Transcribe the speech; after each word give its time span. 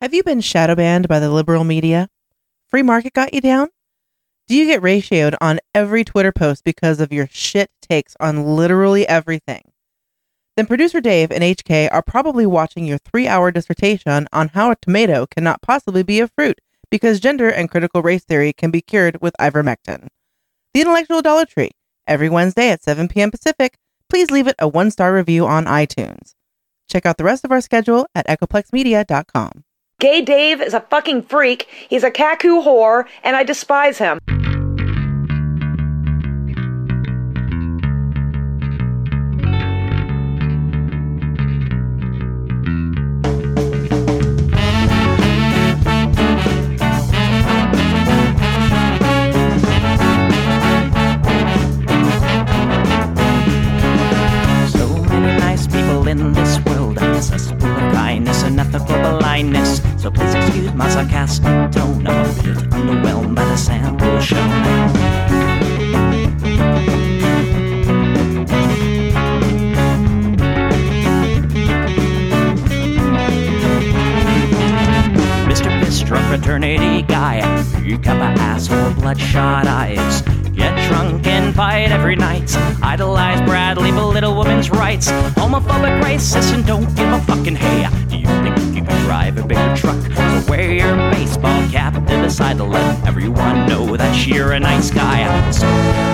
Have 0.00 0.14
you 0.14 0.22
been 0.22 0.40
shadow 0.40 0.74
banned 0.74 1.08
by 1.08 1.18
the 1.18 1.28
liberal 1.28 1.62
media? 1.62 2.08
Free 2.68 2.82
market 2.82 3.12
got 3.12 3.34
you 3.34 3.42
down? 3.42 3.68
Do 4.48 4.54
you 4.54 4.64
get 4.64 4.80
ratioed 4.80 5.36
on 5.42 5.60
every 5.74 6.04
Twitter 6.04 6.32
post 6.32 6.64
because 6.64 7.00
of 7.00 7.12
your 7.12 7.28
shit 7.30 7.68
takes 7.82 8.16
on 8.18 8.56
literally 8.56 9.06
everything? 9.06 9.60
Then 10.56 10.64
producer 10.64 11.02
Dave 11.02 11.30
and 11.30 11.44
HK 11.44 11.90
are 11.92 12.00
probably 12.00 12.46
watching 12.46 12.86
your 12.86 12.96
three 12.96 13.28
hour 13.28 13.50
dissertation 13.50 14.26
on 14.32 14.48
how 14.48 14.70
a 14.70 14.76
tomato 14.76 15.26
cannot 15.26 15.60
possibly 15.60 16.02
be 16.02 16.18
a 16.20 16.28
fruit 16.28 16.62
because 16.90 17.20
gender 17.20 17.50
and 17.50 17.70
critical 17.70 18.00
race 18.00 18.24
theory 18.24 18.54
can 18.54 18.70
be 18.70 18.80
cured 18.80 19.20
with 19.20 19.34
ivermectin. 19.38 20.08
The 20.72 20.80
Intellectual 20.80 21.20
Dollar 21.20 21.44
Tree, 21.44 21.72
every 22.06 22.30
Wednesday 22.30 22.70
at 22.70 22.82
7 22.82 23.06
p.m. 23.08 23.30
Pacific. 23.30 23.76
Please 24.08 24.30
leave 24.30 24.46
it 24.46 24.56
a 24.58 24.66
one 24.66 24.90
star 24.90 25.12
review 25.12 25.46
on 25.46 25.66
iTunes. 25.66 26.34
Check 26.88 27.04
out 27.04 27.18
the 27.18 27.24
rest 27.24 27.44
of 27.44 27.52
our 27.52 27.60
schedule 27.60 28.06
at 28.14 28.26
echoplexmedia.com. 28.26 29.64
Gay 30.00 30.22
Dave 30.22 30.62
is 30.62 30.72
a 30.72 30.80
fucking 30.80 31.24
freak. 31.24 31.68
He's 31.90 32.04
a 32.04 32.10
kaku 32.10 32.64
whore, 32.64 33.04
and 33.22 33.36
I 33.36 33.42
despise 33.44 33.98
him. 33.98 34.18
Bloodshot 79.10 79.66
eyes. 79.66 80.22
Get 80.54 80.70
drunk 80.86 81.26
and 81.26 81.52
fight 81.52 81.90
every 81.90 82.14
night. 82.14 82.48
Idolize 82.80 83.40
Bradley, 83.44 83.90
belittle 83.90 84.38
women's 84.38 84.70
rights. 84.70 85.10
Homophobic, 85.34 86.00
racist, 86.00 86.54
and 86.54 86.64
don't 86.64 86.86
give 86.94 87.10
a 87.10 87.20
fucking 87.22 87.56
hey. 87.56 87.88
Do 88.08 88.16
you 88.16 88.26
think 88.26 88.56
you 88.58 88.84
can 88.84 88.84
drive 89.06 89.36
a 89.36 89.42
bigger 89.42 89.74
truck? 89.74 90.00
So 90.14 90.44
wear 90.48 90.70
your 90.70 90.94
baseball 91.10 91.60
cap 91.70 91.94
to 91.94 92.22
decide 92.22 92.58
to 92.58 92.64
let 92.64 93.04
everyone 93.04 93.66
know 93.66 93.96
that 93.96 94.28
you're 94.28 94.52
a 94.52 94.60
nice 94.60 94.92
guy. 94.92 95.26
So 95.50 95.66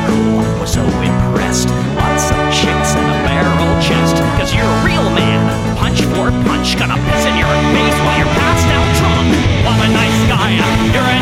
cool, 0.09 0.41
was 0.59 0.73
so 0.73 0.81
impressed. 0.81 1.69
Lots 2.01 2.33
of 2.33 2.41
chicks 2.49 2.97
and 2.97 3.09
a 3.13 3.17
barrel 3.29 3.77
chest. 3.85 4.17
Cause 4.41 4.55
you're 4.55 4.65
a 4.65 4.85
real 4.89 5.05
man. 5.13 5.45
Punch 5.77 6.01
for 6.01 6.33
punch, 6.49 6.79
gonna 6.79 6.97
piss 6.97 7.27
in 7.29 7.37
your 7.37 7.53
face 7.77 7.99
while 8.09 8.17
you're 8.17 8.35
passed 8.41 8.69
out 8.73 8.89
drunk. 8.97 9.29
I'm 9.69 9.81
a 9.85 9.89
nice 9.93 10.21
guy, 10.33 10.49
you're 10.95 11.11
a 11.13 11.16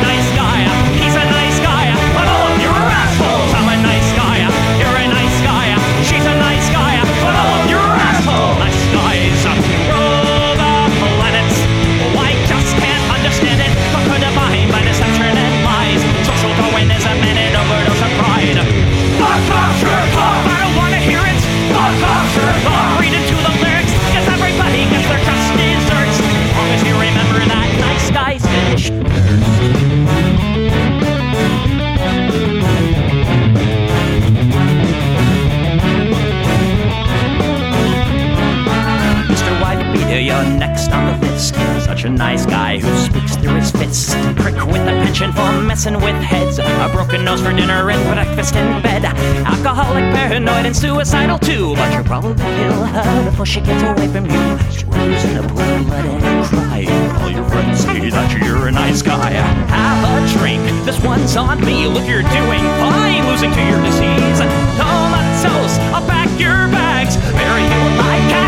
nice 42.14 42.46
guy 42.46 42.78
who 42.78 42.96
speaks 42.96 43.36
through 43.36 43.56
his 43.56 43.70
fists. 43.70 44.14
Prick 44.36 44.54
with 44.66 44.82
a 44.82 44.94
penchant 45.02 45.34
for 45.34 45.60
messing 45.60 45.94
with 45.94 46.14
heads. 46.22 46.58
A 46.58 46.90
broken 46.92 47.24
nose 47.24 47.42
for 47.42 47.52
dinner 47.52 47.90
and 47.90 48.02
breakfast 48.14 48.54
in 48.54 48.82
bed. 48.82 49.04
Alcoholic, 49.04 50.04
paranoid, 50.14 50.66
and 50.66 50.76
suicidal 50.76 51.38
too. 51.38 51.74
But 51.74 51.92
you'll 51.92 52.04
probably 52.04 52.36
kill 52.36 52.84
her 52.84 53.30
before 53.30 53.46
she 53.46 53.60
gets 53.60 53.82
away 53.82 54.08
from 54.08 54.26
you. 54.26 54.58
Screws 54.70 55.24
in 55.24 55.38
a 55.38 55.42
pool 55.42 55.84
blood 55.84 56.06
and 56.06 56.46
cry. 56.46 56.86
All 57.20 57.30
your 57.30 57.44
friends 57.48 57.80
say 57.80 58.10
that 58.10 58.44
you're 58.44 58.68
a 58.68 58.72
nice 58.72 59.02
guy. 59.02 59.30
Have 59.30 60.04
a 60.04 60.38
drink. 60.38 60.62
This 60.84 61.02
one's 61.02 61.36
on 61.36 61.60
me. 61.64 61.86
Look, 61.86 62.06
you're 62.06 62.22
doing 62.22 62.62
fine. 62.78 63.26
Losing 63.26 63.50
to 63.50 63.62
your 63.66 63.82
disease. 63.82 64.38
Comatose. 64.78 65.78
I'll 65.92 66.06
pack 66.06 66.30
your 66.38 66.68
bags. 66.70 67.16
Bury 67.34 67.62
you 67.62 67.80
in 67.88 68.43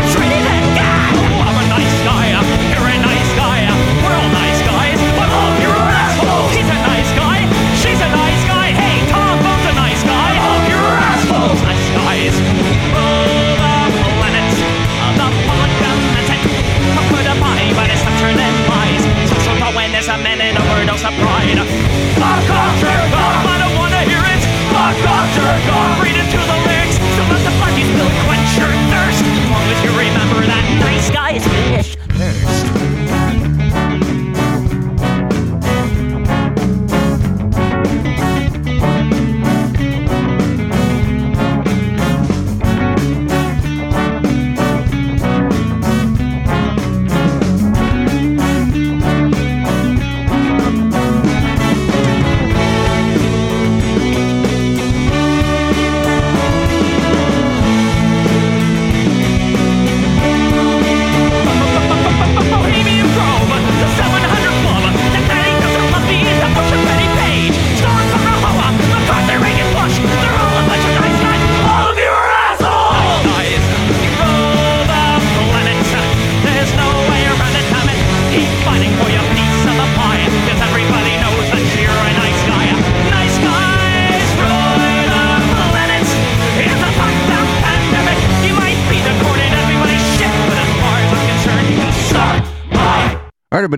of 21.07 21.15
pride. 21.23 21.59
Fuck 22.19 22.49
off, 22.51 22.73
jerk 22.83 23.11
off. 23.15 23.45
I 23.47 23.55
don't 23.63 23.75
wanna 23.79 24.03
hear 24.03 24.19
it. 24.19 24.41
Fuck 24.75 24.99
off, 25.07 25.27
jerk 25.35 25.65
off. 25.71 26.03
Read 26.03 26.17
into 26.19 26.37
the 26.37 26.57
lyrics. 26.67 26.97
So 27.15 27.21
let 27.31 27.41
the 27.47 27.53
fucking 27.63 27.87
spill 27.87 28.11
quench 28.27 28.51
your 28.59 28.73
thirst. 28.91 29.23
As 29.23 29.47
long 29.47 29.67
as 29.71 29.79
you 29.83 29.91
remember 29.95 30.43
that 30.45 30.63
nice 30.83 31.09
guys 31.09 31.47
finish 31.47 31.86
first. 31.86 31.86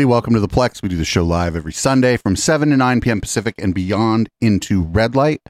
Welcome 0.10 0.34
to 0.34 0.40
the 0.40 0.48
Plex. 0.48 0.82
We 0.82 0.90
do 0.90 0.96
the 0.96 1.06
show 1.06 1.24
live 1.24 1.56
every 1.56 1.72
Sunday 1.72 2.18
from 2.18 2.36
7 2.36 2.72
to 2.72 2.78
9 2.78 3.00
p.m. 3.00 3.22
Pacific 3.22 3.54
and 3.60 3.76
beyond 3.76 4.28
into 4.42 4.82
red 4.82 5.16
light. 5.16 5.48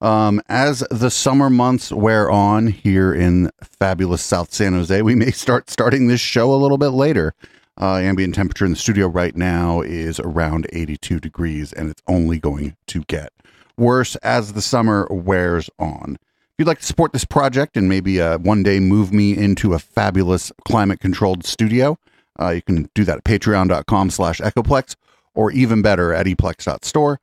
Um, 0.00 0.40
as 0.48 0.84
the 0.92 1.10
summer 1.10 1.50
months 1.50 1.90
wear 1.90 2.30
on 2.30 2.68
here 2.68 3.12
in 3.12 3.50
fabulous 3.60 4.22
South 4.22 4.54
San 4.54 4.74
Jose, 4.74 5.02
we 5.02 5.16
may 5.16 5.32
start 5.32 5.68
starting 5.70 6.06
this 6.06 6.20
show 6.20 6.54
a 6.54 6.54
little 6.54 6.78
bit 6.78 6.90
later. 6.90 7.34
Uh, 7.80 7.96
ambient 7.96 8.36
temperature 8.36 8.64
in 8.64 8.70
the 8.70 8.76
studio 8.76 9.08
right 9.08 9.34
now 9.34 9.80
is 9.80 10.20
around 10.20 10.68
82 10.72 11.18
degrees, 11.18 11.72
and 11.72 11.90
it's 11.90 12.02
only 12.06 12.38
going 12.38 12.76
to 12.86 13.02
get 13.08 13.32
worse 13.76 14.14
as 14.16 14.52
the 14.52 14.62
summer 14.62 15.08
wears 15.10 15.68
on. 15.80 16.16
If 16.20 16.54
you'd 16.58 16.68
like 16.68 16.78
to 16.78 16.86
support 16.86 17.12
this 17.12 17.24
project 17.24 17.76
and 17.76 17.88
maybe 17.88 18.20
uh, 18.20 18.38
one 18.38 18.62
day 18.62 18.78
move 18.78 19.12
me 19.12 19.36
into 19.36 19.74
a 19.74 19.80
fabulous 19.80 20.52
climate 20.64 21.00
controlled 21.00 21.44
studio, 21.44 21.98
Uh, 22.40 22.50
you 22.50 22.62
can 22.62 22.88
do 22.94 23.04
that 23.04 23.18
at 23.18 23.24
patreon.com 23.24 24.10
slash 24.10 24.40
echoplex 24.40 24.96
or 25.34 25.50
even 25.52 25.82
better 25.82 26.12
at 26.12 26.26
eplex.store. 26.26 27.20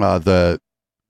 Uh, 0.00 0.18
the 0.18 0.60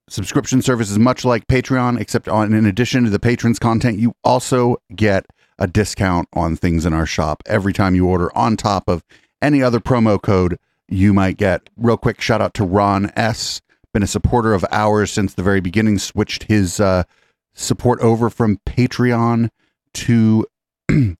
subscription 0.09 0.61
service 0.61 0.91
is 0.91 0.99
much 0.99 1.23
like 1.23 1.47
Patreon, 1.47 1.99
except 1.99 2.27
on 2.27 2.53
in 2.53 2.65
addition 2.65 3.03
to 3.05 3.09
the 3.09 3.19
patrons 3.19 3.59
content, 3.59 3.97
you 3.97 4.13
also 4.23 4.77
get 4.95 5.25
a 5.57 5.67
discount 5.67 6.27
on 6.33 6.55
things 6.55 6.85
in 6.85 6.93
our 6.93 7.05
shop 7.05 7.43
every 7.45 7.73
time 7.73 7.95
you 7.95 8.07
order 8.07 8.35
on 8.35 8.57
top 8.57 8.83
of 8.87 9.03
any 9.41 9.63
other 9.63 9.79
promo 9.79 10.21
code 10.21 10.57
you 10.89 11.13
might 11.13 11.37
get. 11.37 11.69
Real 11.77 11.97
quick 11.97 12.19
shout 12.19 12.41
out 12.41 12.53
to 12.55 12.63
Ron 12.63 13.11
S. 13.15 13.61
Been 13.93 14.03
a 14.03 14.07
supporter 14.07 14.53
of 14.53 14.65
ours 14.71 15.11
since 15.11 15.33
the 15.33 15.43
very 15.43 15.61
beginning, 15.61 15.99
switched 15.99 16.43
his 16.43 16.79
uh, 16.79 17.03
support 17.53 17.99
over 18.01 18.29
from 18.29 18.59
Patreon 18.65 19.49
to 19.93 20.45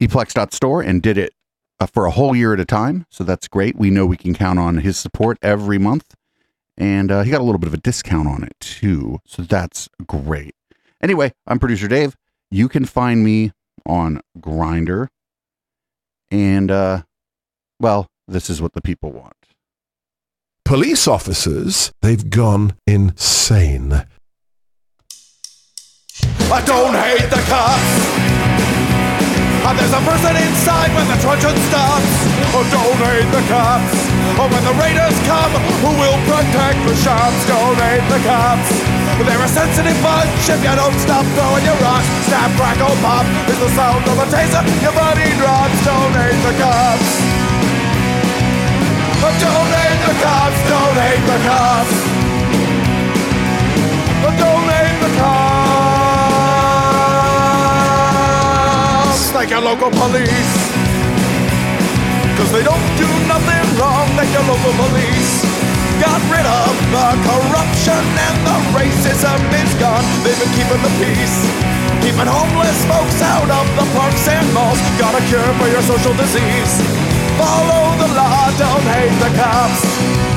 eplex.store 0.00 0.82
and 0.82 1.02
did 1.02 1.18
it 1.18 1.32
uh, 1.80 1.86
for 1.86 2.06
a 2.06 2.10
whole 2.10 2.34
year 2.34 2.52
at 2.54 2.60
a 2.60 2.64
time. 2.64 3.06
So 3.10 3.24
that's 3.24 3.48
great. 3.48 3.76
We 3.76 3.90
know 3.90 4.06
we 4.06 4.16
can 4.16 4.34
count 4.34 4.58
on 4.58 4.78
his 4.78 4.96
support 4.96 5.38
every 5.42 5.78
month. 5.78 6.14
And 6.78 7.10
uh, 7.10 7.22
he 7.22 7.30
got 7.30 7.40
a 7.40 7.44
little 7.44 7.58
bit 7.58 7.68
of 7.68 7.74
a 7.74 7.78
discount 7.78 8.28
on 8.28 8.42
it 8.42 8.54
too. 8.60 9.20
So 9.26 9.42
that's 9.42 9.88
great. 10.06 10.54
Anyway, 11.02 11.32
I'm 11.46 11.58
producer 11.58 11.88
Dave. 11.88 12.16
You 12.50 12.68
can 12.68 12.84
find 12.84 13.24
me 13.24 13.52
on 13.86 14.20
Grindr. 14.38 15.08
And, 16.30 16.70
uh, 16.70 17.02
well, 17.80 18.08
this 18.26 18.50
is 18.50 18.60
what 18.60 18.72
the 18.72 18.82
people 18.82 19.12
want. 19.12 19.34
Police 20.64 21.06
officers, 21.06 21.92
they've 22.02 22.28
gone 22.28 22.74
insane. 22.86 24.04
I 26.50 26.64
don't 26.64 26.94
hate 26.94 27.30
the 27.30 27.42
cops. 27.48 28.75
And 29.66 29.74
there's 29.74 29.90
a 29.90 30.04
person 30.06 30.30
inside 30.38 30.94
when 30.94 31.10
the 31.10 31.18
truncheon 31.18 31.58
stops. 31.66 32.14
Oh, 32.54 32.62
don't 32.70 33.02
hate 33.02 33.26
the 33.34 33.42
cops. 33.50 33.98
Oh, 34.38 34.46
when 34.46 34.62
the 34.62 34.70
raiders 34.78 35.18
come, 35.26 35.50
who 35.82 35.90
will 35.98 36.14
protect 36.22 36.78
the 36.86 36.94
shops? 37.02 37.34
Don't 37.50 37.74
the 37.74 38.20
cops. 38.22 38.70
They're 39.26 39.42
a 39.42 39.50
sensitive 39.50 39.98
bunch 40.06 40.46
if 40.46 40.62
you 40.62 40.70
don't 40.70 40.94
stop 41.02 41.26
throwing 41.34 41.66
your 41.66 41.74
rocks. 41.82 42.06
Snap, 42.30 42.54
crackle, 42.54 42.94
pop 43.02 43.26
is 43.50 43.58
the 43.58 43.70
sound 43.74 44.06
of 44.06 44.22
a 44.22 44.26
taser. 44.30 44.62
Your 44.86 44.94
body 44.94 45.34
drops. 45.34 45.78
Don't 45.82 46.14
hate 46.14 46.42
the 46.46 46.54
cops. 46.62 47.10
Oh, 49.18 49.34
don't 49.34 49.70
the 50.06 50.14
cops. 50.22 50.60
Don't 50.70 50.94
the 51.26 51.38
cops. 51.42 52.05
Like 59.36 59.50
your 59.50 59.60
local 59.60 59.90
police. 59.90 60.56
Cause 62.40 62.50
they 62.56 62.64
don't 62.64 62.88
do 62.96 63.04
nothing 63.28 63.64
wrong 63.76 64.08
like 64.16 64.32
your 64.32 64.40
local 64.48 64.72
police. 64.80 65.44
Got 66.00 66.24
rid 66.32 66.48
of 66.48 66.72
the 66.88 67.08
corruption 67.20 68.00
and 68.00 68.36
the 68.48 68.56
racism 68.72 69.36
is 69.60 69.68
gone. 69.76 70.00
They've 70.24 70.40
been 70.40 70.48
keeping 70.56 70.80
the 70.80 70.88
peace. 70.96 71.36
Keeping 72.00 72.24
homeless 72.24 72.80
folks 72.88 73.20
out 73.20 73.52
of 73.52 73.66
the 73.76 73.84
parks 73.92 74.26
and 74.26 74.48
malls. 74.56 74.80
Got 74.96 75.12
a 75.12 75.22
cure 75.28 75.52
for 75.60 75.68
your 75.68 75.84
social 75.84 76.16
disease. 76.16 76.72
Follow 77.36 77.92
the 78.00 78.08
law, 78.16 78.48
don't 78.56 78.86
hate 78.88 79.12
the 79.20 79.36
cops. 79.36 80.35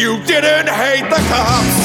You 0.00 0.16
didn't 0.24 0.64
hate 0.64 1.04
the 1.12 1.20
cops, 1.28 1.76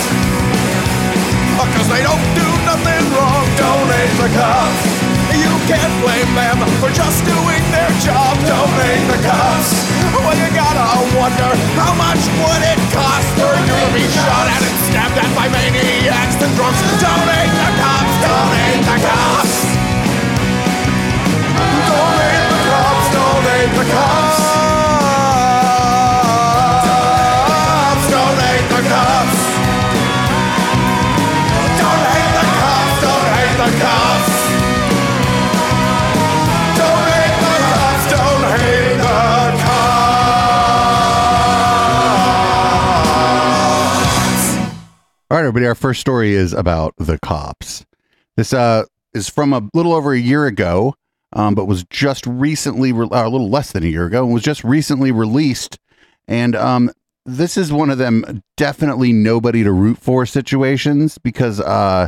oh, 1.60 1.68
because 1.68 1.90
they 1.92 2.00
don't 2.00 2.24
do 2.32 2.48
nothing 2.64 3.04
wrong, 3.12 3.44
don't 3.60 3.92
hate 3.92 4.16
the 4.16 4.32
cops. 4.32 4.88
You 5.36 5.52
can't 5.68 5.92
blame 6.00 6.32
them 6.32 6.64
for 6.80 6.88
just 6.96 7.28
doing 7.28 7.60
their 7.76 7.92
job, 8.00 8.40
don't 8.48 8.72
hate 8.88 9.04
the 9.12 9.20
cops. 9.20 9.68
Well, 10.16 10.32
you 10.32 10.48
gotta 10.56 10.88
wonder 11.12 11.52
how 11.76 11.92
much 12.00 12.24
would 12.40 12.64
it 12.64 12.80
cost 12.96 13.28
for 13.36 13.52
you 13.52 13.76
to 13.84 13.90
be 13.92 14.08
shot 14.08 14.48
at 14.48 14.64
and 14.64 14.78
stabbed 14.88 15.20
at 15.20 15.28
by 15.36 15.52
maniacs 15.52 16.40
and 16.40 16.56
drunks. 16.56 16.80
Don't 17.04 17.28
hate 17.36 17.52
the 17.52 17.72
cops, 17.84 18.16
don't 18.24 18.52
hate 18.64 18.84
the 18.96 18.98
cops. 19.04 19.56
Don't 21.84 22.16
hate 22.24 22.48
the 22.48 22.60
cops, 22.64 23.08
don't 23.12 23.44
hate 23.44 23.74
the 23.76 23.86
cops. 23.92 24.35
Everybody. 45.46 45.68
Our 45.68 45.76
first 45.76 46.02
story 46.02 46.34
is 46.34 46.54
about 46.54 46.96
the 46.98 47.20
cops. 47.20 47.86
This 48.36 48.52
uh, 48.52 48.86
is 49.14 49.30
from 49.30 49.54
a 49.54 49.70
little 49.76 49.94
over 49.94 50.12
a 50.12 50.20
year 50.20 50.48
ago, 50.48 50.96
um, 51.34 51.54
but 51.54 51.66
was 51.66 51.84
just 51.84 52.26
recently, 52.26 52.92
re- 52.92 53.08
uh, 53.12 53.28
a 53.28 53.30
little 53.30 53.50
less 53.50 53.72
than 53.72 53.84
a 53.84 53.88
year 53.88 54.08
ago, 54.08 54.26
and 54.26 54.34
was 54.34 54.42
just 54.42 54.64
recently 54.64 55.12
released. 55.12 55.78
And 56.28 56.56
um, 56.56 56.90
this 57.28 57.58
is 57.58 57.72
one 57.72 57.92
of 57.92 58.00
them 58.00 58.42
definitely 58.58 59.14
nobody 59.14 59.64
to 59.64 59.72
root 59.72 60.00
for 60.00 60.26
situations 60.26 61.20
because 61.20 61.60
uh, 61.62 62.08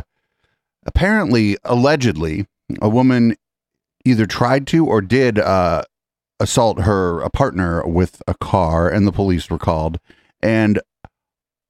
apparently, 0.84 1.56
allegedly, 1.64 2.46
a 2.82 2.88
woman 2.88 3.36
either 4.04 4.26
tried 4.26 4.66
to 4.66 4.84
or 4.84 5.00
did 5.00 5.38
uh, 5.38 5.84
assault 6.40 6.80
her 6.80 7.20
a 7.20 7.30
partner 7.30 7.86
with 7.86 8.20
a 8.26 8.34
car, 8.34 8.88
and 8.88 9.06
the 9.06 9.12
police 9.12 9.48
were 9.48 9.58
called. 9.58 10.00
And 10.42 10.80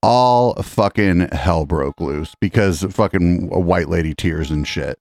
all 0.02 0.54
fucking 0.62 1.28
hell 1.32 1.66
broke 1.66 2.00
loose 2.00 2.34
because 2.40 2.82
fucking 2.90 3.50
a 3.52 3.60
white 3.60 3.88
lady 3.88 4.14
tears 4.14 4.50
and 4.50 4.66
shit. 4.66 4.98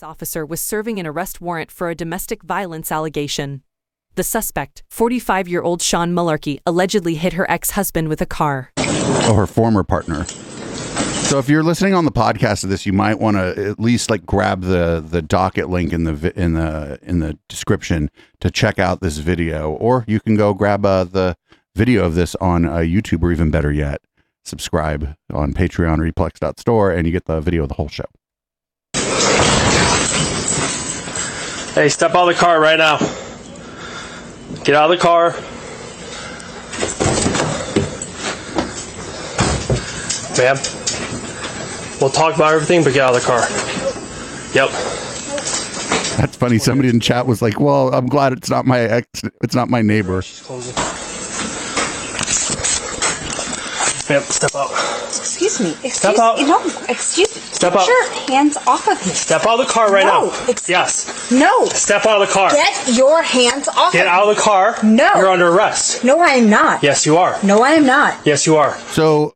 police 0.00 0.08
officer 0.08 0.46
was 0.46 0.60
serving 0.60 0.98
an 0.98 1.06
arrest 1.06 1.40
warrant 1.40 1.70
for 1.70 1.90
a 1.90 1.94
domestic 1.94 2.42
violence 2.42 2.92
allegation. 2.92 3.62
The 4.14 4.22
suspect, 4.22 4.82
45 4.90 5.48
year 5.48 5.62
old 5.62 5.82
Sean 5.82 6.12
Mullarkey, 6.12 6.60
allegedly 6.66 7.14
hit 7.14 7.34
her 7.34 7.50
ex 7.50 7.72
husband 7.72 8.08
with 8.08 8.20
a 8.20 8.26
car. 8.26 8.70
Oh, 8.76 9.34
her 9.36 9.46
former 9.46 9.82
partner. 9.82 10.26
So 11.30 11.38
if 11.38 11.48
you're 11.48 11.62
listening 11.62 11.94
on 11.94 12.04
the 12.04 12.10
podcast 12.10 12.64
of 12.64 12.70
this, 12.70 12.84
you 12.84 12.92
might 12.92 13.20
want 13.20 13.36
to 13.36 13.70
at 13.70 13.78
least 13.78 14.10
like 14.10 14.26
grab 14.26 14.62
the 14.62 15.00
the 15.00 15.22
docket 15.22 15.70
link 15.70 15.92
in 15.92 16.02
the 16.02 16.32
in 16.34 16.54
the 16.54 16.98
in 17.02 17.20
the 17.20 17.38
description 17.48 18.10
to 18.40 18.50
check 18.50 18.80
out 18.80 19.00
this 19.00 19.18
video, 19.18 19.70
or 19.70 20.04
you 20.08 20.18
can 20.18 20.34
go 20.34 20.52
grab 20.54 20.84
uh, 20.84 21.04
the 21.04 21.36
video 21.76 22.04
of 22.04 22.16
this 22.16 22.34
on 22.40 22.64
uh, 22.64 22.78
YouTube, 22.78 23.22
or 23.22 23.30
even 23.30 23.48
better 23.48 23.70
yet, 23.70 24.00
subscribe 24.44 25.14
on 25.32 25.54
Patreon 25.54 26.00
or 26.00 26.10
Eplex.store, 26.10 26.90
and 26.90 27.06
you 27.06 27.12
get 27.12 27.26
the 27.26 27.40
video 27.40 27.62
of 27.62 27.68
the 27.68 27.76
whole 27.76 27.86
show. 27.86 28.06
Hey, 31.74 31.88
step 31.90 32.12
out 32.16 32.28
of 32.28 32.34
the 32.34 32.40
car 32.40 32.60
right 32.60 32.76
now. 32.76 32.98
Get 34.64 34.74
out 34.74 34.90
of 34.90 34.98
the 34.98 35.00
car. 35.00 35.30
Ma'am. 40.36 40.79
We'll 42.00 42.10
talk 42.10 42.34
about 42.34 42.54
everything, 42.54 42.82
but 42.82 42.92
get 42.94 43.02
out 43.02 43.14
of 43.14 43.20
the 43.20 43.26
car. 43.26 43.40
Yep. 44.54 44.70
That's 46.18 46.36
funny. 46.36 46.58
Somebody 46.58 46.88
in 46.88 47.00
chat 47.00 47.26
was 47.26 47.40
like, 47.42 47.60
"Well, 47.60 47.94
I'm 47.94 48.06
glad 48.06 48.32
it's 48.32 48.50
not 48.50 48.66
my 48.66 48.80
ex. 48.80 49.06
It's 49.42 49.54
not 49.54 49.68
my 49.70 49.82
neighbor." 49.82 50.22
Yep. 54.10 54.22
Step 54.24 54.54
out. 54.56 54.70
Excuse 55.06 55.60
me. 55.60 55.70
Excuse 55.70 55.94
Step 55.94 56.18
out. 56.18 56.38
me. 56.38 56.44
No, 56.44 56.60
excuse 56.88 57.32
me. 57.36 57.40
Step 57.42 57.74
Get 57.74 57.82
out. 57.82 57.86
your 57.88 58.10
hands 58.28 58.56
off 58.66 58.88
of 58.88 58.98
me. 59.06 59.12
Step 59.12 59.46
out 59.46 59.60
of 59.60 59.66
the 59.68 59.72
car 59.72 59.92
right 59.92 60.04
No, 60.04 60.26
now. 60.26 60.46
ex- 60.48 60.68
yes. 60.68 61.30
No. 61.30 61.66
Step 61.66 62.06
out 62.06 62.20
of 62.20 62.26
the 62.28 62.34
car. 62.34 62.50
Get 62.50 62.96
your 62.96 63.22
hands 63.22 63.68
off 63.68 63.92
Get 63.92 64.06
of 64.06 64.12
out 64.12 64.28
of 64.28 64.34
the 64.36 64.42
car. 64.42 64.76
No. 64.82 65.14
You're 65.14 65.28
under 65.28 65.48
arrest. 65.48 66.02
No, 66.02 66.18
I 66.20 66.30
am 66.30 66.50
not. 66.50 66.82
Yes, 66.82 67.06
you 67.06 67.18
are. 67.18 67.38
No, 67.44 67.62
I 67.62 67.70
am 67.72 67.86
not. 67.86 68.18
Yes, 68.26 68.46
you 68.48 68.56
are. 68.56 68.76
So, 68.90 69.34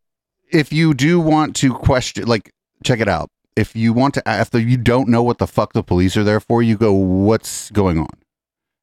if 0.50 0.72
you 0.72 0.92
do 0.92 1.20
want 1.20 1.54
to 1.56 1.72
question, 1.74 2.24
like, 2.26 2.50
check 2.84 3.00
it 3.00 3.08
out. 3.08 3.30
If 3.56 3.74
you 3.76 3.92
want 3.92 4.14
to, 4.14 4.22
if 4.26 4.54
you 4.54 4.76
don't 4.76 5.08
know 5.08 5.22
what 5.22 5.38
the 5.38 5.46
fuck 5.46 5.72
the 5.72 5.82
police 5.82 6.16
are 6.16 6.24
there 6.24 6.40
for, 6.40 6.62
you 6.62 6.76
go, 6.76 6.92
"What's 6.92 7.70
going 7.70 7.98
on?" 7.98 8.10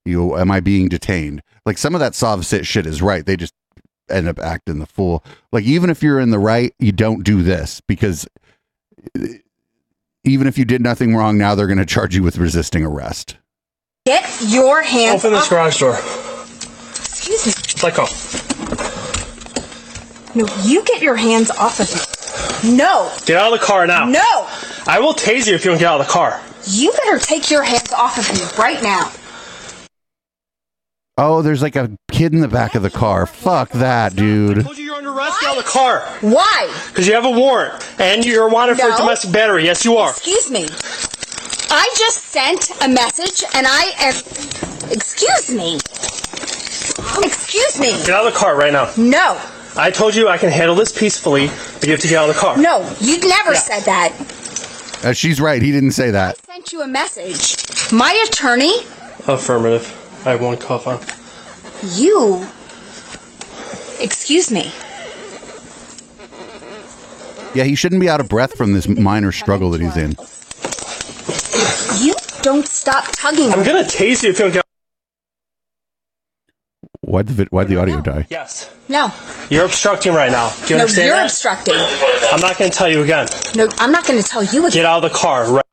You, 0.06 0.30
go, 0.30 0.38
am 0.38 0.50
I 0.50 0.60
being 0.60 0.90
detained? 0.90 1.44
Like 1.66 1.78
some 1.78 1.94
of 1.94 2.00
that 2.00 2.16
soft 2.16 2.46
sit 2.46 2.66
shit 2.66 2.86
is 2.86 3.02
right. 3.02 3.26
They 3.26 3.36
just 3.38 3.54
end 4.10 4.28
up 4.28 4.40
acting 4.40 4.80
the 4.80 4.86
fool. 4.86 5.24
Like 5.52 5.64
even 5.66 5.90
if 5.90 6.02
you're 6.02 6.20
in 6.20 6.32
the 6.32 6.40
right, 6.40 6.74
you 6.80 6.92
don't 6.92 7.24
do 7.24 7.44
this 7.44 7.82
because 7.82 8.28
even 10.24 10.48
if 10.48 10.58
you 10.58 10.66
did 10.66 10.82
nothing 10.82 11.16
wrong, 11.16 11.38
now 11.38 11.56
they're 11.56 11.68
going 11.68 11.78
to 11.78 11.86
charge 11.86 12.16
you 12.16 12.24
with 12.24 12.38
resisting 12.38 12.84
arrest. 12.86 13.38
Get 14.06 14.28
your 14.48 14.82
hands 14.82 15.24
off. 15.24 15.26
Open 15.26 15.36
this 15.36 15.44
off. 15.44 15.50
garage 15.50 15.80
door. 15.80 15.98
Excuse 16.90 17.48
me. 17.48 17.54
Let 17.84 17.96
go. 17.96 18.08
No, 20.34 20.48
you 20.64 20.84
get 20.86 21.02
your 21.02 21.16
hands 21.16 21.52
off 21.52 21.80
of 21.80 21.94
me. 21.94 22.21
No. 22.64 23.12
Get 23.26 23.38
out 23.38 23.54
of 23.54 23.60
the 23.60 23.66
car 23.66 23.88
now. 23.88 24.06
No. 24.06 24.48
I 24.88 25.00
will 25.00 25.14
tase 25.14 25.48
you 25.48 25.56
if 25.56 25.64
you 25.66 25.72
don't 25.72 25.80
get 25.80 25.88
out 25.88 26.00
of 26.02 26.08
the 26.08 26.12
car. 26.14 26.42
You 26.66 26.92
better 26.92 27.18
take 27.20 27.50
your 27.50 27.64
hands 27.64 27.92
off 27.94 28.18
of 28.18 28.30
me 28.34 28.46
right 28.62 28.82
now. 28.84 29.12
Oh, 31.18 31.42
there's 31.42 31.62
like 31.62 31.76
a 31.76 31.92
kid 32.12 32.34
in 32.34 32.42
the 32.42 32.48
back 32.48 32.76
of 32.76 32.82
the 32.84 32.90
car. 32.90 33.26
Fuck 33.26 33.72
that, 33.72 34.16
dude. 34.16 34.60
I 34.60 34.62
told 34.62 34.78
you 34.78 34.86
you're 34.86 34.96
under 34.96 35.12
arrest. 35.12 35.40
Get 35.42 35.50
out 35.50 35.58
of 35.58 35.64
the 35.64 35.70
car. 35.70 36.00
Why? 36.22 36.84
Because 36.88 37.08
you 37.08 37.14
have 37.14 37.26
a 37.26 37.32
warrant 37.32 37.74
and 38.00 38.26
you're 38.26 38.50
wanted 38.50 38.78
for 38.78 38.90
No. 38.90 38.98
domestic 38.98 39.32
battery. 39.32 39.66
Yes, 39.66 39.84
you 39.86 39.98
are. 39.98 40.10
Excuse 40.12 40.50
me. 40.50 40.68
I 41.70 41.90
just 41.98 42.24
sent 42.26 42.70
a 42.84 42.88
message 42.88 43.44
and 43.54 43.68
I 43.68 43.92
am. 44.00 44.14
Excuse 44.92 45.52
me. 45.52 45.76
Excuse 47.24 47.80
me. 47.80 47.92
Get 48.06 48.10
out 48.12 48.26
of 48.28 48.34
the 48.34 48.40
car 48.40 48.56
right 48.56 48.74
now. 48.74 48.92
No. 48.98 49.40
I 49.78 49.90
told 49.92 50.16
you 50.16 50.28
I 50.28 50.38
can 50.38 50.50
handle 50.52 50.76
this 50.76 50.92
peacefully, 50.98 51.48
but 51.76 51.86
you 51.86 51.92
have 51.92 52.02
to 52.02 52.08
get 52.08 52.18
out 52.22 52.30
of 52.30 52.36
the 52.36 52.40
car. 52.42 52.58
No, 52.58 52.80
you 53.00 53.18
never 53.20 53.54
Yeah. 53.54 53.60
said 53.60 53.84
that. 53.84 54.14
Uh, 55.04 55.14
she's 55.14 55.40
right. 55.42 55.62
He 55.62 55.72
didn't 55.72 55.92
say 55.92 56.12
that. 56.12 56.38
I 56.50 56.54
Sent 56.54 56.74
you 56.74 56.82
a 56.82 56.88
message. 56.88 57.56
My 57.92 58.14
attorney, 58.28 58.86
Affirmative. 59.28 59.88
I 60.26 60.32
have 60.32 60.42
one 60.42 60.58
cuff 60.58 60.88
on. 60.88 61.00
you. 61.96 62.46
Excuse 64.00 64.52
me. 64.52 64.72
Yeah, 67.54 67.64
he 67.66 67.76
shouldn't 67.76 68.02
be 68.02 68.10
out 68.10 68.20
of 68.20 68.30
breath 68.30 68.56
from 68.56 68.74
this 68.74 68.88
minor 68.88 69.32
struggle 69.32 69.72
that 69.72 69.82
he's 69.82 69.98
in. 69.98 70.16
You 72.04 72.16
don't 72.42 72.66
stop 72.68 73.06
tugging. 73.14 73.52
I'm 73.52 73.64
gonna 73.64 73.84
tase 73.84 74.24
you 74.24 74.30
if 74.30 74.40
you 74.40 74.46
don't 74.46 74.54
get. 74.54 74.61
Why'd 77.12 77.28
the, 77.28 77.44
why'd 77.52 77.68
the 77.68 77.76
audio 77.76 78.00
die? 78.00 78.26
Yes. 78.30 78.72
No. 78.88 79.12
You're 79.50 79.66
obstructing 79.66 80.14
right 80.14 80.32
now. 80.32 80.50
Do 80.50 80.68
you 80.70 80.78
no, 80.78 80.84
understand 80.84 81.08
you're 81.08 81.18
that? 81.18 81.26
obstructing. 81.26 81.74
I'm 82.32 82.40
not 82.40 82.58
gonna 82.58 82.72
tell 82.72 82.90
you 82.90 83.04
again. 83.04 83.28
No, 83.54 83.68
I'm 83.80 83.92
not 83.92 84.08
going 84.08 84.22
to 84.22 84.26
tell 84.26 84.42
you 84.42 84.62
again. 84.66 84.72
Get 84.72 84.86
out 84.86 85.04
of 85.04 85.12
the 85.12 85.18
car 85.18 85.52
right. 85.52 85.66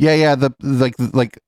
Yeah, 0.00 0.14
yeah. 0.14 0.34
The 0.34 0.50
like, 0.62 0.94
like, 1.12 1.38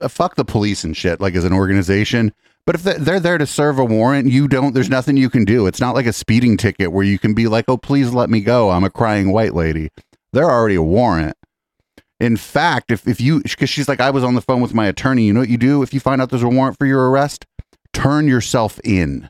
uh, 0.00 0.08
fuck 0.08 0.34
the 0.36 0.44
police 0.44 0.84
and 0.84 0.96
shit. 0.96 1.20
Like 1.20 1.34
as 1.34 1.44
an 1.44 1.52
organization. 1.52 2.32
But 2.66 2.74
if 2.76 2.82
they- 2.84 2.98
they're 2.98 3.18
there 3.18 3.38
to 3.38 3.46
serve 3.46 3.78
a 3.78 3.84
warrant, 3.84 4.28
you 4.30 4.46
don't. 4.46 4.74
There's 4.74 4.90
nothing 4.90 5.16
you 5.16 5.30
can 5.30 5.44
do. 5.44 5.66
It's 5.66 5.80
not 5.80 5.94
like 5.94 6.06
a 6.06 6.12
speeding 6.12 6.56
ticket 6.56 6.92
where 6.92 7.04
you 7.04 7.18
can 7.18 7.34
be 7.34 7.48
like, 7.48 7.64
"Oh, 7.68 7.76
please 7.78 8.12
let 8.12 8.30
me 8.30 8.40
go. 8.40 8.70
I'm 8.70 8.84
a 8.84 8.90
crying 8.90 9.32
white 9.32 9.54
lady." 9.54 9.90
They're 10.32 10.50
already 10.50 10.76
a 10.76 10.82
warrant. 10.82 11.36
In 12.20 12.36
fact, 12.36 12.92
if 12.92 13.08
if 13.08 13.20
you 13.20 13.42
because 13.42 13.70
she's 13.70 13.88
like, 13.88 14.00
I 14.00 14.10
was 14.10 14.22
on 14.22 14.34
the 14.34 14.40
phone 14.42 14.60
with 14.60 14.74
my 14.74 14.86
attorney. 14.86 15.24
You 15.24 15.32
know 15.32 15.40
what 15.40 15.48
you 15.48 15.58
do 15.58 15.82
if 15.82 15.92
you 15.94 15.98
find 16.00 16.20
out 16.22 16.30
there's 16.30 16.42
a 16.42 16.48
warrant 16.48 16.78
for 16.78 16.86
your 16.86 17.10
arrest? 17.10 17.46
Turn 17.92 18.28
yourself 18.28 18.78
in. 18.84 19.28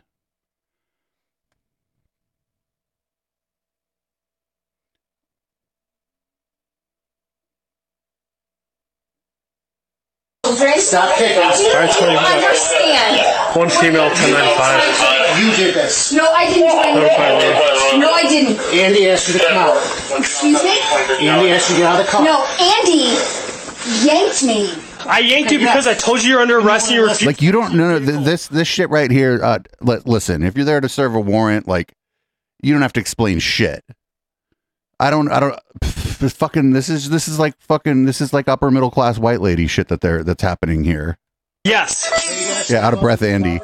Stop 10.57 11.17
kicking. 11.17 11.39
All 11.39 11.51
right, 11.81 11.91
Tony, 11.91 12.13
we 12.13 12.21
got 12.21 12.37
Understand. 12.37 13.57
one 13.57 13.69
female, 13.71 14.09
1095. 14.13 15.39
You 15.41 15.51
did 15.57 15.75
this. 15.75 16.13
No, 16.13 16.31
I 16.33 16.47
didn't 16.47 16.69
do 16.69 17.01
Notify 17.01 17.29
anything. 17.29 17.57
Laura. 17.57 17.99
No, 17.99 18.11
I 18.13 18.23
didn't. 18.29 18.59
Andy 18.75 19.09
asked 19.11 19.29
you 19.29 19.35
to 19.39 19.45
come 19.47 19.57
out. 19.57 19.77
Excuse 20.19 20.63
me? 20.63 20.79
Andy 21.29 21.51
asked 21.51 21.71
you 21.71 21.77
to 21.77 21.83
get 21.83 21.89
out 21.93 22.01
of 22.01 22.07
the 22.07 22.13
car. 22.13 22.25
No, 22.25 22.45
Andy 22.61 23.17
yanked 24.05 24.43
me. 24.45 24.71
I 25.05 25.19
yanked 25.21 25.51
you 25.51 25.59
because 25.59 25.87
I 25.87 25.95
told 25.95 26.23
you 26.23 26.31
you're 26.31 26.41
under 26.41 26.59
arrest 26.59 26.87
and 26.89 26.97
you 26.97 27.03
refused. 27.03 27.27
Like 27.27 27.43
you 27.43 27.51
don't 27.53 27.75
know 27.75 27.99
no 27.99 28.23
this 28.23 28.47
this 28.49 28.69
shit 28.69 28.89
right 28.91 29.11
here. 29.11 29.41
Uh, 29.43 29.59
li- 29.81 29.99
listen, 30.05 30.43
if 30.45 30.55
you're 30.57 30.65
there 30.65 30.81
to 30.81 30.89
serve 30.89 31.15
a 31.15 31.21
warrant, 31.21 31.67
like 31.67 31.93
you 32.63 32.73
don't 32.73 32.83
have 32.83 32.93
to 32.95 33.01
explain 33.01 33.41
shit. 33.41 33.85
I 35.03 35.11
don't. 35.11 35.29
I 35.33 35.41
don't. 35.41 35.59
this 35.81 36.33
fucking. 36.35 36.71
This 36.71 36.89
is. 36.89 37.11
This 37.11 37.27
is 37.27 37.41
like 37.41 37.59
fucking. 37.59 38.05
This 38.05 38.21
is 38.21 38.33
like 38.33 38.47
upper 38.47 38.71
middle 38.71 38.91
class 38.91 39.19
white 39.19 39.41
lady 39.41 39.67
shit 39.67 39.89
that 39.89 40.01
they're 40.01 40.23
that's 40.23 40.43
happening 40.43 40.85
here. 40.85 41.19
Yes. 41.65 42.71
Yeah, 42.71 42.87
out 42.87 42.95
of 42.95 43.01
breath, 43.01 43.23
Andy. 43.23 43.61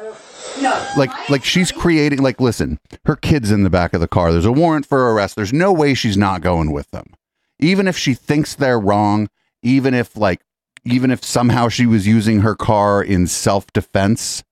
No. 0.61 0.87
Like 0.97 1.29
like 1.29 1.45
she's 1.45 1.71
creating. 1.71 2.19
Like 2.21 2.41
listen, 2.41 2.77
her 3.05 3.15
kid's 3.15 3.51
in 3.51 3.63
the 3.63 3.69
back 3.69 3.93
of 3.93 4.01
the 4.01 4.07
car. 4.07 4.33
There's 4.33 4.45
a 4.45 4.51
warrant 4.51 4.85
for 4.85 5.13
arrest. 5.13 5.37
There's 5.37 5.53
no 5.53 5.71
way 5.71 5.93
she's 5.93 6.17
not 6.17 6.41
going 6.41 6.73
with 6.73 6.91
them, 6.91 7.13
even 7.59 7.87
if 7.87 7.97
she 7.97 8.13
thinks 8.13 8.53
they're 8.53 8.79
wrong. 8.79 9.29
Even 9.63 9.93
if 9.93 10.17
like, 10.17 10.41
even 10.83 11.09
if 11.09 11.23
somehow 11.23 11.69
she 11.69 11.85
was 11.85 12.05
using 12.05 12.41
her 12.41 12.55
car 12.55 13.01
in 13.01 13.27
self 13.27 13.71
defense 13.71 14.43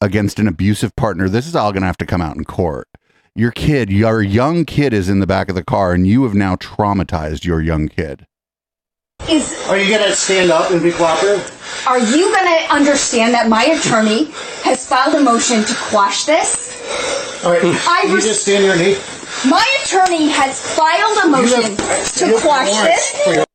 against 0.00 0.38
an 0.38 0.46
abusive 0.46 0.94
partner, 0.94 1.28
this 1.28 1.48
is 1.48 1.56
all 1.56 1.72
going 1.72 1.82
to 1.82 1.86
have 1.86 1.98
to 1.98 2.06
come 2.06 2.20
out 2.20 2.36
in 2.36 2.44
court. 2.44 2.88
Your 3.34 3.50
kid, 3.50 3.90
your 3.90 4.22
young 4.22 4.66
kid 4.66 4.92
is 4.92 5.08
in 5.08 5.20
the 5.20 5.26
back 5.26 5.48
of 5.48 5.54
the 5.54 5.64
car, 5.64 5.94
and 5.94 6.06
you 6.06 6.24
have 6.24 6.34
now 6.34 6.54
traumatized 6.56 7.46
your 7.46 7.62
young 7.62 7.88
kid. 7.88 8.26
Is 9.26 9.66
Are 9.68 9.78
you 9.78 9.90
gonna 9.90 10.14
stand 10.14 10.50
up 10.50 10.70
and 10.70 10.82
be 10.82 10.92
cooperative? 10.92 11.58
are 11.86 11.98
you 11.98 12.32
going 12.32 12.46
to 12.46 12.74
understand 12.74 13.34
that 13.34 13.48
my 13.48 13.64
attorney 13.64 14.26
has 14.62 14.86
filed 14.86 15.14
a 15.14 15.20
motion 15.20 15.64
to 15.64 15.74
quash 15.74 16.24
this? 16.24 17.42
All 17.44 17.52
right. 17.52 17.62
I 17.64 18.04
you 18.06 18.14
res- 18.14 18.24
just 18.24 18.42
stand 18.42 18.64
your 18.64 18.76
knee. 18.76 18.96
My 19.48 19.66
attorney 19.82 20.28
has 20.28 20.60
filed 20.76 21.24
a 21.24 21.28
motion 21.28 21.76
to 21.76 22.38
quash 22.40 22.70
this. 22.82 23.46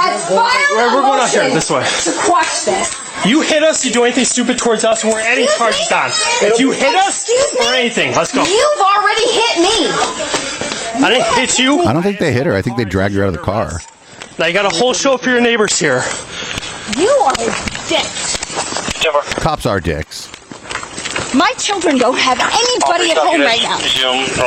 Has 0.00 0.26
filed 0.28 0.40
We're- 0.72 0.92
we're 0.94 1.00
a 1.00 1.02
going 1.02 1.20
out 1.20 1.28
here, 1.30 1.42
motion 1.42 1.54
this 1.54 1.70
way. 1.70 1.84
to 1.84 2.12
quash 2.24 2.60
this. 2.64 2.94
You 3.26 3.42
hit 3.42 3.62
us, 3.62 3.84
you 3.84 3.90
do 3.92 4.04
anything 4.04 4.24
stupid 4.24 4.56
towards 4.58 4.82
us, 4.84 5.04
and 5.04 5.12
we're 5.12 5.20
any 5.20 5.42
Excuse 5.44 5.58
charges 5.58 5.90
me? 5.90 5.96
on. 5.96 6.10
If 6.52 6.58
you 6.60 6.70
hit 6.70 6.94
us 6.96 7.22
Excuse 7.28 7.60
me? 7.60 7.66
or 7.66 7.74
anything, 7.74 8.14
let's 8.14 8.32
go. 8.32 8.42
You've 8.42 8.80
already 8.80 9.26
hit 9.28 9.58
me. 9.60 11.04
I 11.04 11.10
didn't 11.10 11.34
hit 11.34 11.58
you. 11.58 11.82
I 11.84 11.92
don't 11.92 12.02
think 12.02 12.18
they 12.18 12.32
hit 12.32 12.46
her. 12.46 12.54
I 12.56 12.62
think 12.62 12.76
they 12.78 12.84
dragged 12.84 13.14
her 13.14 13.22
out 13.24 13.28
of 13.28 13.34
the 13.34 13.40
car. 13.40 13.80
Now 14.38 14.46
you 14.46 14.52
got 14.54 14.64
a 14.64 14.74
whole 14.74 14.94
show 14.94 15.18
for 15.18 15.28
your 15.30 15.40
neighbors 15.40 15.78
here. 15.78 16.02
You 16.96 17.08
are 17.10 17.32
a 17.34 17.88
dick. 17.88 18.06
Cops 19.42 19.66
are 19.66 19.80
dicks. 19.80 20.28
My 21.34 21.52
children 21.58 21.96
don't 21.98 22.18
have 22.18 22.38
anybody 22.40 23.10
at 23.12 23.18
home 23.18 23.40
right 23.42 23.62
now. 23.62 23.78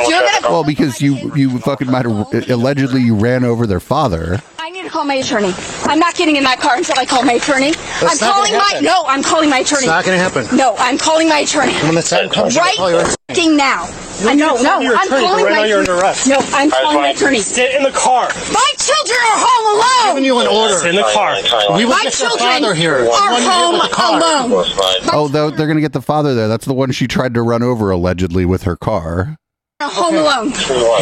You're 0.08 0.20
gonna. 0.20 0.50
Well, 0.50 0.64
because 0.64 1.00
you 1.00 1.32
you 1.34 1.58
fucking 1.60 1.90
might 1.90 2.04
have 2.04 2.50
allegedly 2.50 3.00
you 3.02 3.14
ran 3.14 3.44
over 3.44 3.66
their 3.66 3.80
father. 3.80 4.40
I 4.64 4.70
need 4.70 4.84
to 4.84 4.88
call 4.88 5.04
my 5.04 5.16
attorney. 5.16 5.52
I'm 5.84 5.98
not 5.98 6.14
getting 6.14 6.36
in 6.36 6.44
that 6.44 6.58
car 6.58 6.76
until 6.78 6.98
I 6.98 7.04
call 7.04 7.22
my 7.22 7.34
attorney. 7.34 7.74
I'm 8.00 8.06
not 8.08 8.16
gonna 8.18 8.32
calling 8.32 8.52
my 8.56 8.64
happen. 8.64 8.84
no. 8.84 9.04
I'm 9.04 9.22
calling 9.22 9.50
my 9.50 9.58
attorney. 9.58 9.84
It's 9.84 9.92
not 9.92 10.04
gonna 10.06 10.16
happen. 10.16 10.56
No, 10.56 10.74
I'm 10.78 10.96
calling 10.96 11.28
my 11.28 11.40
attorney. 11.40 11.74
When 11.84 11.94
the 11.94 12.00
time 12.00 12.30
comes, 12.30 12.54
you're 12.54 12.64
right 12.64 12.72
gonna 12.78 12.80
call 12.80 12.90
your 12.90 13.00
attorney. 13.04 13.16
fucking 13.28 13.56
now. 13.58 13.84
I 14.24 14.34
know, 14.34 14.56
no, 14.62 14.80
Your 14.80 14.96
I'm 14.96 15.04
attorney, 15.08 15.26
calling 15.26 15.44
right 15.44 15.52
my 15.52 15.56
now 15.60 15.64
you're 15.66 15.78
under 15.80 15.92
attorney. 15.92 16.08
arrest. 16.08 16.28
No, 16.28 16.38
I'm 16.56 16.70
calling 16.70 16.96
my 16.96 17.08
attorney. 17.10 17.40
Sit 17.40 17.74
in 17.76 17.82
the 17.82 17.90
car. 17.92 18.24
My 18.56 18.68
children 18.80 19.20
are 19.20 19.36
home 19.44 19.66
alone. 19.76 20.14
Giving 20.16 20.24
you 20.24 20.38
an 20.40 20.46
order. 20.46 20.78
Sit 20.80 20.94
in 20.94 20.96
the 20.96 21.12
car. 21.12 21.36
We 21.76 21.84
will 21.84 21.90
My 21.92 22.02
get 22.08 22.18
your 22.18 22.30
children 22.32 22.48
father 22.64 22.74
here. 22.74 22.94
are 22.94 23.04
The 23.04 23.10
one 23.10 23.42
you 23.42 23.50
home 23.50 23.72
with 23.76 23.90
the 23.90 23.94
car. 23.94 24.16
alone. 24.16 24.64
Oh, 25.12 25.28
they're 25.28 25.66
gonna 25.68 25.82
get 25.84 25.92
the 25.92 26.00
father 26.00 26.34
there. 26.34 26.48
That's 26.48 26.64
the 26.64 26.72
one 26.72 26.90
she 26.92 27.06
tried 27.06 27.34
to 27.34 27.42
run 27.42 27.62
over 27.62 27.90
allegedly 27.90 28.46
with 28.46 28.62
her 28.62 28.76
car. 28.76 29.36
Are 29.80 29.90
home 29.90 30.14
alone. 30.14 30.52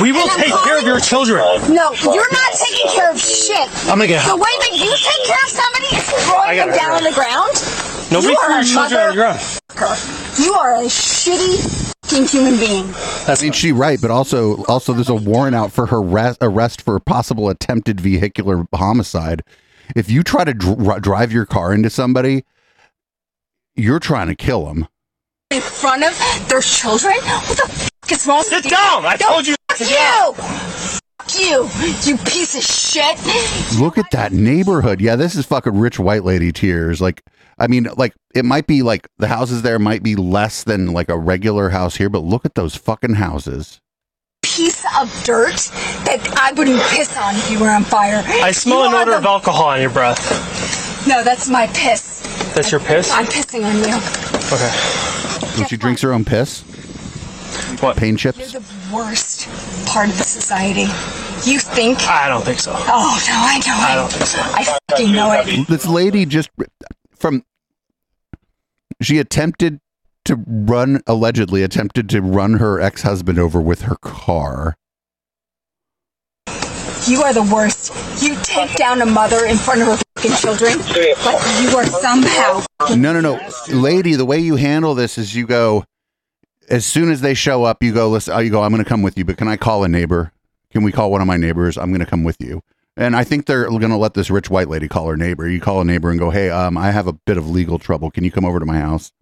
We 0.00 0.12
will 0.12 0.23
And 0.31 0.41
take 0.43 0.55
care 0.64 0.79
of 0.79 0.85
your 0.85 0.99
children. 0.99 1.38
No, 1.75 1.93
you're 1.93 2.33
not 2.33 2.52
taking 2.55 2.88
care 2.91 3.11
of 3.11 3.21
shit. 3.21 3.69
I'm 3.85 3.99
gonna 3.99 4.07
get 4.07 4.25
The 4.26 4.35
way 4.35 4.43
that 4.61 4.73
you 4.73 4.91
take 4.97 5.26
care 5.26 5.37
of 5.45 5.50
somebody 5.50 5.97
is 5.97 6.02
throwing 6.25 6.57
them 6.57 6.69
gotta- 6.71 6.81
down 6.81 6.93
on 6.93 7.05
the 7.05 7.12
ground. 7.12 7.52
Nobody 8.11 8.33
You 8.33 8.38
are 8.38 8.47
threw 8.47 8.55
a 8.55 8.57
your 8.57 8.64
children 8.64 9.00
on 9.02 9.09
the 9.11 9.14
ground. 9.14 9.38
motherfucker. 9.38 10.45
You 10.47 10.55
are 10.55 10.75
a 10.76 10.85
shitty 10.87 11.93
human 12.31 12.57
being. 12.59 12.95
I 13.29 13.37
mean, 13.43 13.52
she's 13.52 13.73
right, 13.73 14.00
but 14.00 14.11
also, 14.11 14.64
also, 14.64 14.95
there's 14.95 15.09
a 15.11 15.14
warrant 15.14 15.55
out 15.55 15.71
for 15.71 15.87
her 15.87 15.99
arrest, 15.99 16.38
arrest 16.41 16.81
for 16.83 16.99
possible 16.99 17.50
attempted 17.50 18.00
vehicular 18.00 18.64
homicide. 18.75 19.43
If 19.95 20.11
you 20.11 20.23
try 20.23 20.45
to 20.45 20.55
dr- 20.55 21.02
drive 21.02 21.31
your 21.31 21.45
car 21.45 21.75
into 21.75 21.91
somebody, 21.91 22.45
you're 23.76 24.00
trying 24.00 24.29
to 24.29 24.35
kill 24.35 24.64
them. 24.64 24.88
In 25.50 25.61
front 25.61 26.05
of 26.05 26.19
their 26.49 26.62
children? 26.62 27.14
What 27.17 27.57
the 27.59 27.69
fuck 27.69 27.91
is 28.12 28.26
wrong 28.26 28.42
Sit 28.42 28.64
down. 28.64 29.04
I 29.07 29.16
No, 29.21 29.26
told 29.28 29.47
you 29.47 29.54
fuck 29.69 29.78
to 29.78 29.85
you. 29.85 29.90
down. 29.95 30.35
Fuck 30.35 31.38
you, 31.38 31.69
you 32.02 32.16
piece 32.19 32.54
of 32.57 32.62
shit. 32.62 33.81
Look 33.81 33.97
at 33.99 34.11
that 34.12 34.33
neighborhood. 34.33 35.00
Yeah, 35.00 35.16
this 35.16 35.35
is 35.35 35.47
fucking 35.47 35.78
rich 35.78 35.99
white 35.99 36.25
lady 36.25 36.52
tears. 36.52 37.00
Like, 37.00 37.23
I 37.59 37.66
mean, 37.69 37.88
like 37.97 38.12
it 38.35 38.45
might 38.45 38.66
be 38.66 38.83
like 38.83 39.07
the 39.19 39.28
houses 39.28 39.62
there 39.62 39.78
might 39.78 40.02
be 40.02 40.16
less 40.16 40.64
than 40.64 40.92
like 40.92 41.09
a 41.09 41.19
regular 41.19 41.71
house 41.71 41.97
here, 41.97 42.09
but 42.09 42.21
look 42.21 42.45
at 42.45 42.54
those 42.54 42.75
fucking 42.75 43.14
houses. 43.14 43.78
Piece 44.42 44.85
of 45.00 45.09
dirt 45.25 45.54
that 46.04 46.21
I 46.38 46.52
wouldn't 46.52 46.83
piss 46.90 47.16
on 47.16 47.37
if 47.37 47.50
you 47.50 47.61
were 47.61 47.71
on 47.71 47.85
fire. 47.85 48.23
I 48.26 48.50
smell 48.50 48.81
You 48.83 48.88
an 48.88 48.95
odor 48.95 49.11
the- 49.12 49.19
of 49.19 49.25
alcohol 49.26 49.66
on 49.69 49.81
your 49.81 49.90
breath. 49.90 51.07
No, 51.07 51.23
that's 51.25 51.49
my 51.49 51.69
piss. 51.69 52.21
That's 52.54 52.71
your 52.71 52.81
piss? 52.81 53.11
I'm 53.12 53.26
pissing 53.26 53.64
on 53.64 53.76
you. 53.76 53.97
Okay. 54.52 55.59
When 55.59 55.69
she 55.69 55.76
drinks 55.76 56.02
her 56.02 56.12
own 56.12 56.25
piss, 56.25 56.64
What? 57.80 57.97
pain 57.97 58.16
You're 58.16 58.32
the 58.32 58.64
worst 58.92 59.49
part 59.87 60.09
of 60.09 60.16
the 60.16 60.25
society. 60.25 60.82
You 61.50 61.59
think? 61.59 62.00
I 62.09 62.28
don't 62.28 62.44
think 62.44 62.61
so. 62.61 62.73
Oh 62.75 63.25
no, 63.26 63.35
I 63.35 63.59
know. 63.66 63.75
I 63.75 63.94
don't 63.94 64.12
think 64.12 64.26
so. 64.26 64.40
I 64.40 64.78
fucking 64.90 65.12
know 65.12 65.32
it. 65.32 65.66
This 65.68 65.87
lady 65.87 66.25
just 66.25 66.50
from 67.16 67.44
she 69.00 69.18
attempted 69.18 69.80
to 70.25 70.37
run 70.47 71.00
allegedly 71.06 71.62
attempted 71.62 72.09
to 72.11 72.23
run 72.23 72.54
her 72.54 72.80
ex-husband 72.80 73.38
over 73.38 73.61
with 73.61 73.82
her 73.82 73.97
car. 73.97 74.76
You 77.09 77.23
are 77.23 77.32
the 77.35 77.42
worst. 77.42 77.92
You 78.23 78.37
take 78.44 78.76
down 78.76 79.02
a 79.02 79.06
mother 79.06 79.44
in 79.47 79.56
front 79.56 79.80
of 79.80 79.88
her 79.88 79.99
fucking 80.14 80.37
children, 80.37 80.78
but 80.78 81.61
you 81.61 81.76
are 81.76 81.87
somehow. 81.87 82.64
No, 82.90 83.12
no, 83.12 83.21
no. 83.21 83.40
Lady, 83.68 84.14
the 84.14 84.25
way 84.25 84.38
you 84.38 84.54
handle 84.54 84.94
this 84.94 85.18
is 85.18 85.35
you 85.35 85.44
go 85.44 85.82
as 86.73 86.87
soon 86.87 87.11
as 87.11 87.21
they 87.21 87.35
show 87.35 87.64
up, 87.64 87.83
you 87.83 87.93
go, 87.93 88.09
listen, 88.09 88.33
oh, 88.35 88.38
you 88.38 88.49
go, 88.49 88.62
I'm 88.62 88.73
going 88.73 88.83
to 88.83 88.88
come 88.88 89.02
with 89.02 89.19
you, 89.19 89.26
but 89.26 89.37
can 89.37 89.47
I 89.47 89.57
call 89.57 89.85
a 89.85 89.88
neighbor? 89.88 90.33
Can 90.71 90.83
we 90.83 90.91
call 90.91 91.11
one 91.11 91.21
of 91.21 91.26
my 91.26 91.37
neighbors? 91.37 91.76
I'm 91.76 91.91
going 91.91 92.00
to 92.00 92.07
come 92.07 92.25
with 92.25 92.41
you. 92.41 92.62
And 92.97 93.14
I 93.14 93.25
think 93.25 93.45
they're 93.45 93.69
going 93.69 93.91
to 93.91 93.97
let 93.99 94.14
this 94.14 94.31
rich 94.31 94.49
white 94.49 94.69
lady 94.69 94.88
call 94.88 95.07
her 95.09 95.17
neighbor. 95.17 95.47
You 95.47 95.61
call 95.61 95.83
a 95.83 95.85
neighbor 95.85 96.11
and 96.11 96.19
go, 96.19 96.31
hey, 96.31 96.49
um, 96.49 96.79
I 96.79 96.91
have 96.91 97.07
a 97.07 97.12
bit 97.12 97.37
of 97.37 97.49
legal 97.49 97.79
trouble. 97.79 98.11
Can 98.11 98.25
you 98.25 98.31
come 98.31 98.47
over 98.47 98.59
to 98.59 98.64
my 98.64 98.79
house? 98.79 99.12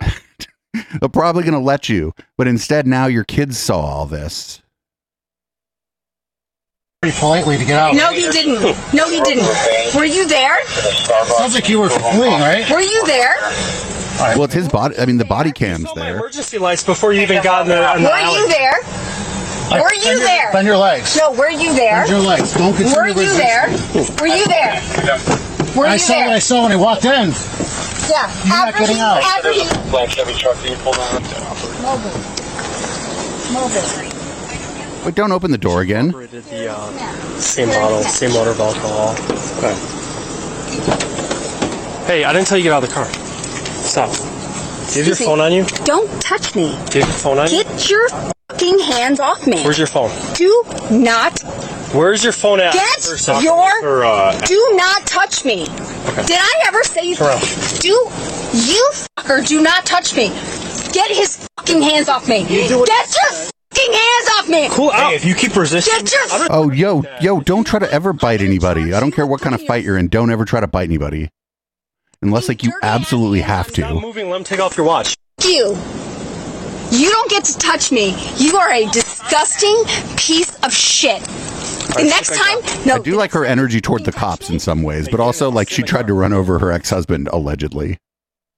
they're 0.00 1.08
probably 1.12 1.44
going 1.44 1.54
to 1.54 1.60
let 1.60 1.88
you, 1.88 2.12
but 2.36 2.48
instead 2.48 2.88
now 2.88 3.06
your 3.06 3.24
kids 3.24 3.56
saw 3.56 3.80
all 3.80 4.06
this. 4.06 4.62
Pretty 7.02 7.16
politely 7.18 7.56
to 7.56 7.64
get 7.64 7.78
out. 7.78 7.94
No, 7.94 8.12
he 8.12 8.28
didn't. 8.30 8.62
No, 8.92 9.08
he 9.08 9.20
didn't. 9.20 9.46
Were 9.94 10.04
you 10.04 10.26
there? 10.26 10.66
Sounds 10.66 11.54
like 11.54 11.68
you 11.68 11.80
were 11.80 11.88
fleeing, 11.88 12.40
right? 12.40 12.68
Were 12.68 12.80
you 12.80 13.06
there? 13.06 13.99
Well, 14.20 14.44
it's 14.44 14.54
his 14.54 14.68
body. 14.68 14.96
I 14.98 15.06
mean, 15.06 15.16
the 15.18 15.24
body 15.24 15.50
cam's 15.52 15.84
Saw 15.88 15.94
my 15.94 16.02
there. 16.02 16.16
emergency 16.16 16.58
lights 16.58 16.84
before 16.84 17.12
you 17.12 17.22
even 17.22 17.42
got 17.42 17.62
in 17.62 17.68
the, 17.68 17.76
in 17.96 18.02
the 18.02 18.08
Were 18.08 18.14
alley. 18.14 18.38
you 18.40 18.48
there? 18.48 18.78
Were 19.70 19.94
you 19.94 20.02
Bend 20.02 20.04
your- 20.04 20.18
there? 20.18 20.52
Bend 20.52 20.66
your 20.66 20.76
legs. 20.76 21.16
No, 21.16 21.32
were 21.32 21.48
you 21.50 21.72
there? 21.74 21.98
Bend 22.04 22.10
your 22.10 22.18
legs. 22.20 22.52
Don't 22.54 22.74
continue 22.74 22.96
Were 22.96 23.06
you 23.08 23.32
there? 23.36 23.68
Were 24.20 24.26
you 24.26 24.44
there? 24.46 24.82
Were 25.76 25.86
I 25.86 25.92
you 25.94 25.98
saw 26.00 26.16
what 26.26 26.30
I 26.30 26.38
saw 26.40 26.62
when 26.64 26.72
I 26.72 26.76
walked 26.76 27.04
in. 27.04 27.30
Yeah. 28.10 28.26
You're 28.44 28.48
not 28.48 28.74
getting 28.76 28.96
he, 28.96 29.00
out. 29.02 29.22
after 29.22 29.52
he, 29.52 29.62
Black 29.90 30.10
Chevy 30.10 30.34
truck 30.34 30.56
that 30.56 30.68
you 30.68 30.76
pulled 30.82 30.98
on. 30.98 31.22
mobile, 31.80 32.10
mobile. 33.54 35.06
Wait, 35.06 35.14
don't 35.14 35.30
open 35.32 35.50
the 35.52 35.58
door 35.58 35.80
again. 35.82 36.08
The 36.08 36.68
uh, 36.72 37.38
same 37.38 37.68
bottle, 37.68 38.02
same 38.02 38.32
odor 38.36 38.50
of 38.50 38.58
alcohol. 38.60 39.14
Okay. 39.58 39.74
Hey, 42.06 42.24
I 42.24 42.32
didn't 42.32 42.48
tell 42.48 42.58
you 42.58 42.64
to 42.64 42.68
get 42.70 42.72
out 42.74 42.82
of 42.82 42.88
the 42.88 42.94
car. 42.94 43.06
Stop. 43.90 44.10
Do 44.10 44.18
you 44.18 44.22
have 44.22 44.94
your 44.94 45.00
Excuse 45.08 45.20
me. 45.20 45.26
phone 45.26 45.40
on 45.40 45.52
you? 45.52 45.64
Don't 45.84 46.22
touch 46.22 46.54
me. 46.54 46.70
Do 46.90 46.98
you 46.98 47.04
have 47.04 47.10
your 47.10 47.18
phone 47.18 47.38
on 47.38 47.50
you? 47.50 47.64
Get 47.64 47.90
your 47.90 48.08
fucking 48.08 48.78
hands 48.80 49.18
off 49.20 49.46
me. 49.46 49.62
Where's 49.64 49.78
your 49.78 49.86
phone? 49.88 50.10
Do 50.34 50.62
not, 50.90 51.40
Where's 51.92 52.22
your 52.22 52.32
phone 52.32 52.60
at? 52.60 52.72
Get 52.72 53.00
First 53.00 53.28
off. 53.28 53.42
your- 53.42 53.84
Or, 53.84 54.04
uh, 54.04 54.38
do 54.46 54.68
not 54.74 55.04
touch 55.06 55.44
me. 55.44 55.64
Did 56.26 56.38
I 56.38 56.52
ever 56.68 56.84
say 56.84 57.14
Turn 57.14 57.26
around. 57.28 57.40
Do 57.80 57.88
you 58.52 58.90
fucker 59.18 59.44
do 59.46 59.60
not 59.60 59.84
touch 59.86 60.14
me. 60.14 60.28
Get 60.92 61.10
his 61.10 61.48
fucking 61.58 61.82
hands 61.82 62.08
off 62.08 62.28
me. 62.28 62.44
Get 62.44 62.70
your 62.70 62.78
fucking 62.86 63.92
hands 63.92 64.28
off 64.38 64.48
me. 64.48 64.68
cool 64.70 64.90
out. 64.92 65.10
Hey, 65.10 65.16
if 65.16 65.24
you 65.24 65.34
keep 65.34 65.54
resisting, 65.56 65.92
Get 66.04 66.12
your 66.12 66.46
Oh, 66.50 66.70
yo, 66.70 67.02
yo, 67.20 67.40
don't 67.40 67.64
try 67.64 67.80
to 67.80 67.92
ever 67.92 68.12
bite 68.12 68.40
anybody. 68.40 68.94
I 68.94 69.00
don't 69.00 69.10
care 69.12 69.26
what 69.26 69.40
kind 69.40 69.54
of 69.56 69.62
fight 69.62 69.84
you're 69.84 69.98
in. 69.98 70.06
Don't 70.08 70.30
ever 70.30 70.44
try 70.44 70.60
to 70.60 70.66
bite 70.68 70.84
anybody. 70.88 71.28
Unless, 72.22 72.48
like, 72.48 72.62
you 72.62 72.72
absolutely 72.82 73.40
have 73.40 73.68
Stop 73.68 73.88
to. 73.94 74.00
moving. 74.00 74.28
Let 74.28 74.36
him 74.38 74.44
take 74.44 74.60
off 74.60 74.76
your 74.76 74.86
watch. 74.86 75.16
you. 75.42 75.76
You 76.92 77.08
don't 77.10 77.30
get 77.30 77.44
to 77.44 77.56
touch 77.58 77.92
me. 77.92 78.16
You 78.36 78.56
are 78.56 78.70
a 78.70 78.84
disgusting 78.86 79.76
piece 80.16 80.54
of 80.64 80.72
shit. 80.72 81.22
The 81.22 82.04
next 82.04 82.34
time, 82.36 82.58
no. 82.86 82.96
I 82.96 82.98
do 82.98 83.14
like 83.16 83.30
her 83.32 83.44
energy 83.44 83.80
toward 83.80 84.04
the 84.04 84.12
cops 84.12 84.50
in 84.50 84.58
some 84.58 84.82
ways, 84.82 85.08
but 85.08 85.18
also, 85.20 85.50
like, 85.50 85.70
she 85.70 85.82
tried 85.82 86.08
to 86.08 86.14
run 86.14 86.32
over 86.32 86.58
her 86.58 86.70
ex 86.72 86.90
husband, 86.90 87.28
allegedly. 87.32 87.96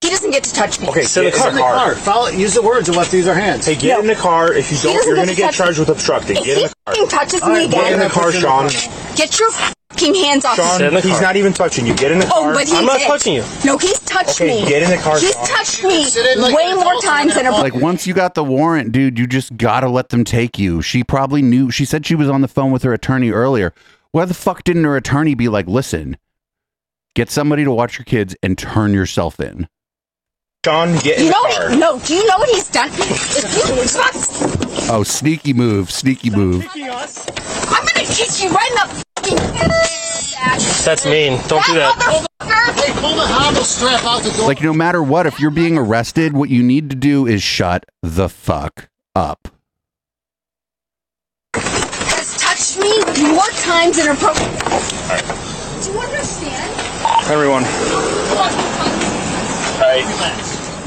He 0.01 0.09
doesn't 0.11 0.31
get 0.33 0.43
to 0.45 0.53
touch 0.55 0.81
me. 0.81 0.89
Okay, 0.89 1.03
sit 1.03 1.27
in 1.27 1.31
the 1.31 1.37
Get 1.37 1.49
in 1.51 1.55
the 1.55 1.61
car. 1.61 1.75
car. 1.77 1.95
Follow, 1.95 2.29
use 2.29 2.55
the 2.55 2.63
words 2.63 2.89
of 2.89 2.97
what 2.97 3.09
these 3.11 3.29
are 3.29 3.35
hands. 3.35 3.67
Hey, 3.67 3.77
get 3.77 4.01
in 4.01 4.07
the 4.09 4.17
car. 4.17 4.53
If 4.53 4.73
you 4.73 4.79
don't, 4.79 5.07
you're 5.07 5.15
gonna 5.15 5.35
get 5.35 5.55
charged 5.55 5.79
me. 5.79 5.83
with 5.83 5.91
obstructing. 5.91 6.37
If 6.39 6.45
Get 6.45 6.57
in 6.57 6.63
the 6.65 6.75
car. 6.87 6.95
fucking 6.95 7.09
touches 7.09 7.43
All 7.43 7.51
me 7.51 7.55
right, 7.61 7.71
get 7.71 7.83
Get 7.85 7.93
in 7.93 7.99
the 8.01 8.09
car, 8.09 8.33
Sean. 8.33 8.69
Get 9.17 9.39
your 9.39 9.51
fucking 9.51 10.15
hands 10.15 10.45
off 10.45 10.57
Sit 10.79 10.93
me. 10.93 11.01
He's 11.01 11.21
not 11.21 11.37
even 11.37 11.53
touching 11.53 11.87
you. 11.87 11.95
Get 11.95 12.13
in 12.13 12.19
the 12.19 12.27
oh, 12.27 12.31
car. 12.31 12.51
Oh, 12.53 12.55
but 12.55 12.69
he 12.69 12.77
I'm 12.77 12.87
not 12.87 12.99
did. 12.99 13.07
touching 13.07 13.35
you. 13.35 13.45
No, 13.65 13.79
he's 13.79 13.99
touched 14.01 14.41
Okay, 14.41 14.63
me. 14.63 14.69
get 14.69 14.83
in 14.83 14.91
the 14.91 14.97
car, 14.97 15.19
He's 15.19 15.33
Sean. 15.33 15.47
touched 15.47 15.85
me 15.85 16.07
in 16.35 16.41
like 16.41 16.55
way 16.57 16.73
more 16.75 16.95
times 17.03 17.35
than 17.35 17.47
a 17.47 17.51
Like, 17.53 17.75
once 17.75 18.07
you 18.07 18.15
got 18.15 18.35
the 18.35 18.45
warrant, 18.45 18.93
dude, 18.93 19.19
you 19.19 19.27
just 19.27 19.57
gotta 19.57 19.89
let 19.89 20.09
them 20.11 20.25
take 20.25 20.59
you. 20.59 20.83
She 20.83 21.05
probably 21.05 21.43
knew. 21.43 21.71
She 21.71 21.85
said 21.85 22.07
she 22.07 22.15
was 22.15 22.29
on 22.29 22.41
the 22.41 22.49
phone 22.49 22.71
with 22.73 22.83
her 22.83 22.93
attorney 22.93 23.31
earlier. 23.31 23.73
Why 24.13 24.25
the 24.25 24.35
fuck 24.35 24.65
didn't 24.65 24.85
her 24.85 24.97
attorney 24.97 25.35
be 25.35 25.49
like, 25.49 25.67
listen, 25.67 26.17
get 27.15 27.31
somebody 27.31 27.65
to 27.65 27.71
watch 27.73 27.99
your 27.99 28.05
kids 28.05 28.37
and 28.43 28.57
turn 28.59 28.93
yourself 28.95 29.41
in? 29.41 29.69
Sean, 30.65 30.97
get 30.99 31.19
in 31.19 31.25
You 31.27 31.31
the 31.31 31.33
know, 31.33 31.57
car. 31.57 31.77
no. 31.77 31.99
Do 32.01 32.15
you 32.15 32.27
know 32.27 32.39
what 32.39 32.49
he's 32.51 32.69
done? 32.69 32.89
If 32.93 33.69
you 33.69 33.89
fuck, 33.89 34.91
Oh, 34.91 35.03
sneaky 35.03 35.53
move, 35.53 35.91
sneaky 35.91 36.31
move. 36.31 36.65
I'm 38.13 38.19
gonna 38.19 38.31
kick 38.31 38.45
you 38.45 38.51
right 38.51 38.71
in 38.71 38.77
the 38.77 38.85
fucking. 39.17 39.39
That's 40.85 41.07
mean. 41.07 41.41
Don't 41.49 41.65
do 41.65 41.73
that. 41.77 41.97
Hey, 42.77 42.93
pull 43.01 43.15
the 43.17 43.25
hobble 43.25 43.65
strap 43.65 44.05
out 44.05 44.23
the 44.23 44.31
door. 44.37 44.47
Like, 44.49 44.61
no 44.63 44.75
matter 44.75 45.03
what, 45.03 45.27
if 45.27 45.41
you're 45.41 45.51
being 45.51 45.79
arrested, 45.79 46.35
what 46.35 46.51
you 46.51 46.63
need 46.63 46.91
to 46.91 46.97
do 46.97 47.27
is 47.27 47.43
shut 47.43 47.87
the 48.03 48.29
fuck 48.29 48.91
up. 49.15 49.49
Has 51.55 52.37
touched 52.37 52.77
me 52.79 52.99
more 53.33 53.49
times 53.65 53.97
than 53.97 54.09
appropriate. 54.15 54.61
Do 55.81 55.93
you 55.93 55.99
understand? 55.99 56.69
Everyone. 57.33 57.65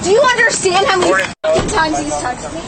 Do 0.03 0.11
you 0.11 0.21
understand 0.21 0.85
how 0.85 0.99
many 0.99 1.23
times 1.69 1.97
he's 1.97 2.13
touched 2.21 2.53
me? 2.53 2.61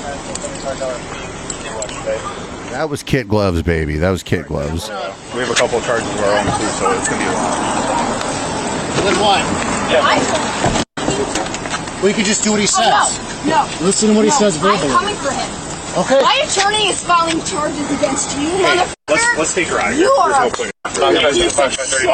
That 2.77 2.91
was 2.91 3.01
kit 3.01 3.27
gloves, 3.27 3.63
baby. 3.63 3.97
That 3.97 4.11
was 4.11 4.21
kit 4.21 4.45
gloves. 4.45 4.87
We 5.33 5.41
have 5.41 5.49
a 5.49 5.55
couple 5.55 5.79
of 5.79 5.83
charges 5.83 6.07
of 6.13 6.19
our 6.21 6.37
own 6.37 6.45
too, 6.45 6.69
so 6.77 6.91
it's 6.93 7.09
gonna 7.09 7.25
be 7.25 7.25
a 7.25 7.33
lot. 7.33 7.57
Then 9.01 9.17
what? 9.17 9.41
I, 9.97 10.21
We 12.03 12.13
could 12.13 12.25
just 12.25 12.43
do 12.43 12.51
what 12.51 12.59
he 12.59 12.67
oh, 12.69 12.77
says. 12.77 13.17
no, 13.47 13.65
no. 13.65 13.83
Listen 13.83 14.09
to 14.09 14.15
what 14.15 14.25
he 14.25 14.29
no, 14.29 14.37
says 14.37 14.61
I'm 14.61 14.77
coming 14.93 15.15
for 15.15 15.31
him. 15.33 15.49
Okay. 15.97 16.21
My 16.21 16.39
attorney 16.45 16.89
is 16.89 17.03
filing 17.03 17.41
charges 17.49 17.89
against 17.97 18.37
you, 18.37 18.45
motherfucker. 18.45 18.93
Let's 19.09 19.37
let's 19.39 19.53
take 19.55 19.69
her 19.69 19.79
out 19.79 19.93
of 19.93 19.97
here. 19.97 20.05
You 20.05 20.11
are 20.11 20.29
There's 20.29 20.37
a 20.37 20.99
no 20.99 21.17
point. 21.17 21.33
piece 21.33 21.57
of 21.57 21.73
shit. 21.73 22.09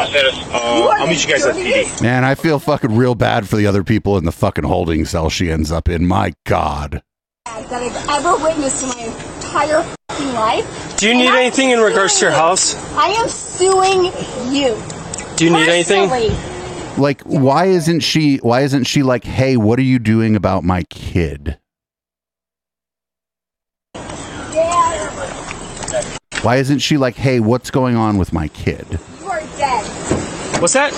Uh, 0.48 0.96
I'll 0.96 1.08
meet 1.08 1.26
you 1.28 1.34
guys 1.34 1.46
at 1.46 1.56
PD. 1.56 2.02
Man, 2.02 2.24
I 2.24 2.36
feel 2.36 2.58
fucking 2.60 2.96
real 2.96 3.16
bad 3.16 3.50
for 3.50 3.58
the 3.58 3.68
other 3.68 3.84
people 3.84 4.18
in 4.18 4.24
the 4.24 4.32
fucking 4.32 4.64
holding 4.64 5.04
cell 5.04 5.30
she 5.30 5.52
ends 5.52 5.74
up 5.74 5.90
in. 5.90 6.08
My 6.08 6.32
God. 6.46 7.04
that 7.48 7.74
I've 7.74 8.26
ever 8.26 8.42
witnessed 8.42 8.84
in 8.84 8.88
my 8.88 9.33
entire 9.54 9.84
fucking 10.10 10.34
life. 10.34 10.98
Do 10.98 11.08
you 11.08 11.14
need 11.14 11.30
anything 11.30 11.70
in 11.70 11.80
regards 11.80 12.16
to 12.16 12.26
your 12.26 12.32
you. 12.32 12.38
house? 12.38 12.76
I 12.96 13.10
am 13.10 13.28
suing 13.28 14.06
you. 14.52 14.76
Do 15.36 15.46
you 15.46 15.52
need 15.52 15.70
anything? 15.70 16.10
Like, 16.98 17.22
why 17.22 17.66
isn't 17.66 18.00
she? 18.00 18.38
Why 18.38 18.62
isn't 18.62 18.86
she 18.86 19.04
like, 19.04 19.24
hey, 19.24 19.58
what 19.58 19.78
are 19.78 19.84
you 19.84 20.00
doing 20.00 20.36
about 20.36 20.64
my 20.64 20.84
kid? 20.90 21.60
Dad, 23.94 25.12
Why 26.42 26.58
isn't 26.58 26.80
she 26.80 26.98
like, 26.98 27.16
hey, 27.16 27.40
what's 27.40 27.70
going 27.70 27.96
on 27.96 28.18
with 28.18 28.34
my 28.34 28.48
kid? 28.50 29.00
you 29.20 29.28
are 29.28 29.42
dead. 29.58 29.86
What's 30.62 30.74
that? 30.74 30.92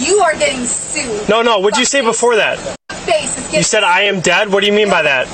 You 0.00 0.18
are 0.20 0.32
getting 0.34 0.64
sued. 0.64 1.28
No, 1.28 1.42
no. 1.42 1.58
What'd 1.58 1.78
you 1.78 1.84
say 1.84 2.02
before 2.02 2.36
that? 2.36 2.58
Face 2.90 3.36
is 3.38 3.54
You 3.54 3.62
said 3.64 3.82
I 3.82 4.02
am 4.02 4.20
dead. 4.20 4.52
What 4.52 4.60
do 4.60 4.66
you 4.66 4.72
mean 4.72 4.88
by 4.88 5.02
that? 5.02 5.26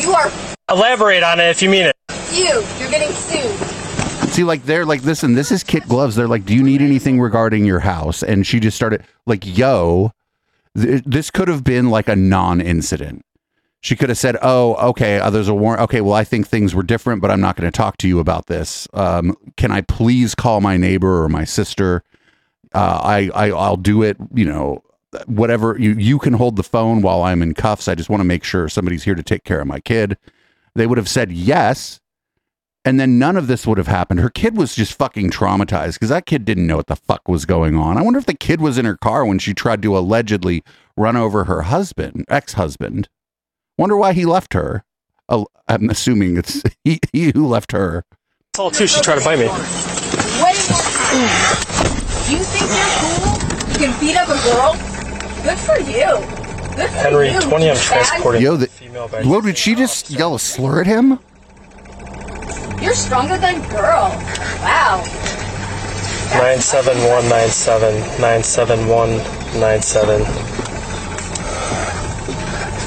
You 0.00 0.12
are 0.14 0.30
Elaborate 0.70 1.22
on 1.22 1.40
it 1.40 1.50
if 1.50 1.62
you 1.62 1.68
mean 1.70 1.86
it. 1.86 1.96
you. 2.32 2.44
You're 2.78 2.90
getting 2.90 3.12
sued. 3.14 3.68
See, 4.30 4.44
like 4.44 4.64
they're 4.64 4.86
like, 4.86 5.02
listen, 5.04 5.34
this 5.34 5.52
is 5.52 5.62
Kit 5.62 5.86
Gloves. 5.88 6.16
They're 6.16 6.28
like, 6.28 6.46
do 6.46 6.54
you 6.54 6.62
need 6.62 6.80
anything 6.80 7.20
regarding 7.20 7.64
your 7.66 7.80
house? 7.80 8.22
And 8.22 8.46
she 8.46 8.60
just 8.60 8.76
started 8.76 9.04
like, 9.26 9.44
yo, 9.44 10.12
th- 10.76 11.02
this 11.04 11.30
could 11.30 11.48
have 11.48 11.64
been 11.64 11.90
like 11.90 12.08
a 12.08 12.16
non-incident. 12.16 13.24
She 13.82 13.96
could 13.96 14.10
have 14.10 14.18
said, 14.18 14.36
"Oh, 14.42 14.74
okay, 14.90 15.18
uh, 15.18 15.28
there's 15.28 15.48
a 15.48 15.54
warrant. 15.54 15.82
Okay, 15.82 16.00
well, 16.00 16.14
I 16.14 16.22
think 16.22 16.46
things 16.46 16.72
were 16.72 16.84
different, 16.84 17.20
but 17.20 17.32
I'm 17.32 17.40
not 17.40 17.56
going 17.56 17.68
to 17.68 17.76
talk 17.76 17.96
to 17.98 18.06
you 18.06 18.20
about 18.20 18.46
this. 18.46 18.86
Um, 18.94 19.36
can 19.56 19.72
I 19.72 19.80
please 19.80 20.36
call 20.36 20.60
my 20.60 20.76
neighbor 20.76 21.24
or 21.24 21.28
my 21.28 21.42
sister? 21.42 22.04
Uh, 22.72 23.00
I, 23.02 23.30
I 23.34 23.50
I'll 23.50 23.76
do 23.76 24.04
it. 24.04 24.16
You 24.32 24.44
know, 24.44 24.84
whatever. 25.26 25.76
You 25.80 25.94
you 25.94 26.20
can 26.20 26.34
hold 26.34 26.54
the 26.54 26.62
phone 26.62 27.02
while 27.02 27.24
I'm 27.24 27.42
in 27.42 27.54
cuffs. 27.54 27.88
I 27.88 27.96
just 27.96 28.08
want 28.08 28.20
to 28.20 28.24
make 28.24 28.44
sure 28.44 28.68
somebody's 28.68 29.02
here 29.02 29.16
to 29.16 29.22
take 29.22 29.42
care 29.42 29.60
of 29.60 29.66
my 29.66 29.80
kid." 29.80 30.16
They 30.74 30.86
would 30.86 30.98
have 30.98 31.08
said 31.08 31.32
yes, 31.32 32.00
and 32.84 32.98
then 32.98 33.18
none 33.18 33.36
of 33.36 33.46
this 33.46 33.66
would 33.66 33.78
have 33.78 33.86
happened. 33.86 34.20
Her 34.20 34.30
kid 34.30 34.56
was 34.56 34.74
just 34.74 34.94
fucking 34.98 35.30
traumatized 35.30 35.94
because 35.94 36.08
that 36.08 36.26
kid 36.26 36.44
didn't 36.44 36.66
know 36.66 36.76
what 36.76 36.86
the 36.86 36.96
fuck 36.96 37.28
was 37.28 37.44
going 37.44 37.76
on. 37.76 37.96
I 37.96 38.02
wonder 38.02 38.18
if 38.18 38.26
the 38.26 38.34
kid 38.34 38.60
was 38.60 38.78
in 38.78 38.84
her 38.84 38.96
car 38.96 39.24
when 39.24 39.38
she 39.38 39.54
tried 39.54 39.82
to 39.82 39.96
allegedly 39.96 40.62
run 40.96 41.16
over 41.16 41.44
her 41.44 41.62
husband, 41.62 42.24
ex 42.28 42.54
husband. 42.54 43.08
Wonder 43.78 43.96
why 43.96 44.12
he 44.12 44.24
left 44.24 44.54
her. 44.54 44.84
Oh, 45.28 45.46
I'm 45.68 45.90
assuming 45.90 46.36
it's 46.36 46.62
he, 46.84 46.98
he 47.12 47.32
who 47.32 47.46
left 47.46 47.72
her. 47.72 48.04
That's 48.52 48.60
all 48.60 48.70
too. 48.70 48.86
She 48.86 49.00
tried 49.00 49.18
to 49.18 49.24
bite 49.24 49.38
me. 49.38 49.46
Way 49.46 50.54
more 50.68 50.82
time. 50.82 51.62
You 52.28 52.38
think 52.38 52.70
you're 52.70 52.92
cool? 52.98 53.72
You 53.72 53.78
can 53.78 54.00
beat 54.00 54.16
up 54.16 54.28
a 54.28 54.38
girl? 54.42 54.74
Good 55.44 55.58
for 55.58 55.78
you. 55.78 56.41
Good 56.76 56.90
for 56.90 56.96
Henry, 56.96 57.30
20 57.30 57.70
I'm 57.70 57.76
douchebag. 57.76 57.86
transporting. 57.86 58.42
Yo, 58.42 58.56
the, 58.56 58.66
female 58.66 59.08
back. 59.08 59.24
whoa, 59.24 59.40
did 59.40 59.56
she 59.58 59.74
just 59.74 60.10
yell 60.10 60.34
a 60.34 60.38
slur 60.38 60.80
at 60.80 60.86
him? 60.86 61.18
You're 62.80 62.94
stronger 62.94 63.36
than 63.38 63.60
girl. 63.70 64.10
Wow. 64.62 65.02
97197 66.32 67.94
97197. 68.20 70.22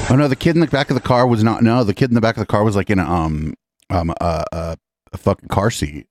Oh 0.08 0.14
no, 0.16 0.28
the 0.28 0.36
kid 0.36 0.54
in 0.56 0.60
the 0.60 0.66
back 0.66 0.90
of 0.90 0.94
the 0.94 1.00
car 1.00 1.26
was 1.26 1.42
not. 1.42 1.62
No, 1.62 1.84
the 1.84 1.94
kid 1.94 2.10
in 2.10 2.14
the 2.14 2.20
back 2.20 2.36
of 2.36 2.40
the 2.40 2.46
car 2.46 2.64
was 2.64 2.76
like 2.76 2.90
in 2.90 2.98
a 2.98 3.04
um 3.04 3.54
um 3.90 4.10
a 4.20 4.44
a, 4.52 4.76
a 5.12 5.18
fucking 5.18 5.48
car 5.48 5.70
seat. 5.70 6.06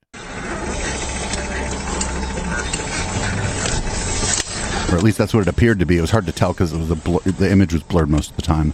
Or 4.90 4.96
at 4.96 5.02
least 5.02 5.18
that's 5.18 5.34
what 5.34 5.40
it 5.40 5.48
appeared 5.48 5.80
to 5.80 5.86
be. 5.86 5.98
It 5.98 6.00
was 6.00 6.10
hard 6.10 6.26
to 6.26 6.32
tell 6.32 6.52
because 6.52 6.72
it 6.72 6.78
was 6.78 6.88
bl- 6.98 7.18
the 7.18 7.50
image 7.50 7.72
was 7.72 7.82
blurred 7.82 8.08
most 8.08 8.30
of 8.30 8.36
the 8.36 8.42
time. 8.42 8.72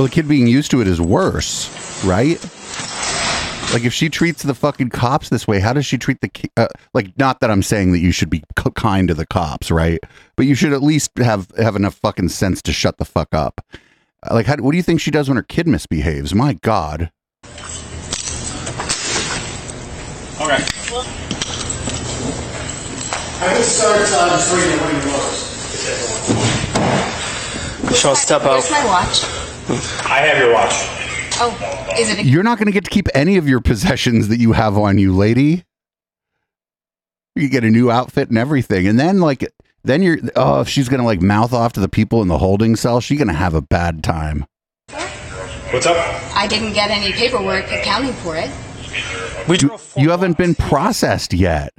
Well, 0.00 0.06
the 0.08 0.14
kid 0.14 0.28
being 0.28 0.46
used 0.46 0.70
to 0.70 0.80
it 0.80 0.88
is 0.88 0.98
worse, 0.98 1.68
right? 2.06 2.42
Like 3.74 3.84
if 3.84 3.92
she 3.92 4.08
treats 4.08 4.42
the 4.42 4.54
fucking 4.54 4.88
cops 4.88 5.28
this 5.28 5.46
way, 5.46 5.60
how 5.60 5.74
does 5.74 5.84
she 5.84 5.98
treat 5.98 6.22
the 6.22 6.28
ki- 6.28 6.48
uh, 6.56 6.68
like? 6.94 7.12
Not 7.18 7.40
that 7.40 7.50
I'm 7.50 7.62
saying 7.62 7.92
that 7.92 7.98
you 7.98 8.10
should 8.10 8.30
be 8.30 8.42
c- 8.58 8.70
kind 8.76 9.08
to 9.08 9.14
the 9.14 9.26
cops, 9.26 9.70
right? 9.70 9.98
But 10.36 10.46
you 10.46 10.54
should 10.54 10.72
at 10.72 10.82
least 10.82 11.10
have 11.18 11.48
have 11.58 11.76
enough 11.76 11.96
fucking 11.96 12.30
sense 12.30 12.62
to 12.62 12.72
shut 12.72 12.96
the 12.96 13.04
fuck 13.04 13.34
up. 13.34 13.60
Uh, 14.22 14.32
Like, 14.36 14.46
how, 14.46 14.56
what 14.56 14.70
do 14.70 14.78
you 14.78 14.82
think 14.82 15.02
she 15.02 15.10
does 15.10 15.28
when 15.28 15.36
her 15.36 15.42
kid 15.42 15.68
misbehaves? 15.68 16.34
My 16.34 16.54
God. 16.54 17.10
Okay. 20.40 20.64
I 23.36 23.52
can 23.52 23.62
start 23.62 24.00
uh, 24.00 24.30
just 24.30 24.54
reading 24.54 24.80
what 24.80 24.94
he 24.94 25.00
was. 27.90 28.00
Sean, 28.00 28.16
step 28.16 28.40
out. 28.44 28.52
Where's 28.52 28.70
my 28.70 28.86
watch? 28.86 29.24
I 29.70 30.18
have 30.20 30.38
your 30.38 30.52
watch. 30.52 30.72
Oh, 31.42 31.94
is 31.98 32.10
it 32.10 32.18
a 32.18 32.24
You're 32.24 32.42
not 32.42 32.58
going 32.58 32.66
to 32.66 32.72
get 32.72 32.84
to 32.84 32.90
keep 32.90 33.08
any 33.14 33.36
of 33.36 33.48
your 33.48 33.60
possessions 33.60 34.28
that 34.28 34.38
you 34.38 34.52
have 34.52 34.76
on 34.76 34.98
you, 34.98 35.14
lady. 35.16 35.64
You 37.36 37.48
get 37.48 37.64
a 37.64 37.70
new 37.70 37.90
outfit 37.90 38.28
and 38.28 38.36
everything. 38.36 38.86
And 38.86 38.98
then, 38.98 39.20
like, 39.20 39.48
then 39.84 40.02
you're, 40.02 40.18
oh, 40.36 40.60
if 40.60 40.68
she's 40.68 40.88
going 40.88 41.00
to, 41.00 41.06
like, 41.06 41.22
mouth 41.22 41.52
off 41.52 41.72
to 41.74 41.80
the 41.80 41.88
people 41.88 42.20
in 42.20 42.28
the 42.28 42.38
holding 42.38 42.76
cell, 42.76 43.00
she's 43.00 43.18
going 43.18 43.28
to 43.28 43.34
have 43.34 43.54
a 43.54 43.62
bad 43.62 44.02
time. 44.02 44.44
What's 45.70 45.86
up? 45.86 45.96
I 46.34 46.46
didn't 46.48 46.72
get 46.72 46.90
any 46.90 47.12
paperwork 47.12 47.66
accounting 47.70 48.12
for 48.14 48.36
it. 48.36 48.50
We 49.48 49.56
You, 49.58 49.78
you 49.96 50.10
haven't 50.10 50.36
been 50.36 50.54
processed 50.54 51.32
yet. 51.32 51.72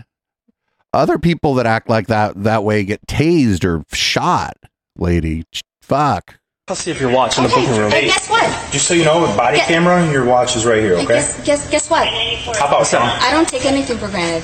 Other 0.93 1.17
people 1.19 1.53
that 1.55 1.65
act 1.65 1.89
like 1.89 2.07
that 2.07 2.43
that 2.43 2.63
way 2.63 2.83
get 2.83 3.05
tased 3.05 3.63
or 3.63 3.83
shot, 3.93 4.57
lady. 4.97 5.43
Fuck. 5.81 6.39
I'll 6.71 6.75
see 6.75 6.89
if 6.89 7.01
your 7.01 7.11
watch 7.11 7.37
in 7.37 7.43
the 7.43 7.49
Okay, 7.49 7.65
booking 7.65 7.81
room. 7.81 7.91
and 7.91 8.07
guess 8.07 8.29
what? 8.29 8.71
Just 8.71 8.87
so 8.87 8.93
you 8.93 9.03
know, 9.03 9.27
body 9.35 9.57
Yeah. 9.57 9.65
camera, 9.65 10.09
your 10.09 10.23
watch 10.23 10.55
is 10.55 10.65
right 10.65 10.81
here, 10.81 10.93
okay? 10.93 11.05
Guess, 11.19 11.43
guess, 11.43 11.69
guess 11.69 11.89
what? 11.89 12.07
Hop 12.07 12.71
out, 12.71 12.87
Sean. 12.87 13.01
I 13.01 13.29
don't 13.31 13.45
take 13.45 13.65
anything 13.65 13.97
for 13.97 14.07
granted. 14.07 14.41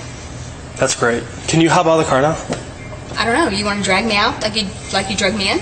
That's 0.75 0.93
great. 0.93 1.23
Can 1.47 1.61
you 1.61 1.69
hop 1.69 1.85
out 1.85 1.97
of 1.97 2.05
the 2.05 2.09
car 2.09 2.21
now? 2.21 2.35
I 3.17 3.23
don't 3.23 3.33
know. 3.33 3.47
You 3.57 3.63
want 3.63 3.79
to 3.79 3.85
drag 3.85 4.03
me 4.03 4.17
out 4.17 4.41
like 4.41 4.57
you 4.57 4.67
like 4.91 5.09
you 5.09 5.15
drug 5.15 5.35
me 5.35 5.51
in? 5.51 5.61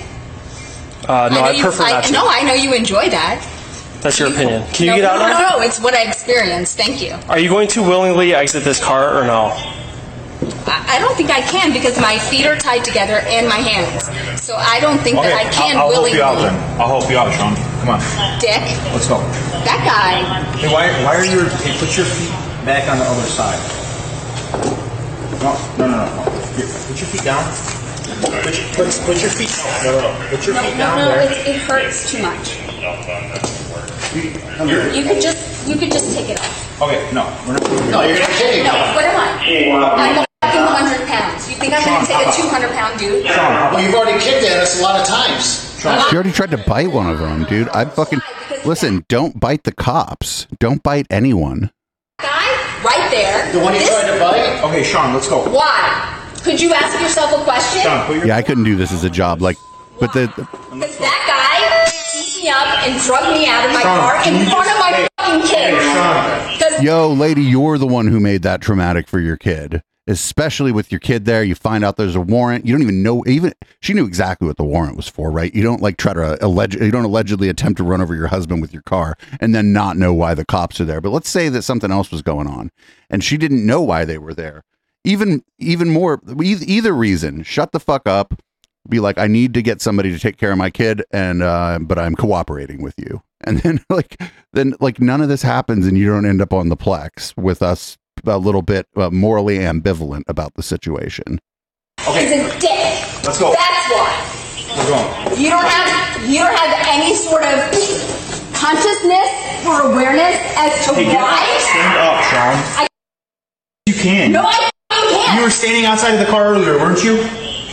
Uh, 1.07 1.29
no, 1.29 1.35
know 1.35 1.41
I, 1.41 1.51
you, 1.51 1.61
prefer 1.61 1.83
I, 1.83 1.91
not 1.91 2.03
to. 2.05 2.13
No, 2.13 2.27
I 2.27 2.41
know 2.41 2.55
you 2.55 2.73
enjoy 2.73 3.09
that. 3.09 3.47
That's 4.01 4.17
your 4.17 4.29
opinion. 4.29 4.65
Can 4.73 4.85
you 4.85 4.91
no, 4.91 4.95
get 4.97 5.05
out 5.05 5.19
no, 5.19 5.27
now? 5.27 5.39
No, 5.39 5.57
no, 5.59 5.63
it's 5.63 5.79
what 5.79 5.93
I 5.93 6.01
experienced. 6.01 6.77
Thank 6.77 6.99
you. 6.99 7.13
Are 7.29 7.37
you 7.37 7.47
going 7.47 7.67
to 7.69 7.83
willingly 7.83 8.33
exit 8.33 8.63
this 8.63 8.83
car 8.83 9.21
or 9.21 9.23
no? 9.27 9.53
I, 10.67 10.97
I 10.97 10.99
don't 10.99 11.15
think 11.15 11.29
I 11.31 11.41
can 11.41 11.73
because 11.73 11.99
my 11.99 12.17
feet 12.19 12.45
are 12.45 12.57
tied 12.57 12.83
together 12.85 13.19
and 13.27 13.47
my 13.47 13.57
hands. 13.61 14.05
So 14.41 14.55
I 14.55 14.79
don't 14.79 14.99
think 14.99 15.17
that 15.17 15.33
I 15.33 15.49
can 15.51 15.77
I'll, 15.77 15.87
I'll 15.89 16.03
help 16.03 16.13
you 16.13 16.21
out 16.23 16.37
then. 16.41 16.55
I'll 16.79 16.87
help 16.99 17.09
you 17.09 17.17
out, 17.17 17.33
Sean. 17.33 17.55
Come 17.81 17.89
on, 17.97 18.01
Dick, 18.39 18.61
let's 18.93 19.07
go. 19.07 19.19
that 19.65 19.81
guy. 19.85 20.25
Hey, 20.59 20.71
why, 20.71 20.89
why 21.03 21.15
are 21.15 21.25
your? 21.25 21.49
Hey, 21.61 21.73
put 21.77 21.95
your 21.97 22.05
feet 22.05 22.31
back 22.65 22.89
on 22.89 22.97
the 22.99 23.05
other 23.05 23.27
side. 23.27 23.59
No, 25.41 25.53
no, 25.77 25.87
no, 25.87 25.97
no. 25.97 26.05
no. 26.05 26.23
Here, 26.57 26.67
put 26.87 26.97
your 26.99 27.09
feet 27.09 27.23
down. 27.23 27.43
Put, 28.21 28.55
put, 28.75 28.87
put 29.05 29.21
your 29.21 29.31
feet. 29.31 29.51
No, 29.83 29.91
no, 29.91 30.01
no. 30.01 30.27
Put 30.29 30.45
your 30.45 30.55
No, 30.55 30.61
feet 30.63 30.71
no, 30.73 30.77
down 30.77 30.97
no, 30.99 31.05
there. 31.09 31.21
it, 31.31 31.47
it 31.47 31.61
hurts 31.61 32.11
too 32.11 32.21
much. 32.21 32.59
Come 34.15 34.69
here. 34.69 34.93
You 34.93 35.03
could 35.03 35.21
just, 35.21 35.67
you 35.67 35.75
could 35.75 35.91
just 35.91 36.15
take 36.15 36.29
it 36.29 36.39
off. 36.39 36.81
Okay, 36.81 37.03
no, 37.13 37.25
we're 37.45 37.53
not. 37.53 37.63
No, 37.91 38.01
you're 38.01 38.17
gonna 38.17 38.33
kidding 38.35 38.63
No, 38.63 38.71
me. 38.71 38.95
what 38.95 39.03
am 39.03 39.15
I? 39.19 39.35
I'm 39.97 40.17
a 40.19 40.25
fucking 40.41 40.61
hundred 40.61 41.07
pounds. 41.07 41.49
You 41.49 41.55
think 41.55 41.73
I'm 41.73 41.83
gonna 41.83 42.07
take 42.07 42.27
a 42.27 42.31
two 42.31 42.47
hundred 42.47 42.71
pound 42.71 42.97
dude? 42.99 43.25
Well, 43.25 43.81
you've 43.83 43.93
already 43.95 44.19
kicked 44.23 44.45
at 44.45 44.57
us 44.57 44.79
a 44.79 44.83
lot 44.83 44.99
of 44.99 45.05
times. 45.05 45.75
She 45.81 46.15
already 46.15 46.31
tried 46.31 46.51
to 46.51 46.57
bite 46.57 46.91
one 46.91 47.09
of 47.09 47.19
them, 47.19 47.43
dude. 47.43 47.67
I 47.69 47.85
fucking 47.85 48.21
listen. 48.65 49.03
Don't 49.09 49.37
bite 49.39 49.63
the 49.63 49.73
cops. 49.73 50.47
Don't 50.59 50.81
bite 50.81 51.07
anyone. 51.09 51.71
Guy, 52.19 52.47
right 52.83 53.07
there. 53.11 53.51
The 53.51 53.59
one 53.59 53.73
you 53.73 53.81
tried 53.85 54.11
to 54.13 54.19
bite? 54.19 54.61
Okay, 54.63 54.83
Sean, 54.83 55.13
let's 55.13 55.27
go. 55.27 55.43
Why? 55.51 56.23
Could 56.43 56.61
you 56.61 56.73
ask 56.73 56.99
yourself 57.01 57.33
a 57.39 57.43
question? 57.43 57.81
Yeah, 58.27 58.37
I 58.37 58.41
couldn't 58.41 58.63
do 58.63 58.75
this 58.75 58.91
as 58.93 59.03
a 59.03 59.09
job. 59.09 59.41
Like, 59.41 59.57
but 59.99 60.13
the 60.13 60.27
Because 60.27 60.47
that 60.47 60.75
guy 60.77 60.89
beat 60.89 61.14
me 62.45 62.51
up 62.51 62.87
and 62.87 63.01
drugged 63.01 63.37
me 63.37 63.47
out 63.47 63.65
of 63.65 63.73
my 63.73 63.81
Sean, 63.81 63.99
car 63.99 64.15
in 64.27 64.45
front 64.45 64.69
of 64.69 64.77
my 64.79 65.07
fucking 65.17 65.47
kids. 65.47 66.83
Yo, 66.83 67.11
lady, 67.11 67.41
you're 67.41 67.77
the 67.77 67.87
one 67.87 68.07
who 68.07 68.19
made 68.19 68.43
that 68.43 68.61
traumatic 68.61 69.07
for 69.07 69.19
your 69.19 69.37
kid. 69.37 69.81
Especially 70.07 70.71
with 70.71 70.91
your 70.91 70.99
kid 70.99 71.25
there, 71.25 71.43
you 71.43 71.55
find 71.55 71.83
out 71.83 71.97
there's 71.97 72.15
a 72.15 72.21
warrant. 72.21 72.67
You 72.67 72.73
don't 72.73 72.83
even 72.83 73.01
know. 73.01 73.23
Even 73.25 73.53
she 73.81 73.95
knew 73.95 74.05
exactly 74.05 74.47
what 74.47 74.57
the 74.57 74.63
warrant 74.63 74.95
was 74.95 75.07
for, 75.07 75.31
right? 75.31 75.51
You 75.55 75.63
don't 75.63 75.81
like 75.81 75.97
try 75.97 76.13
to 76.13 76.45
allege. 76.45 76.75
You 76.75 76.91
don't 76.91 77.05
allegedly 77.05 77.49
attempt 77.49 77.77
to 77.77 77.83
run 77.83 78.01
over 78.01 78.13
your 78.13 78.27
husband 78.27 78.61
with 78.61 78.71
your 78.71 78.83
car 78.83 79.17
and 79.39 79.55
then 79.55 79.73
not 79.73 79.97
know 79.97 80.13
why 80.13 80.35
the 80.35 80.45
cops 80.45 80.79
are 80.79 80.85
there. 80.85 81.01
But 81.01 81.09
let's 81.09 81.29
say 81.29 81.49
that 81.49 81.63
something 81.63 81.89
else 81.89 82.11
was 82.11 82.21
going 82.21 82.45
on, 82.45 82.69
and 83.09 83.23
she 83.23 83.35
didn't 83.35 83.65
know 83.65 83.81
why 83.81 84.05
they 84.05 84.19
were 84.19 84.35
there. 84.35 84.63
Even 85.03 85.43
even 85.57 85.89
more, 85.89 86.21
either 86.39 86.93
reason, 86.93 87.41
shut 87.41 87.71
the 87.71 87.79
fuck 87.79 88.07
up. 88.07 88.39
Be 88.87 88.99
like, 88.99 89.17
I 89.17 89.27
need 89.27 89.53
to 89.55 89.61
get 89.61 89.81
somebody 89.81 90.11
to 90.11 90.19
take 90.19 90.37
care 90.37 90.51
of 90.51 90.57
my 90.57 90.69
kid, 90.69 91.03
and 91.11 91.41
uh, 91.41 91.79
but 91.81 91.97
I'm 91.97 92.15
cooperating 92.15 92.81
with 92.81 92.95
you. 92.97 93.21
And 93.47 93.59
then 93.59 93.79
like 93.91 94.19
then 94.53 94.73
like 94.79 94.99
none 94.99 95.21
of 95.21 95.29
this 95.29 95.43
happens, 95.43 95.85
and 95.85 95.95
you 95.97 96.07
don't 96.07 96.25
end 96.25 96.41
up 96.41 96.51
on 96.51 96.69
the 96.69 96.77
plex 96.77 97.35
with 97.37 97.61
us 97.61 97.95
a 98.25 98.39
little 98.39 98.63
bit 98.63 98.87
uh, 98.95 99.11
morally 99.11 99.59
ambivalent 99.59 100.23
about 100.27 100.55
the 100.55 100.63
situation. 100.63 101.39
Okay. 102.07 102.23
he's 102.25 102.31
a 102.31 102.59
dick. 102.59 103.23
Let's 103.23 103.37
go. 103.37 103.53
That's 103.53 103.91
why. 103.91 104.75
We're 104.77 104.87
going. 104.89 105.39
You 105.41 105.49
don't 105.51 105.65
have 105.65 106.27
you 106.29 106.39
don't 106.39 106.57
have 106.57 106.87
any 106.87 107.13
sort 107.13 107.43
of 107.43 107.69
consciousness 108.55 109.29
or 109.67 109.91
awareness 109.91 110.37
as 110.57 110.85
to 110.87 110.95
Hey, 110.95 111.13
why. 111.13 111.33
up. 111.37 111.61
Stand 111.61 111.97
up, 111.99 112.23
Sean. 112.23 112.81
I, 112.81 112.87
You 113.87 113.93
can. 113.93 114.31
no, 114.31 114.41
I 114.43 114.69
fucking 114.89 115.09
can't. 115.11 115.37
You 115.37 115.43
were 115.43 115.51
standing 115.51 115.85
outside 115.85 116.13
of 116.13 116.19
the 116.19 116.25
car 116.27 116.45
earlier, 116.45 116.77
weren't 116.79 117.03
you? 117.03 117.17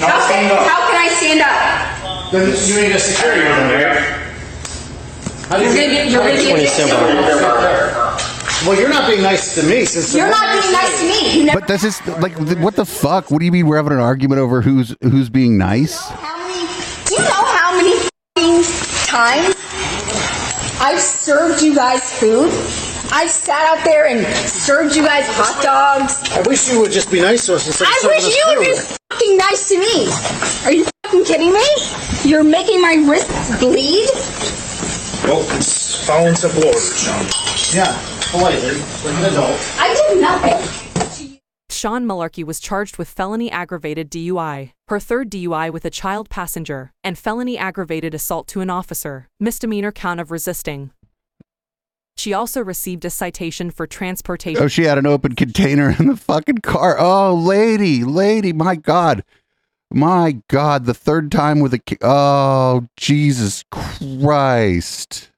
Now 0.02 0.08
how, 0.08 0.20
stand 0.26 0.48
can, 0.50 0.58
up. 0.58 0.66
how 0.66 0.80
can 0.90 0.96
I 0.98 1.08
stand 1.14 1.40
up? 1.40 2.32
Then 2.32 2.42
you 2.48 2.82
need 2.82 2.94
a 2.94 2.98
security 2.98 3.42
order, 3.42 3.62
right? 3.70 3.98
How 5.48 5.58
do 5.58 5.64
You're 5.64 5.74
gonna 5.74 5.86
get- 5.88 6.08
you're 6.10 6.20
gonna 6.20 6.34
get 6.34 6.48
Twenty 6.48 6.64
this. 6.64 6.78
Well, 8.66 8.78
you're 8.78 8.88
not 8.88 9.08
being 9.08 9.22
nice 9.22 9.54
to 9.56 9.62
me 9.64 9.84
since 9.84 10.14
You're 10.14 10.28
not 10.28 10.60
being 10.60 10.72
nice 10.72 10.98
to 11.00 11.04
me. 11.06 11.38
You 11.38 11.44
never 11.44 11.60
But 11.60 11.68
this 11.68 11.84
is 11.84 12.00
like, 12.18 12.36
th- 12.36 12.58
what 12.58 12.76
the 12.76 12.84
fuck? 12.84 13.30
What 13.30 13.40
do 13.40 13.44
you 13.44 13.52
mean 13.52 13.66
we're 13.66 13.76
having 13.76 13.92
an 13.92 13.98
argument 14.00 14.40
over 14.40 14.60
who's 14.62 14.94
who's 15.02 15.30
being 15.30 15.56
nice? 15.58 15.98
How 15.98 16.36
many? 16.38 16.66
Do 17.06 17.14
you 17.14 17.20
know 17.22 17.44
how 17.44 17.76
many 17.76 17.94
times 19.06 19.54
I've 20.80 21.00
served 21.00 21.62
you 21.62 21.74
guys 21.74 22.02
food? 22.18 22.50
I've 23.14 23.30
sat 23.30 23.66
out 23.68 23.84
there 23.84 24.06
and 24.06 24.26
served 24.48 24.96
you 24.96 25.04
guys 25.04 25.26
hot 25.28 25.62
dogs. 25.62 26.24
I 26.32 26.40
wish 26.48 26.72
you 26.72 26.80
would 26.80 26.90
just 26.90 27.12
be 27.12 27.20
nice 27.20 27.44
to 27.44 27.56
us 27.56 27.66
instead 27.66 27.84
of 27.84 27.90
I 27.92 28.06
wish 28.06 28.24
you 28.24 28.42
would 28.46 28.60
be 28.60 28.72
fucking 29.10 29.36
nice 29.36 29.68
to 29.68 29.78
me. 29.78 30.08
Are 30.64 30.72
you 30.72 30.86
fucking 31.04 31.24
kidding 31.26 31.52
me? 31.52 31.66
You're 32.24 32.42
making 32.42 32.80
my 32.80 32.94
wrists 33.06 33.60
bleed. 33.60 34.08
Well, 35.28 35.44
it's 35.58 36.06
following 36.06 36.34
simple 36.34 36.64
orders, 36.64 37.04
Sean. 37.04 37.26
Yeah, 37.76 37.92
politely, 38.30 38.80
like 39.04 39.18
an 39.18 39.24
adult. 39.26 39.60
I 39.76 39.92
did 39.92 40.18
nothing. 40.18 41.38
Sean 41.68 42.06
Malarkey 42.06 42.44
was 42.44 42.60
charged 42.60 42.96
with 42.96 43.08
felony 43.08 43.50
aggravated 43.50 44.10
DUI, 44.10 44.72
her 44.88 45.00
third 45.00 45.30
DUI 45.30 45.70
with 45.70 45.84
a 45.84 45.90
child 45.90 46.30
passenger, 46.30 46.92
and 47.04 47.18
felony 47.18 47.58
aggravated 47.58 48.14
assault 48.14 48.48
to 48.48 48.62
an 48.62 48.70
officer, 48.70 49.28
misdemeanor 49.38 49.92
count 49.92 50.18
of 50.18 50.30
resisting. 50.30 50.92
She 52.16 52.32
also 52.32 52.62
received 52.62 53.04
a 53.04 53.10
citation 53.10 53.70
for 53.70 53.86
transportation. 53.86 54.62
Oh, 54.62 54.68
she 54.68 54.84
had 54.84 54.98
an 54.98 55.06
open 55.06 55.34
container 55.34 55.94
in 55.98 56.06
the 56.08 56.16
fucking 56.16 56.58
car. 56.58 56.96
Oh, 56.98 57.34
lady, 57.34 58.04
lady, 58.04 58.52
my 58.52 58.76
God. 58.76 59.24
My 59.90 60.38
God, 60.48 60.84
the 60.86 60.94
third 60.94 61.30
time 61.32 61.60
with 61.60 61.74
a. 61.74 61.78
ki- 61.78 61.98
Oh, 62.02 62.86
Jesus 62.96 63.64
Christ. 63.70 65.30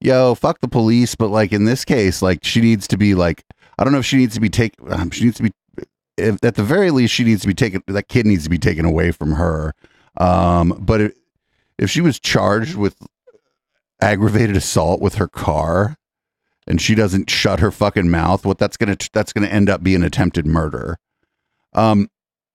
Yo, 0.00 0.34
fuck 0.34 0.60
the 0.60 0.68
police, 0.68 1.14
but 1.14 1.28
like 1.28 1.52
in 1.52 1.64
this 1.64 1.84
case, 1.84 2.22
like 2.22 2.42
she 2.42 2.60
needs 2.60 2.88
to 2.88 2.96
be 2.96 3.14
like, 3.14 3.44
I 3.78 3.84
don't 3.84 3.92
know 3.92 3.98
if 3.98 4.06
she 4.06 4.16
needs 4.16 4.34
to 4.34 4.40
be 4.40 4.48
taken, 4.48 4.90
um, 4.92 5.10
she 5.10 5.24
needs 5.24 5.36
to 5.36 5.42
be, 5.42 5.52
if, 6.16 6.42
at 6.42 6.54
the 6.54 6.62
very 6.62 6.90
least, 6.90 7.12
she 7.12 7.24
needs 7.24 7.42
to 7.42 7.48
be 7.48 7.54
taken, 7.54 7.82
that 7.86 8.08
kid 8.08 8.24
needs 8.26 8.44
to 8.44 8.50
be 8.50 8.58
taken 8.58 8.84
away 8.86 9.10
from 9.10 9.32
her. 9.32 9.74
Um, 10.16 10.74
but 10.80 11.00
if, 11.02 11.12
if 11.78 11.90
she 11.90 12.00
was 12.00 12.18
charged 12.18 12.76
with 12.76 12.96
aggravated 14.00 14.56
assault 14.56 15.00
with 15.00 15.16
her 15.16 15.28
car, 15.28 15.96
and 16.66 16.80
she 16.80 16.94
doesn't 16.94 17.30
shut 17.30 17.60
her 17.60 17.70
fucking 17.70 18.10
mouth, 18.10 18.44
what 18.44 18.58
that's 18.58 18.76
gonna 18.76 18.96
that's 19.12 19.32
gonna 19.32 19.46
end 19.46 19.68
up 19.68 19.82
being 19.82 20.02
attempted 20.02 20.46
murder. 20.46 20.98
Um, 21.72 22.08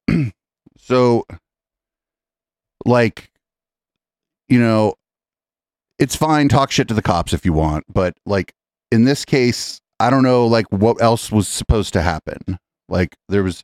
so 0.78 1.26
like, 2.86 3.32
you 4.48 4.60
know, 4.60 4.94
it's 5.98 6.16
fine 6.16 6.50
talk 6.50 6.72
shit 6.72 6.88
to 6.88 6.94
the 6.94 7.02
cops 7.02 7.34
if 7.34 7.46
you 7.46 7.54
want, 7.54 7.86
but 7.92 8.16
like 8.26 8.54
in 8.92 9.06
this 9.06 9.26
case, 9.26 9.82
I 10.00 10.10
don't 10.10 10.24
know 10.24 10.46
like 10.46 10.68
what 10.70 11.02
else 11.02 11.32
was 11.32 11.48
supposed 11.48 11.94
to 11.94 12.02
happen. 12.02 12.60
Like 12.88 13.16
there 13.30 13.44
was, 13.44 13.64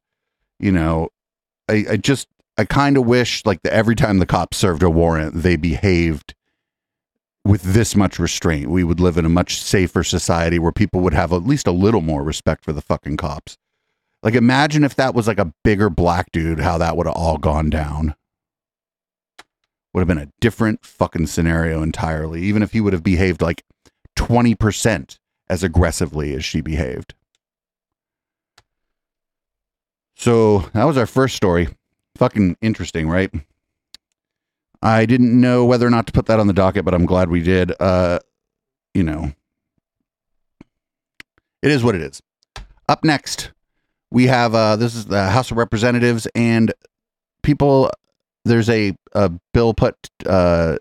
you 0.59 0.71
know, 0.71 1.09
I, 1.69 1.85
I 1.91 1.97
just 1.97 2.27
I 2.57 2.65
kind 2.65 2.97
of 2.97 3.05
wish 3.05 3.45
like 3.45 3.61
that 3.63 3.73
every 3.73 3.95
time 3.95 4.19
the 4.19 4.25
cops 4.25 4.57
served 4.57 4.83
a 4.83 4.89
warrant, 4.89 5.43
they 5.43 5.55
behaved 5.55 6.33
with 7.43 7.62
this 7.62 7.95
much 7.95 8.19
restraint, 8.19 8.69
we 8.69 8.84
would 8.84 8.99
live 8.99 9.17
in 9.17 9.25
a 9.25 9.30
much 9.30 9.62
safer 9.62 10.04
society 10.04 10.60
where 10.60 10.71
people 10.71 11.01
would 11.01 11.13
have 11.13 11.34
at 11.34 11.45
least 11.45 11.67
a 11.67 11.71
little 11.71 12.01
more 12.01 12.23
respect 12.23 12.63
for 12.63 12.73
the 12.73 12.82
fucking 12.82 13.17
cops. 13.17 13.58
Like, 14.23 14.36
imagine 14.36 14.84
if 14.84 14.95
that 14.95 15.15
was 15.15 15.27
like 15.27 15.39
a 15.39 15.54
bigger 15.63 15.89
black 15.89 16.32
dude, 16.32 16.60
how 16.60 16.77
that 16.77 16.95
would 16.95 17.08
have 17.08 17.15
all 17.15 17.38
gone 17.38 17.69
down. 17.69 18.15
Would 19.93 20.01
have 20.01 20.08
been 20.08 20.19
a 20.19 20.32
different 20.39 20.86
fucking 20.86 21.27
scenario 21.27 21.82
entirely, 21.82 22.43
even 22.43 22.62
if 22.62 22.71
he 22.71 22.82
would 22.82 22.93
have 22.93 23.04
behaved 23.04 23.41
like 23.41 23.63
20% 24.17 25.17
as 25.49 25.63
aggressively 25.63 26.34
as 26.36 26.45
she 26.45 26.62
behaved. 26.62 27.15
So 30.15 30.60
that 30.73 30.86
was 30.86 30.97
our 30.97 31.08
first 31.08 31.36
story. 31.36 31.69
Fucking 32.15 32.58
interesting, 32.62 33.10
right? 33.10 33.34
I 34.81 35.05
didn't 35.05 35.39
know 35.39 35.65
whether 35.65 35.85
or 35.85 35.91
not 35.91 36.07
to 36.07 36.13
put 36.13 36.25
that 36.25 36.39
on 36.39 36.47
the 36.47 36.53
docket, 36.53 36.85
but 36.85 36.93
I'm 36.93 37.05
glad 37.05 37.29
we 37.29 37.41
did. 37.41 37.71
Uh, 37.79 38.19
you 38.93 39.03
know, 39.03 39.31
it 41.61 41.71
is 41.71 41.83
what 41.83 41.95
it 41.95 42.01
is. 42.01 42.21
Up 42.89 43.03
next, 43.03 43.51
we 44.09 44.27
have 44.27 44.55
uh, 44.55 44.75
this 44.75 44.95
is 44.95 45.05
the 45.05 45.29
House 45.29 45.51
of 45.51 45.57
Representatives 45.57 46.27
and 46.35 46.73
people. 47.43 47.89
There's 48.43 48.69
a, 48.69 48.95
a 49.13 49.31
bill 49.53 49.73
put 49.73 49.95
uh, 50.25 50.77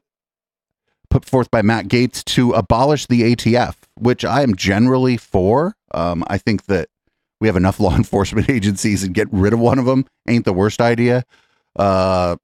put 1.11 1.25
forth 1.25 1.51
by 1.51 1.61
Matt 1.61 1.89
Gaetz 1.89 2.25
to 2.25 2.53
abolish 2.53 3.07
the 3.07 3.35
ATF, 3.35 3.75
which 3.99 4.25
I 4.25 4.43
am 4.43 4.55
generally 4.55 5.19
for. 5.19 5.77
Um, 5.93 6.25
I 6.29 6.39
think 6.39 6.67
that 6.67 6.89
we 7.41 7.49
have 7.49 7.57
enough 7.57 7.79
law 7.81 7.95
enforcement 7.95 8.49
agencies 8.51 9.05
and 9.05 9.15
get 9.15 9.29
rid 9.31 9.53
of 9.53 9.59
one 9.59 9.79
of 9.79 9.85
them 9.85 10.07
ain't 10.27 10.47
the 10.47 10.55
worst 10.55 10.81
idea. 10.81 11.25
Uh, 11.77 12.37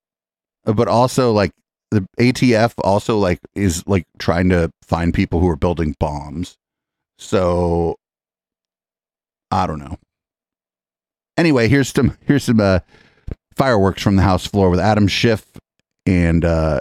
but 0.74 0.88
also 0.88 1.32
like 1.32 1.52
the 1.90 2.06
ATF 2.18 2.74
also 2.82 3.18
like 3.18 3.38
is 3.54 3.86
like 3.86 4.06
trying 4.18 4.48
to 4.50 4.70
find 4.82 5.14
people 5.14 5.40
who 5.40 5.48
are 5.48 5.56
building 5.56 5.94
bombs. 5.98 6.56
So 7.18 7.96
I 9.50 9.66
don't 9.66 9.78
know. 9.78 9.98
Anyway, 11.36 11.68
here's 11.68 11.88
some 11.88 12.16
here's 12.26 12.44
some 12.44 12.60
uh, 12.60 12.80
fireworks 13.54 14.02
from 14.02 14.16
the 14.16 14.22
House 14.22 14.46
floor 14.46 14.70
with 14.70 14.80
Adam 14.80 15.06
Schiff 15.06 15.44
and 16.06 16.44
uh, 16.44 16.80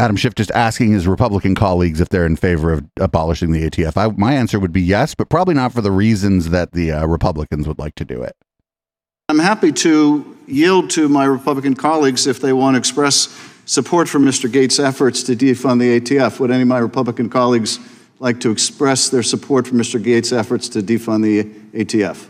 Adam 0.00 0.16
Schiff 0.16 0.34
just 0.34 0.50
asking 0.52 0.92
his 0.92 1.06
Republican 1.06 1.54
colleagues 1.54 2.00
if 2.00 2.08
they're 2.08 2.26
in 2.26 2.36
favor 2.36 2.72
of 2.72 2.86
abolishing 2.98 3.52
the 3.52 3.68
ATF. 3.68 3.96
I, 3.96 4.08
my 4.16 4.34
answer 4.34 4.58
would 4.58 4.72
be 4.72 4.80
yes, 4.80 5.14
but 5.14 5.28
probably 5.28 5.54
not 5.54 5.72
for 5.72 5.82
the 5.82 5.90
reasons 5.90 6.50
that 6.50 6.72
the 6.72 6.92
uh, 6.92 7.06
Republicans 7.06 7.68
would 7.68 7.78
like 7.78 7.94
to 7.96 8.04
do 8.04 8.22
it. 8.22 8.34
I'm 9.28 9.38
happy 9.38 9.72
to 9.72 10.38
yield 10.50 10.90
to 10.90 11.08
my 11.08 11.24
Republican 11.24 11.74
colleagues 11.74 12.26
if 12.26 12.40
they 12.40 12.52
want 12.52 12.74
to 12.74 12.78
express 12.78 13.28
support 13.66 14.08
for 14.08 14.18
Mr. 14.18 14.50
Gaetz' 14.50 14.82
efforts 14.82 15.22
to 15.24 15.36
defund 15.36 15.80
the 15.80 16.00
ATF. 16.00 16.40
Would 16.40 16.50
any 16.50 16.62
of 16.62 16.68
my 16.68 16.78
Republican 16.78 17.30
colleagues 17.30 17.78
like 18.18 18.40
to 18.40 18.50
express 18.50 19.08
their 19.08 19.22
support 19.22 19.66
for 19.66 19.74
Mr. 19.74 20.02
Gaetz' 20.02 20.36
efforts 20.36 20.68
to 20.70 20.82
defund 20.82 21.22
the 21.22 21.44
ATF? 21.84 22.26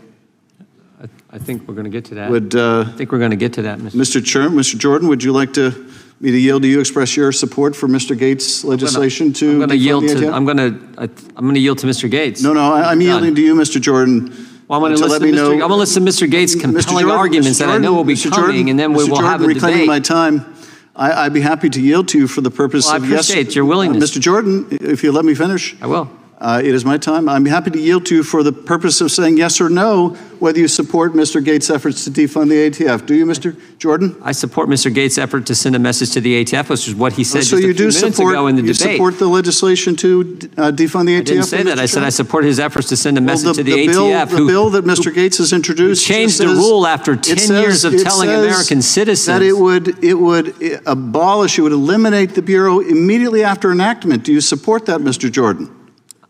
I 1.33 1.37
think 1.37 1.67
we're 1.67 1.73
going 1.73 1.85
to 1.85 1.89
get 1.89 2.05
to 2.05 2.15
that. 2.15 2.29
Would 2.29 2.55
uh, 2.55 2.81
I 2.87 2.91
think 2.91 3.11
we're 3.11 3.19
going 3.19 3.31
to 3.31 3.37
get 3.37 3.53
to 3.53 3.61
that, 3.63 3.79
Mr. 3.79 3.91
Mr. 3.95 4.25
Chair, 4.25 4.49
Mr. 4.49 4.77
Jordan, 4.77 5.07
would 5.07 5.23
you 5.23 5.31
like 5.31 5.53
to 5.53 5.71
me 6.19 6.29
to 6.29 6.37
yield 6.37 6.61
to 6.61 6.67
you, 6.67 6.79
express 6.79 7.17
your 7.17 7.31
support 7.31 7.75
for 7.75 7.87
Mr. 7.87 8.15
Gaetz' 8.15 8.63
legislation 8.63 9.33
to 9.33 9.49
I'm 9.49 9.57
going 9.57 9.69
to 9.69 9.75
defund 9.75 9.79
yield 9.79 10.03
the 10.03 10.07
to. 10.07 10.13
ATF? 10.13 10.33
I'm 10.33 10.45
going 10.45 10.57
to. 10.57 11.01
I, 11.01 11.03
I'm 11.03 11.45
going 11.45 11.55
to 11.55 11.59
yield 11.61 11.79
to 11.79 11.87
Mr. 11.87 12.11
Gaetz. 12.11 12.43
no, 12.43 12.53
no, 12.53 12.73
I, 12.73 12.91
I'm 12.91 12.99
Done. 12.99 13.01
yielding 13.01 13.35
to 13.35 13.41
you, 13.41 13.55
Mr. 13.55 13.79
Jordan. 13.81 14.31
Well, 14.71 14.85
I'm 14.85 14.89
going 14.89 14.97
to 15.01 15.05
let 15.05 15.19
to 15.19 15.25
me 15.25 15.33
Mr. 15.33 15.35
know- 15.35 15.51
I'm 15.51 15.57
going 15.59 15.69
to 15.71 15.75
listen 15.75 16.05
to 16.05 16.09
Mr. 16.09 16.29
Gaetz' 16.31 16.57
compelling 16.57 16.85
Jordan, 17.01 17.09
arguments 17.11 17.57
Mr. 17.57 17.65
that 17.65 17.69
I 17.71 17.77
know 17.77 17.91
will 17.93 18.05
be 18.05 18.13
Mr. 18.13 18.29
coming, 18.31 18.45
Jordan, 18.55 18.67
and 18.69 18.79
then 18.79 18.93
we 18.93 19.03
Mr. 19.03 19.09
will 19.09 19.15
Jordan, 19.17 19.29
have 19.31 19.41
a 19.41 19.45
reclaiming 19.47 19.77
debate. 19.79 19.87
my 19.89 19.99
time. 19.99 20.55
I, 20.95 21.25
I'd 21.25 21.33
be 21.33 21.41
happy 21.41 21.69
to 21.69 21.81
yield 21.81 22.07
to 22.09 22.17
you 22.19 22.27
for 22.29 22.39
the 22.39 22.51
purpose 22.51 22.85
Well, 22.85 22.93
I 22.93 22.97
of 22.97 23.09
yes. 23.09 23.29
appreciate 23.29 23.53
your 23.53 23.65
willingness. 23.65 24.09
Mr. 24.15 24.21
Jordan, 24.21 24.67
if 24.71 25.03
you 25.03 25.11
let 25.11 25.25
me 25.25 25.35
finish. 25.35 25.75
I 25.81 25.87
will. 25.87 26.09
Uh, 26.41 26.59
it 26.59 26.73
is 26.73 26.83
my 26.83 26.97
time. 26.97 27.29
I'm 27.29 27.45
happy 27.45 27.69
to 27.69 27.79
yield 27.79 28.07
to 28.07 28.15
you 28.15 28.23
for 28.23 28.41
the 28.41 28.51
purpose 28.51 28.99
of 28.99 29.11
saying 29.11 29.37
yes 29.37 29.61
or 29.61 29.69
no 29.69 30.09
whether 30.39 30.57
you 30.57 30.67
support 30.67 31.13
Mr. 31.13 31.39
Gaetz' 31.39 31.69
efforts 31.73 32.03
to 32.05 32.09
defund 32.09 32.49
the 32.49 32.55
ATF. 32.67 33.05
Do 33.05 33.13
you, 33.13 33.27
Mr. 33.27 33.55
Jordan? 33.77 34.15
I 34.23 34.31
support 34.31 34.67
Mr. 34.67 34.91
Gaetz' 34.91 35.19
effort 35.19 35.45
to 35.45 35.53
send 35.53 35.75
a 35.75 35.79
message 35.79 36.09
to 36.13 36.19
the 36.21 36.43
ATF, 36.43 36.69
which 36.69 36.87
is 36.87 36.95
what 36.95 37.13
he 37.13 37.23
said 37.23 37.43
so 37.43 37.51
just 37.51 37.53
a 37.53 37.55
you 37.57 37.61
few 37.65 37.73
do 37.75 37.83
minutes 37.95 37.99
support 38.17 38.33
ago 38.33 38.47
in 38.47 38.55
the 38.55 38.63
you 38.63 38.73
debate. 38.73 38.93
support 38.95 39.19
the 39.19 39.27
legislation 39.27 39.95
to 39.97 40.21
uh, 40.57 40.71
defund 40.71 41.05
the 41.05 41.15
ATF? 41.15 41.19
I 41.19 41.23
didn't 41.25 41.43
say 41.43 41.61
that. 41.61 41.77
Mr. 41.77 41.81
I 41.81 41.85
said 41.85 42.03
I 42.03 42.09
support 42.09 42.43
his 42.43 42.59
efforts 42.59 42.89
to 42.89 42.97
send 42.97 43.19
a 43.19 43.21
message 43.21 43.45
Well, 43.45 43.53
to 43.53 43.63
the, 43.63 43.85
bill, 43.87 44.07
ATF. 44.07 44.29
the 44.31 44.37
who- 44.37 44.47
bill 44.47 44.69
that 44.71 44.83
Mr. 44.83 45.13
Gaetz 45.13 45.37
has 45.37 45.53
introduced 45.53 46.03
changed 46.07 46.39
the 46.39 46.47
rule 46.47 46.87
after 46.87 47.15
10 47.15 47.37
says- 47.37 47.49
years 47.61 47.85
of 47.85 48.01
telling 48.01 48.29
American 48.29 48.81
citizens. 48.81 49.27
that 49.27 49.43
it 49.43 49.53
would 49.53 50.03
it 50.03 50.15
would 50.15 50.55
abolish, 50.87 51.59
it 51.59 51.61
would 51.61 51.71
eliminate 51.71 52.33
the 52.33 52.41
bureau 52.41 52.79
immediately 52.79 53.43
after 53.43 53.71
enactment. 53.71 54.23
Do 54.23 54.33
you 54.33 54.41
support 54.41 54.87
that, 54.87 55.01
Mr. 55.01 55.31
Jordan? 55.31 55.69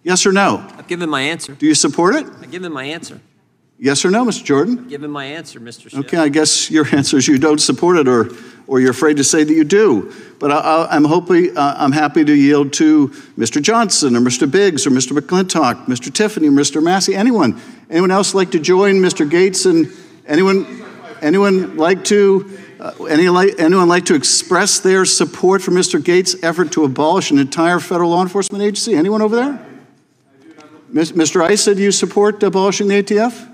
Yes 0.03 0.25
or 0.25 0.31
no? 0.31 0.65
I've 0.77 0.87
given 0.87 1.09
my 1.09 1.21
answer. 1.21 1.53
Do 1.53 1.65
you 1.65 1.75
support 1.75 2.15
it? 2.15 2.25
I've 2.25 2.51
given 2.51 2.71
my 2.71 2.85
answer. 2.85 3.21
Yes 3.77 4.05
or 4.05 4.11
no, 4.11 4.23
Mr. 4.25 4.43
Jordan? 4.43 4.79
I've 4.79 4.89
given 4.89 5.09
my 5.09 5.25
answer, 5.25 5.59
Mr. 5.59 5.89
Schiff. 5.89 5.95
Okay, 6.05 6.17
I 6.17 6.29
guess 6.29 6.69
your 6.69 6.85
answer 6.95 7.17
is 7.17 7.27
you 7.27 7.39
don't 7.39 7.59
support 7.59 7.97
it, 7.97 8.07
or 8.07 8.29
or 8.67 8.79
you're 8.79 8.91
afraid 8.91 9.17
to 9.17 9.23
say 9.23 9.43
that 9.43 9.53
you 9.53 9.63
do. 9.63 10.13
But 10.39 10.51
I, 10.51 10.59
I, 10.59 10.95
I'm 10.95 11.03
hoping 11.03 11.57
uh, 11.57 11.75
I'm 11.77 11.91
happy 11.91 12.23
to 12.23 12.33
yield 12.33 12.73
to 12.73 13.09
Mr. 13.37 13.61
Johnson 13.61 14.15
or 14.15 14.21
Mr. 14.21 14.49
Biggs 14.49 14.85
or 14.87 14.91
Mr. 14.91 15.17
McClintock, 15.17 15.87
Mr. 15.87 16.13
Tiffany, 16.13 16.47
Mr. 16.47 16.81
Massey, 16.81 17.15
anyone. 17.15 17.59
Anyone 17.89 18.11
else 18.11 18.33
like 18.33 18.51
to 18.51 18.59
join 18.59 18.95
Mr. 18.95 19.29
Gaetz 19.29 19.69
and 19.69 19.91
anyone 20.25 20.65
anyone 21.21 21.75
like 21.75 22.03
to 22.05 22.57
uh, 22.79 23.03
any 23.05 23.29
like, 23.29 23.59
anyone 23.59 23.87
like 23.87 24.05
to 24.05 24.15
express 24.15 24.79
their 24.79 25.05
support 25.05 25.61
for 25.61 25.71
Mr. 25.71 25.99
Gaetz' 25.99 26.41
effort 26.43 26.71
to 26.71 26.83
abolish 26.83 27.29
an 27.31 27.39
entire 27.39 27.79
federal 27.79 28.11
law 28.11 28.21
enforcement 28.21 28.63
agency? 28.63 28.95
Anyone 28.95 29.21
over 29.21 29.35
there? 29.35 29.70
Mr. 30.93 31.49
Issa, 31.49 31.75
do 31.75 31.81
you 31.81 31.91
support 31.91 32.41
abolishing 32.43 32.87
the 32.87 33.01
ATF? 33.01 33.47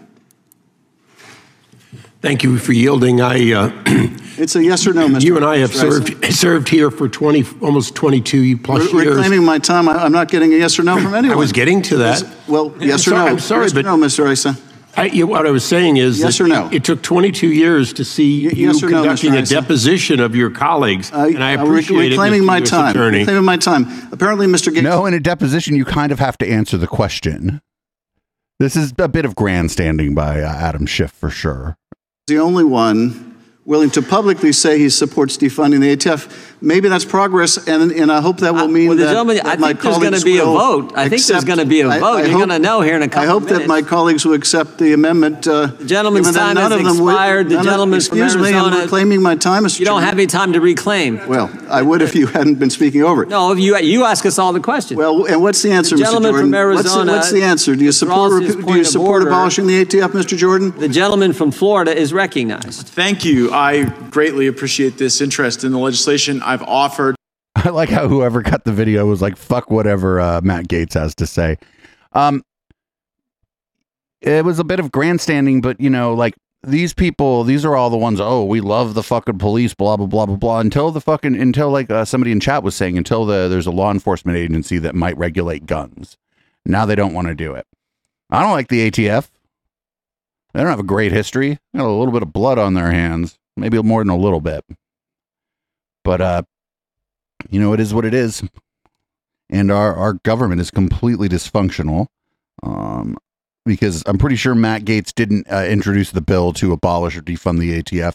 Thank 2.22 2.44
you 2.44 2.58
for 2.58 2.74
yielding. 2.74 3.22
I, 3.22 3.54
uh, 3.54 3.72
It's 4.40 4.56
a 4.56 4.64
yes 4.64 4.86
or 4.86 4.94
no, 4.94 5.08
Mr. 5.08 5.24
you 5.24 5.36
and 5.36 5.44
I 5.44 5.58
have 5.58 5.72
Mr. 5.72 5.80
served, 5.80 6.26
served 6.34 6.70
here 6.70 6.92
for 6.92 7.10
20, 7.10 7.44
almost 7.60 7.96
22 7.96 8.58
plus 8.60 8.94
Re- 8.94 9.04
years. 9.04 9.16
Reclaiming 9.16 9.44
my 9.44 9.58
time, 9.58 9.90
I- 9.90 10.04
I'm 10.04 10.12
not 10.12 10.28
getting 10.30 10.54
a 10.54 10.58
yes 10.58 10.78
or 10.78 10.84
no 10.84 10.96
from 11.02 11.16
anyone. 11.16 11.36
I 11.36 11.40
was 11.40 11.52
getting 11.52 11.82
to 11.84 11.98
that. 11.98 12.24
Well, 12.48 12.72
I'm 12.76 12.82
yes 12.84 13.08
or 13.08 13.12
sorry- 13.12 13.26
no? 13.26 13.32
I'm 13.32 13.40
sorry, 13.40 13.64
Yes 13.64 13.74
but- 13.74 13.86
no, 13.86 13.98
Mr. 13.98 14.32
Issa? 14.32 14.56
I, 14.98 15.06
you, 15.06 15.28
what 15.28 15.46
I 15.46 15.52
was 15.52 15.64
saying 15.64 15.98
is 15.98 16.20
Yes 16.20 16.38
that 16.40 16.44
or 16.44 16.48
no? 16.48 16.70
it 16.72 16.84
took 16.84 17.02
22 17.04 17.48
years 17.48 17.94
to 17.94 18.04
see 18.04 18.42
you 18.42 18.50
yes 18.50 18.82
or 18.82 18.90
no, 18.90 19.02
conducting 19.04 19.32
Mr. 19.34 19.38
a 19.38 19.42
Issa? 19.44 19.54
deposition 19.62 20.20
of 20.20 20.36
your 20.36 20.50
colleagues, 20.50 21.12
and 21.12 21.44
I 21.44 21.54
Uh, 21.56 21.58
rec- 21.60 21.68
appreciate 21.68 22.10
reclaiming 22.10 22.42
it, 22.42 22.44
Mr. 22.44 22.48
my 22.48 22.58
US 22.58 22.70
time. 22.70 22.90
Attorney. 22.92 23.18
Reclaiming 23.20 23.46
my 23.46 23.58
time. 23.58 23.86
Apparently, 24.12 24.48
Mr. 24.48 24.74
Gaetz. 24.74 24.82
No, 24.84 25.06
in 25.06 25.14
a 25.14 25.20
deposition, 25.20 25.76
you 25.76 25.86
kind 25.86 26.12
of 26.12 26.20
have 26.20 26.38
to 26.40 26.48
answer 26.50 26.78
the 26.78 26.88
question. 26.88 27.62
This 28.60 28.76
is 28.76 28.92
a 28.98 29.08
bit 29.08 29.24
of 29.24 29.36
grandstanding 29.36 30.16
by 30.16 30.42
uh, 30.42 30.48
Adam 30.52 30.88
Schiff 30.88 31.12
for 31.12 31.30
sure. 31.30 31.78
the 32.26 32.40
only 32.40 32.64
one 32.64 33.24
willing 33.66 33.90
to 33.92 34.02
publicly 34.02 34.52
say 34.52 34.80
he 34.80 34.90
supports 34.90 35.38
defunding 35.38 35.82
the 35.82 35.96
ATF. 35.96 36.56
Maybe 36.60 36.90
that's 36.90 37.06
progress, 37.06 37.68
and, 37.68 37.92
and 37.92 38.12
I 38.12 38.20
hope 38.20 38.38
that 38.38 38.56
will 38.56 38.68
mean 38.68 38.88
Uh, 38.88 38.90
well, 38.90 38.98
that, 38.98 39.06
gentleman- 39.12 39.36
that 39.38 39.46
I 39.46 39.56
my 39.58 39.68
think 39.70 39.82
there's 39.82 39.96
gonna 39.98 40.06
colleagues 40.10 40.24
be 40.24 40.38
a 40.40 40.46
will 40.46 40.58
vote. 40.58 40.94
I 40.96 41.08
think 41.08 41.24
there's 41.24 41.44
gonna 41.44 41.66
be 41.66 41.82
a 41.82 41.88
vote. 41.88 41.94
I 42.04 42.22
You're 42.22 42.30
hope- 42.32 42.40
gonna 42.40 42.58
know 42.58 42.82
here 42.82 42.96
in 42.96 43.04
a 43.04 43.06
I 43.06 43.08
couple 43.10 43.30
hope 43.30 43.48
that 43.50 43.68
my 43.68 43.84
colleagues 43.84 44.26
will 44.26 44.34
accept 44.34 44.80
the 44.80 44.94
amendment. 44.94 45.48
Uh, 45.48 45.68
the 45.78 45.86
gentleman's 45.86 46.32
time 46.36 46.56
has 46.56 46.72
expired. 46.72 47.50
The 47.50 47.62
gentleman 47.62 48.02
from 48.02 48.18
Excuse 48.18 48.36
me, 48.38 48.54
I'm 48.56 48.74
reclaiming 48.82 49.22
my 49.22 49.36
time, 49.36 49.66
Mr. 49.66 49.80
You 49.80 49.86
don't 49.86 50.02
have 50.02 50.14
any 50.16 50.26
time 50.26 50.54
to 50.54 50.60
reclaim. 50.60 51.22
Well, 51.28 51.52
I 51.70 51.84
would 51.84 52.02
if 52.02 52.16
you 52.16 52.26
hadn't 52.28 52.56
been 52.56 52.72
speaking 52.72 53.04
over 53.04 53.22
it. 53.24 53.30
No, 53.30 53.52
if 53.52 53.60
you 53.60 53.78
you 53.78 54.06
ask 54.06 54.26
us 54.26 54.40
all 54.40 54.52
the 54.52 54.60
questions. 54.60 54.98
Well, 54.98 55.26
and 55.26 55.42
what's 55.44 55.62
the 55.62 55.72
answer, 55.72 55.96
The 55.96 56.02
Mr. 56.02 56.06
gentleman 56.06 56.32
Jordan? 56.32 56.48
from 56.48 56.54
Arizona 56.56 56.74
what's, 56.74 57.06
the, 57.06 57.12
what's 57.18 57.32
the 57.34 57.44
answer? 57.44 57.76
Do 57.76 57.84
you 57.84 57.92
support 57.92 58.34
withdraws 58.44 58.66
do 58.66 58.78
you 58.80 58.84
support 58.84 59.22
abolishing 59.22 59.68
the 59.68 59.86
ATF, 59.86 60.10
Mr. 60.14 60.36
Jordan? 60.36 60.74
The 60.76 60.90
gentleman 60.90 61.34
from 61.34 61.52
Florida 61.52 61.96
is 61.96 62.14
recognized. 62.14 62.88
Thank 62.88 63.24
you. 63.26 63.54
I 63.54 63.84
greatly 64.10 64.48
appreciate 64.48 64.98
this 64.98 65.22
interest 65.22 65.64
in 65.64 65.72
the 65.72 65.78
legislation. 65.78 66.42
I've 66.48 66.64
offered. 66.64 67.16
I 67.56 67.70
like 67.70 67.90
how 67.90 68.08
whoever 68.08 68.42
cut 68.44 68.64
the 68.64 68.72
video 68.72 69.06
was 69.06 69.22
like, 69.22 69.38
"Fuck 69.38 69.70
whatever 69.70 70.20
uh, 70.20 70.42
Matt 70.42 70.68
Gaetz 70.68 70.94
has 70.94 71.14
to 71.16 71.28
say." 71.28 71.58
Um, 72.14 72.44
it 74.22 74.46
was 74.46 74.60
a 74.60 74.64
bit 74.64 74.80
of 74.80 74.92
grandstanding, 74.92 75.62
but 75.62 75.80
you 75.80 75.90
know, 75.90 76.14
like 76.14 76.36
these 76.64 76.94
people, 76.94 77.44
these 77.44 77.66
are 77.66 77.76
all 77.76 77.90
the 77.90 77.98
ones. 77.98 78.20
Oh, 78.20 78.44
we 78.44 78.62
love 78.62 78.94
the 78.94 79.04
fucking 79.04 79.40
police, 79.40 79.74
blah 79.74 79.98
blah 79.98 80.08
blah 80.08 80.26
blah 80.26 80.36
blah. 80.36 80.60
Until 80.60 80.92
the 80.92 81.02
fucking 81.02 81.40
until 81.40 81.70
like 81.70 81.90
uh, 81.92 82.06
somebody 82.06 82.32
in 82.32 82.40
chat 82.40 82.64
was 82.64 82.76
saying, 82.76 82.98
until 82.98 83.26
the 83.26 83.48
there's 83.48 83.68
a 83.68 83.72
law 83.72 83.92
enforcement 83.92 84.38
agency 84.38 84.78
that 84.80 84.96
might 84.96 85.18
regulate 85.18 85.66
guns. 85.66 86.18
Now 86.66 86.86
they 86.86 86.96
don't 86.96 87.14
want 87.14 87.28
to 87.28 87.36
do 87.36 87.54
it. 87.54 87.66
I 88.30 88.42
don't 88.42 88.52
like 88.52 88.68
the 88.68 88.90
ATF. 88.90 89.30
They 90.54 90.60
don't 90.60 90.70
have 90.70 90.80
a 90.80 90.84
great 90.84 91.12
history. 91.12 91.60
Got 91.76 91.86
a 91.86 91.92
little 91.92 92.14
bit 92.14 92.24
of 92.24 92.34
blood 92.34 92.58
on 92.58 92.74
their 92.74 92.92
hands, 92.92 93.38
maybe 93.56 93.82
more 93.82 94.02
than 94.02 94.10
a 94.10 94.18
little 94.18 94.42
bit. 94.42 94.66
But 96.08 96.22
uh, 96.22 96.44
you 97.50 97.60
know, 97.60 97.74
it 97.74 97.82
is 97.82 97.94
what 97.94 98.06
it 98.06 98.14
is. 98.14 98.42
And 99.50 99.70
our, 99.70 99.94
our 99.94 100.14
government 100.14 100.62
is 100.62 100.72
completely 100.72 101.28
dysfunctional. 101.28 102.08
Um, 102.64 103.18
because 103.66 104.04
I'm 104.06 104.18
pretty 104.18 104.38
sure 104.38 104.56
Matt 104.56 104.86
Gaetz 104.86 105.14
didn't 105.14 105.52
uh, 105.52 105.66
introduce 105.66 106.12
the 106.12 106.22
bill 106.22 106.54
to 106.54 106.72
abolish 106.72 107.18
or 107.18 107.22
defund 107.22 107.60
the 107.60 107.84
ATF 107.84 108.14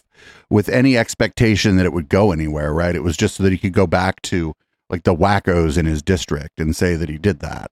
with 0.49 0.69
any 0.69 0.97
expectation 0.97 1.77
that 1.77 1.85
it 1.85 1.93
would 1.93 2.09
go 2.09 2.31
anywhere, 2.31 2.73
right? 2.73 2.95
It 2.95 3.03
was 3.03 3.15
just 3.15 3.35
so 3.35 3.43
that 3.43 3.51
he 3.51 3.59
could 3.59 3.73
go 3.73 3.85
back 3.85 4.23
to 4.23 4.55
like 4.89 5.03
the 5.03 5.15
wackos 5.15 5.77
in 5.77 5.85
his 5.85 6.01
district 6.01 6.59
and 6.59 6.75
say 6.75 6.95
that 6.95 7.09
he 7.09 7.19
did 7.19 7.41
that. 7.41 7.69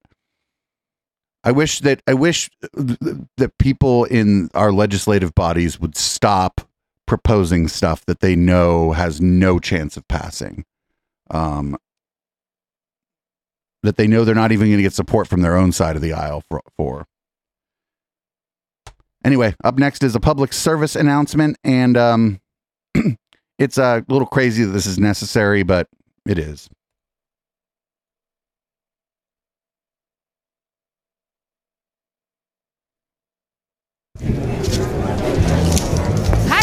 I 1.44 1.52
wish 1.52 1.80
that 1.80 2.04
I 2.06 2.14
wish 2.14 2.52
th- 2.62 3.00
th- 3.00 3.18
that 3.38 3.58
people 3.58 4.04
in 4.06 4.50
our 4.54 4.72
legislative 4.72 5.34
bodies 5.34 5.80
would 5.80 5.98
stop 5.98 6.62
proposing 7.12 7.68
stuff 7.68 8.06
that 8.06 8.22
they 8.22 8.38
know 8.38 8.94
has 8.94 9.20
no 9.20 9.60
chance 9.60 9.98
of 9.98 10.08
passing. 10.08 10.64
Um, 11.30 11.76
that 13.84 13.98
they 13.98 14.08
know 14.08 14.24
they're 14.24 14.34
not 14.34 14.54
even 14.54 14.68
going 14.68 14.78
to 14.78 14.84
get 14.84 14.94
support 14.94 15.28
from 15.28 15.42
their 15.42 15.58
own 15.58 15.74
side 15.74 15.98
of 15.98 16.02
the 16.02 16.14
aisle 16.14 16.42
for, 16.50 16.62
for. 16.78 17.06
Anyway, 19.26 19.54
up 19.62 19.78
next 19.78 20.04
is 20.04 20.16
a 20.16 20.22
public 20.22 20.54
service 20.54 20.96
announcement, 20.96 21.58
and 21.66 21.98
um, 21.98 22.40
it's 23.60 23.78
a 23.78 24.06
little 24.08 24.26
crazy 24.26 24.64
that 24.64 24.72
this 24.72 24.86
is 24.86 24.98
necessary, 24.98 25.64
but 25.64 25.90
it 26.26 26.40
is. 26.40 26.70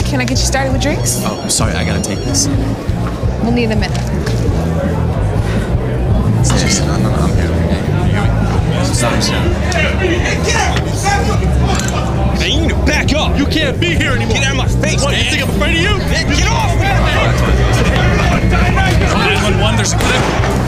Hi, 0.09 0.13
can 0.13 0.21
I 0.23 0.25
get 0.25 0.39
you 0.41 0.47
started 0.47 0.73
with 0.73 0.81
drinks? 0.81 1.21
Oh, 1.21 1.39
I'm 1.39 1.51
sorry, 1.51 1.75
I 1.75 1.85
gotta 1.85 2.01
take 2.01 2.21
this. 2.21 2.49
We'll 3.45 3.53
need 3.53 3.71
a 3.71 3.77
minute. 3.77 3.93
Seriously, 6.41 6.87
no, 6.87 6.97
no, 6.97 7.11
no, 7.13 7.29
I'm 7.29 7.37
here. 7.37 7.53
Okay. 8.09 8.25
Stop 8.89 9.21
soon. 9.21 9.53
Hey, 12.41 12.49
you 12.49 12.61
need 12.63 12.71
to 12.71 12.77
back 12.87 13.13
up. 13.13 13.37
You 13.37 13.45
can't 13.45 13.79
be 13.79 13.97
here 13.97 14.13
anymore. 14.13 14.33
Get 14.33 14.45
out 14.45 14.53
of 14.53 14.57
my 14.57 14.69
face, 14.81 15.05
what, 15.05 15.13
man. 15.13 15.25
you 15.25 15.31
think 15.31 15.43
I'm 15.43 15.51
afraid 15.51 15.77
of 15.77 15.83
you? 15.85 15.93
Get 16.41 16.49
off, 16.49 16.73
man. 16.81 17.05
911, 18.49 19.77
there's 19.77 19.93
a 19.93 19.99
clip. 19.99 20.68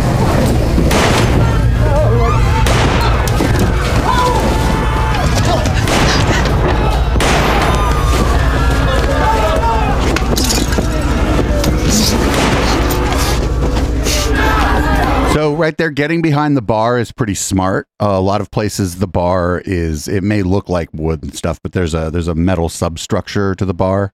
So 15.32 15.54
right 15.54 15.76
there, 15.76 15.90
getting 15.90 16.22
behind 16.22 16.56
the 16.56 16.62
bar 16.62 16.98
is 16.98 17.12
pretty 17.12 17.36
smart. 17.36 17.86
Uh, 18.02 18.08
a 18.08 18.20
lot 18.20 18.40
of 18.40 18.50
places, 18.50 18.98
the 18.98 19.06
bar 19.06 19.62
is 19.64 20.08
it 20.08 20.24
may 20.24 20.42
look 20.42 20.68
like 20.68 20.88
wood 20.92 21.22
and 21.22 21.32
stuff, 21.32 21.60
but 21.62 21.70
there's 21.70 21.94
a 21.94 22.10
there's 22.10 22.26
a 22.26 22.34
metal 22.34 22.68
substructure 22.68 23.54
to 23.54 23.64
the 23.64 23.72
bar. 23.72 24.12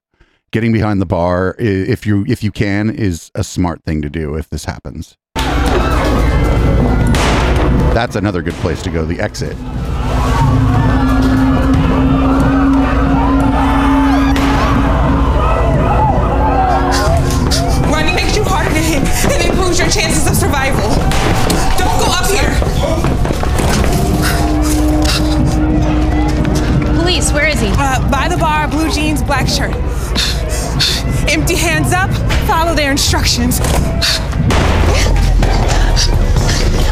Getting 0.51 0.71
behind 0.71 1.01
the 1.01 1.07
bar, 1.07 1.55
if 1.57 2.05
you 2.05 2.23
if 2.27 2.43
you 2.43 2.51
can, 2.51 2.91
is 2.91 3.31
a 3.33 3.43
smart 3.43 3.83
thing 3.83 4.03
to 4.03 4.11
do 4.11 4.35
if 4.35 4.49
this 4.49 4.65
happens. 4.65 5.17
That's 7.93 8.15
another 8.15 8.43
good 8.43 8.53
place 8.55 8.83
to 8.83 8.91
go. 8.91 9.03
The 9.03 9.19
exit. 9.19 9.57
Blue 28.87 28.95
jeans, 28.95 29.21
black 29.23 29.47
shirt. 29.47 29.73
Empty 31.29 31.55
hands 31.55 31.93
up, 31.93 32.09
follow 32.47 32.73
their 32.73 32.91
instructions. 32.91 33.59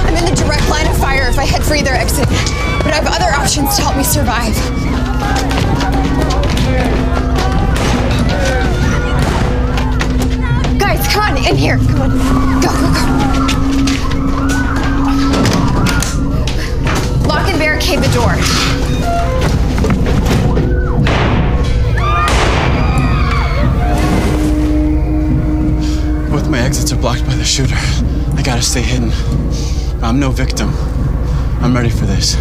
I'm 0.01 0.15
in 0.15 0.25
the 0.25 0.35
direct 0.35 0.69
line 0.69 0.87
of 0.87 0.97
fire 0.97 1.29
if 1.29 1.37
I 1.39 1.45
head 1.45 1.63
for 1.63 1.75
either 1.75 1.93
exit, 1.93 2.27
but 2.83 2.91
I 2.91 2.95
have 2.95 3.07
other 3.07 3.31
options 3.33 3.75
to 3.77 3.81
help 3.81 3.95
me 3.95 4.03
survive. 4.03 4.53
Guys, 10.77 11.07
come 11.07 11.23
on, 11.23 11.37
in 11.47 11.55
here. 11.55 11.77
Come 11.77 12.01
on. 12.01 12.09
Go, 12.61 12.69
go, 12.69 12.91
go. 12.93 13.01
Lock 17.27 17.47
and 17.47 17.59
barricade 17.59 17.99
the 17.99 18.11
door. 18.13 18.84
Both 26.35 26.49
my 26.49 26.59
exits 26.59 26.91
are 26.91 26.97
blocked 26.97 27.25
by 27.25 27.33
the 27.35 27.45
shooter. 27.45 27.77
I 28.35 28.41
gotta 28.43 28.61
stay 28.61 28.81
hidden. 28.81 29.09
I'm 30.03 30.19
no 30.19 30.31
victim. 30.31 30.69
I'm 31.61 31.73
ready 31.73 31.89
for 31.89 32.05
this. 32.05 32.33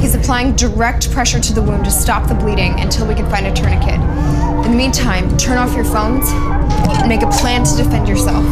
He's 0.00 0.14
applying 0.14 0.56
direct 0.56 1.12
pressure 1.12 1.38
to 1.38 1.52
the 1.52 1.60
wound 1.60 1.84
to 1.84 1.90
stop 1.90 2.26
the 2.26 2.34
bleeding 2.34 2.80
until 2.80 3.06
we 3.06 3.14
can 3.14 3.28
find 3.28 3.46
a 3.46 3.52
tourniquet. 3.52 4.00
In 4.64 4.70
the 4.70 4.76
meantime, 4.78 5.36
turn 5.36 5.58
off 5.58 5.74
your 5.74 5.84
phones 5.84 6.30
and 6.30 7.06
make 7.06 7.20
a 7.20 7.28
plan 7.28 7.64
to 7.64 7.76
defend 7.76 8.08
yourself. 8.08 8.42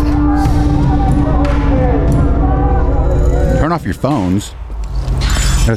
Turn 3.59 3.73
off 3.73 3.87
your 3.87 3.95
phones. 3.95 4.55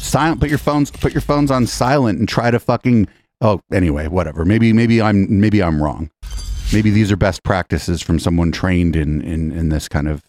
Silent. 0.03 0.41
Put 0.41 0.49
your 0.49 0.57
phones. 0.57 0.91
Put 0.91 1.13
your 1.13 1.21
phones 1.21 1.51
on 1.51 1.67
silent 1.67 2.19
and 2.19 2.27
try 2.27 2.51
to 2.51 2.59
fucking. 2.59 3.07
Oh, 3.39 3.61
anyway, 3.71 4.09
whatever. 4.09 4.43
Maybe 4.43 4.73
maybe 4.73 5.01
I'm 5.01 5.39
maybe 5.39 5.63
I'm 5.63 5.81
wrong. 5.81 6.11
Maybe 6.71 6.91
these 6.91 7.11
are 7.11 7.17
best 7.17 7.41
practices 7.41 7.99
from 7.99 8.19
someone 8.19 8.51
trained 8.51 8.95
in 8.95 9.21
in 9.21 9.51
in 9.51 9.69
this 9.69 9.87
kind 9.87 10.07
of 10.07 10.23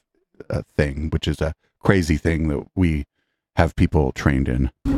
uh, 0.48 0.62
thing, 0.74 1.10
which 1.10 1.28
is 1.28 1.42
a 1.42 1.52
crazy 1.80 2.16
thing 2.16 2.48
that 2.48 2.66
we 2.74 3.04
have 3.56 3.76
people 3.76 4.10
trained 4.12 4.48
in. 4.48 4.70
We 4.86 4.92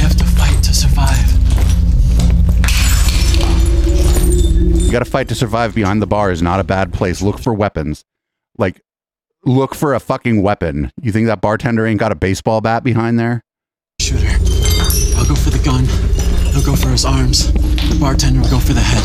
have 0.00 0.16
to 0.16 0.24
fight 0.24 0.62
to 0.62 0.72
survive. 0.72 1.28
You 4.82 4.90
got 4.90 5.00
to 5.00 5.04
fight 5.04 5.28
to 5.28 5.34
survive 5.34 5.74
behind 5.74 6.00
the 6.00 6.06
bar 6.06 6.30
is 6.30 6.40
not 6.40 6.58
a 6.58 6.64
bad 6.64 6.94
place. 6.94 7.20
Look 7.20 7.38
for 7.38 7.52
weapons. 7.52 8.02
Like, 8.56 8.80
look 9.44 9.74
for 9.74 9.92
a 9.92 10.00
fucking 10.00 10.40
weapon. 10.40 10.90
You 11.02 11.12
think 11.12 11.26
that 11.26 11.42
bartender 11.42 11.86
ain't 11.86 12.00
got 12.00 12.12
a 12.12 12.16
baseball 12.16 12.62
bat 12.62 12.82
behind 12.82 13.18
there? 13.18 13.44
Shooter. 15.34 15.36
I'll 15.36 15.36
go 15.36 15.36
for 15.36 15.50
the 15.50 15.58
gun. 15.64 15.84
He'll 16.52 16.62
go 16.62 16.76
for 16.76 16.90
his 16.90 17.04
arms. 17.04 17.52
The 17.52 17.96
bartender 17.98 18.40
will 18.40 18.50
go 18.50 18.58
for 18.58 18.72
the 18.72 18.80
head. 18.80 19.02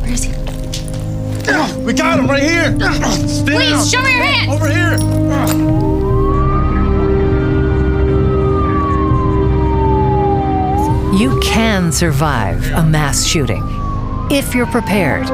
Where 0.00 0.12
is 0.12 0.24
he? 0.24 0.32
We 1.84 1.92
got 1.92 2.18
him 2.18 2.26
right 2.28 2.42
here. 2.42 2.78
Stand 3.28 3.46
Please, 3.46 3.70
down. 3.70 3.86
show 3.86 4.02
me 4.02 4.16
your 4.16 4.24
hands. 4.24 4.52
Over 4.52 4.68
here. 4.68 5.91
You 11.12 11.38
can 11.40 11.92
survive 11.92 12.72
a 12.72 12.82
mass 12.82 13.26
shooting 13.26 13.62
if 14.30 14.54
you're 14.54 14.64
prepared. 14.64 15.28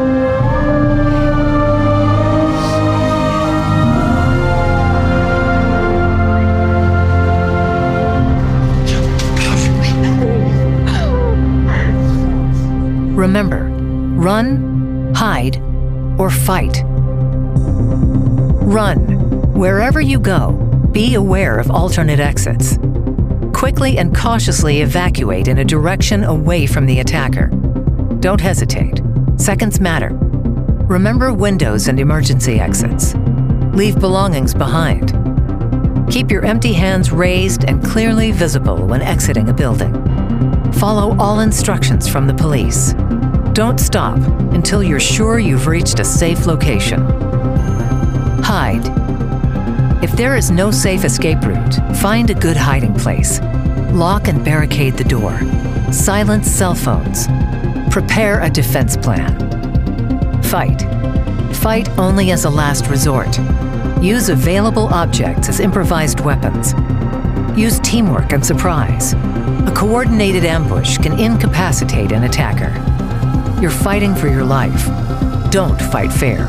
Remember, 13.17 13.69
run, 14.17 15.15
hide, 15.15 15.59
or 16.19 16.29
fight. 16.29 16.83
Run. 18.65 18.99
Wherever 19.55 20.01
you 20.01 20.19
go, 20.19 20.53
be 20.91 21.15
aware 21.15 21.61
of 21.61 21.71
alternate 21.71 22.19
exits. 22.19 22.79
Quickly 23.59 23.99
and 23.99 24.15
cautiously 24.15 24.83
evacuate 24.83 25.49
in 25.49 25.59
a 25.59 25.65
direction 25.65 26.23
away 26.23 26.65
from 26.65 26.87
the 26.87 27.01
attacker. 27.01 27.49
Don't 28.21 28.41
hesitate. 28.41 29.03
Seconds 29.37 29.81
matter. 29.81 30.11
Remember 30.87 31.33
windows 31.33 31.89
and 31.89 31.99
emergency 31.99 32.61
exits. 32.61 33.17
Leave 33.75 33.99
belongings 33.99 34.55
behind. 34.55 35.09
Keep 36.09 36.31
your 36.31 36.45
empty 36.45 36.73
hands 36.73 37.11
raised 37.11 37.65
and 37.65 37.85
clearly 37.85 38.31
visible 38.31 38.87
when 38.87 39.03
exiting 39.03 39.49
a 39.49 39.53
building. 39.53 39.93
Follow 40.75 41.17
all 41.19 41.41
instructions 41.41 42.09
from 42.09 42.29
the 42.29 42.35
police. 42.35 42.93
Don't 43.55 43.81
stop 43.81 44.19
until 44.55 44.85
you're 44.85 45.01
sure 45.01 45.41
you've 45.41 45.67
reached 45.67 45.99
a 45.99 46.05
safe 46.05 46.47
location. 46.47 47.01
Hide. 48.41 49.08
If 50.01 50.13
there 50.13 50.37
is 50.37 50.53
no 50.53 50.71
safe 50.71 51.05
escape 51.05 51.43
route, 51.43 51.75
find 51.97 52.31
a 52.31 52.35
good 52.35 52.57
hiding 52.57 52.95
place. 52.95 53.41
Lock 53.91 54.29
and 54.29 54.45
barricade 54.45 54.95
the 54.95 55.03
door. 55.03 55.41
Silence 55.93 56.49
cell 56.49 56.77
phones. 56.77 57.27
Prepare 57.91 58.41
a 58.43 58.49
defense 58.49 58.97
plan. 58.97 59.35
Fight. 60.45 60.83
Fight 61.57 61.89
only 61.99 62.31
as 62.31 62.45
a 62.45 62.51
last 62.51 62.87
resort. 62.87 63.37
Use 64.01 64.29
available 64.29 64.87
objects 64.87 65.49
as 65.49 65.59
improvised 65.59 66.21
weapons. 66.21 66.75
Use 67.59 67.81
teamwork 67.81 68.33
and 68.33 68.47
surprise. 68.47 69.15
A 69.15 69.73
coordinated 69.77 70.45
ambush 70.45 70.97
can 70.99 71.19
incapacitate 71.19 72.13
an 72.13 72.23
attacker. 72.23 72.73
You're 73.61 73.73
fighting 73.73 74.15
for 74.15 74.29
your 74.29 74.45
life. 74.45 74.87
Don't 75.51 75.81
fight 75.91 76.13
fair. 76.13 76.47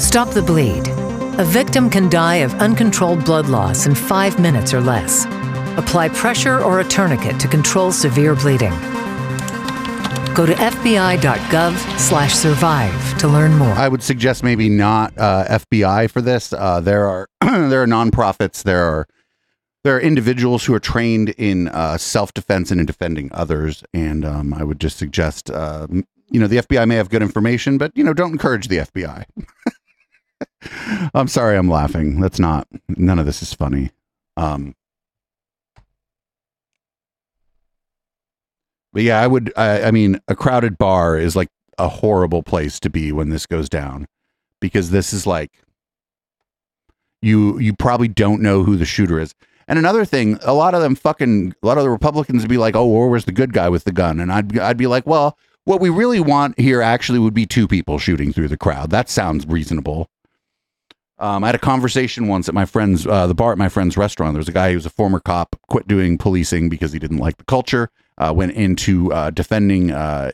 Stop 0.00 0.30
the 0.30 0.42
bleed. 0.42 1.03
A 1.36 1.44
victim 1.44 1.90
can 1.90 2.08
die 2.08 2.36
of 2.46 2.54
uncontrolled 2.60 3.24
blood 3.24 3.48
loss 3.48 3.86
in 3.86 3.94
five 3.96 4.38
minutes 4.38 4.72
or 4.72 4.80
less. 4.80 5.24
Apply 5.76 6.08
pressure 6.10 6.62
or 6.62 6.78
a 6.78 6.84
tourniquet 6.84 7.40
to 7.40 7.48
control 7.48 7.90
severe 7.90 8.36
bleeding. 8.36 8.70
Go 10.32 10.46
to 10.46 10.52
fbi.gov 10.54 11.98
slash 11.98 12.34
survive 12.34 13.18
to 13.18 13.26
learn 13.26 13.58
more. 13.58 13.72
I 13.72 13.88
would 13.88 14.00
suggest 14.00 14.44
maybe 14.44 14.68
not 14.68 15.12
uh, 15.18 15.58
FBI 15.58 16.08
for 16.08 16.20
this. 16.20 16.52
Uh, 16.52 16.78
there 16.78 17.04
are 17.04 17.28
there 17.40 17.82
are 17.82 17.86
nonprofits. 17.88 18.62
There 18.62 18.84
are 18.84 19.08
there 19.82 19.96
are 19.96 20.00
individuals 20.00 20.64
who 20.64 20.72
are 20.72 20.78
trained 20.78 21.30
in 21.30 21.66
uh, 21.66 21.98
self 21.98 22.32
defense 22.32 22.70
and 22.70 22.78
in 22.78 22.86
defending 22.86 23.28
others. 23.32 23.82
And 23.92 24.24
um, 24.24 24.54
I 24.54 24.62
would 24.62 24.80
just 24.80 24.98
suggest, 24.98 25.50
uh, 25.50 25.88
you 25.90 26.38
know, 26.38 26.46
the 26.46 26.58
FBI 26.58 26.86
may 26.86 26.94
have 26.94 27.10
good 27.10 27.22
information, 27.22 27.76
but 27.76 27.90
you 27.96 28.04
know, 28.04 28.14
don't 28.14 28.30
encourage 28.30 28.68
the 28.68 28.76
FBI. 28.76 29.24
I'm 31.14 31.28
sorry, 31.28 31.56
I'm 31.56 31.68
laughing. 31.68 32.20
That's 32.20 32.38
not. 32.38 32.66
None 32.88 33.18
of 33.18 33.26
this 33.26 33.42
is 33.42 33.52
funny. 33.54 33.90
Um, 34.36 34.74
but 38.92 39.02
yeah, 39.02 39.20
I 39.20 39.26
would. 39.26 39.52
I, 39.56 39.84
I 39.84 39.90
mean, 39.90 40.20
a 40.28 40.36
crowded 40.36 40.78
bar 40.78 41.18
is 41.18 41.36
like 41.36 41.48
a 41.78 41.88
horrible 41.88 42.42
place 42.42 42.78
to 42.80 42.90
be 42.90 43.12
when 43.12 43.30
this 43.30 43.46
goes 43.46 43.68
down, 43.68 44.06
because 44.60 44.90
this 44.90 45.12
is 45.12 45.26
like 45.26 45.50
you 47.22 47.58
you 47.58 47.74
probably 47.74 48.08
don't 48.08 48.42
know 48.42 48.62
who 48.62 48.76
the 48.76 48.84
shooter 48.84 49.18
is. 49.18 49.34
And 49.66 49.78
another 49.78 50.04
thing, 50.04 50.38
a 50.42 50.52
lot 50.52 50.74
of 50.74 50.82
them 50.82 50.94
fucking 50.94 51.54
a 51.62 51.66
lot 51.66 51.78
of 51.78 51.84
the 51.84 51.90
Republicans 51.90 52.42
would 52.42 52.50
be 52.50 52.58
like, 52.58 52.76
"Oh, 52.76 52.86
where 52.86 53.08
was 53.08 53.24
the 53.24 53.32
good 53.32 53.52
guy 53.52 53.68
with 53.68 53.84
the 53.84 53.92
gun?" 53.92 54.20
And 54.20 54.30
I'd 54.30 54.58
I'd 54.58 54.76
be 54.76 54.86
like, 54.86 55.06
"Well, 55.06 55.38
what 55.64 55.80
we 55.80 55.88
really 55.88 56.20
want 56.20 56.58
here 56.60 56.82
actually 56.82 57.18
would 57.18 57.34
be 57.34 57.46
two 57.46 57.66
people 57.66 57.98
shooting 57.98 58.32
through 58.32 58.48
the 58.48 58.58
crowd. 58.58 58.90
That 58.90 59.08
sounds 59.08 59.46
reasonable." 59.46 60.10
Um, 61.24 61.42
I 61.42 61.46
had 61.48 61.54
a 61.54 61.58
conversation 61.58 62.28
once 62.28 62.50
at 62.50 62.54
my 62.54 62.66
friend's 62.66 63.06
uh, 63.06 63.26
the 63.26 63.34
bar 63.34 63.50
at 63.50 63.56
my 63.56 63.70
friend's 63.70 63.96
restaurant. 63.96 64.34
There 64.34 64.40
was 64.40 64.48
a 64.48 64.52
guy 64.52 64.68
who 64.68 64.74
was 64.74 64.84
a 64.84 64.90
former 64.90 65.20
cop, 65.20 65.56
quit 65.68 65.88
doing 65.88 66.18
policing 66.18 66.68
because 66.68 66.92
he 66.92 66.98
didn't 66.98 67.16
like 67.16 67.38
the 67.38 67.44
culture. 67.44 67.90
Uh, 68.18 68.34
went 68.36 68.52
into 68.52 69.10
uh, 69.10 69.30
defending 69.30 69.90
uh, 69.90 70.32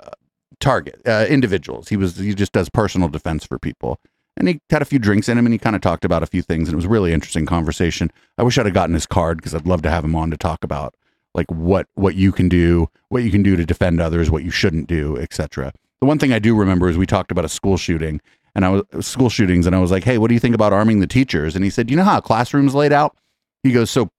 uh, 0.00 0.10
target 0.58 1.00
uh, 1.06 1.26
individuals. 1.28 1.90
He 1.90 1.96
was 1.96 2.16
he 2.16 2.34
just 2.34 2.50
does 2.50 2.68
personal 2.68 3.08
defense 3.08 3.46
for 3.46 3.56
people, 3.56 4.00
and 4.36 4.48
he 4.48 4.60
had 4.68 4.82
a 4.82 4.84
few 4.84 4.98
drinks 4.98 5.28
in 5.28 5.38
him, 5.38 5.46
and 5.46 5.52
he 5.52 5.58
kind 5.58 5.76
of 5.76 5.80
talked 5.80 6.04
about 6.04 6.24
a 6.24 6.26
few 6.26 6.42
things, 6.42 6.66
and 6.66 6.72
it 6.72 6.76
was 6.76 6.86
a 6.86 6.88
really 6.88 7.12
interesting 7.12 7.46
conversation. 7.46 8.10
I 8.36 8.42
wish 8.42 8.58
I'd 8.58 8.66
have 8.66 8.74
gotten 8.74 8.94
his 8.94 9.06
card 9.06 9.36
because 9.36 9.54
I'd 9.54 9.64
love 9.64 9.82
to 9.82 9.90
have 9.90 10.04
him 10.04 10.16
on 10.16 10.32
to 10.32 10.36
talk 10.36 10.64
about 10.64 10.96
like 11.36 11.48
what 11.52 11.86
what 11.94 12.16
you 12.16 12.32
can 12.32 12.48
do, 12.48 12.88
what 13.10 13.22
you 13.22 13.30
can 13.30 13.44
do 13.44 13.54
to 13.54 13.64
defend 13.64 14.00
others, 14.00 14.28
what 14.28 14.42
you 14.42 14.50
shouldn't 14.50 14.88
do, 14.88 15.16
etc. 15.18 15.72
The 16.00 16.06
one 16.06 16.18
thing 16.18 16.32
I 16.32 16.40
do 16.40 16.56
remember 16.56 16.88
is 16.88 16.98
we 16.98 17.06
talked 17.06 17.30
about 17.30 17.44
a 17.44 17.48
school 17.48 17.76
shooting, 17.76 18.20
and 18.54 18.64
I 18.64 18.70
was 18.70 19.06
school 19.06 19.30
shootings, 19.30 19.66
and 19.66 19.74
I 19.74 19.80
was 19.80 19.90
like, 19.90 20.04
"Hey, 20.04 20.18
what 20.18 20.28
do 20.28 20.34
you 20.34 20.40
think 20.40 20.54
about 20.54 20.72
arming 20.72 21.00
the 21.00 21.06
teachers?" 21.06 21.54
And 21.56 21.64
he 21.64 21.70
said, 21.70 21.90
"You 21.90 21.96
know 21.96 22.04
how 22.04 22.20
classroom's 22.20 22.74
laid 22.74 22.92
out?" 22.92 23.16
He 23.62 23.72
goes, 23.72 23.90
"So 23.90 24.10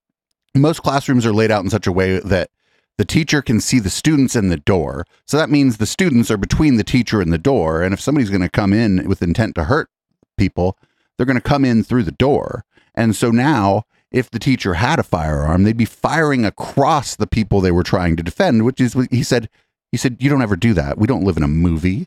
most 0.54 0.82
classrooms 0.82 1.26
are 1.26 1.32
laid 1.32 1.50
out 1.50 1.64
in 1.64 1.70
such 1.70 1.86
a 1.86 1.92
way 1.92 2.18
that 2.20 2.50
The 2.96 3.04
teacher 3.04 3.42
can 3.42 3.60
see 3.60 3.80
the 3.80 3.90
students 3.90 4.36
in 4.36 4.48
the 4.48 4.56
door. 4.56 5.04
So 5.26 5.36
that 5.36 5.50
means 5.50 5.76
the 5.76 5.86
students 5.86 6.30
are 6.30 6.36
between 6.36 6.76
the 6.76 6.84
teacher 6.84 7.20
and 7.20 7.32
the 7.32 7.38
door. 7.38 7.82
And 7.82 7.92
if 7.92 8.00
somebody's 8.00 8.30
going 8.30 8.40
to 8.42 8.48
come 8.48 8.72
in 8.72 9.08
with 9.08 9.20
intent 9.20 9.56
to 9.56 9.64
hurt 9.64 9.88
people, 10.36 10.78
they're 11.16 11.26
going 11.26 11.36
to 11.36 11.42
come 11.42 11.64
in 11.64 11.82
through 11.82 12.04
the 12.04 12.12
door. 12.12 12.64
And 12.94 13.16
so 13.16 13.30
now, 13.30 13.82
if 14.12 14.30
the 14.30 14.38
teacher 14.38 14.74
had 14.74 15.00
a 15.00 15.02
firearm, 15.02 15.64
they'd 15.64 15.76
be 15.76 15.84
firing 15.84 16.44
across 16.44 17.16
the 17.16 17.26
people 17.26 17.60
they 17.60 17.72
were 17.72 17.82
trying 17.82 18.16
to 18.16 18.22
defend, 18.22 18.64
which 18.64 18.80
is 18.80 18.94
what 18.94 19.10
he 19.10 19.24
said. 19.24 19.48
He 19.90 19.98
said, 19.98 20.18
You 20.20 20.30
don't 20.30 20.42
ever 20.42 20.56
do 20.56 20.72
that. 20.74 20.96
We 20.96 21.08
don't 21.08 21.24
live 21.24 21.36
in 21.36 21.42
a 21.42 21.48
movie. 21.48 22.06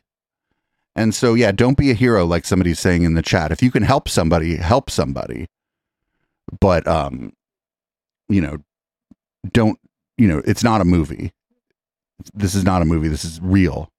And 0.98 1.14
so, 1.14 1.34
yeah, 1.34 1.52
don't 1.52 1.78
be 1.78 1.92
a 1.92 1.94
hero 1.94 2.26
like 2.26 2.44
somebody's 2.44 2.80
saying 2.80 3.04
in 3.04 3.14
the 3.14 3.22
chat. 3.22 3.52
If 3.52 3.62
you 3.62 3.70
can 3.70 3.84
help 3.84 4.08
somebody, 4.08 4.56
help 4.56 4.90
somebody. 4.90 5.46
But, 6.60 6.88
um, 6.88 7.32
you 8.28 8.40
know, 8.40 8.58
don't, 9.52 9.78
you 10.16 10.26
know, 10.26 10.42
it's 10.44 10.64
not 10.64 10.80
a 10.80 10.84
movie. 10.84 11.32
This 12.34 12.56
is 12.56 12.64
not 12.64 12.82
a 12.82 12.84
movie. 12.84 13.06
This 13.06 13.24
is 13.24 13.40
real. 13.40 13.92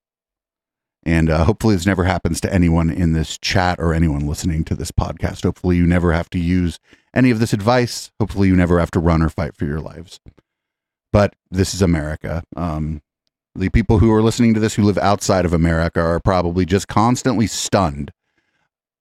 And 1.03 1.29
uh, 1.29 1.45
hopefully, 1.45 1.73
this 1.75 1.85
never 1.85 2.03
happens 2.03 2.41
to 2.41 2.53
anyone 2.53 2.89
in 2.89 3.13
this 3.13 3.37
chat 3.37 3.79
or 3.79 3.93
anyone 3.93 4.27
listening 4.27 4.65
to 4.65 4.75
this 4.75 4.91
podcast. 4.91 5.43
Hopefully, 5.43 5.77
you 5.77 5.87
never 5.87 6.11
have 6.11 6.29
to 6.31 6.37
use 6.37 6.79
any 7.15 7.31
of 7.31 7.39
this 7.39 7.53
advice. 7.53 8.11
Hopefully, 8.19 8.49
you 8.49 8.57
never 8.57 8.77
have 8.77 8.91
to 8.91 8.99
run 8.99 9.21
or 9.21 9.29
fight 9.29 9.55
for 9.55 9.63
your 9.63 9.79
lives. 9.79 10.19
But 11.13 11.37
this 11.49 11.73
is 11.73 11.81
America. 11.81 12.43
Um, 12.57 13.01
the 13.55 13.69
people 13.69 13.99
who 13.99 14.11
are 14.13 14.21
listening 14.21 14.53
to 14.53 14.59
this 14.59 14.75
who 14.75 14.83
live 14.83 14.97
outside 14.97 15.45
of 15.45 15.53
America 15.53 15.99
are 15.99 16.19
probably 16.19 16.65
just 16.65 16.87
constantly 16.87 17.47
stunned 17.47 18.11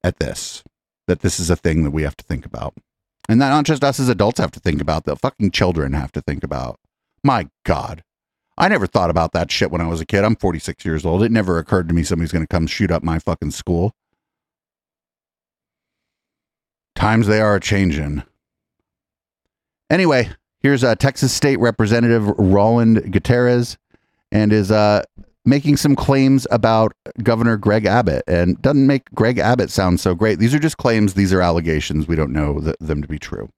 at 0.02 0.18
this, 0.18 0.62
that 1.06 1.20
this 1.20 1.38
is 1.38 1.50
a 1.50 1.56
thing 1.56 1.84
that 1.84 1.90
we 1.90 2.02
have 2.02 2.16
to 2.16 2.24
think 2.24 2.46
about. 2.46 2.74
And 3.28 3.40
that 3.42 3.50
not 3.50 3.66
just 3.66 3.84
us 3.84 4.00
as 4.00 4.08
adults 4.08 4.40
have 4.40 4.50
to 4.52 4.60
think 4.60 4.80
about, 4.80 5.04
the 5.04 5.16
fucking 5.16 5.50
children 5.50 5.92
have 5.92 6.12
to 6.12 6.22
think 6.22 6.42
about. 6.42 6.78
My 7.22 7.48
God. 7.64 8.02
I 8.56 8.68
never 8.68 8.86
thought 8.86 9.10
about 9.10 9.32
that 9.32 9.52
shit 9.52 9.70
when 9.70 9.80
I 9.80 9.86
was 9.86 10.00
a 10.00 10.06
kid. 10.06 10.24
I'm 10.24 10.34
46 10.34 10.84
years 10.84 11.06
old. 11.06 11.22
It 11.22 11.30
never 11.30 11.58
occurred 11.58 11.88
to 11.88 11.94
me 11.94 12.02
somebody's 12.02 12.32
going 12.32 12.44
to 12.44 12.48
come 12.48 12.66
shoot 12.66 12.90
up 12.90 13.02
my 13.04 13.18
fucking 13.18 13.52
school. 13.52 13.92
Times 16.96 17.28
they 17.28 17.40
are 17.40 17.54
a 17.54 17.60
changing. 17.60 18.24
Anyway, 19.88 20.30
here's 20.60 20.82
uh, 20.82 20.96
Texas 20.96 21.32
State 21.32 21.60
Representative 21.60 22.26
Roland 22.36 23.12
Gutierrez 23.12 23.78
and 24.32 24.52
is 24.52 24.70
uh, 24.70 25.02
making 25.44 25.76
some 25.76 25.96
claims 25.96 26.46
about 26.50 26.92
Governor 27.22 27.56
Greg 27.56 27.86
Abbott 27.86 28.22
and 28.26 28.60
doesn't 28.62 28.86
make 28.86 29.10
Greg 29.14 29.38
Abbott 29.38 29.70
sound 29.70 30.00
so 30.00 30.14
great. 30.14 30.38
These 30.38 30.54
are 30.54 30.58
just 30.58 30.76
claims, 30.76 31.14
these 31.14 31.32
are 31.32 31.40
allegations. 31.40 32.06
We 32.06 32.16
don't 32.16 32.32
know 32.32 32.60
th- 32.60 32.76
them 32.80 33.02
to 33.02 33.08
be 33.08 33.18
true. 33.18 33.48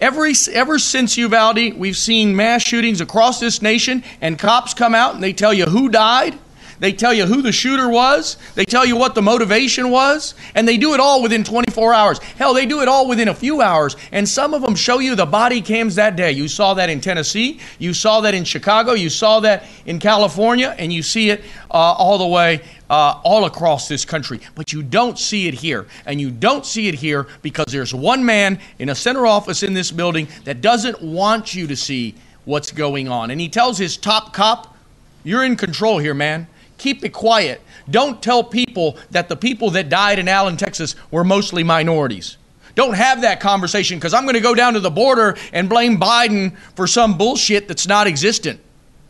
Every, 0.00 0.34
ever 0.52 0.78
since 0.78 1.16
Uvalde, 1.16 1.74
we've 1.76 1.96
seen 1.96 2.36
mass 2.36 2.62
shootings 2.62 3.00
across 3.00 3.40
this 3.40 3.62
nation, 3.62 4.04
and 4.20 4.38
cops 4.38 4.74
come 4.74 4.94
out 4.94 5.14
and 5.14 5.22
they 5.22 5.32
tell 5.32 5.54
you 5.54 5.64
who 5.64 5.88
died. 5.88 6.38
They 6.84 6.92
tell 6.92 7.14
you 7.14 7.24
who 7.24 7.40
the 7.40 7.50
shooter 7.50 7.88
was. 7.88 8.36
They 8.56 8.66
tell 8.66 8.84
you 8.84 8.94
what 8.94 9.14
the 9.14 9.22
motivation 9.22 9.88
was. 9.88 10.34
And 10.54 10.68
they 10.68 10.76
do 10.76 10.92
it 10.92 11.00
all 11.00 11.22
within 11.22 11.42
24 11.42 11.94
hours. 11.94 12.18
Hell, 12.18 12.52
they 12.52 12.66
do 12.66 12.82
it 12.82 12.88
all 12.88 13.08
within 13.08 13.28
a 13.28 13.34
few 13.34 13.62
hours. 13.62 13.96
And 14.12 14.28
some 14.28 14.52
of 14.52 14.60
them 14.60 14.74
show 14.74 14.98
you 14.98 15.14
the 15.14 15.24
body 15.24 15.62
cams 15.62 15.94
that 15.94 16.14
day. 16.14 16.32
You 16.32 16.46
saw 16.46 16.74
that 16.74 16.90
in 16.90 17.00
Tennessee. 17.00 17.58
You 17.78 17.94
saw 17.94 18.20
that 18.20 18.34
in 18.34 18.44
Chicago. 18.44 18.92
You 18.92 19.08
saw 19.08 19.40
that 19.40 19.64
in 19.86 19.98
California. 19.98 20.76
And 20.78 20.92
you 20.92 21.02
see 21.02 21.30
it 21.30 21.40
uh, 21.70 21.72
all 21.72 22.18
the 22.18 22.26
way 22.26 22.60
uh, 22.90 23.18
all 23.24 23.46
across 23.46 23.88
this 23.88 24.04
country. 24.04 24.40
But 24.54 24.74
you 24.74 24.82
don't 24.82 25.18
see 25.18 25.48
it 25.48 25.54
here. 25.54 25.86
And 26.04 26.20
you 26.20 26.30
don't 26.30 26.66
see 26.66 26.88
it 26.88 26.96
here 26.96 27.26
because 27.40 27.72
there's 27.72 27.94
one 27.94 28.26
man 28.26 28.60
in 28.78 28.90
a 28.90 28.94
center 28.94 29.26
office 29.26 29.62
in 29.62 29.72
this 29.72 29.90
building 29.90 30.28
that 30.44 30.60
doesn't 30.60 31.00
want 31.00 31.54
you 31.54 31.66
to 31.66 31.76
see 31.76 32.14
what's 32.44 32.72
going 32.72 33.08
on. 33.08 33.30
And 33.30 33.40
he 33.40 33.48
tells 33.48 33.78
his 33.78 33.96
top 33.96 34.34
cop, 34.34 34.76
You're 35.22 35.44
in 35.44 35.56
control 35.56 35.96
here, 35.96 36.12
man. 36.12 36.46
Keep 36.78 37.04
it 37.04 37.12
quiet. 37.12 37.60
Don't 37.88 38.22
tell 38.22 38.42
people 38.42 38.98
that 39.10 39.28
the 39.28 39.36
people 39.36 39.70
that 39.70 39.88
died 39.88 40.18
in 40.18 40.28
Allen, 40.28 40.56
Texas 40.56 40.96
were 41.10 41.24
mostly 41.24 41.62
minorities. 41.62 42.36
Don't 42.74 42.94
have 42.94 43.20
that 43.20 43.40
conversation 43.40 43.98
because 43.98 44.14
I'm 44.14 44.24
going 44.24 44.34
to 44.34 44.40
go 44.40 44.54
down 44.54 44.72
to 44.74 44.80
the 44.80 44.90
border 44.90 45.36
and 45.52 45.68
blame 45.68 45.98
Biden 45.98 46.56
for 46.74 46.86
some 46.86 47.16
bullshit 47.16 47.68
that's 47.68 47.86
not 47.86 48.06
existent, 48.06 48.60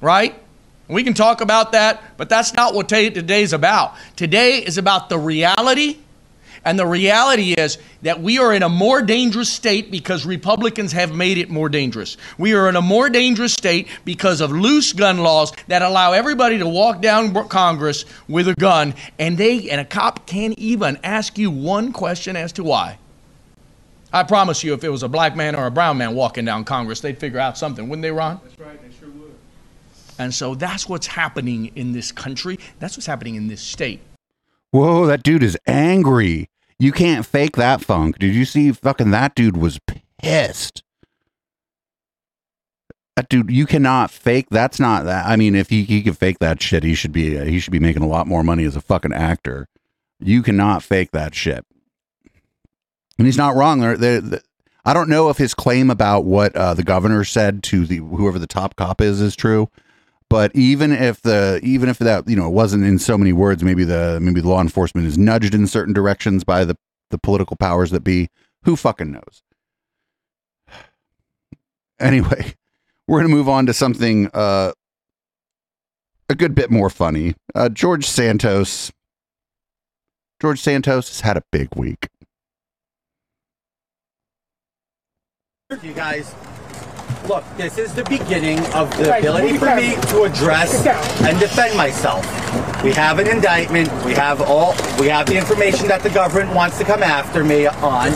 right? 0.01 0.35
We 0.87 1.03
can 1.03 1.15
talk 1.15 1.41
about 1.41 1.73
that, 1.73 2.03
but 2.19 2.29
that's 2.29 2.53
not 2.53 2.75
what 2.75 2.91
today's 2.91 3.55
about. 3.55 3.95
Today 4.17 4.59
is 4.59 4.77
about 4.77 5.09
the 5.09 5.19
reality, 5.19 5.97
and 6.65 6.79
the 6.79 6.87
reality 6.87 7.53
is 7.53 7.79
that 8.03 8.21
we 8.21 8.39
are 8.39 8.53
in 8.55 8.62
a 8.62 8.69
more 8.69 9.03
dangerous 9.03 9.51
state 9.51 9.91
because 9.91 10.25
Republicans 10.25 10.93
have 10.93 11.15
made 11.15 11.39
it 11.39 11.51
more 11.51 11.69
dangerous. 11.69 12.17
We 12.39 12.55
are 12.55 12.69
in 12.69 12.77
a 12.77 12.83
more 12.83 13.11
dangerous 13.11 13.53
state 13.53 13.89
because 14.05 14.41
of 14.41 14.51
loose 14.51 14.93
gun 14.93 15.19
laws 15.19 15.53
that 15.69 15.83
allow 15.83 16.12
everybody 16.12 16.59
to 16.59 16.67
walk 16.67 17.03
down 17.03 17.35
Congress 17.49 18.05
with 18.29 18.49
a 18.49 18.55
gun, 18.55 18.95
and 19.19 19.37
they 19.37 19.69
and 19.71 19.81
a 19.81 19.85
cop 19.85 20.27
can't 20.27 20.59
even 20.59 20.99
ask 21.05 21.37
you 21.39 21.51
one 21.51 21.93
question 21.93 22.37
as 22.37 22.53
to 22.53 22.65
why. 22.65 22.99
I 24.12 24.23
promise 24.23 24.62
you, 24.62 24.75
if 24.75 24.85
it 24.85 24.91
was 24.91 25.03
a 25.03 25.09
black 25.09 25.35
man 25.35 25.57
or 25.57 25.67
a 25.67 25.73
brown 25.73 25.99
man 25.99 26.15
walking 26.15 26.45
down 26.45 26.65
Congress, 26.65 27.01
they'd 27.01 27.19
figure 27.19 27.41
out 27.41 27.59
something, 27.59 27.89
wouldn't 27.89 28.03
they, 28.03 28.12
Ron? 28.12 28.41
That's 28.45 28.59
right, 28.61 28.81
they 28.81 28.97
sure 28.97 29.11
would. 29.11 29.35
And 30.21 30.33
so 30.33 30.55
that's 30.55 30.89
what's 30.89 31.09
happening 31.09 31.73
in 31.75 31.93
this 31.93 32.12
country. 32.12 32.61
That's 32.79 32.97
what's 32.97 33.07
happening 33.07 33.35
in 33.35 33.49
this 33.49 33.61
state. 33.61 34.01
Whoa, 34.75 35.07
that 35.07 35.22
dude 35.22 35.45
is 35.45 35.57
angry. 35.68 36.51
You 36.81 36.91
can't 36.91 37.25
fake 37.25 37.55
that 37.55 37.81
funk. 37.81 38.18
Did 38.18 38.35
you 38.35 38.45
see 38.45 38.72
fucking 38.72 39.12
that 39.12 39.37
dude 39.37 39.57
was 39.57 39.79
pissed? 40.20 40.83
That 43.14 43.29
dude, 43.29 43.53
you 43.53 43.66
cannot 43.66 44.11
fake. 44.11 44.49
That's 44.51 44.81
not 44.81 45.05
that. 45.05 45.27
I 45.27 45.37
mean, 45.37 45.55
if 45.55 45.70
he, 45.70 45.85
he 45.85 46.03
could 46.03 46.18
fake 46.18 46.41
that 46.41 46.61
shit, 46.61 46.83
he 46.83 46.97
should 46.97 47.12
be 47.12 47.39
he 47.49 47.61
should 47.61 47.70
be 47.70 47.79
making 47.79 48.03
a 48.03 48.09
lot 48.09 48.27
more 48.27 48.43
money 48.43 48.64
as 48.64 48.75
a 48.75 48.81
fucking 48.81 49.12
actor. 49.12 49.68
You 50.18 50.43
cannot 50.43 50.83
fake 50.83 51.12
that 51.12 51.37
shit. 51.37 51.64
And 53.16 53.29
he's 53.29 53.39
not 53.39 53.55
wrong. 53.55 53.79
They're, 53.79 53.97
they're, 53.97 54.20
they 54.20 54.41
I 54.85 54.93
don't 54.93 55.09
know 55.09 55.31
if 55.31 55.39
his 55.39 55.55
claim 55.55 55.89
about 55.89 56.25
what 56.25 56.57
uh, 56.57 56.75
the 56.75 56.83
governor 56.83 57.22
said 57.22 57.62
to 57.64 57.87
the 57.87 57.99
whoever 57.99 58.41
the 58.41 58.49
top 58.49 58.75
cop 58.75 59.01
is 59.01 59.20
is 59.20 59.37
true. 59.37 59.70
But 60.31 60.55
even 60.55 60.91
if 60.91 61.22
the 61.22 61.61
even 61.62 61.89
if 61.89 61.99
that 61.99 62.29
you 62.29 62.37
know 62.37 62.49
wasn't 62.51 62.85
in 62.85 62.99
so 62.99 63.16
many 63.16 63.33
words, 63.33 63.62
maybe 63.62 63.85
the 63.85 64.18
maybe 64.20 64.41
the 64.41 64.49
law 64.49 64.61
enforcement 64.61 65.07
is 65.07 65.18
nudged 65.18 65.55
in 65.55 65.66
certain 65.66 65.95
directions 65.95 66.45
by 66.45 66.64
the 66.64 66.77
the 67.11 67.18
political 67.18 67.57
powers 67.57 67.91
that 67.91 68.03
be. 68.03 68.29
Who 68.64 68.77
fucking 68.77 69.12
knows? 69.12 69.43
Anyway, 72.01 72.55
we're 73.09 73.20
gonna 73.20 73.29
move 73.29 73.49
on 73.49 73.66
to 73.66 73.72
something 73.72 74.29
uh, 74.35 74.72
a 76.29 76.35
good 76.35 76.55
bit 76.55 76.70
more 76.70 76.91
funny. 76.91 77.35
Uh, 77.55 77.68
George 77.68 78.07
Santos. 78.07 78.91
George 80.41 80.61
Santos 80.61 81.09
has 81.09 81.20
had 81.20 81.37
a 81.37 81.43
big 81.53 81.68
week. 81.77 82.09
You 85.83 85.93
guys, 85.93 86.35
look, 87.29 87.45
this 87.57 87.79
is 87.79 87.93
the 87.95 88.05
beginning 88.05 88.59
of 88.75 88.95
the 88.97 89.16
ability 89.18 89.59
for 89.59 89.75
me 89.75 89.95
to 90.09 90.25
address 90.25 90.87
and 91.22 91.39
defend 91.41 91.77
myself. 91.77 92.25
We 92.83 92.93
have 92.93 93.18
an 93.18 93.27
indictment. 93.27 93.91
We 94.05 94.12
have 94.14 94.43
all. 94.43 94.75
We 94.99 95.09
have 95.09 95.27
the 95.27 95.37
information 95.37 95.89
that 95.89 96.03
the 96.03 96.11
government 96.11 96.55
wants 96.55 96.79
to 96.79 96.85
come 96.85 97.03
after 97.03 97.43
me 97.43 97.66
on, 97.66 98.09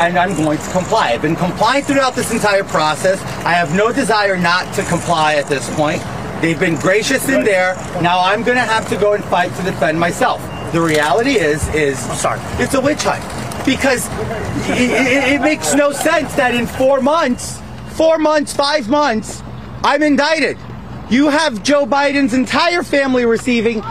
and 0.00 0.16
I'm 0.16 0.36
going 0.36 0.58
to 0.58 0.70
comply. 0.70 1.10
I've 1.12 1.22
been 1.22 1.36
complying 1.36 1.84
throughout 1.84 2.14
this 2.14 2.32
entire 2.32 2.64
process. 2.64 3.20
I 3.44 3.52
have 3.52 3.74
no 3.74 3.92
desire 3.92 4.36
not 4.36 4.72
to 4.74 4.82
comply 4.84 5.34
at 5.34 5.46
this 5.48 5.68
point. 5.74 6.02
They've 6.40 6.58
been 6.58 6.76
gracious 6.76 7.28
in 7.28 7.44
there. 7.44 7.74
Now 8.00 8.20
I'm 8.20 8.42
going 8.42 8.56
to 8.56 8.64
have 8.64 8.88
to 8.88 8.96
go 8.96 9.14
and 9.14 9.24
fight 9.24 9.54
to 9.56 9.62
defend 9.62 9.98
myself. 9.98 10.40
The 10.72 10.80
reality 10.80 11.32
is, 11.32 11.66
is 11.74 12.02
I'm 12.08 12.16
sorry, 12.16 12.40
it's 12.62 12.74
a 12.74 12.80
witch 12.80 13.02
hunt 13.02 13.22
because 13.66 14.08
it, 14.70 14.90
it, 14.90 15.34
it 15.34 15.40
makes 15.40 15.74
no 15.74 15.92
sense 15.92 16.34
that 16.34 16.54
in 16.54 16.66
four 16.66 17.00
months, 17.00 17.60
four 17.92 18.18
months, 18.18 18.52
five 18.52 18.88
months, 18.88 19.42
I'm 19.84 20.02
indicted. 20.02 20.58
You 21.10 21.28
have 21.28 21.62
Joe 21.62 21.84
Biden's 21.84 22.32
entire 22.32 22.82
family 22.82 23.26
receiving 23.26 23.82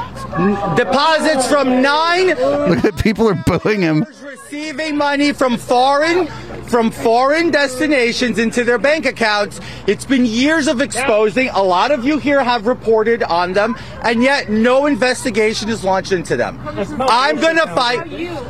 deposits 0.75 1.47
from 1.47 1.81
nine. 1.81 2.27
Look 2.27 2.85
at 2.85 2.97
people 2.97 3.27
are 3.27 3.35
booing 3.45 3.81
him. 3.81 4.05
Receiving 4.23 4.97
money 4.97 5.31
from 5.33 5.57
foreign, 5.57 6.27
from 6.67 6.91
foreign 6.91 7.51
destinations 7.51 8.37
into 8.37 8.63
their 8.63 8.77
bank 8.77 9.05
accounts. 9.05 9.59
It's 9.87 10.05
been 10.05 10.25
years 10.25 10.67
of 10.67 10.81
exposing. 10.81 11.49
A 11.49 11.61
lot 11.61 11.91
of 11.91 12.03
you 12.03 12.17
here 12.17 12.43
have 12.43 12.67
reported 12.67 13.23
on 13.23 13.53
them, 13.53 13.77
and 14.03 14.21
yet 14.21 14.49
no 14.49 14.85
investigation 14.87 15.69
is 15.69 15.83
launched 15.83 16.11
into 16.11 16.35
them. 16.35 16.59
I'm 16.99 17.37
gonna 17.37 17.67
fight. 17.75 17.99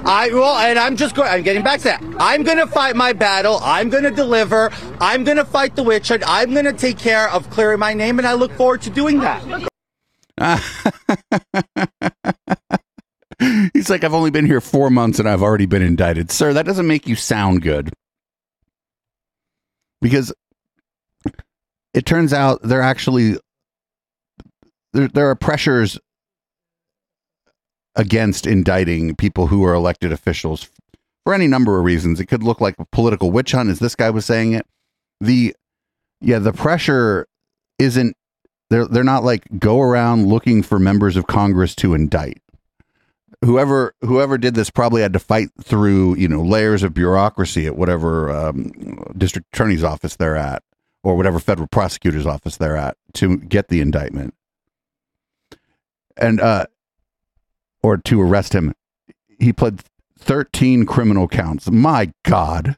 I 0.05 0.29
will, 0.29 0.55
and 0.55 0.79
I'm 0.79 0.95
just 0.95 1.15
going. 1.15 1.29
I'm 1.29 1.43
getting 1.43 1.63
back 1.63 1.79
to 1.79 1.85
that. 1.85 2.03
I'm 2.17 2.43
gonna 2.43 2.67
fight 2.67 2.95
my 2.95 3.13
battle. 3.13 3.59
I'm 3.63 3.89
gonna 3.89 4.11
deliver. 4.11 4.71
I'm 4.99 5.23
gonna 5.23 5.45
fight 5.45 5.75
the 5.75 5.83
witch 5.83 6.09
hunt. 6.09 6.23
I'm 6.25 6.53
gonna 6.53 6.73
take 6.73 6.97
care 6.97 7.29
of 7.29 7.49
clearing 7.49 7.79
my 7.79 7.93
name, 7.93 8.17
and 8.19 8.27
I 8.27 8.33
look 8.33 8.51
forward 8.53 8.81
to 8.83 8.89
doing 8.89 9.19
that. 9.19 9.43
He's 13.73 13.89
like, 13.89 14.03
I've 14.03 14.13
only 14.13 14.31
been 14.31 14.45
here 14.45 14.61
four 14.61 14.89
months 14.89 15.19
and 15.19 15.27
I've 15.27 15.41
already 15.41 15.65
been 15.65 15.81
indicted. 15.81 16.31
Sir, 16.31 16.53
that 16.53 16.65
doesn't 16.65 16.87
make 16.87 17.07
you 17.07 17.15
sound 17.15 17.61
good. 17.61 17.91
Because 20.01 20.33
it 21.93 22.05
turns 22.05 22.33
out 22.33 22.61
they're 22.63 22.81
actually 22.81 23.37
there, 24.93 25.07
there 25.07 25.29
are 25.29 25.35
pressures 25.35 25.99
against 27.95 28.47
indicting 28.47 29.15
people 29.15 29.47
who 29.47 29.63
are 29.63 29.73
elected 29.73 30.11
officials 30.11 30.69
for 31.23 31.33
any 31.33 31.47
number 31.47 31.77
of 31.77 31.85
reasons. 31.85 32.19
It 32.19 32.25
could 32.25 32.43
look 32.43 32.61
like 32.61 32.75
a 32.79 32.85
political 32.91 33.31
witch 33.31 33.51
hunt, 33.51 33.69
as 33.69 33.79
this 33.79 33.95
guy 33.95 34.09
was 34.09 34.25
saying 34.25 34.53
it. 34.53 34.65
The 35.19 35.55
yeah, 36.19 36.39
the 36.39 36.53
pressure 36.53 37.27
isn't 37.79 38.15
they're 38.71 38.87
they're 38.87 39.03
not 39.03 39.23
like 39.23 39.43
go 39.59 39.81
around 39.81 40.27
looking 40.27 40.63
for 40.63 40.79
members 40.79 41.17
of 41.17 41.27
Congress 41.27 41.75
to 41.75 41.93
indict. 41.93 42.41
Whoever 43.43 43.93
whoever 44.01 44.37
did 44.37 44.55
this 44.55 44.69
probably 44.69 45.01
had 45.01 45.13
to 45.13 45.19
fight 45.19 45.49
through 45.61 46.15
you 46.15 46.27
know 46.27 46.41
layers 46.41 46.81
of 46.81 46.93
bureaucracy 46.93 47.67
at 47.67 47.75
whatever 47.75 48.31
um, 48.31 48.71
district 49.17 49.49
attorney's 49.53 49.83
office 49.83 50.15
they're 50.15 50.37
at 50.37 50.63
or 51.03 51.17
whatever 51.17 51.37
federal 51.37 51.67
prosecutor's 51.67 52.25
office 52.25 52.55
they're 52.55 52.77
at 52.77 52.95
to 53.13 53.37
get 53.37 53.67
the 53.67 53.81
indictment 53.81 54.33
and 56.15 56.39
uh 56.39 56.65
or 57.83 57.97
to 57.97 58.21
arrest 58.21 58.53
him. 58.53 58.73
He 59.39 59.51
pled 59.51 59.83
13 60.19 60.85
criminal 60.85 61.27
counts. 61.27 61.69
My 61.69 62.13
God. 62.23 62.77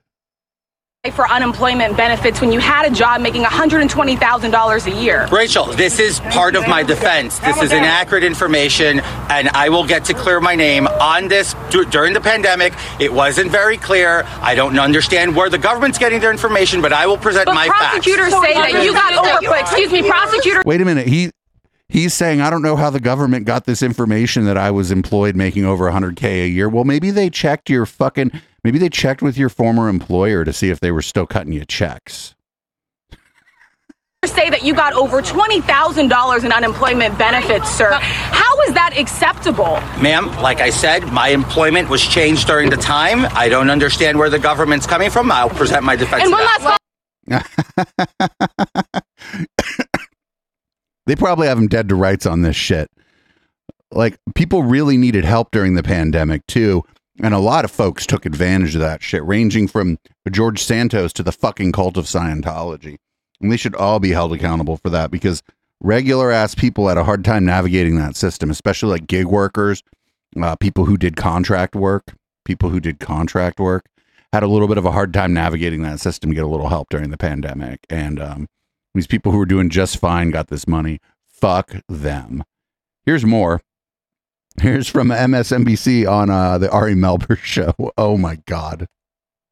For 1.12 1.30
unemployment 1.30 1.98
benefits 1.98 2.40
when 2.40 2.50
you 2.54 2.62
had 2.62 2.90
a 2.90 2.96
job 2.96 3.20
making 3.20 3.44
$120,000 3.44 4.86
a 4.88 5.02
year. 5.04 5.28
Rachel, 5.34 5.66
this 5.66 6.00
is 6.00 6.22
part 6.22 6.56
of 6.56 6.66
my 6.66 6.82
defense. 6.82 7.40
This 7.40 7.62
is 7.62 7.74
inaccurate 7.74 8.24
information, 8.24 9.02
and 9.30 9.50
I 9.50 9.68
will 9.68 9.86
get 9.86 10.06
to 10.06 10.14
clear 10.14 10.40
my 10.40 10.56
name 10.56 10.88
on 10.88 11.28
this 11.28 11.56
dur- 11.70 11.84
during 11.84 12.14
the 12.14 12.22
pandemic. 12.22 12.74
It 13.02 13.12
wasn't 13.12 13.52
very 13.52 13.76
clear. 13.76 14.24
I 14.40 14.56
don't 14.56 14.80
understand 14.80 15.36
where 15.36 15.50
the 15.50 15.58
government's 15.58 15.98
getting 15.98 16.22
their 16.22 16.32
information, 16.32 16.82
but 16.82 16.94
I 16.94 17.06
will 17.06 17.18
present 17.18 17.48
But 17.48 17.56
my 17.56 17.68
facts. 17.68 17.80
prosecutors 18.06 18.32
say 18.42 18.54
that 18.54 18.72
you 18.82 18.94
got 18.94 19.44
over, 19.44 19.58
excuse 19.60 19.92
me, 19.92 20.08
prosecutor. 20.08 20.64
Wait 20.66 20.80
a 20.80 20.86
minute. 20.86 21.08
He 21.08 21.32
he's 21.90 22.14
saying 22.14 22.40
I 22.40 22.50
don't 22.50 22.62
know 22.62 22.78
how 22.78 22.90
the 22.90 23.02
government 23.02 23.46
got 23.46 23.66
this 23.66 23.84
information 23.84 24.46
that 24.46 24.58
I 24.58 24.72
was 24.72 24.90
employed 24.90 25.36
making 25.36 25.66
over 25.66 25.92
100k 25.92 26.46
a 26.46 26.48
year. 26.48 26.70
Well, 26.70 26.86
maybe 26.86 27.12
they 27.12 27.30
checked 27.30 27.70
your 27.70 27.86
fucking 27.86 28.32
maybe 28.64 28.80
they 28.80 28.90
checked 28.90 29.22
with 29.22 29.38
your 29.38 29.50
former 29.50 29.90
employer 29.90 30.44
to 30.44 30.54
see 30.54 30.70
if 30.70 30.80
they 30.80 30.92
were 30.92 31.02
still 31.02 31.26
cutting 31.26 31.54
you 31.54 31.66
checks. 31.66 32.36
say 34.26 34.50
that 34.50 34.64
you 34.64 34.74
got 34.74 34.94
over 34.94 35.22
$20,000 35.22 36.44
in 36.46 36.52
unemployment 36.52 37.18
benefits, 37.18 37.70
sir. 37.70 37.92
How 37.92 38.62
is 38.62 38.74
that 38.74 38.98
acceptable? 38.98 39.82
Ma'am, 40.02 40.28
like 40.42 40.62
I 40.62 40.70
said, 40.70 41.06
my 41.12 41.30
employment 41.30 41.90
was 41.90 42.02
changed 42.02 42.48
during 42.48 42.70
the 42.70 42.78
time. 42.78 43.26
I 43.36 43.50
don't 43.50 43.70
understand 43.70 44.18
where 44.18 44.30
the 44.30 44.40
government's 44.40 44.88
coming 44.88 45.10
from. 45.10 45.32
I'll 45.32 45.50
present 45.50 45.84
my 45.84 45.96
defense. 45.96 46.24
And 46.24 46.32
one 46.32 46.42
that. 46.42 46.78
last 47.28 47.44
They 51.06 51.16
probably 51.16 51.48
have 51.48 51.58
him 51.58 51.68
dead 51.68 51.90
to 51.90 51.96
rights 51.96 52.26
on 52.26 52.42
this 52.42 52.56
shit. 52.56 52.90
Like 53.92 54.18
people 54.36 54.64
really 54.64 54.98
needed 54.98 55.26
help 55.26 55.52
during 55.52 55.76
the 55.76 55.84
pandemic 55.84 56.46
too, 56.48 56.84
and 57.22 57.34
a 57.34 57.40
lot 57.40 57.66
of 57.66 57.72
folks 57.72 58.06
took 58.06 58.26
advantage 58.26 58.76
of 58.76 58.82
that 58.82 59.04
shit, 59.04 59.24
ranging 59.24 59.68
from 59.68 60.00
George 60.32 60.64
Santos 60.64 61.14
to 61.14 61.24
the 61.24 61.32
fucking 61.32 61.72
cult 61.72 61.98
of 61.98 62.06
Scientology. 62.06 62.98
And 63.40 63.52
they 63.52 63.58
should 63.58 63.76
all 63.76 64.00
be 64.00 64.12
held 64.12 64.34
accountable 64.34 64.78
for 64.78 64.90
that 64.90 65.12
because 65.12 65.44
regular 65.80 66.32
ass 66.32 66.56
people 66.56 66.88
had 66.88 66.98
a 66.98 67.04
hard 67.04 67.24
time 67.24 67.46
navigating 67.46 67.98
that 67.98 68.16
system, 68.16 68.50
especially 68.50 68.90
like 68.90 69.08
gig 69.08 69.26
workers, 69.26 69.84
uh, 70.42 70.56
people 70.56 70.86
who 70.86 70.98
did 70.98 71.16
contract 71.16 71.76
work, 71.76 72.16
people 72.46 72.70
who 72.70 72.80
did 72.80 73.00
contract 73.00 73.60
work 73.60 73.86
had 74.32 74.44
a 74.44 74.48
little 74.48 74.68
bit 74.68 74.80
of 74.80 74.86
a 74.86 74.92
hard 74.92 75.14
time 75.14 75.34
navigating 75.34 75.84
that 75.84 76.00
system 76.00 76.32
to 76.32 76.36
get 76.36 76.44
a 76.44 76.48
little 76.48 76.70
help 76.70 76.90
during 76.90 77.12
the 77.12 77.18
pandemic. 77.18 77.86
And 77.90 78.20
um, 78.20 78.48
these 78.96 79.08
people 79.08 79.32
who 79.32 79.38
were 79.38 79.46
doing 79.46 79.70
just 79.70 79.98
fine 79.98 80.32
got 80.32 80.48
this 80.48 80.68
money. 80.68 81.00
Fuck 81.28 81.76
them. 81.88 82.44
Here's 83.06 83.26
more. 83.26 83.62
Here's 84.62 84.88
from 84.88 85.10
MSNBC 85.10 86.10
on 86.10 86.30
uh, 86.30 86.58
the 86.58 86.70
Ari 86.72 86.94
Melber 86.96 87.38
show. 87.44 87.74
Oh 87.98 88.18
my 88.18 88.36
God. 88.46 88.88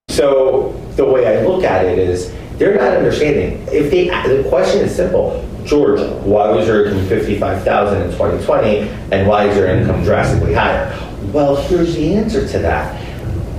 So 0.09 0.73
the 0.95 1.05
way 1.05 1.25
I 1.25 1.45
look 1.45 1.63
at 1.63 1.85
it 1.85 1.97
is 1.97 2.33
they're 2.57 2.75
not 2.75 2.97
understanding. 2.97 3.65
If 3.71 3.89
they, 3.89 4.09
the 4.09 4.47
question 4.49 4.81
is 4.81 4.95
simple, 4.95 5.47
George, 5.65 5.99
why 6.23 6.49
was 6.51 6.67
your 6.67 6.85
income 6.85 7.07
fifty-five 7.07 7.63
thousand 7.63 8.03
in 8.03 8.11
2020, 8.11 8.89
and 9.11 9.27
why 9.27 9.45
is 9.45 9.57
your 9.57 9.67
income 9.67 10.03
drastically 10.03 10.53
higher? 10.53 10.89
Well, 11.31 11.55
here's 11.55 11.95
the 11.95 12.15
answer 12.15 12.47
to 12.47 12.59
that. 12.59 12.99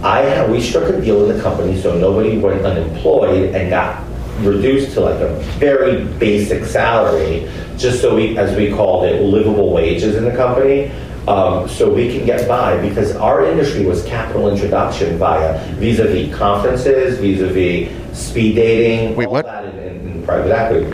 I 0.05 0.47
we 0.51 0.61
struck 0.61 0.88
a 0.90 1.01
deal 1.01 1.24
with 1.24 1.36
the 1.36 1.43
company 1.43 1.80
so 1.80 1.97
nobody 1.97 2.36
went 2.36 2.64
unemployed 2.64 3.55
and 3.55 3.70
got 3.70 4.05
reduced 4.40 4.95
to 4.95 5.01
like 5.01 5.20
a 5.20 5.34
very 5.59 6.05
basic 6.05 6.64
salary, 6.64 7.49
just 7.76 8.01
so 8.01 8.16
we, 8.16 8.36
as 8.36 8.57
we 8.57 8.70
called 8.70 9.05
it, 9.05 9.22
livable 9.22 9.72
wages 9.72 10.16
in 10.16 10.24
the 10.24 10.34
company. 10.34 10.90
Um, 11.29 11.68
so 11.68 11.93
we 11.93 12.09
can 12.16 12.27
get 12.27 12.49
by 12.49 12.81
because 12.81 13.14
our 13.14 13.47
industry 13.47 13.85
was 13.87 14.05
capital 14.05 14.51
introduction 14.51 15.18
via 15.18 15.64
vis-a-vis 15.75 16.35
conferences, 16.37 17.20
vis-a-vis 17.20 18.18
speed 18.18 18.57
dating, 18.57 19.14
Wait, 19.14 19.29
what? 19.29 19.45
that 19.45 19.64
in, 19.66 19.79
in, 19.79 20.09
in 20.09 20.25
private 20.25 20.51
equity, 20.51 20.87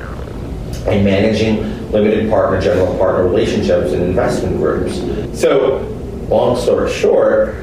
and 0.87 1.03
managing 1.03 1.91
limited 1.91 2.29
partner, 2.29 2.61
general 2.61 2.95
partner 2.99 3.25
relationships 3.25 3.93
and 3.93 4.03
investment 4.03 4.59
groups. 4.59 4.97
So, 5.39 5.79
long 6.29 6.57
story 6.57 6.93
short, 6.93 7.55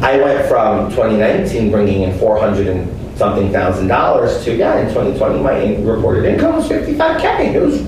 I 0.00 0.18
went 0.18 0.48
from 0.48 0.90
2019 0.90 1.70
bringing 1.70 2.02
in 2.02 2.18
400 2.18 2.68
and 2.68 3.18
something 3.18 3.50
thousand 3.52 3.88
dollars 3.88 4.44
to 4.44 4.54
yeah, 4.54 4.78
in 4.78 4.88
2020 4.88 5.42
my 5.42 5.76
reported 5.82 6.24
income 6.24 6.56
was 6.56 6.68
55k. 6.68 7.54
It 7.54 7.62
was 7.62 7.82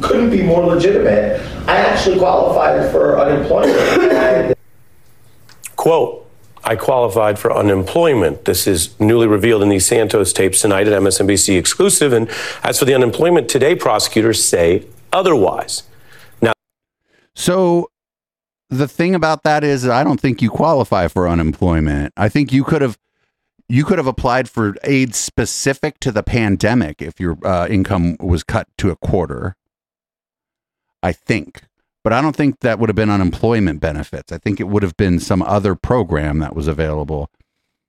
couldn't 0.00 0.30
be 0.30 0.42
more 0.42 0.64
legitimate. 0.64 1.40
I 1.66 1.76
actually 1.76 2.18
qualified 2.18 2.90
for 2.90 3.18
unemployment. 3.18 4.58
Quote, 5.76 6.24
I 6.62 6.76
qualified 6.76 7.38
for 7.38 7.54
unemployment. 7.54 8.44
This 8.44 8.66
is 8.66 8.98
newly 8.98 9.26
revealed 9.26 9.62
in 9.62 9.68
these 9.68 9.86
Santos 9.86 10.32
tapes 10.32 10.60
tonight 10.60 10.86
at 10.86 11.00
MSNBC 11.00 11.58
exclusive. 11.58 12.12
And 12.12 12.28
as 12.62 12.78
for 12.78 12.84
the 12.84 12.94
unemployment 12.94 13.48
today, 13.48 13.74
prosecutors 13.74 14.42
say 14.42 14.86
otherwise. 15.12 15.82
Now, 16.40 16.52
So 17.34 17.90
the 18.70 18.88
thing 18.88 19.14
about 19.14 19.42
that 19.44 19.62
is 19.62 19.86
I 19.86 20.04
don't 20.04 20.20
think 20.20 20.40
you 20.40 20.50
qualify 20.50 21.08
for 21.08 21.28
unemployment. 21.28 22.12
I 22.16 22.28
think 22.28 22.52
you 22.52 22.64
could 22.64 22.82
have 22.82 22.98
you 23.68 23.84
could 23.84 23.98
have 23.98 24.06
applied 24.06 24.48
for 24.48 24.74
aid 24.84 25.14
specific 25.14 25.98
to 26.00 26.12
the 26.12 26.22
pandemic 26.22 27.00
if 27.00 27.18
your 27.18 27.38
uh, 27.46 27.66
income 27.66 28.16
was 28.20 28.44
cut 28.44 28.68
to 28.76 28.90
a 28.90 28.96
quarter. 28.96 29.56
I 31.04 31.12
think. 31.12 31.62
But 32.02 32.12
I 32.12 32.20
don't 32.20 32.34
think 32.34 32.60
that 32.60 32.78
would 32.78 32.88
have 32.88 32.96
been 32.96 33.10
unemployment 33.10 33.80
benefits. 33.80 34.32
I 34.32 34.38
think 34.38 34.58
it 34.58 34.68
would 34.68 34.82
have 34.82 34.96
been 34.96 35.20
some 35.20 35.42
other 35.42 35.74
program 35.74 36.38
that 36.40 36.56
was 36.56 36.66
available. 36.66 37.30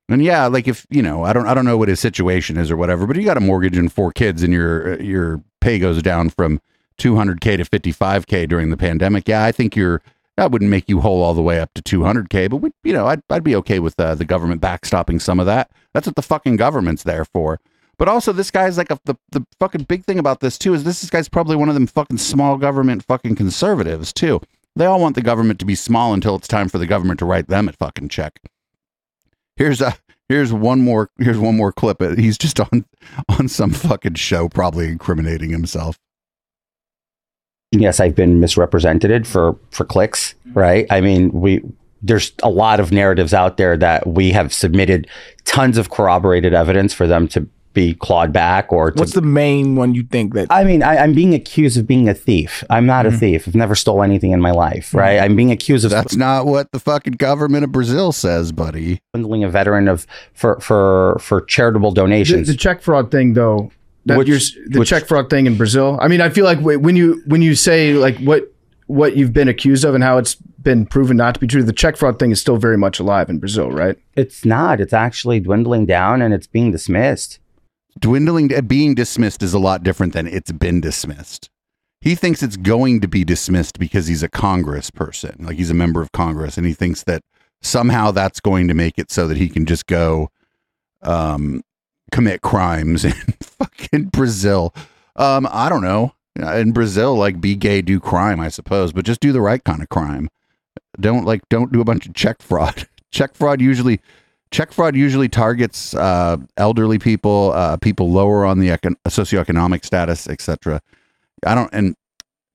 And 0.08 0.22
yeah, 0.22 0.46
like 0.46 0.68
if, 0.68 0.86
you 0.88 1.02
know, 1.02 1.24
I 1.24 1.32
don't 1.32 1.46
I 1.46 1.54
don't 1.54 1.64
know 1.64 1.76
what 1.76 1.88
his 1.88 1.98
situation 1.98 2.56
is 2.56 2.70
or 2.70 2.76
whatever, 2.76 3.06
but 3.06 3.16
you 3.16 3.24
got 3.24 3.36
a 3.36 3.40
mortgage 3.40 3.76
and 3.76 3.92
four 3.92 4.12
kids 4.12 4.42
and 4.42 4.52
your 4.52 5.00
your 5.02 5.42
pay 5.60 5.78
goes 5.78 6.00
down 6.00 6.30
from 6.30 6.60
200k 6.98 7.56
to 7.56 7.64
55k 7.64 8.48
during 8.48 8.70
the 8.70 8.76
pandemic. 8.76 9.26
Yeah, 9.26 9.44
I 9.44 9.52
think 9.52 9.74
you're 9.74 10.00
that 10.36 10.52
wouldn't 10.52 10.70
make 10.70 10.88
you 10.88 11.00
whole 11.00 11.22
all 11.22 11.34
the 11.34 11.42
way 11.42 11.60
up 11.60 11.72
to 11.74 11.82
200k, 11.82 12.50
but 12.50 12.58
we, 12.58 12.70
you 12.84 12.92
know, 12.92 13.06
I'd 13.06 13.22
I'd 13.30 13.44
be 13.44 13.56
okay 13.56 13.80
with 13.80 13.98
uh, 13.98 14.14
the 14.14 14.24
government 14.24 14.60
backstopping 14.60 15.20
some 15.20 15.40
of 15.40 15.46
that. 15.46 15.70
That's 15.92 16.06
what 16.06 16.16
the 16.16 16.22
fucking 16.22 16.56
government's 16.56 17.02
there 17.02 17.24
for. 17.24 17.58
But 17.98 18.08
also, 18.08 18.32
this 18.32 18.50
guy's 18.50 18.76
like 18.76 18.90
a, 18.90 18.98
the 19.04 19.16
the 19.30 19.46
fucking 19.58 19.84
big 19.84 20.04
thing 20.04 20.18
about 20.18 20.40
this 20.40 20.58
too 20.58 20.74
is 20.74 20.84
this 20.84 21.00
this 21.00 21.10
guy's 21.10 21.28
probably 21.28 21.56
one 21.56 21.68
of 21.68 21.74
them 21.74 21.86
fucking 21.86 22.18
small 22.18 22.58
government 22.58 23.04
fucking 23.04 23.36
conservatives 23.36 24.12
too. 24.12 24.40
They 24.74 24.84
all 24.84 25.00
want 25.00 25.14
the 25.14 25.22
government 25.22 25.58
to 25.60 25.64
be 25.64 25.74
small 25.74 26.12
until 26.12 26.36
it's 26.36 26.48
time 26.48 26.68
for 26.68 26.76
the 26.76 26.86
government 26.86 27.18
to 27.20 27.24
write 27.24 27.48
them 27.48 27.68
a 27.68 27.72
fucking 27.72 28.10
check. 28.10 28.40
Here's 29.56 29.80
a 29.80 29.96
here's 30.28 30.52
one 30.52 30.82
more 30.82 31.10
here's 31.18 31.38
one 31.38 31.56
more 31.56 31.72
clip. 31.72 32.02
Uh, 32.02 32.14
he's 32.14 32.36
just 32.36 32.60
on 32.60 32.84
on 33.38 33.48
some 33.48 33.70
fucking 33.70 34.14
show, 34.14 34.48
probably 34.48 34.88
incriminating 34.88 35.50
himself. 35.50 35.98
yes, 37.72 37.98
I've 37.98 38.14
been 38.14 38.40
misrepresented 38.40 39.26
for 39.26 39.58
for 39.70 39.86
clicks, 39.86 40.34
right? 40.52 40.86
I 40.90 41.00
mean, 41.00 41.32
we 41.32 41.62
there's 42.02 42.32
a 42.42 42.50
lot 42.50 42.78
of 42.78 42.92
narratives 42.92 43.32
out 43.32 43.56
there 43.56 43.76
that 43.78 44.06
we 44.06 44.30
have 44.32 44.52
submitted 44.52 45.08
tons 45.44 45.78
of 45.78 45.88
corroborated 45.88 46.52
evidence 46.52 46.92
for 46.92 47.06
them 47.06 47.26
to 47.28 47.48
be 47.76 47.94
clawed 47.94 48.32
back 48.32 48.72
or 48.72 48.90
to 48.90 48.98
What's 48.98 49.12
the 49.12 49.20
main 49.20 49.76
one 49.76 49.94
you 49.94 50.02
think 50.02 50.32
that? 50.32 50.48
I 50.50 50.64
mean, 50.64 50.82
I, 50.82 50.96
I'm 50.96 51.12
being 51.12 51.34
accused 51.34 51.76
of 51.76 51.86
being 51.86 52.08
a 52.08 52.14
thief. 52.14 52.64
I'm 52.70 52.86
not 52.86 53.04
a 53.04 53.10
mm-hmm. 53.10 53.18
thief. 53.18 53.46
I've 53.46 53.54
never 53.54 53.74
stole 53.74 54.02
anything 54.02 54.32
in 54.32 54.40
my 54.40 54.50
life, 54.50 54.88
mm-hmm. 54.88 54.98
right? 54.98 55.20
I'm 55.20 55.36
being 55.36 55.52
accused 55.52 55.84
of 55.84 55.90
That's 55.90 56.16
not 56.16 56.46
what 56.46 56.72
the 56.72 56.80
fucking 56.80 57.12
government 57.14 57.64
of 57.64 57.72
Brazil 57.72 58.12
says, 58.12 58.50
buddy. 58.50 58.98
swindling 59.14 59.44
a 59.44 59.50
veteran 59.50 59.88
of 59.88 60.06
for 60.32 60.58
for 60.60 61.18
for 61.20 61.42
charitable 61.42 61.90
The, 61.90 62.00
donations. 62.00 62.48
the 62.48 62.56
check 62.56 62.80
fraud 62.80 63.10
thing, 63.10 63.34
though, 63.34 63.70
that 64.06 64.16
Which- 64.16 64.28
you're, 64.28 64.38
the 64.68 64.80
which- 64.80 64.88
check 64.88 65.06
fraud 65.06 65.28
thing 65.28 65.46
in 65.46 65.58
Brazil. 65.58 65.98
I 66.00 66.08
mean, 66.08 66.22
I 66.22 66.30
feel 66.30 66.46
like 66.46 66.58
when 66.60 66.96
you 66.96 67.22
when 67.26 67.42
you 67.42 67.54
say 67.54 67.92
like 67.92 68.16
what 68.20 68.50
what 68.86 69.16
you've 69.16 69.34
been 69.34 69.48
accused 69.48 69.84
of 69.84 69.94
and 69.94 70.02
how 70.02 70.16
it's 70.16 70.36
been 70.62 70.86
proven 70.86 71.18
not 71.18 71.34
to 71.34 71.40
be 71.40 71.46
true, 71.46 71.62
the 71.62 71.72
check 71.74 71.96
fraud 71.96 72.18
thing 72.18 72.30
is 72.30 72.40
still 72.40 72.56
very 72.56 72.78
much 72.78 72.98
alive 72.98 73.28
in 73.28 73.38
Brazil, 73.38 73.70
right? 73.70 73.98
It's 74.14 74.44
not. 74.46 74.80
It's 74.80 74.94
actually 74.94 75.40
dwindling 75.40 75.84
down 75.84 76.22
and 76.22 76.32
it's 76.32 76.46
being 76.46 76.70
dismissed. 76.70 77.38
Dwindling, 77.98 78.54
uh, 78.54 78.60
being 78.62 78.94
dismissed 78.94 79.42
is 79.42 79.54
a 79.54 79.58
lot 79.58 79.82
different 79.82 80.12
than 80.12 80.26
it's 80.26 80.52
been 80.52 80.80
dismissed. 80.80 81.50
He 82.00 82.14
thinks 82.14 82.42
it's 82.42 82.56
going 82.56 83.00
to 83.00 83.08
be 83.08 83.24
dismissed 83.24 83.78
because 83.78 84.06
he's 84.06 84.22
a 84.22 84.28
Congress 84.28 84.90
person, 84.90 85.36
like 85.40 85.56
he's 85.56 85.70
a 85.70 85.74
member 85.74 86.02
of 86.02 86.12
Congress, 86.12 86.56
and 86.56 86.66
he 86.66 86.72
thinks 86.72 87.02
that 87.04 87.22
somehow 87.62 88.10
that's 88.10 88.40
going 88.40 88.68
to 88.68 88.74
make 88.74 88.98
it 88.98 89.10
so 89.10 89.26
that 89.26 89.36
he 89.36 89.48
can 89.48 89.66
just 89.66 89.86
go 89.86 90.30
um, 91.02 91.62
commit 92.12 92.42
crimes 92.42 93.04
in 93.04 93.12
fucking 93.40 94.04
Brazil. 94.06 94.74
Um, 95.16 95.48
I 95.50 95.68
don't 95.68 95.82
know. 95.82 96.12
In 96.36 96.72
Brazil, 96.72 97.16
like 97.16 97.40
be 97.40 97.56
gay, 97.56 97.80
do 97.80 97.98
crime, 97.98 98.40
I 98.40 98.48
suppose, 98.50 98.92
but 98.92 99.06
just 99.06 99.20
do 99.20 99.32
the 99.32 99.40
right 99.40 99.64
kind 99.64 99.82
of 99.82 99.88
crime. 99.88 100.28
Don't 101.00 101.24
like 101.24 101.48
don't 101.48 101.72
do 101.72 101.80
a 101.80 101.84
bunch 101.84 102.06
of 102.06 102.14
check 102.14 102.42
fraud. 102.42 102.86
check 103.10 103.34
fraud 103.34 103.62
usually 103.62 104.00
check 104.50 104.72
fraud 104.72 104.96
usually 104.96 105.28
targets 105.28 105.94
uh, 105.94 106.36
elderly 106.56 106.98
people, 106.98 107.52
uh, 107.54 107.76
people 107.76 108.10
lower 108.10 108.44
on 108.44 108.58
the 108.58 108.68
econ- 108.68 108.96
socioeconomic 109.08 109.84
status, 109.84 110.28
etc. 110.28 110.80
I 111.44 111.54
don't 111.54 111.70
and 111.72 111.96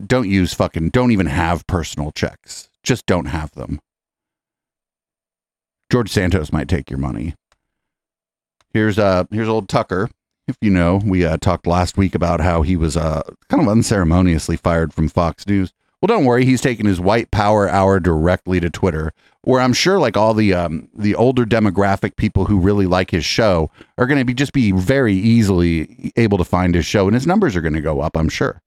don't 0.06 0.30
use 0.30 0.54
fucking 0.54 0.90
don't 0.90 1.12
even 1.12 1.28
have 1.28 1.68
personal 1.68 2.12
checks. 2.12 2.70
Just 2.84 3.06
don't 3.06 3.26
have 3.26 3.52
them. 3.52 3.80
George 5.92 6.10
Santos 6.10 6.52
might 6.52 6.68
take 6.68 6.90
your 6.90 7.00
money. 7.00 7.36
Here's 8.74 8.98
uh 8.98 9.26
here's 9.32 9.50
old 9.50 9.70
Tucker. 9.70 10.10
If 10.48 10.58
you 10.62 10.72
know, 10.72 11.00
we 11.06 11.24
uh, 11.24 11.38
talked 11.38 11.68
last 11.68 11.98
week 11.98 12.16
about 12.16 12.42
how 12.42 12.62
he 12.62 12.76
was 12.76 12.98
uh 12.98 13.22
kind 13.50 13.62
of 13.62 13.70
unceremoniously 13.70 14.58
fired 14.58 14.94
from 14.94 15.10
Fox 15.10 15.46
News. 15.46 15.74
Well, 16.02 16.08
don't 16.08 16.26
worry, 16.26 16.46
he's 16.46 16.62
taking 16.62 16.88
his 16.88 17.00
white 17.00 17.30
power 17.30 17.70
hour 17.70 18.00
directly 18.00 18.60
to 18.60 18.72
Twitter, 18.72 19.14
where 19.44 19.62
I'm 19.62 19.74
sure 19.74 20.00
like 20.00 20.18
all 20.18 20.34
the 20.34 20.54
um 20.54 20.90
the 20.96 21.14
older 21.14 21.46
demographic 21.46 22.16
people 22.16 22.46
who 22.46 22.58
really 22.58 22.88
like 22.88 23.12
his 23.12 23.24
show 23.24 23.70
are 24.00 24.08
going 24.08 24.20
to 24.20 24.26
be 24.26 24.34
just 24.34 24.54
be 24.54 24.72
very 24.72 25.14
easily 25.14 26.12
able 26.16 26.40
to 26.40 26.44
find 26.44 26.74
his 26.74 26.86
show 26.86 27.06
and 27.06 27.14
his 27.14 27.28
numbers 27.28 27.56
are 27.56 27.62
going 27.62 27.76
to 27.76 27.82
go 27.82 28.02
up, 28.02 28.18
I'm 28.18 28.30
sure. 28.30 28.62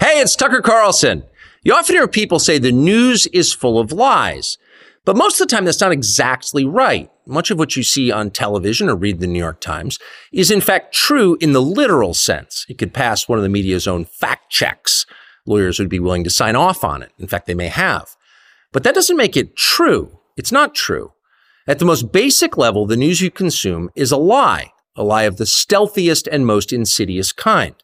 Hey, 0.00 0.20
it's 0.20 0.34
Tucker 0.36 0.60
Carlson. 0.60 1.24
You 1.62 1.74
often 1.74 1.94
hear 1.94 2.08
people 2.08 2.38
say 2.38 2.58
the 2.58 2.72
news 2.72 3.26
is 3.28 3.52
full 3.52 3.78
of 3.78 3.92
lies. 3.92 4.58
But 5.04 5.16
most 5.16 5.40
of 5.40 5.48
the 5.48 5.54
time, 5.54 5.64
that's 5.64 5.80
not 5.80 5.92
exactly 5.92 6.64
right. 6.64 7.10
Much 7.26 7.50
of 7.50 7.58
what 7.58 7.74
you 7.74 7.82
see 7.82 8.10
on 8.10 8.30
television 8.30 8.88
or 8.88 8.96
read 8.96 9.20
the 9.20 9.26
New 9.26 9.38
York 9.38 9.60
Times 9.60 9.98
is 10.32 10.50
in 10.50 10.60
fact 10.60 10.92
true 10.92 11.38
in 11.40 11.52
the 11.52 11.62
literal 11.62 12.12
sense. 12.12 12.66
It 12.68 12.76
could 12.76 12.92
pass 12.92 13.28
one 13.28 13.38
of 13.38 13.42
the 13.42 13.48
media's 13.48 13.86
own 13.86 14.04
fact 14.04 14.50
checks. 14.50 15.06
Lawyers 15.46 15.78
would 15.78 15.88
be 15.88 16.00
willing 16.00 16.24
to 16.24 16.30
sign 16.30 16.56
off 16.56 16.84
on 16.84 17.02
it. 17.02 17.12
In 17.18 17.26
fact, 17.26 17.46
they 17.46 17.54
may 17.54 17.68
have. 17.68 18.16
But 18.72 18.84
that 18.84 18.94
doesn't 18.94 19.16
make 19.16 19.36
it 19.36 19.56
true. 19.56 20.18
It's 20.36 20.52
not 20.52 20.74
true. 20.74 21.12
At 21.66 21.78
the 21.78 21.84
most 21.84 22.12
basic 22.12 22.56
level, 22.56 22.86
the 22.86 22.96
news 22.96 23.20
you 23.20 23.30
consume 23.30 23.90
is 23.94 24.12
a 24.12 24.16
lie, 24.16 24.72
a 24.96 25.04
lie 25.04 25.24
of 25.24 25.36
the 25.36 25.46
stealthiest 25.46 26.28
and 26.30 26.46
most 26.46 26.72
insidious 26.72 27.32
kind. 27.32 27.74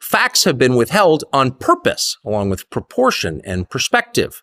Facts 0.00 0.44
have 0.44 0.58
been 0.58 0.76
withheld 0.76 1.24
on 1.32 1.52
purpose, 1.52 2.16
along 2.24 2.50
with 2.50 2.70
proportion 2.70 3.40
and 3.44 3.68
perspective. 3.68 4.42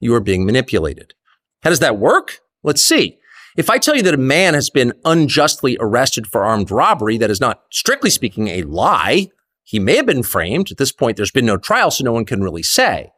You 0.00 0.14
are 0.14 0.20
being 0.20 0.46
manipulated. 0.46 1.14
How 1.62 1.70
does 1.70 1.80
that 1.80 1.98
work? 1.98 2.40
Let's 2.62 2.84
see. 2.84 3.18
If 3.56 3.70
I 3.70 3.78
tell 3.78 3.94
you 3.94 4.02
that 4.02 4.14
a 4.14 4.18
man 4.18 4.54
has 4.54 4.68
been 4.68 4.94
unjustly 5.04 5.76
arrested 5.78 6.26
for 6.26 6.44
armed 6.44 6.70
robbery, 6.70 7.18
that 7.18 7.30
is 7.30 7.40
not 7.40 7.62
strictly 7.70 8.10
speaking 8.10 8.48
a 8.48 8.62
lie. 8.62 9.28
He 9.64 9.78
may 9.78 9.96
have 9.96 10.06
been 10.06 10.22
framed. 10.22 10.70
At 10.70 10.76
this 10.76 10.92
point, 10.92 11.16
there's 11.16 11.30
been 11.30 11.46
no 11.46 11.56
trial, 11.56 11.90
so 11.90 12.04
no 12.04 12.12
one 12.12 12.24
can 12.24 12.42
really 12.42 12.62
say. 12.62 13.12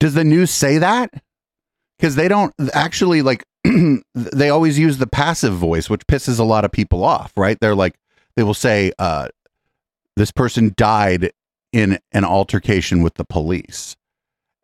Does 0.00 0.14
the 0.14 0.24
news 0.24 0.50
say 0.50 0.78
that? 0.78 1.10
Because 1.98 2.16
they 2.16 2.28
don't 2.28 2.52
actually 2.74 3.22
like, 3.22 3.44
they 4.14 4.50
always 4.50 4.78
use 4.78 4.98
the 4.98 5.06
passive 5.06 5.54
voice, 5.54 5.88
which 5.88 6.06
pisses 6.06 6.38
a 6.38 6.44
lot 6.44 6.64
of 6.64 6.72
people 6.72 7.04
off, 7.04 7.32
right? 7.36 7.58
They're 7.60 7.74
like, 7.74 7.94
they 8.34 8.42
will 8.42 8.54
say, 8.54 8.92
uh, 8.98 9.28
this 10.16 10.32
person 10.32 10.72
died 10.76 11.32
in 11.72 11.98
an 12.12 12.24
altercation 12.24 13.02
with 13.02 13.14
the 13.14 13.24
police 13.24 13.96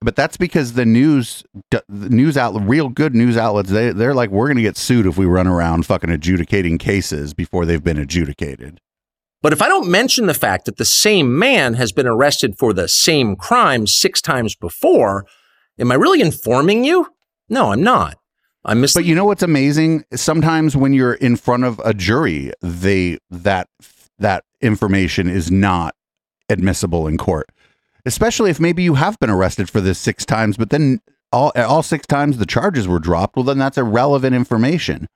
but 0.01 0.14
that's 0.16 0.37
because 0.37 0.74
the 0.74 0.87
news 0.87 1.45
the 1.70 1.83
news 1.91 2.37
outlet 2.37 2.68
real 2.68 2.89
good 2.89 3.14
news 3.14 3.37
outlets 3.37 3.70
they, 3.70 3.91
they're 3.91 4.14
like 4.14 4.31
we're 4.31 4.47
going 4.47 4.57
to 4.57 4.62
get 4.62 4.76
sued 4.76 5.07
if 5.07 5.16
we 5.16 5.26
run 5.26 5.47
around 5.47 5.87
fucking 5.87 6.11
adjudicating 6.11 6.79
cases 6.79 7.35
before 7.35 7.64
they've 7.64 7.85
been 7.85 7.99
adjudicated 7.99 8.81
but 9.43 9.53
if 9.53 9.62
i 9.62 9.68
don't 9.68 9.91
mention 9.91 10.26
the 10.26 10.34
fact 10.34 10.64
that 10.64 10.76
the 10.76 10.84
same 10.84 11.39
man 11.39 11.74
has 11.74 11.93
been 11.93 12.07
arrested 12.07 12.59
for 12.59 12.72
the 12.72 12.89
same 12.89 13.36
crime 13.36 13.86
six 13.86 14.20
times 14.20 14.55
before 14.55 15.26
am 15.78 15.91
i 15.91 15.95
really 15.95 16.20
informing 16.20 16.84
you 16.84 17.07
no 17.49 17.72
i'm 17.72 17.82
not 17.82 18.16
i'm 18.64 18.80
mis- 18.80 18.95
but 18.95 19.05
you 19.05 19.14
know 19.14 19.24
what's 19.24 19.43
amazing 19.43 20.05
sometimes 20.14 20.76
when 20.76 20.93
you're 20.93 21.14
in 21.14 21.36
front 21.36 21.64
of 21.64 21.80
a 21.84 21.95
jury 21.95 22.53
they 22.61 23.18
that 23.30 23.68
that 24.18 24.45
information 24.61 25.28
is 25.28 25.51
not 25.51 25.95
admissible 26.49 27.07
in 27.07 27.16
court 27.16 27.49
especially 28.09 28.51
if 28.51 28.59
maybe 28.59 28.82
you 28.82 28.95
have 28.95 29.18
been 29.18 29.30
arrested 29.30 29.68
for 29.68 29.80
this 29.80 29.99
six 29.99 30.24
times, 30.24 30.57
but 30.57 30.70
then 30.70 31.01
all 31.30 31.53
all 31.55 31.82
six 31.82 32.07
times 32.07 32.39
the 32.39 32.47
charges 32.47 32.89
were 32.89 32.99
dropped. 32.99 33.36
Well, 33.36 33.45
then 33.45 33.59
that's 33.59 33.78
irrelevant 33.78 34.34
information. 34.34 35.07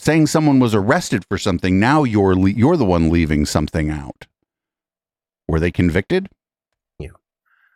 Saying 0.00 0.28
someone 0.28 0.60
was 0.60 0.74
arrested 0.74 1.26
for 1.28 1.36
something, 1.36 1.78
now 1.78 2.04
you're 2.04 2.34
le- 2.34 2.48
you're 2.48 2.78
the 2.78 2.86
one 2.86 3.10
leaving 3.10 3.44
something 3.44 3.90
out. 3.90 4.26
Were 5.46 5.60
they 5.60 5.70
convicted? 5.70 6.30
Yeah, 6.98 7.10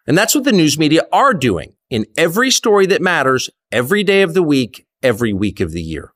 and 0.06 0.16
that's 0.16 0.34
what 0.34 0.44
the 0.44 0.52
news 0.52 0.78
media 0.78 1.02
are 1.12 1.34
doing 1.34 1.74
in 1.90 2.06
every 2.16 2.50
story 2.50 2.86
that 2.86 3.02
matters, 3.02 3.50
every 3.70 4.02
day 4.02 4.22
of 4.22 4.32
the 4.32 4.42
week, 4.42 4.86
every 5.02 5.34
week 5.34 5.60
of 5.60 5.72
the 5.72 5.82
year. 5.82 6.14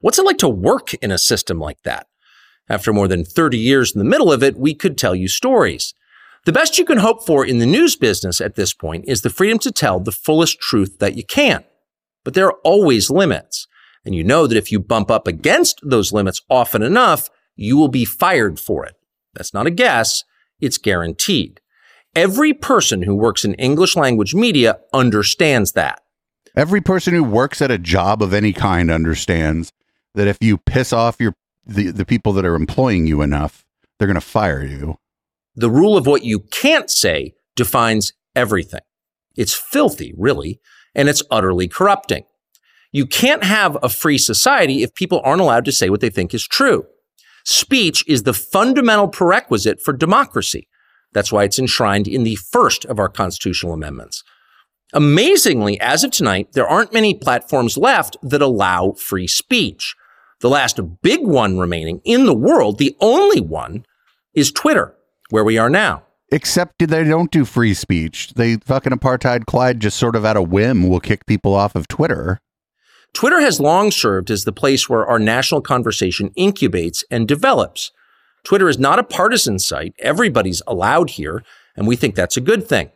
What's 0.00 0.18
it 0.18 0.24
like 0.24 0.38
to 0.38 0.48
work 0.48 0.94
in 0.94 1.10
a 1.10 1.18
system 1.18 1.58
like 1.58 1.82
that? 1.82 2.06
After 2.70 2.94
more 2.94 3.06
than 3.06 3.22
30 3.22 3.58
years 3.58 3.94
in 3.94 3.98
the 3.98 4.08
middle 4.08 4.32
of 4.32 4.42
it, 4.42 4.56
we 4.56 4.74
could 4.74 4.96
tell 4.96 5.14
you 5.14 5.28
stories. 5.28 5.92
The 6.46 6.52
best 6.52 6.78
you 6.78 6.86
can 6.86 6.98
hope 6.98 7.26
for 7.26 7.44
in 7.44 7.58
the 7.58 7.66
news 7.66 7.94
business 7.94 8.40
at 8.40 8.54
this 8.54 8.72
point 8.72 9.04
is 9.06 9.20
the 9.20 9.28
freedom 9.28 9.58
to 9.58 9.70
tell 9.70 10.00
the 10.00 10.12
fullest 10.12 10.60
truth 10.60 10.98
that 10.98 11.14
you 11.14 11.24
can. 11.24 11.62
But 12.24 12.32
there 12.32 12.46
are 12.46 12.58
always 12.64 13.10
limits. 13.10 13.66
And 14.06 14.14
you 14.14 14.22
know 14.22 14.46
that 14.46 14.56
if 14.56 14.70
you 14.70 14.78
bump 14.78 15.10
up 15.10 15.26
against 15.26 15.80
those 15.82 16.12
limits 16.12 16.40
often 16.48 16.82
enough, 16.82 17.28
you 17.56 17.76
will 17.76 17.88
be 17.88 18.04
fired 18.04 18.60
for 18.60 18.86
it. 18.86 18.94
That's 19.34 19.52
not 19.52 19.66
a 19.66 19.70
guess. 19.70 20.22
It's 20.60 20.78
guaranteed. 20.78 21.60
Every 22.14 22.54
person 22.54 23.02
who 23.02 23.16
works 23.16 23.44
in 23.44 23.54
English 23.54 23.96
language 23.96 24.32
media 24.32 24.78
understands 24.94 25.72
that. 25.72 26.00
Every 26.54 26.80
person 26.80 27.12
who 27.12 27.24
works 27.24 27.60
at 27.60 27.70
a 27.70 27.78
job 27.78 28.22
of 28.22 28.32
any 28.32 28.52
kind 28.52 28.90
understands 28.90 29.72
that 30.14 30.28
if 30.28 30.38
you 30.40 30.56
piss 30.56 30.92
off 30.92 31.20
your 31.20 31.34
the, 31.66 31.90
the 31.90 32.06
people 32.06 32.32
that 32.34 32.46
are 32.46 32.54
employing 32.54 33.08
you 33.08 33.22
enough, 33.22 33.64
they're 33.98 34.06
going 34.06 34.14
to 34.14 34.20
fire 34.20 34.64
you. 34.64 34.98
The 35.56 35.68
rule 35.68 35.96
of 35.96 36.06
what 36.06 36.22
you 36.22 36.38
can't 36.38 36.88
say 36.88 37.34
defines 37.56 38.12
everything. 38.36 38.82
It's 39.34 39.52
filthy, 39.52 40.14
really, 40.16 40.60
and 40.94 41.08
it's 41.08 41.24
utterly 41.28 41.66
corrupting. 41.66 42.24
You 42.96 43.04
can't 43.04 43.44
have 43.44 43.76
a 43.82 43.90
free 43.90 44.16
society 44.16 44.82
if 44.82 44.94
people 44.94 45.20
aren't 45.22 45.42
allowed 45.42 45.66
to 45.66 45.70
say 45.70 45.90
what 45.90 46.00
they 46.00 46.08
think 46.08 46.32
is 46.32 46.48
true. 46.48 46.86
Speech 47.44 48.02
is 48.08 48.22
the 48.22 48.32
fundamental 48.32 49.06
prerequisite 49.06 49.82
for 49.82 49.92
democracy. 49.92 50.66
That's 51.12 51.30
why 51.30 51.44
it's 51.44 51.58
enshrined 51.58 52.08
in 52.08 52.22
the 52.22 52.36
first 52.36 52.86
of 52.86 52.98
our 52.98 53.10
constitutional 53.10 53.74
amendments. 53.74 54.24
Amazingly, 54.94 55.78
as 55.78 56.04
of 56.04 56.10
tonight, 56.10 56.54
there 56.54 56.66
aren't 56.66 56.94
many 56.94 57.12
platforms 57.12 57.76
left 57.76 58.16
that 58.22 58.40
allow 58.40 58.92
free 58.92 59.26
speech. 59.26 59.94
The 60.40 60.48
last 60.48 60.80
big 61.02 61.20
one 61.20 61.58
remaining 61.58 62.00
in 62.02 62.24
the 62.24 62.32
world, 62.32 62.78
the 62.78 62.96
only 63.02 63.42
one, 63.42 63.84
is 64.32 64.50
Twitter 64.50 64.94
where 65.28 65.44
we 65.44 65.58
are 65.58 65.68
now. 65.68 66.02
Except 66.32 66.78
they 66.78 67.04
don't 67.04 67.30
do 67.30 67.44
free 67.44 67.74
speech. 67.74 68.32
They 68.36 68.56
fucking 68.56 68.94
apartheid 68.94 69.44
Clyde 69.44 69.80
just 69.80 69.98
sort 69.98 70.16
of 70.16 70.24
at 70.24 70.38
a 70.38 70.42
whim 70.42 70.88
will 70.88 71.00
kick 71.00 71.26
people 71.26 71.54
off 71.54 71.76
of 71.76 71.88
Twitter. 71.88 72.40
Twitter 73.16 73.40
has 73.40 73.58
long 73.58 73.90
served 73.90 74.30
as 74.30 74.44
the 74.44 74.52
place 74.52 74.90
where 74.90 75.06
our 75.06 75.18
national 75.18 75.62
conversation 75.62 76.28
incubates 76.36 77.02
and 77.10 77.26
develops. 77.26 77.90
Twitter 78.44 78.68
is 78.68 78.78
not 78.78 78.98
a 78.98 79.02
partisan 79.04 79.58
site. 79.58 79.94
Everybody's 80.00 80.60
allowed 80.66 81.08
here, 81.08 81.42
and 81.74 81.86
we 81.86 81.96
think 81.96 82.14
that's 82.14 82.36
a 82.36 82.42
good 82.42 82.68
thing. 82.68 82.90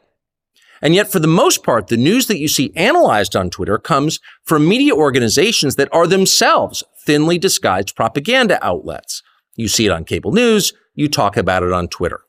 And 0.82 0.94
yet, 0.94 1.10
for 1.10 1.20
the 1.20 1.26
most 1.26 1.64
part, 1.64 1.86
the 1.86 1.96
news 1.96 2.26
that 2.26 2.38
you 2.38 2.48
see 2.48 2.70
analyzed 2.76 3.34
on 3.34 3.48
Twitter 3.48 3.78
comes 3.78 4.20
from 4.44 4.68
media 4.68 4.94
organizations 4.94 5.76
that 5.76 5.88
are 5.90 6.06
themselves 6.06 6.84
thinly 7.06 7.38
disguised 7.38 7.96
propaganda 7.96 8.62
outlets. 8.62 9.22
You 9.56 9.68
see 9.68 9.86
it 9.86 9.90
on 9.90 10.04
cable 10.04 10.32
news, 10.32 10.74
you 10.94 11.08
talk 11.08 11.38
about 11.38 11.62
it 11.62 11.72
on 11.72 11.88
Twitter. 11.88 12.20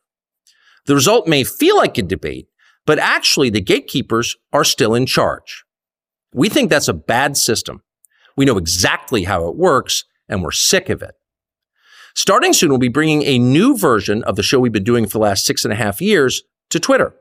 The 0.86 0.96
result 0.96 1.28
may 1.28 1.44
feel 1.44 1.76
like 1.76 1.98
a 1.98 2.04
debate, 2.04 2.48
but 2.86 3.00
actually 3.00 3.50
the 3.50 3.60
gatekeepers 3.60 4.38
are 4.54 4.64
still 4.64 4.96
in 4.96 5.06
charge. 5.06 5.66
We 6.34 6.50
think 6.50 6.70
that's 6.70 6.88
a 6.88 6.94
bad 6.94 7.38
system. 7.38 7.84
We 8.38 8.46
know 8.46 8.58
exactly 8.58 9.24
how 9.24 9.48
it 9.48 9.56
works, 9.56 10.06
and 10.30 10.42
we're 10.42 10.52
sick 10.52 10.90
of 10.90 11.02
it. 11.02 11.16
Starting 12.16 12.54
soon, 12.54 12.70
we'll 12.70 12.78
be 12.78 12.88
bringing 12.88 13.24
a 13.24 13.40
new 13.40 13.78
version 13.78 14.24
of 14.24 14.36
the 14.36 14.44
show 14.44 14.60
we've 14.60 14.72
been 14.72 14.84
doing 14.84 15.06
for 15.06 15.14
the 15.14 15.20
last 15.20 15.46
six 15.46 15.64
and 15.64 15.72
a 15.72 15.78
half 15.78 16.02
years 16.02 16.44
to 16.70 16.80
Twitter. 16.80 17.14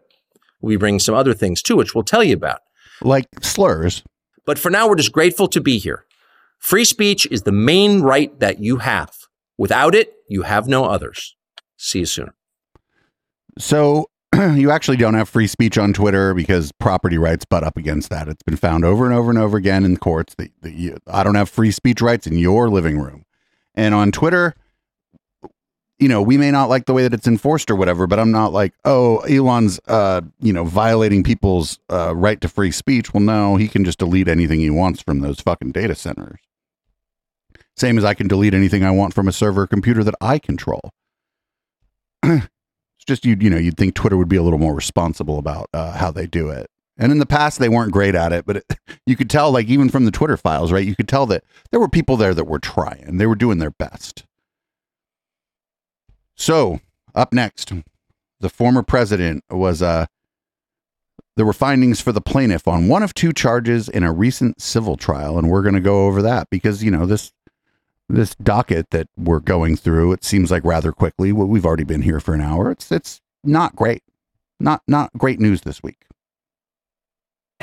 We'll 0.60 0.70
be 0.70 0.76
bringing 0.76 1.00
some 1.00 1.14
other 1.14 1.34
things 1.34 1.62
too, 1.62 1.76
which 1.76 1.94
we'll 1.94 2.04
tell 2.04 2.24
you 2.24 2.34
about. 2.34 2.60
Like 3.02 3.26
slurs. 3.42 4.02
But 4.46 4.58
for 4.58 4.70
now, 4.70 4.88
we're 4.88 4.96
just 4.96 5.12
grateful 5.12 5.48
to 5.48 5.60
be 5.60 5.78
here. 5.78 6.04
Free 6.58 6.84
speech 6.84 7.26
is 7.30 7.42
the 7.42 7.52
main 7.52 8.02
right 8.02 8.38
that 8.40 8.60
you 8.60 8.78
have. 8.78 9.12
Without 9.56 9.94
it, 9.94 10.14
you 10.28 10.42
have 10.42 10.68
no 10.68 10.84
others. 10.84 11.36
See 11.76 12.00
you 12.00 12.06
soon. 12.06 12.30
So 13.58 14.06
you 14.54 14.70
actually 14.70 14.96
don't 14.96 15.14
have 15.14 15.28
free 15.28 15.46
speech 15.46 15.76
on 15.76 15.92
Twitter 15.92 16.34
because 16.34 16.72
property 16.72 17.18
rights 17.18 17.44
butt 17.44 17.64
up 17.64 17.76
against 17.76 18.10
that. 18.10 18.28
It's 18.28 18.42
been 18.42 18.56
found 18.56 18.84
over 18.84 19.04
and 19.04 19.14
over 19.14 19.30
and 19.30 19.38
over 19.38 19.56
again 19.56 19.84
in 19.84 19.96
courts 19.96 20.34
that, 20.36 20.50
that 20.62 20.74
you, 20.74 20.98
I 21.06 21.24
don't 21.24 21.34
have 21.34 21.48
free 21.48 21.70
speech 21.70 22.00
rights 22.00 22.26
in 22.26 22.38
your 22.38 22.70
living 22.70 22.98
room. 22.98 23.24
And 23.74 23.94
on 23.94 24.12
Twitter, 24.12 24.54
you 25.98 26.08
know, 26.08 26.22
we 26.22 26.36
may 26.36 26.50
not 26.50 26.68
like 26.68 26.86
the 26.86 26.92
way 26.92 27.02
that 27.02 27.12
it's 27.12 27.26
enforced 27.26 27.70
or 27.70 27.76
whatever, 27.76 28.06
but 28.06 28.18
I'm 28.18 28.30
not 28.30 28.52
like, 28.52 28.72
oh, 28.84 29.18
Elon's, 29.18 29.80
uh, 29.88 30.22
you 30.40 30.52
know, 30.52 30.64
violating 30.64 31.22
people's 31.22 31.78
uh, 31.90 32.14
right 32.16 32.40
to 32.40 32.48
free 32.48 32.70
speech. 32.70 33.12
Well, 33.12 33.22
no, 33.22 33.56
he 33.56 33.68
can 33.68 33.84
just 33.84 33.98
delete 33.98 34.28
anything 34.28 34.60
he 34.60 34.70
wants 34.70 35.02
from 35.02 35.20
those 35.20 35.40
fucking 35.40 35.72
data 35.72 35.94
centers. 35.94 36.38
Same 37.76 37.98
as 37.98 38.04
I 38.04 38.14
can 38.14 38.28
delete 38.28 38.54
anything 38.54 38.84
I 38.84 38.90
want 38.90 39.12
from 39.12 39.28
a 39.28 39.32
server 39.32 39.62
or 39.62 39.66
computer 39.66 40.04
that 40.04 40.14
I 40.20 40.38
control. 40.38 40.90
it's 43.00 43.06
just 43.06 43.24
you, 43.24 43.34
you 43.40 43.48
know, 43.48 43.56
you'd 43.56 43.78
think 43.78 43.94
Twitter 43.94 44.18
would 44.18 44.28
be 44.28 44.36
a 44.36 44.42
little 44.42 44.58
more 44.58 44.74
responsible 44.74 45.38
about 45.38 45.70
uh, 45.72 45.92
how 45.92 46.10
they 46.10 46.26
do 46.26 46.50
it. 46.50 46.68
And 46.98 47.10
in 47.10 47.18
the 47.18 47.24
past, 47.24 47.58
they 47.58 47.70
weren't 47.70 47.92
great 47.92 48.14
at 48.14 48.30
it, 48.30 48.44
but 48.44 48.58
it, 48.58 48.64
you 49.06 49.16
could 49.16 49.30
tell, 49.30 49.50
like 49.50 49.68
even 49.68 49.88
from 49.88 50.04
the 50.04 50.10
Twitter 50.10 50.36
files, 50.36 50.70
right? 50.70 50.86
You 50.86 50.94
could 50.94 51.08
tell 51.08 51.24
that 51.26 51.42
there 51.70 51.80
were 51.80 51.88
people 51.88 52.18
there 52.18 52.34
that 52.34 52.44
were 52.44 52.58
trying. 52.58 53.16
They 53.16 53.26
were 53.26 53.34
doing 53.34 53.58
their 53.58 53.70
best. 53.70 54.26
So, 56.36 56.80
up 57.14 57.32
next, 57.32 57.72
the 58.40 58.50
former 58.50 58.82
president 58.82 59.44
was 59.50 59.80
uh 59.82 60.06
there 61.36 61.46
were 61.46 61.52
findings 61.54 62.02
for 62.02 62.12
the 62.12 62.20
plaintiff 62.20 62.68
on 62.68 62.88
one 62.88 63.02
of 63.02 63.14
two 63.14 63.32
charges 63.32 63.88
in 63.88 64.02
a 64.02 64.12
recent 64.12 64.60
civil 64.60 64.96
trial 64.96 65.38
and 65.38 65.48
we're 65.48 65.62
going 65.62 65.74
to 65.74 65.80
go 65.80 66.06
over 66.06 66.20
that 66.20 66.50
because 66.50 66.82
you 66.82 66.90
know 66.90 67.06
this 67.06 67.32
this 68.14 68.34
docket 68.36 68.90
that 68.90 69.08
we're 69.16 69.40
going 69.40 69.76
through 69.76 70.12
it 70.12 70.24
seems 70.24 70.50
like 70.50 70.64
rather 70.64 70.92
quickly. 70.92 71.32
Well, 71.32 71.46
we've 71.46 71.66
already 71.66 71.84
been 71.84 72.02
here 72.02 72.20
for 72.20 72.34
an 72.34 72.40
hour. 72.40 72.70
It's 72.70 72.90
it's 72.90 73.20
not 73.44 73.76
great. 73.76 74.02
Not 74.58 74.82
not 74.86 75.10
great 75.16 75.40
news 75.40 75.62
this 75.62 75.82
week 75.82 76.06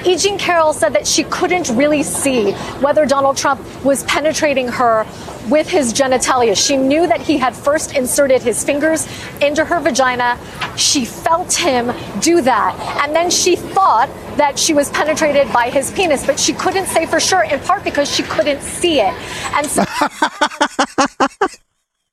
E. 0.05 0.15
Jean 0.15 0.37
Carroll 0.37 0.73
said 0.73 0.93
that 0.93 1.07
she 1.07 1.23
couldn't 1.25 1.69
really 1.75 2.03
see 2.03 2.51
whether 2.81 3.05
Donald 3.05 3.35
Trump 3.35 3.59
was 3.83 4.03
penetrating 4.03 4.67
her 4.67 5.05
with 5.49 5.67
his 5.67 5.91
genitalia. 5.91 6.55
She 6.55 6.77
knew 6.77 7.07
that 7.07 7.19
he 7.19 7.37
had 7.37 7.55
first 7.55 7.95
inserted 7.95 8.41
his 8.41 8.63
fingers 8.63 9.07
into 9.41 9.65
her 9.65 9.79
vagina. 9.79 10.39
She 10.77 11.03
felt 11.03 11.53
him 11.53 11.91
do 12.19 12.41
that. 12.41 13.01
And 13.03 13.15
then 13.15 13.31
she 13.31 13.55
thought 13.55 14.09
that 14.37 14.59
she 14.59 14.73
was 14.73 14.89
penetrated 14.91 15.51
by 15.51 15.69
his 15.69 15.91
penis, 15.91 16.25
but 16.25 16.39
she 16.39 16.53
couldn't 16.53 16.85
say 16.85 17.05
for 17.05 17.19
sure, 17.19 17.43
in 17.43 17.59
part 17.61 17.83
because 17.83 18.13
she 18.13 18.23
couldn't 18.23 18.61
see 18.61 19.01
it. 19.01 19.13
And 19.53 19.65
so. 19.65 19.83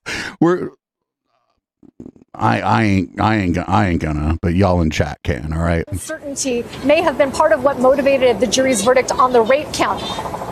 we're 0.41 0.71
I, 2.35 2.61
I 2.61 2.83
ain't 2.83 3.21
I 3.21 3.37
ain't 3.37 3.59
I 3.69 3.89
ain't 3.89 4.01
gonna, 4.03 4.39
but 4.43 4.55
y'all 4.55 4.81
in 4.83 4.91
chat 4.91 5.21
can. 5.23 5.53
All 5.53 5.63
right. 5.63 5.85
Uncertainty 5.89 6.65
may 6.85 7.01
have 7.01 7.17
been 7.17 7.31
part 7.31 7.53
of 7.53 7.63
what 7.63 7.79
motivated 7.79 8.41
the 8.41 8.47
jury's 8.47 8.83
verdict 8.83 9.13
on 9.13 9.33
the 9.33 9.41
rape 9.41 9.73
count. 9.73 10.01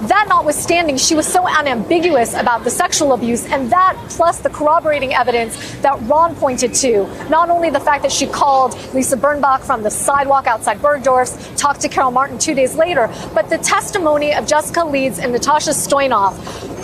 That 0.09 0.27
notwithstanding, 0.29 0.97
she 0.97 1.15
was 1.15 1.27
so 1.27 1.47
unambiguous 1.47 2.35
about 2.35 2.65
the 2.65 2.71
sexual 2.71 3.13
abuse, 3.13 3.47
and 3.47 3.71
that 3.71 3.97
plus 4.11 4.41
the 4.41 4.51
corroborating 4.51 5.15
evidence 5.15 5.57
that 5.77 6.01
Ron 6.03 6.35
pointed 6.35 6.75
to. 6.75 7.07
Not 7.29 7.51
only 7.51 7.71
the 7.71 7.81
fact 7.81 8.03
that 8.03 8.11
she 8.11 8.27
called 8.27 8.75
Lisa 8.95 9.17
Birnbach 9.17 9.61
from 9.61 9.83
the 9.85 9.91
sidewalk 9.91 10.49
outside 10.49 10.79
Bergdorf's, 10.79 11.37
talked 11.61 11.81
to 11.83 11.89
Carol 11.89 12.11
Martin 12.11 12.39
two 12.39 12.55
days 12.55 12.75
later, 12.75 13.09
but 13.33 13.49
the 13.49 13.59
testimony 13.59 14.35
of 14.35 14.47
Jessica 14.47 14.85
Leeds 14.85 15.21
and 15.21 15.33
Natasha 15.33 15.71
Stoynoff, 15.71 16.35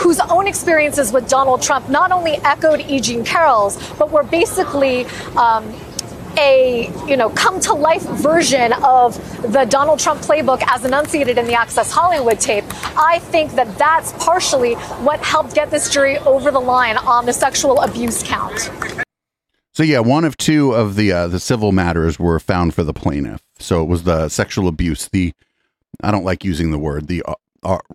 whose 0.00 0.20
own 0.20 0.46
experiences 0.46 1.12
with 1.12 1.28
Donald 1.28 1.60
Trump 1.60 1.88
not 1.88 2.12
only 2.12 2.36
echoed 2.44 2.80
E. 2.82 3.00
Jean 3.00 3.24
Carroll's, 3.24 3.76
but 3.94 4.12
were 4.12 4.22
basically 4.22 4.87
um, 5.36 5.74
a 6.36 6.90
you 7.06 7.16
know 7.16 7.30
come 7.30 7.60
to 7.60 7.72
life 7.72 8.02
version 8.02 8.72
of 8.84 9.16
the 9.52 9.64
Donald 9.64 9.98
Trump 9.98 10.20
playbook 10.20 10.62
as 10.68 10.84
enunciated 10.84 11.38
in 11.38 11.46
the 11.46 11.54
Access 11.54 11.90
Hollywood 11.90 12.40
tape. 12.40 12.64
I 12.96 13.18
think 13.18 13.52
that 13.52 13.76
that's 13.78 14.12
partially 14.24 14.74
what 15.06 15.20
helped 15.20 15.54
get 15.54 15.70
this 15.70 15.90
jury 15.90 16.18
over 16.18 16.50
the 16.50 16.60
line 16.60 16.96
on 16.96 17.26
the 17.26 17.32
sexual 17.32 17.80
abuse 17.80 18.22
count. 18.22 18.70
So 19.72 19.82
yeah, 19.82 20.00
one 20.00 20.24
of 20.24 20.36
two 20.36 20.72
of 20.72 20.96
the 20.96 21.12
uh, 21.12 21.28
the 21.28 21.40
civil 21.40 21.72
matters 21.72 22.18
were 22.18 22.40
found 22.40 22.74
for 22.74 22.82
the 22.82 22.94
plaintiff. 22.94 23.42
So 23.58 23.82
it 23.82 23.86
was 23.86 24.04
the 24.04 24.28
sexual 24.28 24.68
abuse. 24.68 25.08
The 25.08 25.32
I 26.02 26.10
don't 26.10 26.24
like 26.24 26.44
using 26.44 26.70
the 26.70 26.78
word 26.78 27.08
the 27.08 27.22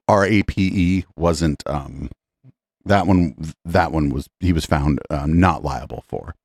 RAPE 0.09 1.05
wasn't 1.15 1.63
um 1.65 2.09
that 2.85 3.07
one 3.07 3.35
that 3.65 3.91
one 3.91 4.09
was 4.09 4.29
he 4.39 4.53
was 4.53 4.65
found 4.65 4.99
um, 5.09 5.39
not 5.39 5.63
liable 5.63 6.03
for. 6.07 6.35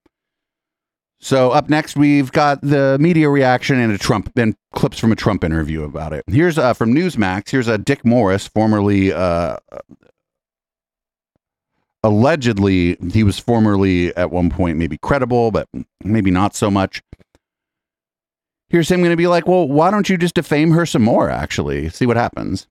So 1.21 1.51
up 1.51 1.69
next, 1.69 1.97
we've 1.97 2.31
got 2.31 2.61
the 2.61 2.97
media 3.01 3.29
reaction 3.29 3.79
and 3.81 3.93
a 3.93 3.99
Trump 3.99 4.33
and 4.37 4.55
clips 4.75 4.99
from 4.99 5.11
a 5.11 5.17
Trump 5.17 5.43
interview 5.43 5.83
about 5.83 6.13
it. 6.13 6.25
Here's 6.29 6.59
uh, 6.59 6.75
from 6.75 6.95
Newsmax. 6.95 7.51
Here's 7.51 7.67
a 7.67 7.75
uh, 7.75 7.77
Dick 7.77 8.05
Morris, 8.05 8.47
formerly 8.47 9.13
uh, 9.13 9.57
allegedly 12.03 12.97
he 13.13 13.25
was 13.25 13.39
formerly 13.39 14.17
at 14.17 14.31
one 14.31 14.51
point 14.51 14.79
maybe 14.79 14.99
credible, 14.99 15.51
but 15.51 15.69
maybe 16.05 16.31
not 16.31 16.55
so 16.55 16.71
much. 16.71 17.03
Here's 18.69 18.91
him 18.91 19.01
going 19.01 19.11
to 19.11 19.17
be 19.17 19.27
like, 19.27 19.47
well, 19.47 19.67
why 19.67 19.91
don't 19.91 20.09
you 20.09 20.19
just 20.19 20.35
defame 20.35 20.73
her 20.73 20.85
some 20.85 21.03
more? 21.03 21.31
Actually, 21.31 21.89
see 21.89 22.07
what 22.07 22.17
happens. 22.17 22.67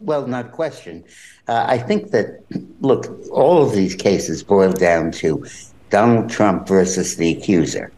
Well, 0.00 0.26
not 0.26 0.46
a 0.46 0.48
question. 0.48 1.04
Uh, 1.48 1.64
I 1.66 1.78
think 1.78 2.10
that 2.10 2.44
look, 2.80 3.06
all 3.30 3.64
of 3.64 3.72
these 3.72 3.94
cases 3.94 4.42
boil 4.42 4.72
down 4.72 5.10
to 5.12 5.44
Donald 5.90 6.30
Trump 6.30 6.66
versus 6.66 7.16
the 7.16 7.36
accuser. 7.36 7.92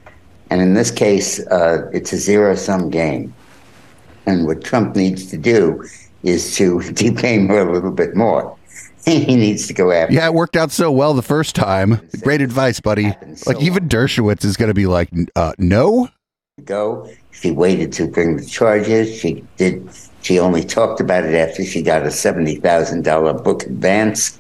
And 0.51 0.61
in 0.61 0.75
this 0.75 0.91
case, 0.91 1.47
uh, 1.49 1.91
it's 1.93 2.13
a 2.13 2.17
zero 2.17 2.55
sum 2.55 2.91
game. 2.91 3.35
And 4.27 4.47
what 4.47 4.65
Trump 4.65 4.97
needs 4.97 5.27
to 5.31 5.39
do 5.39 5.85
is 6.23 6.55
to 6.57 6.81
defame 6.93 7.49
her 7.49 7.61
a 7.69 7.73
little 7.73 7.93
bit 7.93 8.15
more. 8.15 8.57
he 9.05 9.37
needs 9.37 9.67
to 9.67 9.73
go 9.73 9.91
after. 9.91 10.15
Yeah, 10.15 10.27
it 10.27 10.35
worked 10.35 10.57
out 10.57 10.71
so 10.71 10.91
well 10.93 11.15
the 11.15 11.23
first 11.23 11.55
time. 11.55 12.01
Great 12.23 12.41
advice, 12.41 12.81
buddy. 12.81 13.15
Like 13.47 13.61
even 13.61 13.89
Dershowitz 13.89 14.45
is 14.45 14.57
going 14.57 14.69
to 14.69 14.75
be 14.75 14.87
like, 14.87 15.09
uh, 15.35 15.53
no. 15.59 16.09
Go. 16.65 17.11
She 17.31 17.51
waited 17.51 17.93
to 17.95 18.09
bring 18.09 18.37
the 18.37 18.45
charges. 18.45 19.19
She 19.19 19.45
did. 19.57 19.89
She 20.23 20.39
only 20.39 20.65
talked 20.65 21.01
about 21.01 21.25
it 21.25 21.35
after 21.35 21.65
she 21.65 21.83
got 21.83 22.03
a 22.03 22.11
seventy 22.11 22.57
thousand 22.57 23.05
dollar 23.05 23.33
book 23.33 23.63
advance. 23.63 24.39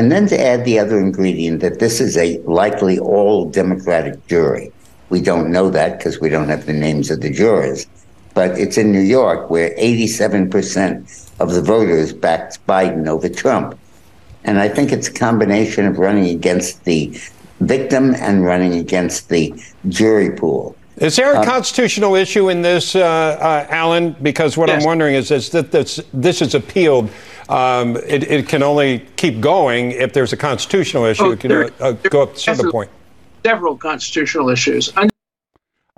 And 0.00 0.10
then 0.10 0.26
to 0.28 0.40
add 0.40 0.64
the 0.64 0.78
other 0.78 0.98
ingredient 0.98 1.60
that 1.60 1.78
this 1.78 2.00
is 2.00 2.16
a 2.16 2.38
likely 2.46 2.98
all 2.98 3.50
Democratic 3.50 4.26
jury. 4.28 4.72
We 5.10 5.20
don't 5.20 5.52
know 5.52 5.68
that 5.68 5.98
because 5.98 6.22
we 6.22 6.30
don't 6.30 6.48
have 6.48 6.64
the 6.64 6.72
names 6.72 7.10
of 7.10 7.20
the 7.20 7.30
jurors. 7.30 7.86
But 8.32 8.58
it's 8.58 8.78
in 8.78 8.92
New 8.92 9.02
York 9.02 9.50
where 9.50 9.76
87% 9.76 11.30
of 11.38 11.52
the 11.52 11.60
voters 11.60 12.14
backed 12.14 12.66
Biden 12.66 13.08
over 13.08 13.28
Trump. 13.28 13.78
And 14.44 14.58
I 14.58 14.70
think 14.70 14.90
it's 14.90 15.08
a 15.08 15.12
combination 15.12 15.84
of 15.84 15.98
running 15.98 16.34
against 16.34 16.82
the 16.84 17.14
victim 17.60 18.14
and 18.14 18.42
running 18.42 18.72
against 18.76 19.28
the 19.28 19.52
jury 19.90 20.30
pool. 20.30 20.74
Is 20.96 21.16
there 21.16 21.34
a 21.34 21.40
Um, 21.40 21.44
constitutional 21.44 22.14
issue 22.14 22.48
in 22.48 22.62
this, 22.62 22.96
uh, 22.96 23.00
uh, 23.00 23.66
Alan? 23.68 24.16
Because 24.22 24.56
what 24.56 24.70
I'm 24.70 24.84
wondering 24.84 25.14
is, 25.14 25.30
is 25.30 25.50
that 25.50 25.72
this, 25.72 26.00
this 26.14 26.40
is 26.40 26.54
appealed. 26.54 27.10
Um, 27.50 27.96
it, 28.06 28.22
it 28.30 28.48
can 28.48 28.62
only 28.62 29.00
keep 29.16 29.40
going 29.40 29.90
if 29.92 30.12
there's 30.12 30.32
a 30.32 30.36
constitutional 30.36 31.04
issue. 31.04 31.24
Oh, 31.24 31.30
it 31.32 31.40
can 31.40 31.48
there- 31.48 31.70
uh, 31.80 31.92
go 31.92 32.22
up 32.22 32.34
to 32.34 32.40
center 32.40 32.70
point. 32.70 32.90
Several 33.44 33.76
constitutional 33.76 34.48
issues. 34.50 34.94
Un- 34.96 35.10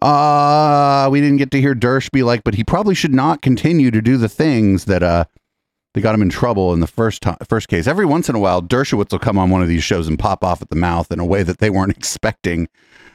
Uh, 0.00 1.08
we 1.12 1.20
didn't 1.20 1.36
get 1.36 1.50
to 1.52 1.60
hear 1.60 1.74
Dersh 1.74 2.10
be 2.10 2.22
like, 2.22 2.42
but 2.44 2.54
he 2.54 2.64
probably 2.64 2.94
should 2.94 3.14
not 3.14 3.42
continue 3.42 3.90
to 3.90 4.00
do 4.02 4.16
the 4.16 4.28
things 4.28 4.86
that 4.86 5.02
uh 5.02 5.24
they 5.94 6.00
got 6.00 6.14
him 6.14 6.22
in 6.22 6.30
trouble 6.30 6.72
in 6.72 6.80
the 6.80 6.86
first 6.86 7.20
time, 7.20 7.36
first 7.46 7.68
case. 7.68 7.86
Every 7.86 8.06
once 8.06 8.30
in 8.30 8.34
a 8.34 8.38
while, 8.38 8.62
Dershowitz 8.62 9.12
will 9.12 9.18
come 9.18 9.36
on 9.38 9.50
one 9.50 9.60
of 9.60 9.68
these 9.68 9.84
shows 9.84 10.08
and 10.08 10.18
pop 10.18 10.42
off 10.42 10.62
at 10.62 10.70
the 10.70 10.76
mouth 10.76 11.12
in 11.12 11.18
a 11.20 11.24
way 11.24 11.42
that 11.42 11.58
they 11.58 11.68
weren't 11.68 11.94
expecting, 11.96 12.66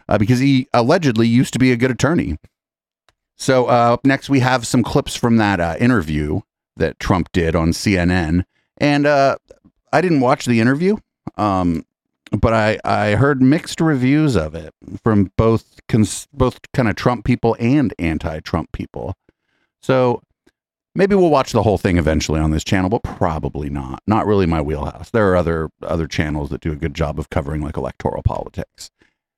uh, 0.07 0.19
because 0.19 0.37
he 0.39 0.67
allegedly 0.75 1.27
used 1.27 1.53
to 1.53 1.59
be 1.59 1.71
a 1.71 1.75
good 1.75 1.89
attorney. 1.89 2.37
So 3.35 3.65
uh, 3.65 3.93
up 3.93 4.05
next, 4.05 4.29
we 4.29 4.41
have 4.41 4.67
some 4.67 4.83
clips 4.83 5.15
from 5.15 5.37
that 5.37 5.59
uh, 5.59 5.75
interview 5.79 6.41
that 6.77 6.99
Trump 6.99 7.31
did 7.31 7.55
on 7.55 7.69
CNN, 7.69 8.43
and 8.77 9.05
uh, 9.05 9.37
I 9.91 10.01
didn't 10.01 10.21
watch 10.21 10.45
the 10.45 10.59
interview, 10.59 10.97
um, 11.37 11.85
but 12.31 12.53
I 12.53 12.79
I 12.83 13.15
heard 13.15 13.41
mixed 13.41 13.81
reviews 13.81 14.35
of 14.35 14.55
it 14.55 14.73
from 15.03 15.31
both 15.37 15.79
cons- 15.87 16.27
both 16.33 16.59
kind 16.73 16.87
of 16.89 16.95
Trump 16.95 17.25
people 17.25 17.55
and 17.59 17.93
anti-Trump 17.99 18.71
people. 18.71 19.15
So 19.81 20.21
maybe 20.95 21.15
we'll 21.15 21.29
watch 21.29 21.51
the 21.51 21.63
whole 21.63 21.77
thing 21.77 21.97
eventually 21.97 22.39
on 22.39 22.51
this 22.51 22.63
channel, 22.63 22.89
but 22.89 23.03
probably 23.03 23.69
not. 23.69 24.01
Not 24.07 24.25
really 24.25 24.45
my 24.45 24.61
wheelhouse. 24.61 25.11
There 25.11 25.31
are 25.31 25.35
other 25.37 25.69
other 25.83 26.07
channels 26.07 26.49
that 26.49 26.61
do 26.61 26.71
a 26.71 26.75
good 26.75 26.93
job 26.93 27.19
of 27.19 27.29
covering 27.29 27.61
like 27.61 27.77
electoral 27.77 28.23
politics. 28.23 28.89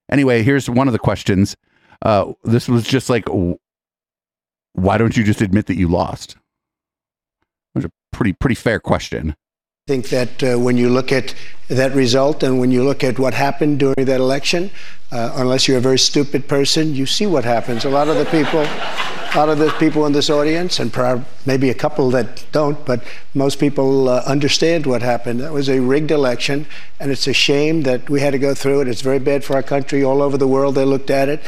Anyway, 0.09 0.41
here's 0.41 0.69
one 0.69 0.87
of 0.87 0.93
the 0.93 0.99
questions. 0.99 1.55
Uh, 2.01 2.33
this 2.43 2.67
was 2.67 2.83
just 2.83 3.09
like, 3.09 3.25
why 4.73 4.97
don't 4.97 5.17
you 5.17 5.23
just 5.23 5.41
admit 5.41 5.67
that 5.67 5.75
you 5.75 5.87
lost? 5.87 6.37
Pretty 8.19 8.33
pretty 8.33 8.55
fair 8.55 8.81
question. 8.81 9.29
I 9.29 9.87
think 9.87 10.09
that 10.09 10.43
uh, 10.43 10.59
when 10.59 10.75
you 10.75 10.89
look 10.89 11.13
at 11.13 11.33
that 11.69 11.95
result 11.95 12.43
and 12.43 12.59
when 12.59 12.69
you 12.69 12.83
look 12.83 13.01
at 13.01 13.17
what 13.17 13.33
happened 13.33 13.79
during 13.79 14.03
that 14.07 14.19
election, 14.19 14.71
uh, 15.09 15.31
unless 15.35 15.69
you're 15.69 15.77
a 15.77 15.81
very 15.89 15.97
stupid 15.97 16.45
person, 16.49 16.93
you 16.93 17.05
see 17.05 17.25
what 17.25 17.45
happens. 17.45 17.85
A 17.85 17.89
lot 17.89 18.09
of 18.09 18.17
the 18.17 18.25
people, 18.25 18.59
a 18.59 19.33
lot 19.37 19.47
of 19.47 19.57
the 19.57 19.71
people 19.79 20.05
in 20.05 20.11
this 20.11 20.29
audience, 20.29 20.81
and 20.81 20.91
maybe 21.45 21.69
a 21.69 21.73
couple 21.73 22.11
that 22.11 22.45
don't, 22.51 22.85
but 22.85 23.01
most 23.33 23.57
people 23.57 24.09
uh, 24.09 24.21
understand 24.25 24.85
what 24.85 25.01
happened. 25.01 25.39
That 25.39 25.53
was 25.53 25.69
a 25.69 25.79
rigged 25.79 26.11
election, 26.11 26.65
and 26.99 27.11
it's 27.11 27.25
a 27.25 27.31
shame 27.31 27.83
that 27.83 28.09
we 28.09 28.19
had 28.19 28.31
to 28.31 28.37
go 28.39 28.53
through 28.53 28.81
it. 28.81 28.89
It's 28.89 28.99
very 28.99 29.19
bad 29.19 29.45
for 29.45 29.53
our 29.55 29.63
country. 29.63 30.03
All 30.03 30.21
over 30.21 30.37
the 30.37 30.45
world, 30.45 30.75
they 30.75 30.83
looked 30.83 31.09
at 31.09 31.29
it 31.29 31.41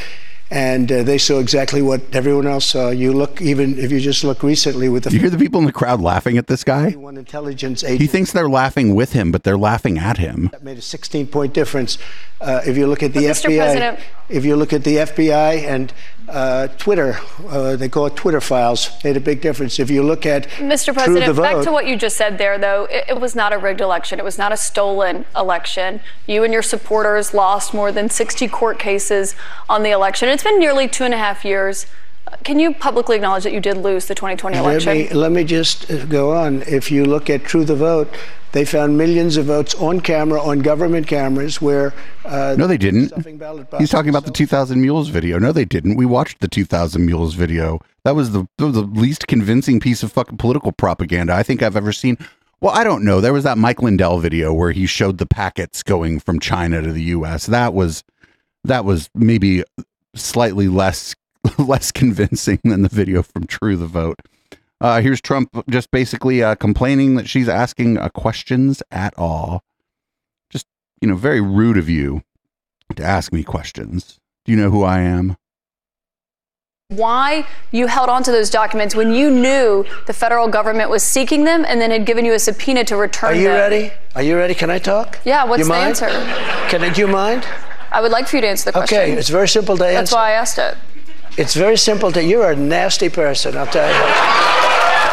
and 0.52 0.92
uh, 0.92 1.02
they 1.02 1.16
saw 1.16 1.38
exactly 1.38 1.80
what 1.80 2.02
everyone 2.12 2.46
else 2.46 2.66
saw. 2.66 2.90
You 2.90 3.14
look, 3.14 3.40
even 3.40 3.78
if 3.78 3.90
you 3.90 4.00
just 4.00 4.22
look 4.22 4.42
recently 4.42 4.90
with 4.90 5.04
the 5.04 5.10
You 5.10 5.18
hear 5.18 5.30
the 5.30 5.38
people 5.38 5.58
in 5.60 5.66
the 5.66 5.72
crowd 5.72 6.02
laughing 6.02 6.36
at 6.36 6.46
this 6.46 6.62
guy? 6.62 6.90
one 6.90 7.16
intelligence 7.16 7.80
He 7.80 8.06
thinks 8.06 8.32
they're 8.32 8.50
laughing 8.50 8.94
with 8.94 9.14
him, 9.14 9.32
but 9.32 9.44
they're 9.44 9.56
laughing 9.56 9.96
at 9.98 10.18
him. 10.18 10.50
that 10.52 10.62
made 10.62 10.76
a 10.76 10.82
16 10.82 11.26
point 11.28 11.54
difference. 11.54 11.96
Uh, 12.38 12.60
if 12.66 12.76
you 12.76 12.86
look 12.86 13.02
at 13.02 13.14
the 13.14 13.26
But, 13.28 13.36
FBI, 13.36 14.00
if 14.28 14.44
you 14.44 14.56
look 14.56 14.72
at 14.74 14.84
the 14.84 14.96
FBI 14.96 15.62
and 15.64 15.92
uh, 16.32 16.68
Twitter, 16.78 17.18
uh, 17.48 17.76
they 17.76 17.88
call 17.88 18.06
it 18.06 18.16
Twitter 18.16 18.40
files, 18.40 18.90
made 19.04 19.16
a 19.16 19.20
big 19.20 19.40
difference. 19.40 19.78
If 19.78 19.90
you 19.90 20.02
look 20.02 20.24
at 20.24 20.48
Mr. 20.52 20.94
President, 20.94 21.36
back 21.36 21.62
to 21.64 21.70
what 21.70 21.86
you 21.86 21.96
just 21.96 22.16
said 22.16 22.38
there, 22.38 22.58
though. 22.58 22.86
It, 22.86 23.04
it 23.10 23.20
was 23.20 23.36
not 23.36 23.52
a 23.52 23.58
rigged 23.58 23.80
election. 23.80 24.18
It 24.18 24.24
was 24.24 24.38
not 24.38 24.50
a 24.50 24.56
stolen 24.56 25.26
election. 25.36 26.00
You 26.26 26.42
and 26.44 26.52
your 26.52 26.62
supporters 26.62 27.34
lost 27.34 27.74
more 27.74 27.92
than 27.92 28.08
60 28.08 28.48
court 28.48 28.78
cases 28.78 29.36
on 29.68 29.82
the 29.82 29.90
election. 29.90 30.28
It's 30.28 30.42
been 30.42 30.58
nearly 30.58 30.88
two 30.88 31.04
and 31.04 31.14
a 31.14 31.18
half 31.18 31.44
years. 31.44 31.86
Can 32.44 32.58
you 32.58 32.72
publicly 32.72 33.16
acknowledge 33.16 33.44
that 33.44 33.52
you 33.52 33.60
did 33.60 33.76
lose 33.76 34.06
the 34.06 34.14
2020 34.14 34.56
Let 34.56 34.64
election? 34.64 34.92
me, 34.92 35.08
let 35.10 35.32
me 35.32 35.44
just 35.44 35.90
uh, 35.90 36.04
go 36.06 36.34
on. 36.34 36.62
If 36.62 36.90
you 36.90 37.04
look 37.04 37.28
at 37.28 37.44
True 37.44 37.64
the 37.64 37.76
Vote, 37.76 38.12
they 38.52 38.64
found 38.64 38.96
millions 38.98 39.36
of 39.36 39.46
votes 39.46 39.74
on 39.74 40.00
camera, 40.00 40.40
on 40.40 40.60
government 40.60 41.06
cameras, 41.06 41.60
where. 41.60 41.92
Uh, 42.24 42.54
No, 42.58 42.66
they 42.66 42.76
didn't. 42.76 43.12
He's 43.78 43.90
talking 43.90 44.10
about 44.10 44.24
the 44.24 44.30
2000 44.30 44.80
Mules 44.80 45.08
video. 45.08 45.38
No, 45.38 45.52
they 45.52 45.64
didn't. 45.64 45.96
We 45.96 46.06
watched 46.06 46.40
the 46.40 46.48
2000 46.48 47.04
Mules 47.04 47.34
video. 47.34 47.80
That 48.04 48.14
was 48.14 48.32
the, 48.32 48.46
the 48.58 48.68
least 48.68 49.26
convincing 49.26 49.80
piece 49.80 50.02
of 50.02 50.12
fucking 50.12 50.38
political 50.38 50.72
propaganda 50.72 51.34
I 51.34 51.42
think 51.42 51.62
I've 51.62 51.76
ever 51.76 51.92
seen. 51.92 52.18
Well, 52.60 52.72
I 52.72 52.84
don't 52.84 53.04
know. 53.04 53.20
There 53.20 53.32
was 53.32 53.44
that 53.44 53.58
Mike 53.58 53.82
Lindell 53.82 54.18
video 54.18 54.52
where 54.52 54.70
he 54.70 54.86
showed 54.86 55.18
the 55.18 55.26
packets 55.26 55.82
going 55.82 56.20
from 56.20 56.38
China 56.38 56.80
to 56.80 56.92
the 56.92 57.02
U.S. 57.04 57.46
That 57.46 57.74
was 57.74 58.04
that 58.64 58.84
was 58.84 59.10
maybe 59.14 59.64
slightly 60.14 60.68
less 60.68 61.16
less 61.58 61.90
convincing 61.90 62.60
than 62.62 62.82
the 62.82 62.88
video 62.88 63.22
from 63.22 63.46
True 63.46 63.76
the 63.76 63.86
Vote. 63.86 64.20
Uh, 64.82 65.00
here's 65.00 65.20
Trump 65.20 65.48
just 65.70 65.92
basically 65.92 66.42
uh, 66.42 66.56
complaining 66.56 67.14
that 67.14 67.28
she's 67.28 67.48
asking 67.48 67.96
uh, 67.98 68.08
questions 68.08 68.82
at 68.90 69.14
all. 69.16 69.62
Just 70.50 70.66
you 71.00 71.06
know, 71.08 71.14
very 71.14 71.40
rude 71.40 71.76
of 71.78 71.88
you 71.88 72.22
to 72.96 73.02
ask 73.04 73.32
me 73.32 73.44
questions. 73.44 74.18
Do 74.44 74.50
you 74.50 74.58
know 74.58 74.70
who 74.70 74.82
I 74.82 74.98
am? 74.98 75.36
Why 76.88 77.46
you 77.70 77.86
held 77.86 78.08
on 78.10 78.24
to 78.24 78.32
those 78.32 78.50
documents 78.50 78.94
when 78.96 79.12
you 79.14 79.30
knew 79.30 79.86
the 80.08 80.12
federal 80.12 80.48
government 80.48 80.90
was 80.90 81.04
seeking 81.04 81.44
them 81.44 81.64
and 81.64 81.80
then 81.80 81.92
had 81.92 82.04
given 82.04 82.24
you 82.24 82.34
a 82.34 82.38
subpoena 82.40 82.84
to 82.86 82.96
return 82.96 83.30
Are 83.30 83.34
you 83.34 83.44
them? 83.48 83.54
ready? 83.54 83.92
Are 84.16 84.22
you 84.22 84.36
ready? 84.36 84.52
Can 84.54 84.68
I 84.68 84.78
talk? 84.78 85.18
Yeah, 85.24 85.44
what's 85.44 85.60
You 85.60 85.64
the 85.66 85.70
mind? 85.70 85.88
answer? 85.90 86.08
Can 86.68 86.82
I, 86.82 86.92
do 86.92 87.00
you 87.02 87.06
mind? 87.06 87.46
I 87.92 88.00
would 88.02 88.10
like 88.10 88.26
for 88.26 88.36
you 88.36 88.42
to 88.42 88.48
answer 88.48 88.64
the 88.66 88.72
question. 88.72 88.98
Okay, 88.98 89.12
it's 89.12 89.28
very 89.28 89.48
simple 89.48 89.76
to 89.76 89.84
answer. 89.86 89.94
That's 90.00 90.12
why 90.12 90.30
I 90.30 90.32
asked 90.32 90.58
it. 90.58 90.76
It's 91.38 91.54
very 91.54 91.78
simple 91.78 92.10
to. 92.12 92.22
You're 92.22 92.50
a 92.50 92.56
nasty 92.56 93.08
person, 93.08 93.56
I'll 93.56 93.66
tell 93.66 93.88
you. 93.88 94.51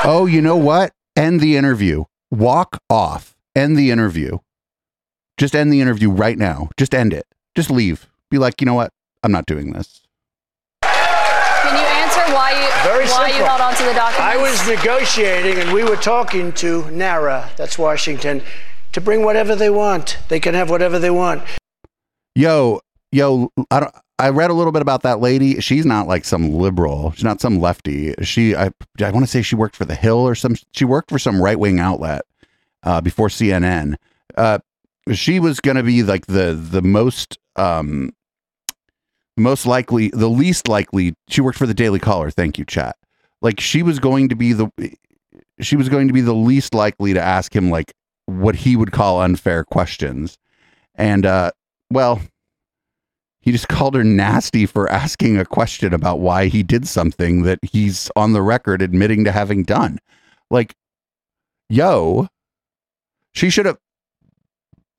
Oh, 0.05 0.25
you 0.25 0.41
know 0.41 0.55
what? 0.55 0.93
End 1.15 1.41
the 1.41 1.57
interview. 1.57 2.05
Walk 2.31 2.81
off. 2.89 3.35
End 3.53 3.75
the 3.75 3.91
interview. 3.91 4.37
Just 5.37 5.53
end 5.53 5.73
the 5.73 5.81
interview 5.81 6.09
right 6.09 6.37
now. 6.37 6.69
Just 6.77 6.95
end 6.95 7.13
it. 7.13 7.27
Just 7.53 7.69
leave. 7.69 8.07
Be 8.31 8.37
like, 8.37 8.61
you 8.61 8.65
know 8.65 8.73
what? 8.73 8.93
I'm 9.23 9.31
not 9.31 9.45
doing 9.45 9.73
this. 9.73 10.07
Can 10.83 11.75
you 11.75 11.85
answer 11.85 12.33
why 12.33 12.51
you 12.51 12.83
Very 12.89 13.05
why 13.07 13.27
you 13.27 13.43
held 13.43 13.59
on 13.59 13.75
to 13.75 13.83
the 13.83 13.93
documents? 13.93 14.19
I 14.19 14.37
was 14.37 14.67
negotiating, 14.67 15.59
and 15.59 15.73
we 15.73 15.83
were 15.83 15.97
talking 15.97 16.53
to 16.53 16.89
NARA, 16.91 17.49
that's 17.57 17.77
Washington, 17.77 18.41
to 18.93 19.01
bring 19.01 19.25
whatever 19.25 19.53
they 19.55 19.69
want. 19.69 20.17
They 20.29 20.39
can 20.39 20.53
have 20.55 20.69
whatever 20.69 20.97
they 20.97 21.09
want. 21.09 21.43
Yo, 22.35 22.79
yo, 23.11 23.51
I 23.69 23.81
don't. 23.81 23.95
I 24.19 24.29
read 24.29 24.49
a 24.49 24.53
little 24.53 24.73
bit 24.73 24.81
about 24.81 25.03
that 25.03 25.21
lady. 25.21 25.61
She's 25.61 25.85
not 25.85 26.05
like 26.05 26.25
some 26.25 26.53
liberal. 26.53 27.11
She's 27.11 27.23
not 27.23 27.39
some 27.39 27.59
lefty. 27.59 28.13
She, 28.21 28.53
I, 28.53 28.69
I 29.01 29.11
want 29.11 29.23
to 29.23 29.27
say 29.31 29.41
she 29.41 29.55
worked 29.55 29.77
for 29.77 29.85
the 29.85 29.95
Hill 29.95 30.17
or 30.17 30.35
some. 30.35 30.55
She 30.73 30.83
worked 30.83 31.09
for 31.09 31.17
some 31.17 31.41
right 31.41 31.57
wing 31.57 31.79
outlet 31.79 32.23
uh, 32.83 32.99
before 32.99 33.29
CNN. 33.29 33.95
Uh, 34.35 34.59
she 35.13 35.39
was 35.39 35.61
going 35.61 35.77
to 35.77 35.83
be 35.83 36.03
like 36.03 36.25
the 36.27 36.53
the 36.53 36.81
most 36.81 37.39
um 37.55 38.11
most 39.37 39.65
likely, 39.65 40.09
the 40.09 40.27
least 40.29 40.67
likely. 40.67 41.15
She 41.29 41.39
worked 41.39 41.57
for 41.57 41.65
the 41.65 41.73
Daily 41.73 41.99
Caller. 41.99 42.29
Thank 42.29 42.57
you, 42.57 42.65
chat. 42.65 42.97
Like 43.41 43.61
she 43.61 43.83
was 43.83 43.99
going 43.99 44.27
to 44.29 44.35
be 44.35 44.51
the 44.51 44.69
she 45.61 45.77
was 45.77 45.87
going 45.87 46.07
to 46.07 46.13
be 46.13 46.21
the 46.21 46.35
least 46.35 46.73
likely 46.73 47.13
to 47.13 47.21
ask 47.21 47.55
him 47.55 47.69
like 47.69 47.93
what 48.25 48.55
he 48.55 48.75
would 48.75 48.91
call 48.91 49.21
unfair 49.21 49.63
questions, 49.63 50.37
and 50.95 51.25
uh, 51.25 51.51
well, 51.89 52.21
he 53.41 53.51
just 53.51 53.67
called 53.67 53.95
her 53.95 54.03
nasty 54.03 54.65
for 54.65 54.89
asking 54.89 55.37
a 55.37 55.45
question 55.45 55.93
about 55.93 56.19
why 56.19 56.47
he 56.47 56.61
did 56.63 56.87
something 56.87 57.43
that 57.43 57.59
he's 57.63 58.11
on 58.15 58.33
the 58.33 58.41
record 58.41 58.81
admitting 58.81 59.23
to 59.23 59.31
having 59.31 59.63
done. 59.63 59.99
Like, 60.51 60.75
yo, 61.69 62.27
she 63.33 63.49
should 63.49 63.65
have. 63.65 63.77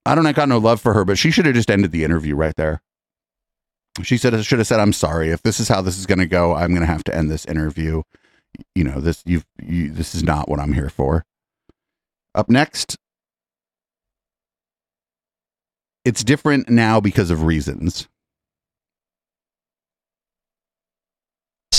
I 0.06 0.14
don't. 0.14 0.26
I 0.26 0.32
got 0.32 0.48
no 0.48 0.58
love 0.58 0.80
for 0.80 0.94
her, 0.94 1.04
but 1.04 1.18
she 1.18 1.30
should 1.30 1.46
have 1.46 1.54
just 1.54 1.70
ended 1.70 1.92
the 1.92 2.04
interview 2.04 2.34
right 2.34 2.56
there. 2.56 2.80
She 4.02 4.16
said, 4.16 4.42
"Should 4.44 4.58
have 4.58 4.66
said, 4.66 4.80
I'm 4.80 4.94
sorry. 4.94 5.30
If 5.30 5.42
this 5.42 5.60
is 5.60 5.68
how 5.68 5.82
this 5.82 5.98
is 5.98 6.06
going 6.06 6.20
to 6.20 6.26
go, 6.26 6.54
I'm 6.54 6.70
going 6.70 6.80
to 6.80 6.86
have 6.86 7.04
to 7.04 7.14
end 7.14 7.30
this 7.30 7.44
interview. 7.44 8.02
You 8.74 8.84
know, 8.84 9.00
this 9.00 9.22
you've 9.26 9.44
you, 9.62 9.90
this 9.90 10.14
is 10.14 10.22
not 10.22 10.48
what 10.48 10.58
I'm 10.60 10.72
here 10.72 10.88
for." 10.88 11.24
Up 12.34 12.48
next, 12.48 12.96
it's 16.04 16.24
different 16.24 16.68
now 16.70 17.00
because 17.00 17.30
of 17.30 17.42
reasons. 17.42 18.08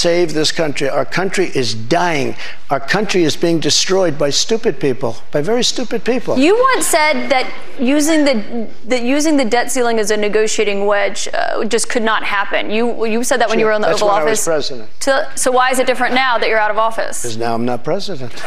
Save 0.01 0.33
this 0.33 0.51
country. 0.51 0.89
Our 0.89 1.05
country 1.05 1.51
is 1.53 1.75
dying. 1.75 2.35
Our 2.71 2.79
country 2.79 3.21
is 3.21 3.37
being 3.37 3.59
destroyed 3.59 4.17
by 4.17 4.31
stupid 4.31 4.79
people, 4.79 5.15
by 5.29 5.41
very 5.43 5.63
stupid 5.63 6.03
people. 6.03 6.39
You 6.39 6.55
once 6.73 6.87
said 6.87 7.29
that 7.29 7.45
using 7.79 8.25
the 8.25 8.67
that 8.87 9.03
using 9.03 9.37
the 9.37 9.45
debt 9.45 9.69
ceiling 9.69 9.99
as 9.99 10.09
a 10.09 10.17
negotiating 10.17 10.87
wedge 10.87 11.27
uh, 11.31 11.63
just 11.65 11.87
could 11.87 12.01
not 12.01 12.23
happen. 12.23 12.71
You 12.71 13.05
you 13.05 13.23
said 13.23 13.37
that 13.41 13.49
when 13.49 13.59
you 13.59 13.65
were 13.67 13.73
in 13.73 13.81
the 13.81 13.89
That's 13.89 14.01
Oval 14.01 14.15
when 14.15 14.23
I 14.23 14.31
was 14.31 14.39
Office. 14.39 14.45
president. 14.45 14.89
So, 15.01 15.23
so 15.35 15.51
why 15.51 15.69
is 15.69 15.77
it 15.77 15.85
different 15.85 16.15
now 16.15 16.39
that 16.39 16.49
you're 16.49 16.57
out 16.57 16.71
of 16.71 16.79
office? 16.79 17.21
Because 17.21 17.37
now 17.37 17.53
I'm 17.53 17.65
not 17.65 17.83
president. 17.83 18.33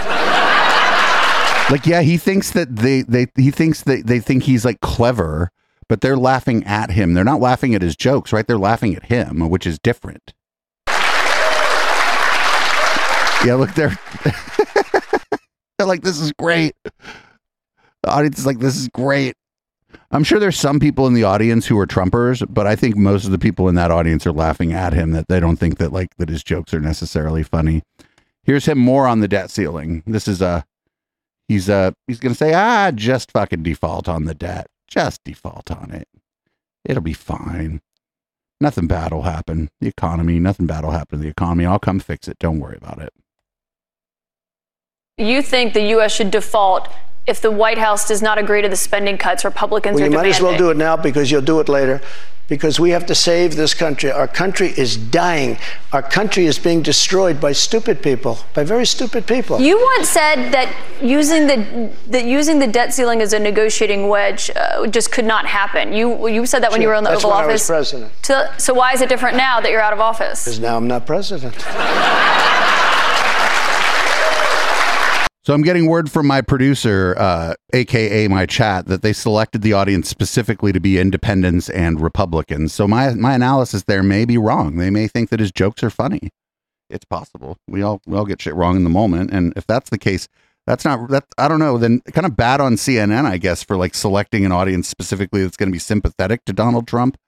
Like, 1.70 1.86
yeah, 1.86 2.02
he 2.02 2.18
thinks 2.18 2.50
that 2.50 2.76
they 2.76 3.02
they 3.02 3.26
he 3.36 3.50
thinks 3.50 3.84
that 3.84 4.06
they 4.06 4.20
think 4.20 4.42
he's 4.42 4.66
like 4.66 4.80
clever, 4.80 5.50
but 5.88 6.02
they're 6.02 6.16
laughing 6.16 6.62
at 6.64 6.90
him. 6.90 7.14
They're 7.14 7.24
not 7.24 7.40
laughing 7.40 7.74
at 7.74 7.80
his 7.80 7.96
jokes, 7.96 8.34
right? 8.34 8.46
They're 8.46 8.58
laughing 8.58 8.94
at 8.94 9.04
him, 9.06 9.48
which 9.48 9.66
is 9.66 9.78
different. 9.78 10.34
Yeah, 13.44 13.54
look, 13.54 13.74
they're 13.74 13.98
they're 15.78 15.86
like, 15.86 16.02
this 16.02 16.18
is 16.18 16.32
great. 16.32 16.74
The 16.84 18.10
audience 18.10 18.38
is 18.38 18.46
like, 18.46 18.58
this 18.58 18.76
is 18.76 18.88
great. 18.88 19.36
I'm 20.10 20.24
sure 20.24 20.38
there's 20.38 20.58
some 20.58 20.80
people 20.80 21.06
in 21.06 21.14
the 21.14 21.24
audience 21.24 21.66
who 21.66 21.78
are 21.78 21.86
Trumpers, 21.86 22.46
but 22.48 22.66
I 22.66 22.76
think 22.76 22.96
most 22.96 23.24
of 23.24 23.32
the 23.32 23.38
people 23.38 23.68
in 23.68 23.74
that 23.74 23.90
audience 23.90 24.26
are 24.26 24.32
laughing 24.32 24.72
at 24.72 24.92
him 24.92 25.10
that 25.12 25.28
they 25.28 25.40
don't 25.40 25.56
think 25.56 25.78
that 25.78 25.92
like 25.92 26.16
that 26.16 26.28
his 26.28 26.44
jokes 26.44 26.72
are 26.72 26.80
necessarily 26.80 27.42
funny. 27.42 27.82
Here's 28.44 28.66
him 28.66 28.78
more 28.78 29.06
on 29.06 29.20
the 29.20 29.28
debt 29.28 29.50
ceiling. 29.50 30.02
This 30.06 30.28
is 30.28 30.40
a 30.40 30.64
he's 31.48 31.68
uh 31.68 31.92
he's 32.06 32.20
gonna 32.20 32.34
say, 32.34 32.54
ah, 32.54 32.90
just 32.92 33.32
fucking 33.32 33.62
default 33.62 34.08
on 34.08 34.24
the 34.24 34.34
debt. 34.34 34.68
Just 34.86 35.22
default 35.24 35.70
on 35.70 35.90
it. 35.90 36.08
It'll 36.84 37.02
be 37.02 37.12
fine. 37.12 37.80
Nothing 38.60 38.86
bad 38.86 39.12
will 39.12 39.22
happen. 39.22 39.70
The 39.80 39.88
economy, 39.88 40.38
nothing 40.38 40.66
bad 40.66 40.84
will 40.84 40.92
happen 40.92 41.18
to 41.18 41.22
the 41.22 41.30
economy. 41.30 41.66
I'll 41.66 41.78
come 41.78 41.98
fix 41.98 42.28
it. 42.28 42.38
Don't 42.38 42.60
worry 42.60 42.76
about 42.76 43.00
it. 43.00 43.12
You 45.16 45.42
think 45.42 45.74
the 45.74 45.90
U.S. 45.90 46.12
should 46.12 46.32
default 46.32 46.88
if 47.24 47.40
the 47.40 47.52
White 47.52 47.78
House 47.78 48.08
does 48.08 48.20
not 48.20 48.36
agree 48.36 48.62
to 48.62 48.68
the 48.68 48.74
spending 48.76 49.16
cuts 49.16 49.44
Republicans 49.44 49.94
Well, 49.94 50.08
are 50.08 50.10
you 50.10 50.16
might 50.16 50.26
as 50.26 50.40
well 50.40 50.58
do 50.58 50.70
it 50.70 50.76
now 50.76 50.96
because 50.96 51.30
you'll 51.30 51.40
do 51.40 51.60
it 51.60 51.68
later. 51.68 52.00
Because 52.48 52.80
we 52.80 52.90
have 52.90 53.06
to 53.06 53.14
save 53.14 53.54
this 53.54 53.74
country. 53.74 54.10
Our 54.10 54.26
country 54.26 54.74
is 54.76 54.96
dying. 54.96 55.56
Our 55.92 56.02
country 56.02 56.46
is 56.46 56.58
being 56.58 56.82
destroyed 56.82 57.40
by 57.40 57.52
stupid 57.52 58.02
people, 58.02 58.38
by 58.54 58.64
very 58.64 58.84
stupid 58.84 59.24
people. 59.26 59.60
You 59.60 59.80
once 59.96 60.08
said 60.08 60.50
that 60.50 60.74
using 61.00 61.46
the 61.46 61.90
that 62.08 62.24
using 62.26 62.58
the 62.58 62.66
debt 62.66 62.92
ceiling 62.92 63.22
as 63.22 63.32
a 63.32 63.38
negotiating 63.38 64.08
wedge 64.08 64.50
uh, 64.56 64.86
just 64.88 65.12
could 65.12 65.24
not 65.24 65.46
happen. 65.46 65.92
You 65.92 66.26
you 66.26 66.44
said 66.44 66.62
that 66.64 66.72
when 66.72 66.82
you 66.82 66.88
were 66.88 66.94
in 66.94 67.04
the 67.04 67.10
That's 67.10 67.24
Oval 67.24 67.38
when 67.38 67.44
I 67.44 67.52
was 67.52 67.62
Office. 67.62 67.66
president. 67.68 68.12
So, 68.22 68.46
so 68.58 68.74
why 68.74 68.92
is 68.92 69.00
it 69.00 69.08
different 69.08 69.36
now 69.36 69.60
that 69.60 69.70
you're 69.70 69.80
out 69.80 69.94
of 69.94 70.00
office? 70.00 70.44
Because 70.44 70.58
now 70.58 70.76
I'm 70.76 70.88
not 70.88 71.06
president. 71.06 71.54
So 75.44 75.52
I'm 75.52 75.60
getting 75.60 75.86
word 75.86 76.10
from 76.10 76.26
my 76.26 76.40
producer, 76.40 77.14
uh, 77.18 77.54
aka 77.74 78.28
my 78.28 78.46
chat, 78.46 78.86
that 78.86 79.02
they 79.02 79.12
selected 79.12 79.60
the 79.60 79.74
audience 79.74 80.08
specifically 80.08 80.72
to 80.72 80.80
be 80.80 80.98
independents 80.98 81.68
and 81.68 82.00
Republicans. 82.00 82.72
So 82.72 82.88
my 82.88 83.12
my 83.12 83.34
analysis 83.34 83.84
there 83.84 84.02
may 84.02 84.24
be 84.24 84.38
wrong. 84.38 84.76
They 84.78 84.88
may 84.88 85.06
think 85.06 85.28
that 85.28 85.40
his 85.40 85.52
jokes 85.52 85.82
are 85.82 85.90
funny. 85.90 86.30
It's 86.88 87.04
possible. 87.04 87.58
We 87.68 87.82
all 87.82 88.00
we 88.06 88.16
all 88.16 88.24
get 88.24 88.40
shit 88.40 88.54
wrong 88.54 88.76
in 88.76 88.84
the 88.84 88.90
moment, 88.90 89.32
and 89.32 89.52
if 89.54 89.66
that's 89.66 89.90
the 89.90 89.98
case, 89.98 90.28
that's 90.66 90.82
not 90.82 91.10
that. 91.10 91.26
I 91.36 91.48
don't 91.48 91.58
know. 91.58 91.76
Then 91.76 92.00
kind 92.12 92.26
of 92.26 92.38
bad 92.38 92.62
on 92.62 92.76
CNN, 92.76 93.26
I 93.26 93.36
guess, 93.36 93.62
for 93.62 93.76
like 93.76 93.94
selecting 93.94 94.46
an 94.46 94.52
audience 94.52 94.88
specifically 94.88 95.42
that's 95.42 95.58
going 95.58 95.68
to 95.68 95.74
be 95.74 95.78
sympathetic 95.78 96.46
to 96.46 96.54
Donald 96.54 96.88
Trump. 96.88 97.18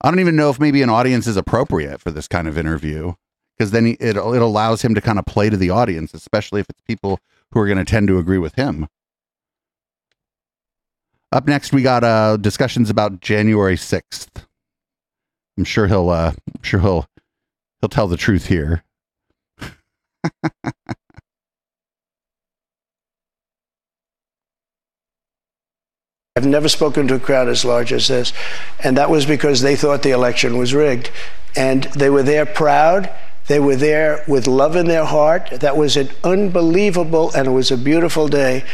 I 0.00 0.10
don't 0.10 0.20
even 0.20 0.36
know 0.36 0.50
if 0.50 0.60
maybe 0.60 0.82
an 0.82 0.90
audience 0.90 1.26
is 1.26 1.36
appropriate 1.36 2.00
for 2.00 2.12
this 2.12 2.28
kind 2.28 2.46
of 2.46 2.56
interview 2.56 3.14
because 3.56 3.70
then 3.70 3.86
he, 3.86 3.92
it 3.92 4.16
it 4.16 4.18
allows 4.18 4.82
him 4.82 4.94
to 4.94 5.00
kind 5.00 5.18
of 5.18 5.26
play 5.26 5.50
to 5.50 5.56
the 5.56 5.70
audience, 5.70 6.14
especially 6.14 6.60
if 6.60 6.66
it's 6.68 6.80
people 6.82 7.18
who 7.52 7.60
are 7.60 7.66
going 7.66 7.78
to 7.78 7.84
tend 7.84 8.08
to 8.08 8.18
agree 8.18 8.38
with 8.38 8.54
him. 8.54 8.88
Up 11.32 11.46
next, 11.46 11.72
we 11.72 11.82
got 11.82 12.04
uh, 12.04 12.36
discussions 12.36 12.90
about 12.90 13.20
January 13.20 13.76
sixth. 13.76 14.46
I'm 15.56 15.64
sure 15.64 15.86
he'll 15.86 16.10
uh, 16.10 16.32
I'm 16.32 16.62
sure 16.62 16.80
he'll 16.80 17.06
he'll 17.80 17.88
tell 17.88 18.08
the 18.08 18.16
truth 18.16 18.46
here. 18.46 18.84
I've 26.36 26.46
never 26.46 26.68
spoken 26.68 27.06
to 27.06 27.14
a 27.14 27.20
crowd 27.20 27.46
as 27.46 27.64
large 27.64 27.92
as 27.92 28.08
this. 28.08 28.32
And 28.82 28.96
that 28.96 29.08
was 29.08 29.24
because 29.24 29.60
they 29.60 29.76
thought 29.76 30.02
the 30.02 30.10
election 30.10 30.58
was 30.58 30.74
rigged. 30.74 31.12
And 31.54 31.84
they 31.84 32.10
were 32.10 32.24
there 32.24 32.44
proud. 32.44 33.08
They 33.46 33.60
were 33.60 33.76
there 33.76 34.24
with 34.26 34.46
love 34.46 34.74
in 34.74 34.86
their 34.86 35.04
heart. 35.04 35.50
That 35.60 35.76
was 35.76 35.96
an 35.96 36.08
unbelievable 36.22 37.30
and 37.34 37.46
it 37.46 37.50
was 37.50 37.70
a 37.70 37.76
beautiful 37.76 38.28
day. 38.28 38.64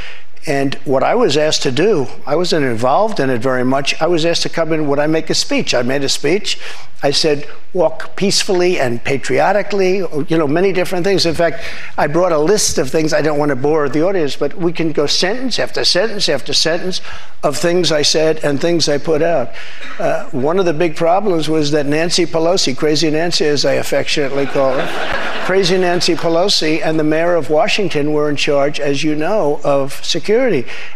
And 0.47 0.75
what 0.87 1.03
I 1.03 1.15
was 1.15 1.37
asked 1.37 1.63
to 1.65 1.71
do, 1.71 2.07
I 2.27 2.35
wasn't 2.35 2.65
involved 2.65 3.21
in 3.21 3.29
it 3.29 3.43
very 3.43 3.65
much. 3.65 4.01
I 4.01 4.07
was 4.07 4.25
asked 4.25 4.43
to 4.43 4.49
come 4.49 4.73
in. 4.73 4.89
Would 4.89 4.99
I 4.99 5.07
make 5.07 5.29
a 5.29 5.35
speech? 5.35 5.75
I 5.75 5.83
made 5.83 6.03
a 6.03 6.09
speech. 6.09 6.59
I 7.03 7.11
said, 7.11 7.49
walk 7.73 8.15
peacefully 8.15 8.79
and 8.79 9.03
patriotically, 9.03 9.99
you 10.29 10.37
know, 10.37 10.47
many 10.47 10.73
different 10.73 11.05
things. 11.05 11.25
In 11.25 11.35
fact, 11.35 11.65
I 11.97 12.07
brought 12.07 12.33
a 12.33 12.39
list 12.39 12.77
of 12.77 12.91
things. 12.91 13.15
I 13.15 13.23
don't 13.23 13.39
want 13.39 13.51
to 13.51 13.57
bore 13.57 13.89
the 13.89 14.03
audience, 14.03 14.37
but 14.37 14.55
we 14.55 14.73
can 14.73 14.93
go 14.93 15.07
sentence 15.07 15.59
after 15.59 15.85
sentence 15.85 16.29
after 16.29 16.53
sentence 16.53 17.01
of 17.43 17.57
things 17.57 17.91
I 17.91 18.03
said 18.03 18.45
and 18.45 18.61
things 18.61 18.89
I 18.89 18.99
put 18.99 19.23
out. 19.23 19.51
Uh, 19.99 20.29
one 20.31 20.59
of 20.59 20.67
the 20.67 20.75
big 20.75 20.95
problems 20.95 21.49
was 21.49 21.71
that 21.71 21.87
Nancy 21.87 22.27
Pelosi, 22.27 22.77
Crazy 22.77 23.11
Nancy 23.11 23.47
as 23.47 23.65
I 23.65 23.75
affectionately 23.75 24.47
call 24.47 24.79
her, 24.79 25.47
Crazy 25.47 25.79
Nancy 25.79 26.15
Pelosi 26.15 26.85
and 26.85 26.99
the 26.99 27.05
mayor 27.05 27.35
of 27.35 27.49
Washington 27.49 28.13
were 28.13 28.29
in 28.29 28.37
charge, 28.37 28.79
as 28.79 29.03
you 29.03 29.15
know, 29.17 29.61
of 29.65 30.05
security. 30.05 30.30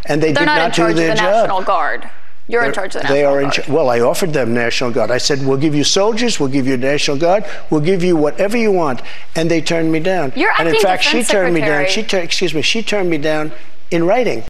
And 0.07 0.23
they 0.23 0.33
They're 0.33 0.43
did 0.43 0.47
not, 0.47 0.57
not, 0.57 0.67
in 0.67 0.73
charge 0.73 0.95
do 0.95 1.01
their 1.01 1.11
of 1.13 1.17
the 1.17 1.23
job. 1.23 1.33
National 1.49 1.63
Guard. 1.63 2.11
You're 2.47 2.65
in 2.65 2.75
charge 2.75 2.95
of 2.95 3.01
the 3.03 3.09
National 3.09 3.15
They 3.17 3.25
are 3.25 3.39
in 3.41 3.45
Guard. 3.49 3.55
cha- 3.55 3.73
well, 3.73 3.89
I 3.89 4.01
offered 4.01 4.33
them 4.35 4.53
National 4.53 4.91
Guard. 4.91 5.11
I 5.11 5.17
said, 5.19 5.47
"We'll 5.47 5.57
give 5.57 5.75
you 5.75 5.83
soldiers, 5.83 6.39
we'll 6.39 6.51
give 6.51 6.67
you 6.67 6.77
National 6.77 7.17
Guard, 7.17 7.45
we'll 7.71 7.81
give 7.81 8.05
you 8.05 8.17
whatever 8.17 8.57
you 8.59 8.71
want," 8.71 9.01
and 9.35 9.51
they 9.51 9.63
turned 9.63 9.91
me 9.91 10.01
down. 10.01 10.33
You're 10.37 10.53
and 10.59 10.69
in 10.69 10.79
fact, 10.81 11.05
she 11.05 11.19
defense 11.19 11.29
turned 11.31 11.55
me 11.55 11.61
down. 11.63 11.87
She 11.89 12.03
tur- 12.03 12.19
excuse 12.19 12.53
me, 12.55 12.61
she 12.61 12.83
turned 12.83 13.09
me 13.09 13.17
down 13.17 13.53
in 13.91 14.05
writing. 14.07 14.45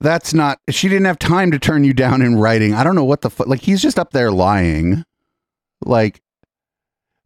That's 0.00 0.34
not. 0.34 0.60
She 0.70 0.88
didn't 0.88 1.06
have 1.06 1.18
time 1.18 1.50
to 1.50 1.58
turn 1.58 1.82
you 1.82 1.94
down 1.94 2.20
in 2.22 2.36
writing. 2.36 2.74
I 2.74 2.84
don't 2.84 2.94
know 2.94 3.04
what 3.04 3.22
the 3.22 3.30
fuck. 3.30 3.46
Like 3.46 3.62
he's 3.62 3.80
just 3.82 3.98
up 3.98 4.12
there 4.12 4.30
lying. 4.30 5.04
Like, 5.84 6.20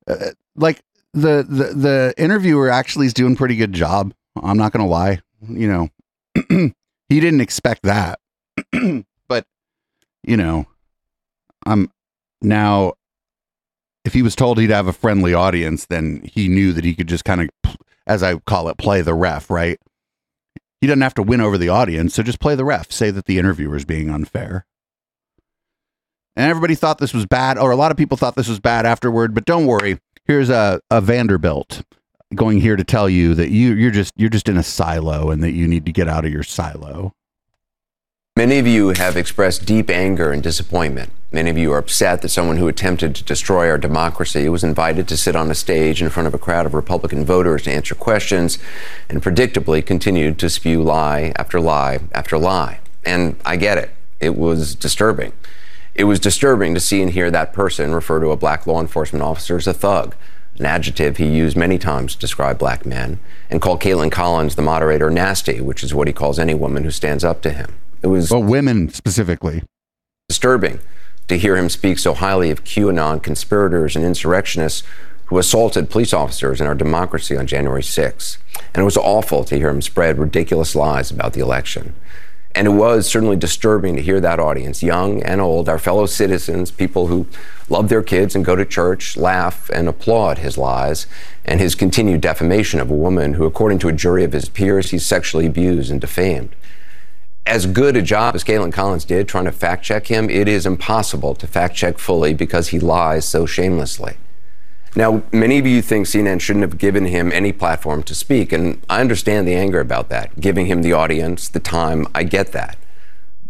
uh, 0.06 0.30
like 0.56 0.80
the 1.12 1.44
the 1.46 1.74
the 1.74 2.14
interviewer 2.16 2.70
actually 2.70 3.06
is 3.06 3.12
doing 3.14 3.32
a 3.34 3.36
pretty 3.36 3.56
good 3.56 3.72
job. 3.72 4.14
I'm 4.40 4.56
not 4.56 4.72
gonna 4.72 4.86
lie. 4.86 5.20
You 5.48 5.68
know, 5.68 5.88
he 7.08 7.20
didn't 7.20 7.40
expect 7.40 7.82
that, 7.82 8.18
but 9.28 9.46
you 10.22 10.36
know, 10.36 10.66
I'm 11.66 11.90
now. 12.42 12.94
If 14.04 14.14
he 14.14 14.22
was 14.22 14.34
told 14.34 14.58
he'd 14.58 14.70
have 14.70 14.86
a 14.86 14.94
friendly 14.94 15.34
audience, 15.34 15.86
then 15.86 16.22
he 16.24 16.48
knew 16.48 16.72
that 16.72 16.84
he 16.84 16.94
could 16.94 17.06
just 17.06 17.24
kind 17.24 17.42
of, 17.42 17.76
as 18.06 18.22
I 18.22 18.36
call 18.38 18.68
it, 18.68 18.78
play 18.78 19.02
the 19.02 19.12
ref, 19.12 19.50
right? 19.50 19.78
He 20.80 20.86
doesn't 20.86 21.02
have 21.02 21.14
to 21.14 21.22
win 21.22 21.42
over 21.42 21.58
the 21.58 21.68
audience, 21.68 22.14
so 22.14 22.22
just 22.22 22.40
play 22.40 22.54
the 22.54 22.64
ref. 22.64 22.90
Say 22.90 23.10
that 23.10 23.26
the 23.26 23.38
interviewer 23.38 23.76
is 23.76 23.84
being 23.84 24.08
unfair. 24.08 24.64
And 26.34 26.50
everybody 26.50 26.74
thought 26.74 26.96
this 26.96 27.12
was 27.12 27.26
bad, 27.26 27.58
or 27.58 27.70
a 27.70 27.76
lot 27.76 27.90
of 27.90 27.98
people 27.98 28.16
thought 28.16 28.36
this 28.36 28.48
was 28.48 28.60
bad 28.60 28.86
afterward. 28.86 29.34
But 29.34 29.44
don't 29.44 29.66
worry. 29.66 29.98
Here's 30.24 30.48
a, 30.48 30.80
a 30.90 31.02
Vanderbilt 31.02 31.82
going 32.34 32.60
here 32.60 32.76
to 32.76 32.84
tell 32.84 33.08
you 33.08 33.34
that 33.34 33.50
you 33.50 33.74
you're 33.74 33.90
just 33.90 34.12
you're 34.16 34.30
just 34.30 34.48
in 34.48 34.56
a 34.56 34.62
silo 34.62 35.30
and 35.30 35.42
that 35.42 35.52
you 35.52 35.66
need 35.66 35.86
to 35.86 35.92
get 35.92 36.08
out 36.08 36.24
of 36.24 36.32
your 36.32 36.42
silo. 36.42 37.12
Many 38.36 38.58
of 38.58 38.66
you 38.66 38.90
have 38.90 39.16
expressed 39.16 39.66
deep 39.66 39.90
anger 39.90 40.30
and 40.30 40.42
disappointment. 40.42 41.10
Many 41.32 41.50
of 41.50 41.58
you 41.58 41.72
are 41.72 41.78
upset 41.78 42.22
that 42.22 42.28
someone 42.28 42.56
who 42.56 42.68
attempted 42.68 43.14
to 43.16 43.24
destroy 43.24 43.68
our 43.68 43.76
democracy 43.76 44.48
was 44.48 44.64
invited 44.64 45.08
to 45.08 45.16
sit 45.16 45.36
on 45.36 45.50
a 45.50 45.54
stage 45.54 46.00
in 46.00 46.08
front 46.08 46.26
of 46.26 46.34
a 46.34 46.38
crowd 46.38 46.64
of 46.64 46.72
Republican 46.72 47.24
voters 47.24 47.64
to 47.64 47.72
answer 47.72 47.94
questions 47.94 48.58
and 49.08 49.22
predictably 49.22 49.84
continued 49.84 50.38
to 50.38 50.48
spew 50.48 50.82
lie 50.82 51.32
after 51.36 51.60
lie 51.60 51.98
after 52.12 52.38
lie. 52.38 52.80
And 53.04 53.36
I 53.44 53.56
get 53.56 53.78
it. 53.78 53.90
It 54.20 54.36
was 54.36 54.74
disturbing. 54.74 55.32
It 55.94 56.04
was 56.04 56.20
disturbing 56.20 56.72
to 56.74 56.80
see 56.80 57.02
and 57.02 57.10
hear 57.10 57.30
that 57.30 57.52
person 57.52 57.92
refer 57.92 58.20
to 58.20 58.30
a 58.30 58.36
black 58.36 58.66
law 58.66 58.80
enforcement 58.80 59.22
officer 59.22 59.56
as 59.56 59.66
a 59.66 59.74
thug, 59.74 60.14
an 60.60 60.66
adjective 60.66 61.16
he 61.16 61.26
used 61.26 61.56
many 61.56 61.78
times 61.78 62.14
to 62.14 62.20
describe 62.20 62.58
black 62.58 62.86
men, 62.86 63.18
and 63.48 63.60
called 63.60 63.80
Kaitlan 63.80 64.12
Collins, 64.12 64.54
the 64.54 64.62
moderator, 64.62 65.10
nasty, 65.10 65.60
which 65.60 65.82
is 65.82 65.94
what 65.94 66.06
he 66.06 66.12
calls 66.12 66.38
any 66.38 66.54
woman 66.54 66.84
who 66.84 66.90
stands 66.90 67.24
up 67.24 67.42
to 67.42 67.50
him. 67.50 67.74
It 68.02 68.06
was 68.06 68.30
well, 68.30 68.42
women 68.42 68.90
specifically 68.90 69.62
disturbing 70.28 70.78
to 71.28 71.38
hear 71.38 71.56
him 71.56 71.68
speak 71.68 71.98
so 71.98 72.14
highly 72.14 72.50
of 72.50 72.64
QAnon 72.64 73.22
conspirators 73.22 73.96
and 73.96 74.04
insurrectionists 74.04 74.86
who 75.26 75.38
assaulted 75.38 75.90
police 75.90 76.12
officers 76.12 76.60
in 76.60 76.66
our 76.66 76.74
democracy 76.74 77.36
on 77.36 77.46
January 77.46 77.82
6th. 77.82 78.38
And 78.74 78.82
it 78.82 78.84
was 78.84 78.96
awful 78.96 79.44
to 79.44 79.56
hear 79.56 79.70
him 79.70 79.80
spread 79.80 80.18
ridiculous 80.18 80.74
lies 80.74 81.10
about 81.10 81.34
the 81.34 81.40
election. 81.40 81.94
And 82.54 82.66
it 82.66 82.70
was 82.70 83.06
certainly 83.06 83.36
disturbing 83.36 83.94
to 83.94 84.02
hear 84.02 84.20
that 84.20 84.40
audience, 84.40 84.82
young 84.82 85.22
and 85.22 85.40
old, 85.40 85.68
our 85.68 85.78
fellow 85.78 86.06
citizens, 86.06 86.70
people 86.70 87.06
who 87.06 87.26
love 87.68 87.88
their 87.88 88.02
kids 88.02 88.34
and 88.34 88.44
go 88.44 88.56
to 88.56 88.64
church, 88.64 89.16
laugh 89.16 89.70
and 89.70 89.88
applaud 89.88 90.38
his 90.38 90.58
lies 90.58 91.06
and 91.44 91.60
his 91.60 91.76
continued 91.76 92.20
defamation 92.20 92.80
of 92.80 92.90
a 92.90 92.94
woman 92.94 93.34
who, 93.34 93.44
according 93.44 93.78
to 93.78 93.88
a 93.88 93.92
jury 93.92 94.24
of 94.24 94.32
his 94.32 94.48
peers, 94.48 94.90
he 94.90 94.98
sexually 94.98 95.46
abused 95.46 95.90
and 95.90 96.00
defamed 96.00 96.54
as 97.50 97.66
good 97.66 97.96
a 97.96 98.02
job 98.02 98.36
as 98.36 98.44
Galen 98.44 98.70
Collins 98.70 99.04
did 99.04 99.26
trying 99.26 99.46
to 99.46 99.52
fact 99.52 99.82
check 99.82 100.06
him, 100.06 100.30
it 100.30 100.46
is 100.46 100.66
impossible 100.66 101.34
to 101.34 101.46
fact 101.48 101.74
check 101.74 101.98
fully 101.98 102.32
because 102.32 102.68
he 102.68 102.78
lies 102.78 103.26
so 103.26 103.44
shamelessly. 103.44 104.16
Now, 104.96 105.22
many 105.32 105.58
of 105.58 105.66
you 105.66 105.82
think 105.82 106.06
CNN 106.06 106.40
shouldn't 106.40 106.64
have 106.64 106.78
given 106.78 107.06
him 107.06 107.30
any 107.32 107.52
platform 107.52 108.02
to 108.04 108.14
speak, 108.14 108.52
and 108.52 108.82
I 108.90 109.00
understand 109.00 109.46
the 109.46 109.54
anger 109.54 109.80
about 109.80 110.08
that, 110.08 110.40
giving 110.40 110.66
him 110.66 110.82
the 110.82 110.92
audience, 110.92 111.48
the 111.48 111.60
time. 111.60 112.06
I 112.14 112.24
get 112.24 112.52
that. 112.52 112.76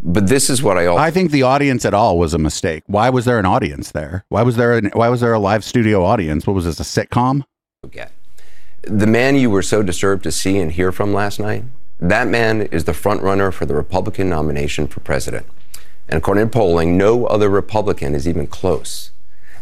But 0.03 0.29
this 0.29 0.49
is 0.49 0.63
what 0.63 0.79
I 0.79 0.87
also 0.87 1.03
I 1.03 1.11
think 1.11 1.31
the 1.31 1.43
audience 1.43 1.85
at 1.85 1.93
all 1.93 2.19
was 2.19 2.33
a 2.33 2.39
mistake. 2.39 2.85
Why 2.87 3.11
was 3.11 3.27
there 3.27 3.39
an 3.39 3.47
audience 3.47 3.93
there? 3.93 4.25
Why 4.29 4.43
was 4.43 4.57
there 4.57 4.77
an, 4.77 4.91
why 4.95 5.09
was 5.09 5.21
there 5.21 5.33
a 5.33 5.39
live 5.39 5.63
studio 5.65 6.05
audience? 6.05 6.47
What 6.47 6.55
was 6.55 6.65
this 6.65 6.81
a 6.81 6.83
sitcom? 6.83 7.45
get. 7.91 8.13
The 8.83 9.07
man 9.07 9.37
you 9.37 9.51
were 9.51 9.63
so 9.63 9.83
disturbed 9.83 10.23
to 10.25 10.33
see 10.33 10.59
and 10.59 10.73
hear 10.73 10.91
from 10.93 11.13
last 11.13 11.39
night, 11.39 11.65
that 11.99 12.29
man 12.29 12.63
is 12.63 12.85
the 12.85 12.95
front 12.95 13.23
runner 13.23 13.51
for 13.51 13.67
the 13.67 13.75
Republican 13.75 14.31
nomination 14.31 14.87
for 14.87 15.01
president. 15.01 15.47
And 16.09 16.19
according 16.19 16.47
to 16.47 16.51
polling, 16.51 16.97
no 16.97 17.27
other 17.27 17.49
Republican 17.51 18.15
is 18.15 18.27
even 18.27 18.47
close. 18.47 19.11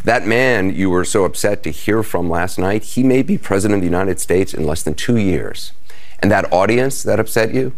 That 0.05 0.27
man 0.27 0.75
you 0.75 0.91
were 0.91 1.05
so 1.05 1.25
upset 1.25 1.63
to 1.65 1.71
hear 1.71 2.03
from 2.03 2.31
last 2.31 2.59
night, 2.59 2.83
he 2.83 3.03
may 3.03 3.23
be 3.23 3.37
president 3.37 3.79
of 3.79 3.81
the 3.83 3.87
United 3.87 4.21
States 4.21 4.55
in 4.55 4.65
less 4.65 4.83
than 4.83 4.95
two 4.95 5.17
years. 5.17 5.73
And 6.21 6.31
that 6.31 6.53
audience 6.53 7.03
that 7.03 7.21
upset 7.21 7.53
you, 7.53 7.75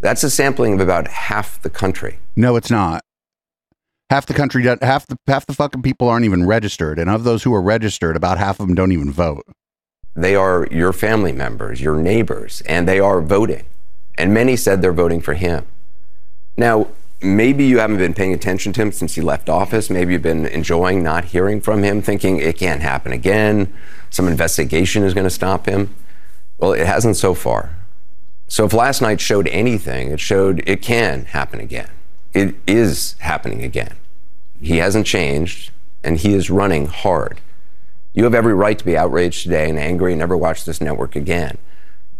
that's 0.00 0.22
a 0.22 0.30
sampling 0.30 0.74
of 0.74 0.80
about 0.80 1.08
half 1.08 1.60
the 1.62 1.70
country. 1.70 2.18
No, 2.36 2.56
it's 2.56 2.70
not. 2.70 3.02
Half 4.10 4.26
the 4.26 4.34
country, 4.34 4.64
half 4.64 5.06
the 5.06 5.16
half 5.26 5.46
the 5.46 5.54
fucking 5.54 5.82
people 5.82 6.08
aren't 6.08 6.26
even 6.26 6.46
registered, 6.46 6.98
and 6.98 7.08
of 7.08 7.24
those 7.24 7.42
who 7.42 7.54
are 7.54 7.62
registered, 7.62 8.16
about 8.16 8.38
half 8.38 8.60
of 8.60 8.66
them 8.66 8.74
don't 8.74 8.92
even 8.92 9.10
vote. 9.10 9.44
They 10.14 10.36
are 10.36 10.68
your 10.70 10.92
family 10.92 11.32
members, 11.32 11.80
your 11.80 11.96
neighbors, 11.96 12.62
and 12.66 12.86
they 12.86 13.00
are 13.00 13.20
voting. 13.20 13.64
And 14.16 14.32
many 14.32 14.56
said 14.56 14.82
they're 14.82 14.92
voting 14.92 15.20
for 15.20 15.34
him. 15.34 15.66
Now, 16.56 16.88
maybe 17.24 17.64
you 17.64 17.78
haven't 17.78 17.96
been 17.98 18.14
paying 18.14 18.32
attention 18.32 18.72
to 18.74 18.82
him 18.82 18.92
since 18.92 19.14
he 19.14 19.20
left 19.20 19.48
office. 19.48 19.90
Maybe 19.90 20.12
you've 20.12 20.22
been 20.22 20.46
enjoying 20.46 21.02
not 21.02 21.26
hearing 21.26 21.60
from 21.60 21.82
him, 21.82 22.02
thinking 22.02 22.38
it 22.38 22.56
can't 22.56 22.82
happen 22.82 23.12
again. 23.12 23.72
Some 24.10 24.28
investigation 24.28 25.02
is 25.02 25.14
going 25.14 25.24
to 25.24 25.30
stop 25.30 25.66
him. 25.66 25.94
Well, 26.58 26.72
it 26.72 26.86
hasn't 26.86 27.16
so 27.16 27.34
far. 27.34 27.76
So 28.46 28.64
if 28.64 28.72
last 28.72 29.00
night 29.00 29.20
showed 29.20 29.48
anything, 29.48 30.10
it 30.10 30.20
showed 30.20 30.62
it 30.66 30.82
can 30.82 31.24
happen 31.24 31.60
again. 31.60 31.90
It 32.32 32.54
is 32.66 33.16
happening 33.20 33.62
again. 33.62 33.96
He 34.60 34.78
hasn't 34.78 35.06
changed, 35.06 35.70
and 36.02 36.18
he 36.18 36.34
is 36.34 36.50
running 36.50 36.86
hard. 36.86 37.40
You 38.12 38.24
have 38.24 38.34
every 38.34 38.54
right 38.54 38.78
to 38.78 38.84
be 38.84 38.96
outraged 38.96 39.42
today 39.42 39.68
and 39.68 39.78
angry 39.78 40.12
and 40.12 40.20
never 40.20 40.36
watch 40.36 40.64
this 40.64 40.80
network 40.80 41.16
again. 41.16 41.58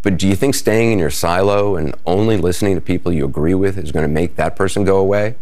But 0.05 0.19
do 0.19 0.29
you 0.29 0.37
think 0.37 0.55
staying 0.55 0.93
in 0.93 0.99
your 0.99 1.11
silo 1.11 1.77
and 1.77 1.95
only 2.05 2.37
listening 2.37 2.75
to 2.75 2.83
people 2.83 3.11
you 3.11 3.25
agree 3.25 3.55
with 3.55 3.79
is 3.79 3.91
going 3.91 4.07
to 4.07 4.13
make 4.13 4.37
that 4.37 4.55
person 4.55 4.85
go 4.85 4.99
away? 4.99 5.35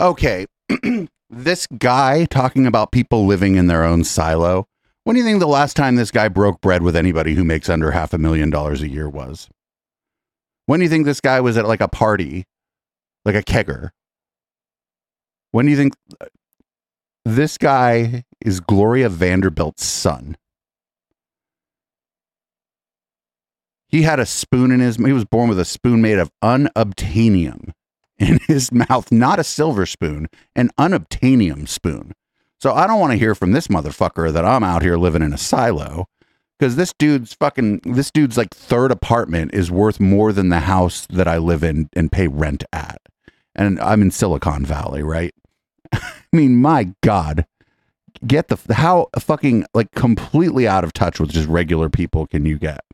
Okay. 0.00 0.46
this 1.30 1.66
guy 1.66 2.24
talking 2.26 2.68
about 2.68 2.92
people 2.92 3.26
living 3.26 3.56
in 3.56 3.66
their 3.66 3.82
own 3.82 4.04
silo. 4.04 4.68
When 5.02 5.14
do 5.14 5.20
you 5.20 5.26
think 5.26 5.40
the 5.40 5.48
last 5.48 5.74
time 5.74 5.96
this 5.96 6.12
guy 6.12 6.28
broke 6.28 6.60
bread 6.60 6.84
with 6.84 6.94
anybody 6.94 7.34
who 7.34 7.42
makes 7.42 7.68
under 7.68 7.90
half 7.90 8.12
a 8.14 8.18
million 8.18 8.48
dollars 8.48 8.80
a 8.80 8.88
year 8.88 9.08
was? 9.08 9.48
When 10.66 10.78
do 10.78 10.84
you 10.84 10.90
think 10.90 11.04
this 11.04 11.20
guy 11.20 11.40
was 11.40 11.56
at 11.56 11.66
like 11.66 11.80
a 11.80 11.88
party, 11.88 12.44
like 13.24 13.34
a 13.34 13.42
kegger? 13.42 13.90
When 15.50 15.66
do 15.66 15.72
you 15.72 15.76
think 15.76 15.94
uh, 16.20 16.26
this 17.24 17.58
guy 17.58 18.22
is 18.40 18.60
Gloria 18.60 19.08
Vanderbilt's 19.08 19.84
son? 19.84 20.36
He 23.90 24.02
had 24.02 24.20
a 24.20 24.26
spoon 24.26 24.70
in 24.70 24.80
his 24.80 24.96
he 24.96 25.12
was 25.12 25.24
born 25.24 25.48
with 25.48 25.58
a 25.58 25.64
spoon 25.64 26.00
made 26.00 26.18
of 26.18 26.30
unobtainium 26.42 27.72
in 28.18 28.38
his 28.46 28.70
mouth, 28.70 29.10
not 29.10 29.38
a 29.40 29.44
silver 29.44 29.86
spoon, 29.86 30.28
an 30.54 30.70
unobtainium 30.78 31.66
spoon. 31.68 32.12
So 32.60 32.72
I 32.72 32.86
don't 32.86 33.00
want 33.00 33.12
to 33.12 33.18
hear 33.18 33.34
from 33.34 33.52
this 33.52 33.68
motherfucker 33.68 34.32
that 34.32 34.44
I'm 34.44 34.62
out 34.62 34.82
here 34.82 34.96
living 34.96 35.22
in 35.22 35.32
a 35.32 35.38
silo 35.38 36.06
because 36.58 36.76
this 36.76 36.92
dude's 36.92 37.32
fucking 37.34 37.80
this 37.84 38.10
dude's 38.10 38.36
like 38.36 38.54
third 38.54 38.92
apartment 38.92 39.54
is 39.54 39.70
worth 39.70 39.98
more 39.98 40.32
than 40.32 40.50
the 40.50 40.60
house 40.60 41.06
that 41.10 41.26
I 41.26 41.38
live 41.38 41.64
in 41.64 41.88
and 41.94 42.12
pay 42.12 42.28
rent 42.28 42.62
at. 42.72 43.00
And 43.56 43.80
I'm 43.80 44.02
in 44.02 44.10
Silicon 44.10 44.64
Valley, 44.64 45.02
right? 45.02 45.34
I 45.92 46.00
mean, 46.32 46.56
my 46.56 46.92
god. 47.02 47.46
Get 48.26 48.48
the 48.48 48.74
how 48.74 49.08
fucking 49.18 49.64
like 49.72 49.90
completely 49.92 50.68
out 50.68 50.84
of 50.84 50.92
touch 50.92 51.18
with 51.18 51.30
just 51.30 51.48
regular 51.48 51.88
people 51.88 52.26
can 52.26 52.44
you 52.44 52.58
get? 52.58 52.84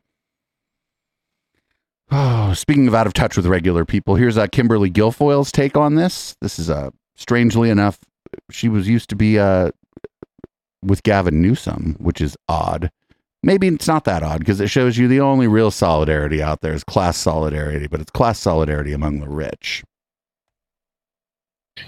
Oh, 2.09 2.53
speaking 2.53 2.87
of 2.87 2.95
out 2.95 3.07
of 3.07 3.13
touch 3.13 3.35
with 3.35 3.45
regular 3.45 3.83
people, 3.83 4.15
here's 4.15 4.37
uh, 4.37 4.47
Kimberly 4.47 4.89
Guilfoyle's 4.89 5.51
take 5.51 5.75
on 5.75 5.95
this. 5.95 6.35
This 6.41 6.57
is 6.57 6.69
uh, 6.69 6.91
strangely 7.15 7.69
enough, 7.69 7.99
she 8.51 8.69
was 8.69 8.87
used 8.87 9.09
to 9.09 9.15
be 9.15 9.39
uh, 9.39 9.71
with 10.83 11.03
Gavin 11.03 11.41
Newsom, 11.41 11.95
which 11.99 12.21
is 12.21 12.37
odd. 12.47 12.91
Maybe 13.43 13.67
it's 13.67 13.87
not 13.87 14.05
that 14.05 14.23
odd 14.23 14.39
because 14.39 14.59
it 14.59 14.69
shows 14.69 14.97
you 14.97 15.07
the 15.07 15.19
only 15.19 15.47
real 15.47 15.71
solidarity 15.71 16.41
out 16.41 16.61
there 16.61 16.73
is 16.73 16.83
class 16.83 17.17
solidarity, 17.17 17.87
but 17.87 18.01
it's 18.01 18.11
class 18.11 18.39
solidarity 18.39 18.93
among 18.93 19.19
the 19.19 19.29
rich. 19.29 19.83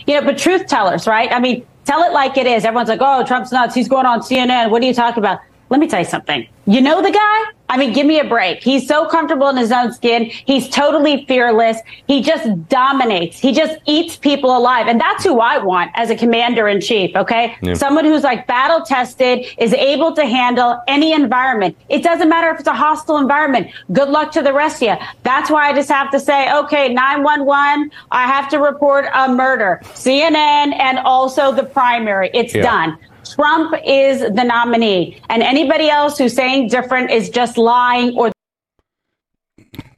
You 0.06 0.16
know, 0.16 0.26
but 0.26 0.38
truth 0.38 0.68
tellers, 0.68 1.08
right? 1.08 1.32
I 1.32 1.40
mean, 1.40 1.66
tell 1.86 2.04
it 2.04 2.14
like 2.14 2.38
it 2.38 2.46
is. 2.46 2.64
Everyone's 2.66 2.90
like, 2.90 3.02
oh, 3.02 3.26
Trump's 3.26 3.52
nuts. 3.52 3.74
He's 3.74 3.88
going 3.88 4.06
on 4.06 4.20
CNN. 4.20 4.70
What 4.70 4.84
are 4.84 4.86
you 4.86 4.94
talking 4.94 5.20
about? 5.20 5.40
Let 5.70 5.80
me 5.80 5.88
tell 5.88 6.00
you 6.00 6.06
something. 6.06 6.48
You 6.66 6.82
know 6.82 7.02
the 7.02 7.12
guy? 7.12 7.44
I 7.72 7.78
mean, 7.78 7.94
give 7.94 8.08
me 8.08 8.20
a 8.20 8.24
break. 8.28 8.64
He's 8.64 8.88
so 8.88 9.08
comfortable 9.08 9.48
in 9.50 9.58
his 9.58 9.72
own 9.72 9.94
skin. 9.94 10.26
He's 10.26 10.68
totally 10.70 11.26
fearless. 11.28 11.78
He 12.08 12.22
just 12.22 12.68
dominates. 12.68 13.40
He 13.40 13.54
just 13.54 13.78
eats 13.86 14.18
people 14.18 14.56
alive. 14.58 14.88
And 14.88 15.00
that's 15.00 15.24
who 15.24 15.40
I 15.40 15.60
want 15.60 15.92
as 15.94 16.10
a 16.10 16.16
commander 16.16 16.68
in 16.68 16.82
chief. 16.82 17.16
Okay. 17.16 17.56
Yeah. 17.62 17.76
Someone 17.76 18.06
who's 18.06 18.24
like 18.24 18.48
battle 18.48 18.84
tested, 18.84 19.46
is 19.60 19.74
able 19.74 20.14
to 20.16 20.26
handle 20.26 20.82
any 20.88 21.14
environment. 21.14 21.78
It 21.90 22.02
doesn't 22.02 22.30
matter 22.30 22.50
if 22.50 22.60
it's 22.60 22.68
a 22.68 22.74
hostile 22.74 23.18
environment. 23.18 23.68
Good 23.92 24.10
luck 24.10 24.32
to 24.32 24.42
the 24.42 24.54
rest 24.54 24.82
of 24.82 24.90
you. 24.90 24.96
That's 25.24 25.52
why 25.52 25.70
I 25.70 25.74
just 25.74 25.90
have 25.90 26.10
to 26.12 26.20
say, 26.20 26.52
okay, 26.52 26.92
911, 26.92 27.92
I 28.12 28.26
have 28.26 28.50
to 28.50 28.58
report 28.58 29.06
a 29.14 29.32
murder. 29.32 29.80
CNN 29.94 30.74
and 30.80 30.98
also 31.00 31.52
the 31.52 31.64
primary. 31.64 32.32
It's 32.34 32.56
Yeah. 32.56 32.64
done. 32.64 32.98
Trump 33.36 33.76
is 33.86 34.22
the 34.22 34.44
nominee, 34.44 35.22
and 35.30 35.44
anybody 35.44 35.90
else 35.90 36.18
who's 36.18 36.34
saying 36.34 36.70
different 36.70 37.12
is 37.12 37.30
just 37.30 37.58
lying 37.58 38.18
or 38.18 38.32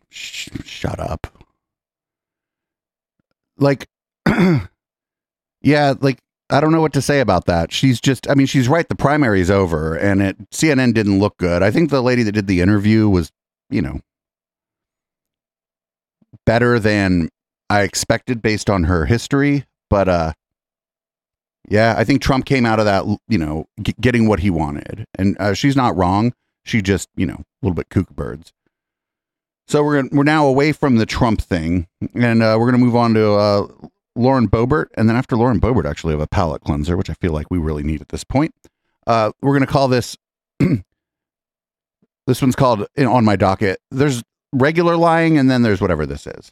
Shut 0.10 1.00
up. 1.00 1.28
Like, 3.58 3.88
yeah, 5.62 5.94
like, 6.00 6.18
I 6.50 6.60
don't 6.60 6.72
know 6.72 6.82
what 6.82 6.94
to 6.94 7.02
say 7.02 7.20
about 7.20 7.46
that. 7.46 7.72
She's 7.72 8.02
just, 8.02 8.30
I 8.30 8.34
mean, 8.34 8.48
she's 8.48 8.68
right. 8.68 8.88
The 8.88 8.96
primary's 8.96 9.52
over 9.52 9.96
and 9.96 10.22
it, 10.22 10.50
CNN 10.50 10.94
didn't 10.94 11.20
look 11.20 11.38
good. 11.38 11.64
I 11.64 11.72
think 11.72 11.90
the 11.92 12.02
lady 12.02 12.24
that 12.24 12.34
did 12.34 12.48
the 12.48 12.62
interview 12.62 13.08
was, 13.08 13.32
you 13.70 13.82
know, 13.82 14.00
better 16.46 16.80
than 16.80 17.30
I 17.70 17.84
expected 17.84 18.42
based 18.42 18.70
on 18.70 18.86
her 18.86 19.06
history. 19.06 19.66
But, 19.90 20.10
uh, 20.10 20.34
yeah, 21.72 21.96
I 21.98 22.04
think 22.04 22.22
Trump 22.22 22.46
came 22.46 22.66
out 22.66 22.80
of 22.80 22.86
that, 22.86 23.06
you 23.30 23.38
know, 23.38 23.66
g- 23.82 23.96
getting 24.02 24.28
what 24.28 24.42
he 24.42 24.50
wanted. 24.50 25.06
And 25.18 25.38
uh, 25.40 25.54
she's 25.54 25.78
not 25.78 25.96
wrong. 25.96 26.34
She 26.66 26.82
just, 26.82 27.08
you 27.16 27.26
know, 27.26 27.36
a 27.36 27.46
little 27.62 27.76
bit 27.76 27.90
kook 27.90 28.10
birds. 28.10 28.52
So 29.70 29.82
we're 29.82 30.04
we're 30.12 30.24
now 30.24 30.46
away 30.48 30.74
from 30.74 30.98
the 30.98 31.06
Trump 31.06 31.42
thing, 31.42 31.88
and 32.14 32.44
uh, 32.44 32.58
we're 32.60 32.70
going 32.70 32.80
to 32.80 32.86
move 32.86 32.98
on 32.98 33.14
to 33.14 33.32
uh, 33.34 33.68
Lauren 34.18 34.50
Boebert, 34.50 34.88
and 34.98 35.08
then 35.08 35.16
after 35.16 35.38
Lauren 35.38 35.62
Boebert, 35.62 35.90
actually 35.90 36.12
have 36.12 36.20
a 36.20 36.28
palate 36.28 36.62
cleanser, 36.62 36.98
which 36.98 37.10
I 37.10 37.14
feel 37.14 37.32
like 37.32 37.50
we 37.50 37.58
really 37.58 37.84
need 37.84 38.02
at 38.02 38.10
this 38.10 38.26
point. 38.26 38.54
Uh, 39.08 39.32
we're 39.42 39.54
going 39.54 39.66
to 39.66 39.72
call 39.72 39.88
this. 39.88 40.18
this 40.60 42.42
one's 42.42 42.58
called 42.58 42.86
in, 42.98 43.08
on 43.08 43.24
my 43.24 43.38
docket. 43.38 43.80
There's 43.92 44.24
regular 44.52 44.98
lying, 44.98 45.38
and 45.38 45.50
then 45.50 45.62
there's 45.62 45.80
whatever 45.80 46.06
this 46.06 46.28
is. 46.28 46.52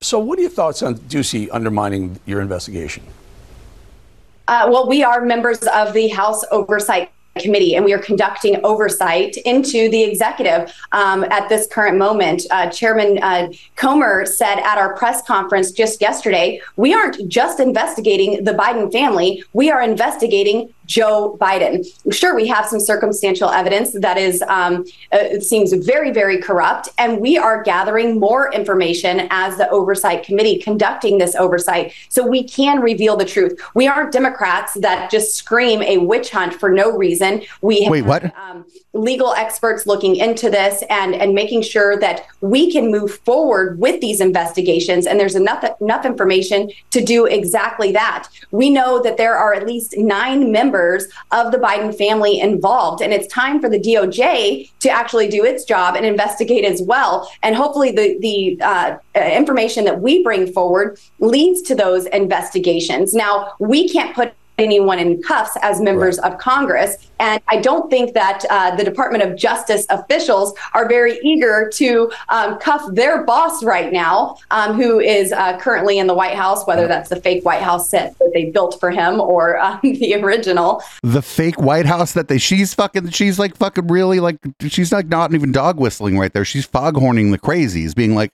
So, 0.00 0.18
what 0.18 0.38
are 0.38 0.42
your 0.42 0.50
thoughts 0.50 0.82
on 0.82 0.94
Ducey 0.94 1.50
undermining 1.52 2.18
your 2.24 2.40
investigation? 2.40 3.02
Uh, 4.48 4.66
well, 4.70 4.88
we 4.88 5.04
are 5.04 5.20
members 5.20 5.58
of 5.74 5.92
the 5.92 6.08
House 6.08 6.42
Oversight 6.50 7.10
Committee, 7.38 7.76
and 7.76 7.84
we 7.84 7.92
are 7.92 7.98
conducting 7.98 8.58
oversight 8.64 9.36
into 9.44 9.90
the 9.90 10.02
executive 10.02 10.74
um, 10.92 11.22
at 11.24 11.50
this 11.50 11.66
current 11.66 11.98
moment. 11.98 12.46
Uh, 12.50 12.68
Chairman 12.70 13.22
uh, 13.22 13.52
Comer 13.76 14.24
said 14.24 14.58
at 14.60 14.78
our 14.78 14.96
press 14.96 15.22
conference 15.22 15.70
just 15.70 16.00
yesterday, 16.00 16.60
we 16.76 16.94
aren't 16.94 17.28
just 17.28 17.60
investigating 17.60 18.42
the 18.42 18.52
Biden 18.52 18.90
family, 18.90 19.44
we 19.52 19.70
are 19.70 19.82
investigating 19.82 20.72
Joe 20.88 21.36
Biden. 21.38 21.86
Sure, 22.10 22.34
we 22.34 22.46
have 22.46 22.66
some 22.66 22.80
circumstantial 22.80 23.50
evidence 23.50 23.92
that 23.92 24.16
is 24.16 24.42
um, 24.48 24.84
uh, 25.12 25.18
it 25.20 25.42
seems 25.42 25.72
very, 25.74 26.10
very 26.10 26.40
corrupt, 26.40 26.88
and 26.96 27.20
we 27.20 27.36
are 27.36 27.62
gathering 27.62 28.18
more 28.18 28.50
information 28.52 29.28
as 29.30 29.58
the 29.58 29.68
oversight 29.68 30.24
committee 30.24 30.58
conducting 30.58 31.18
this 31.18 31.34
oversight, 31.36 31.92
so 32.08 32.26
we 32.26 32.42
can 32.42 32.80
reveal 32.80 33.16
the 33.16 33.24
truth. 33.26 33.60
We 33.74 33.86
aren't 33.86 34.12
Democrats 34.12 34.74
that 34.80 35.10
just 35.10 35.34
scream 35.34 35.82
a 35.82 35.98
witch 35.98 36.30
hunt 36.30 36.54
for 36.54 36.70
no 36.70 36.96
reason. 36.96 37.42
We 37.60 37.86
Wait, 37.88 37.98
have, 37.98 38.06
what? 38.06 38.38
Um, 38.38 38.64
legal 38.94 39.34
experts 39.34 39.86
looking 39.86 40.16
into 40.16 40.48
this 40.48 40.82
and 40.88 41.14
and 41.14 41.34
making 41.34 41.62
sure 41.62 41.98
that 42.00 42.26
we 42.40 42.72
can 42.72 42.90
move 42.90 43.18
forward 43.18 43.78
with 43.78 44.00
these 44.00 44.22
investigations. 44.22 45.06
And 45.06 45.20
there's 45.20 45.36
enough 45.36 45.62
enough 45.82 46.06
information 46.06 46.70
to 46.92 47.04
do 47.04 47.26
exactly 47.26 47.92
that. 47.92 48.28
We 48.52 48.70
know 48.70 49.02
that 49.02 49.18
there 49.18 49.36
are 49.36 49.52
at 49.52 49.66
least 49.66 49.94
nine 49.98 50.50
members 50.50 50.77
of 51.30 51.52
the 51.52 51.58
Biden 51.58 51.96
family 51.96 52.40
involved, 52.40 53.02
and 53.02 53.12
it's 53.12 53.26
time 53.32 53.60
for 53.60 53.68
the 53.68 53.80
DOJ 53.80 54.70
to 54.80 54.88
actually 54.88 55.28
do 55.28 55.44
its 55.44 55.64
job 55.64 55.96
and 55.96 56.04
investigate 56.04 56.64
as 56.64 56.82
well. 56.82 57.30
And 57.42 57.54
hopefully, 57.54 57.90
the 57.92 58.18
the 58.20 58.60
uh, 58.62 58.96
information 59.14 59.84
that 59.84 60.00
we 60.00 60.22
bring 60.22 60.52
forward 60.52 60.98
leads 61.18 61.62
to 61.62 61.74
those 61.74 62.06
investigations. 62.06 63.14
Now, 63.14 63.52
we 63.58 63.88
can't 63.88 64.14
put 64.14 64.32
anyone 64.58 64.98
in 64.98 65.22
cuffs 65.22 65.56
as 65.62 65.80
members 65.80 66.18
of 66.18 66.38
Congress. 66.38 66.96
And 67.20 67.40
I 67.48 67.60
don't 67.60 67.90
think 67.90 68.14
that 68.14 68.44
uh, 68.50 68.76
the 68.76 68.84
Department 68.84 69.24
of 69.24 69.36
Justice 69.36 69.86
officials 69.90 70.54
are 70.74 70.88
very 70.88 71.18
eager 71.22 71.70
to 71.74 72.12
um, 72.28 72.58
cuff 72.58 72.82
their 72.92 73.24
boss 73.24 73.64
right 73.64 73.92
now, 73.92 74.36
um, 74.50 74.74
who 74.74 75.00
is 75.00 75.32
uh, 75.32 75.58
currently 75.58 75.98
in 75.98 76.06
the 76.06 76.14
White 76.14 76.36
House, 76.36 76.66
whether 76.66 76.86
that's 76.86 77.08
the 77.08 77.20
fake 77.20 77.44
White 77.44 77.62
House 77.62 77.88
set 77.88 78.16
that 78.18 78.30
they 78.34 78.50
built 78.50 78.78
for 78.78 78.90
him 78.90 79.20
or 79.20 79.58
um, 79.58 79.80
the 79.82 80.14
original. 80.14 80.82
The 81.02 81.22
fake 81.22 81.60
White 81.60 81.86
House 81.86 82.12
that 82.12 82.28
they 82.28 82.38
she's 82.38 82.74
fucking 82.74 83.10
she's 83.10 83.38
like 83.38 83.56
fucking 83.56 83.88
really 83.88 84.20
like 84.20 84.38
she's 84.60 84.92
like 84.92 85.06
not 85.08 85.34
even 85.34 85.52
dog 85.52 85.78
whistling 85.78 86.18
right 86.18 86.32
there. 86.32 86.44
She's 86.44 86.66
foghorning 86.66 87.30
the 87.30 87.38
crazies, 87.38 87.94
being 87.94 88.14
like 88.14 88.32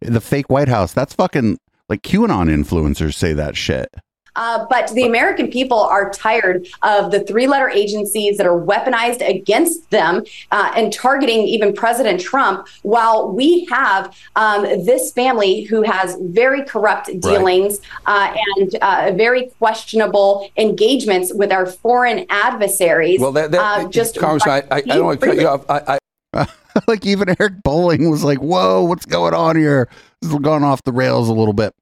the 0.00 0.20
fake 0.20 0.50
White 0.50 0.68
House. 0.68 0.92
That's 0.92 1.14
fucking 1.14 1.58
like 1.88 2.02
QAnon 2.02 2.50
influencers 2.50 3.14
say 3.14 3.32
that 3.32 3.56
shit. 3.56 3.94
Uh, 4.36 4.66
but 4.70 4.88
the 4.90 5.04
American 5.04 5.48
people 5.50 5.80
are 5.80 6.10
tired 6.10 6.66
of 6.82 7.10
the 7.10 7.20
three 7.20 7.46
letter 7.46 7.68
agencies 7.68 8.36
that 8.36 8.46
are 8.46 8.60
weaponized 8.60 9.26
against 9.28 9.90
them 9.90 10.24
uh, 10.52 10.72
and 10.76 10.92
targeting 10.92 11.40
even 11.40 11.72
President 11.72 12.20
Trump, 12.20 12.68
while 12.82 13.32
we 13.32 13.64
have 13.66 14.16
um, 14.36 14.62
this 14.84 15.12
family 15.12 15.62
who 15.62 15.82
has 15.82 16.16
very 16.20 16.64
corrupt 16.64 17.08
dealings 17.20 17.80
uh, 18.06 18.34
and 18.56 18.74
uh, 18.82 19.12
very 19.16 19.46
questionable 19.58 20.50
engagements 20.56 21.32
with 21.34 21.50
our 21.50 21.66
foreign 21.66 22.26
adversaries. 22.30 23.20
Well, 23.20 23.32
that, 23.32 23.50
that 23.50 23.60
uh, 23.60 23.88
just 23.88 24.18
Congressman, 24.18 24.64
I, 24.70 24.76
I, 24.76 24.78
I 24.78 24.80
don't 24.82 25.04
want 25.04 25.20
to 25.20 25.26
cut 25.26 25.36
you 25.36 25.48
off. 25.48 25.64
I, 25.68 25.98
I, 26.34 26.46
like 26.88 27.06
even 27.06 27.34
Eric 27.40 27.62
Bolling 27.62 28.10
was 28.10 28.22
like, 28.22 28.38
"Whoa, 28.38 28.84
what's 28.84 29.06
going 29.06 29.34
on 29.34 29.56
here? 29.56 29.88
This 30.20 30.30
is 30.30 30.38
going 30.38 30.62
off 30.62 30.82
the 30.82 30.92
rails 30.92 31.28
a 31.28 31.32
little 31.32 31.54
bit." 31.54 31.74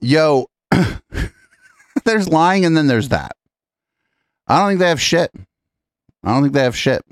Yo, 0.00 0.46
there's 2.04 2.28
lying, 2.28 2.64
and 2.64 2.76
then 2.76 2.86
there's 2.86 3.08
that. 3.08 3.32
I 4.46 4.58
don't 4.58 4.68
think 4.68 4.80
they 4.80 4.88
have 4.88 5.00
shit. 5.00 5.30
I 6.24 6.32
don't 6.32 6.42
think 6.42 6.54
they 6.54 6.62
have 6.62 6.76
shit. 6.76 7.02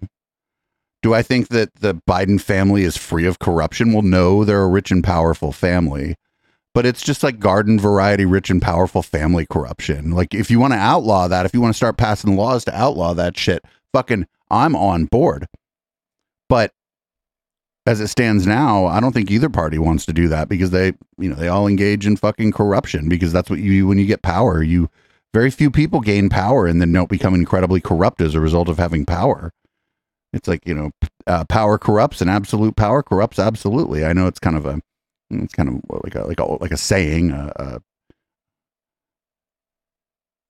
Do 1.03 1.15
I 1.15 1.23
think 1.23 1.49
that 1.49 1.75
the 1.77 1.95
Biden 1.95 2.41
family 2.41 2.83
is 2.83 2.97
free 2.97 3.27
of 3.27 3.39
corruption? 3.39 3.93
Well, 3.93 4.03
no, 4.03 4.45
they're 4.45 4.63
a 4.63 4.69
rich 4.69 4.91
and 4.91 5.05
powerful 5.05 5.53
family. 5.53 6.17
But 6.75 6.85
it's 6.85 7.03
just 7.03 7.23
like 7.23 7.39
garden 7.39 7.79
variety 7.81 8.27
rich 8.27 8.51
and 8.51 8.61
powerful 8.61 9.03
family 9.03 9.47
corruption. 9.47 10.11
Like 10.11 10.35
if 10.35 10.51
you 10.51 10.61
want 10.61 10.75
to 10.75 10.79
outlaw 10.79 11.29
that, 11.29 11.47
if 11.47 11.55
you 11.55 11.61
want 11.61 11.73
to 11.73 11.77
start 11.77 11.97
passing 11.97 12.37
laws 12.37 12.65
to 12.65 12.77
outlaw 12.77 13.15
that 13.15 13.39
shit, 13.39 13.65
fucking 13.95 14.27
I'm 14.51 14.77
on 14.77 15.07
board. 15.07 15.47
But 16.49 16.73
as 17.87 18.01
it 18.01 18.09
stands 18.09 18.47
now, 18.47 18.87
I 18.87 19.01
don't 19.01 19.13
think 19.13 19.31
either 19.31 19.49
party 19.49 19.79
wants 19.79 20.05
to 20.07 20.13
do 20.13 20.29
that 20.29 20.49
because 20.49 20.71
they, 20.71 20.93
you 21.19 21.29
know, 21.29 21.37
they 21.37 21.49
all 21.49 21.69
engage 21.69 22.07
in 22.07 22.17
fucking 22.17 22.53
corruption 22.53 23.09
because 23.09 23.33
that's 23.33 23.49
what 23.49 23.61
you 23.61 23.87
when 23.87 23.99
you 23.99 24.07
get 24.07 24.23
power, 24.23 24.63
you 24.63 24.91
very 25.33 25.51
few 25.51 25.71
people 25.71 26.01
gain 26.01 26.29
power 26.29 26.67
and 26.67 26.81
then 26.81 26.93
don't 26.93 27.11
become 27.11 27.35
incredibly 27.35 27.81
corrupt 27.81 28.21
as 28.21 28.35
a 28.35 28.41
result 28.41 28.69
of 28.69 28.79
having 28.79 29.07
power. 29.07 29.53
It's 30.33 30.49
like, 30.49 30.67
you 30.67 30.75
know, 30.75 30.91
uh, 31.27 31.45
power 31.45 31.79
corrupts 31.79 32.21
and 32.21 32.29
absolute 32.29 32.77
power 32.77 33.03
corrupts 33.03 33.39
absolutely. 33.39 34.05
I 34.05 34.13
know 34.13 34.27
it's 34.27 34.41
kind 34.41 34.57
of 34.57 34.67
a 34.67 34.81
it's 35.31 35.55
kind 35.55 35.69
of 35.69 36.03
like 36.05 36.15
a 36.15 36.25
like 36.25 36.41
a 36.41 36.45
like 36.45 36.71
a 36.73 36.77
saying 36.77 37.33
uh, 37.33 37.53
uh 37.57 37.79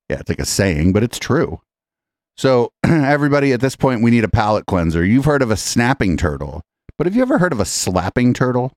yeah, 0.09 0.21
it's 0.21 0.29
like 0.29 0.39
a 0.39 0.47
saying, 0.47 0.93
but 0.93 1.03
it's 1.03 1.19
true. 1.19 1.61
So, 2.37 2.73
everybody, 2.85 3.53
at 3.53 3.61
this 3.61 3.77
point, 3.77 4.03
we 4.03 4.11
need 4.11 4.25
a 4.25 4.29
palate 4.29 4.67
cleanser. 4.67 5.05
You've 5.05 5.25
heard 5.25 5.43
of 5.43 5.51
a 5.51 5.57
snapping 5.57 6.17
turtle, 6.17 6.63
but 6.99 7.07
have 7.07 7.17
you 7.17 7.23
ever 7.23 7.39
heard 7.39 7.53
of 7.53 7.61
a 7.61 7.65
slapping 7.65 8.35
turtle? 8.35 8.73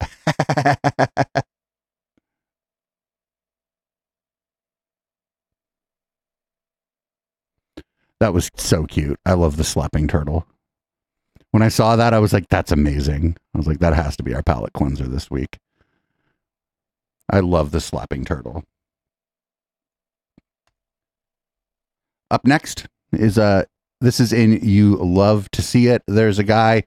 that 8.20 8.32
was 8.32 8.50
so 8.56 8.84
cute. 8.86 9.18
I 9.26 9.34
love 9.34 9.56
the 9.56 9.64
slapping 9.64 10.08
turtle. 10.08 10.46
When 11.50 11.62
I 11.62 11.68
saw 11.68 11.96
that, 11.96 12.14
I 12.14 12.18
was 12.20 12.32
like, 12.32 12.48
that's 12.48 12.72
amazing. 12.72 13.36
I 13.54 13.58
was 13.58 13.66
like, 13.66 13.80
that 13.80 13.94
has 13.94 14.16
to 14.18 14.22
be 14.22 14.34
our 14.34 14.42
palate 14.42 14.72
cleanser 14.72 15.08
this 15.08 15.30
week. 15.30 15.58
I 17.30 17.40
love 17.40 17.70
the 17.72 17.80
slapping 17.80 18.24
turtle. 18.24 18.64
Up 22.30 22.46
next 22.46 22.86
is 23.12 23.38
uh 23.38 23.64
this 24.00 24.20
is 24.20 24.32
in 24.32 24.52
you 24.62 24.96
love 24.96 25.50
to 25.52 25.62
see 25.62 25.88
it. 25.88 26.02
There's 26.06 26.38
a 26.38 26.44
guy 26.44 26.84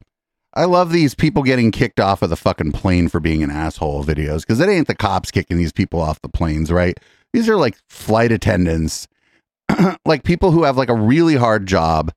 I 0.55 0.65
love 0.65 0.91
these 0.91 1.15
people 1.15 1.41
getting 1.41 1.71
kicked 1.71 1.99
off 1.99 2.21
of 2.21 2.29
the 2.29 2.35
fucking 2.35 2.73
plane 2.73 3.09
for 3.09 3.19
being 3.19 3.41
an 3.41 3.49
asshole 3.49 4.03
videos 4.03 4.41
because 4.41 4.59
it 4.59 4.69
ain't 4.69 4.87
the 4.87 4.95
cops 4.95 5.31
kicking 5.31 5.57
these 5.57 5.71
people 5.71 5.99
off 5.99 6.21
the 6.21 6.29
planes, 6.29 6.71
right? 6.71 6.99
These 7.33 7.49
are 7.49 7.55
like 7.55 7.75
flight 7.89 8.31
attendants, 8.31 9.07
like 10.05 10.23
people 10.23 10.51
who 10.51 10.63
have 10.63 10.77
like 10.77 10.89
a 10.89 10.95
really 10.95 11.35
hard 11.35 11.65
job, 11.65 12.13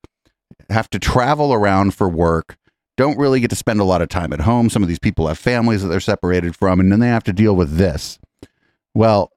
have 0.69 0.89
to 0.91 0.99
travel 0.99 1.51
around 1.51 1.95
for 1.95 2.07
work, 2.07 2.57
don't 2.95 3.17
really 3.17 3.39
get 3.39 3.49
to 3.49 3.55
spend 3.55 3.79
a 3.79 3.85
lot 3.85 4.03
of 4.03 4.09
time 4.09 4.31
at 4.33 4.41
home. 4.41 4.69
Some 4.69 4.83
of 4.83 4.89
these 4.89 4.99
people 4.99 5.27
have 5.27 5.39
families 5.39 5.81
that 5.81 5.87
they're 5.87 5.99
separated 5.99 6.55
from, 6.55 6.79
and 6.79 6.91
then 6.91 6.99
they 6.99 7.07
have 7.07 7.23
to 7.23 7.33
deal 7.33 7.55
with 7.55 7.77
this. 7.77 8.19
Well, 8.93 9.31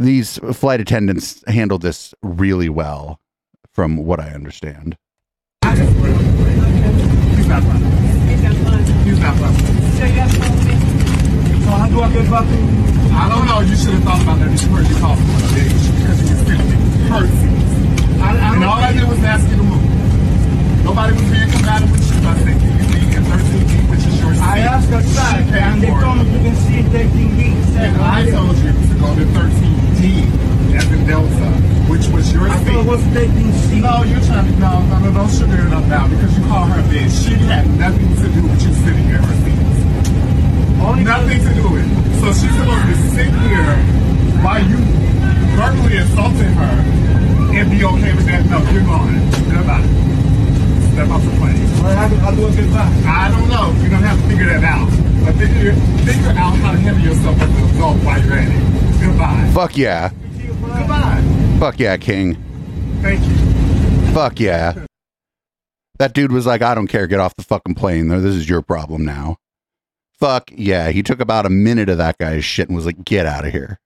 these 0.00 0.38
flight 0.54 0.80
attendants 0.80 1.44
handled 1.46 1.82
this 1.82 2.14
really 2.22 2.70
well, 2.70 3.20
from 3.72 3.98
what 3.98 4.18
I 4.18 4.30
understand. 4.30 4.96
He's 5.62 5.78
not 7.46 7.62
funny. 7.62 7.84
He's 9.04 9.20
not 9.20 9.36
funny. 9.36 9.60
So 11.60 11.70
how 11.76 11.88
do 11.88 12.00
I 12.00 12.12
get 12.12 12.26
fucking? 12.26 12.64
I 13.12 13.28
don't 13.28 13.44
know. 13.44 13.60
You 13.60 13.76
should 13.76 13.92
have 13.92 14.02
thought 14.02 14.22
about 14.22 14.38
that 14.40 14.50
before 14.50 14.80
you 14.80 14.96
called 14.96 15.18
me 15.20 15.24
a 15.36 15.52
bitch 15.52 15.84
because 16.00 16.18
you 16.24 16.36
feeling 16.48 16.80
hurt. 17.12 17.28
I, 18.24 18.32
I 18.32 18.56
and 18.56 18.64
all 18.64 18.80
I 18.80 18.92
did 18.92 19.06
was 19.06 19.22
ask 19.22 19.44
you 19.50 19.56
to 19.56 19.62
move. 19.62 19.84
Nobody 20.82 21.12
was 21.12 21.28
being 21.28 21.50
combative 21.52 21.92
with 21.92 22.00
you. 22.08 22.16
I 22.24 22.40
said, 22.40 22.56
can 22.56 22.72
you 22.72 22.88
leave 22.88 23.12
in 23.20 23.24
13 23.28 23.68
feet, 23.68 23.90
which 23.90 24.00
is 24.08 24.16
your 24.20 24.32
seat? 24.32 24.40
I 24.40 24.58
asked 24.60 24.88
the 24.88 25.02
side, 25.02 25.44
and 25.52 25.82
they 25.82 25.92
told 25.92 26.16
me 26.16 26.32
you 26.32 26.40
can 26.40 26.56
see 26.56 26.80
13 26.88 27.36
feet. 27.36 27.60
And 27.76 28.00
I 28.00 28.30
told 28.30 28.56
you 28.56 28.72
to 28.72 28.94
go 28.96 29.14
to 29.14 29.79
13D, 30.00 30.74
as 30.76 30.90
in 30.92 31.06
Delta, 31.06 31.50
which 31.90 32.06
was 32.08 32.32
your. 32.32 32.48
I 32.48 32.56
thought 32.56 32.80
it 32.80 32.86
was 32.86 33.02
13C. 33.12 33.82
No, 33.82 34.02
you're 34.02 34.20
trying 34.24 34.46
to, 34.46 34.58
no, 34.58 34.80
no, 34.86 34.98
no, 34.98 35.12
don't 35.12 35.28
sugar 35.30 35.66
it 35.66 35.72
up 35.72 35.84
now 35.86 36.08
because 36.08 36.36
you 36.38 36.44
call 36.46 36.64
her 36.64 36.80
a 36.80 36.84
bitch. 36.84 37.24
She 37.24 37.34
had 37.34 37.68
nothing 37.78 38.08
to 38.16 38.28
do 38.32 38.42
with 38.42 38.62
you 38.62 38.72
sitting 38.74 39.04
in 39.04 39.20
her 39.20 39.34
seat. 39.44 39.60
Nothing 41.04 41.40
to 41.40 41.54
do 41.54 41.68
with 41.68 41.84
it. 41.84 42.20
So 42.20 42.26
she's 42.32 42.54
supposed 42.56 42.86
to 42.86 42.96
sit 43.12 43.28
here 43.28 43.76
while 44.40 44.62
you 44.64 44.76
verbally 45.56 45.98
assaulted 45.98 46.46
her 46.46 46.74
and 47.56 47.70
be 47.70 47.84
okay 47.84 48.14
with 48.14 48.26
that. 48.26 48.46
No, 48.46 48.58
you're 48.70 48.84
gone. 48.84 49.30
Goodbye. 49.52 49.84
Step 50.92 51.08
off 51.08 51.22
the 51.24 51.30
plane. 51.38 51.56
Well, 51.82 51.96
how 51.96 52.08
do, 52.08 52.16
how 52.16 52.30
do 52.32 52.46
I 52.46 52.54
get 52.54 52.70
back? 52.72 53.04
I 53.06 53.30
don't 53.30 53.48
know. 53.48 53.72
You're 53.80 53.90
going 53.90 54.02
to 54.02 54.08
have 54.08 54.20
to 54.20 54.28
figure 54.28 54.46
that 54.46 54.64
out. 54.64 54.90
But 55.24 55.34
figure, 55.36 55.74
figure 56.04 56.30
out 56.30 56.56
how 56.56 56.72
to 56.72 56.78
handle 56.78 57.04
yourself 57.04 57.40
as 57.40 57.48
an 57.50 57.76
adult 57.76 57.98
while 58.04 58.22
you're 58.24 58.34
at 58.34 58.48
it. 58.48 59.00
Goodbye. 59.00 59.50
Fuck 59.54 59.76
yeah. 59.76 60.10
Goodbye. 60.38 61.56
Fuck 61.58 61.78
yeah, 61.78 61.96
King. 61.96 62.36
Thank 63.02 63.24
you. 63.26 64.12
Fuck 64.12 64.40
yeah. 64.40 64.86
That 65.98 66.14
dude 66.14 66.32
was 66.32 66.46
like, 66.46 66.62
I 66.62 66.74
don't 66.74 66.88
care. 66.88 67.06
Get 67.06 67.20
off 67.20 67.36
the 67.36 67.44
fucking 67.44 67.74
plane. 67.74 68.08
Though. 68.08 68.20
This 68.20 68.34
is 68.34 68.48
your 68.48 68.62
problem 68.62 69.04
now. 69.04 69.36
Fuck 70.18 70.50
yeah. 70.54 70.90
He 70.90 71.02
took 71.02 71.20
about 71.20 71.46
a 71.46 71.50
minute 71.50 71.88
of 71.88 71.98
that 71.98 72.18
guy's 72.18 72.44
shit 72.44 72.68
and 72.68 72.76
was 72.76 72.86
like, 72.86 73.04
get 73.04 73.26
out 73.26 73.46
of 73.46 73.52
here. 73.52 73.78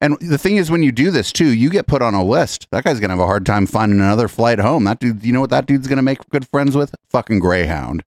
And 0.00 0.18
the 0.20 0.38
thing 0.38 0.56
is, 0.56 0.70
when 0.70 0.82
you 0.82 0.92
do 0.92 1.10
this 1.10 1.32
too, 1.32 1.48
you 1.48 1.70
get 1.70 1.86
put 1.86 2.02
on 2.02 2.14
a 2.14 2.22
list. 2.24 2.66
That 2.70 2.84
guy's 2.84 3.00
gonna 3.00 3.14
have 3.14 3.20
a 3.20 3.26
hard 3.26 3.46
time 3.46 3.66
finding 3.66 3.98
another 3.98 4.28
flight 4.28 4.58
home. 4.58 4.84
That 4.84 5.00
dude, 5.00 5.24
you 5.24 5.32
know 5.32 5.40
what 5.40 5.50
that 5.50 5.66
dude's 5.66 5.88
gonna 5.88 6.02
make 6.02 6.18
good 6.30 6.46
friends 6.48 6.76
with? 6.76 6.94
Fucking 7.10 7.38
Greyhound. 7.38 8.04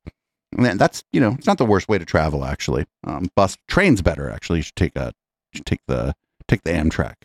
And 0.56 0.80
that's 0.80 1.03
you 1.11 1.20
know, 1.20 1.36
it's 1.38 1.48
not 1.48 1.57
the 1.57 1.66
worst 1.66 1.90
way 1.90 1.98
to 1.98 2.06
travel 2.06 2.45
actually. 2.45 2.86
Um, 3.06 3.30
bus, 3.36 3.57
train's 3.68 4.02
better 4.02 4.30
actually. 4.30 4.60
You 4.60 4.64
should 4.64 4.76
take 4.76 4.95
a, 4.95 5.14
should 5.53 5.66
take 5.66 5.82
the 5.88 6.14
take 6.48 6.64
the 6.64 6.72
Amtrak. 6.72 7.16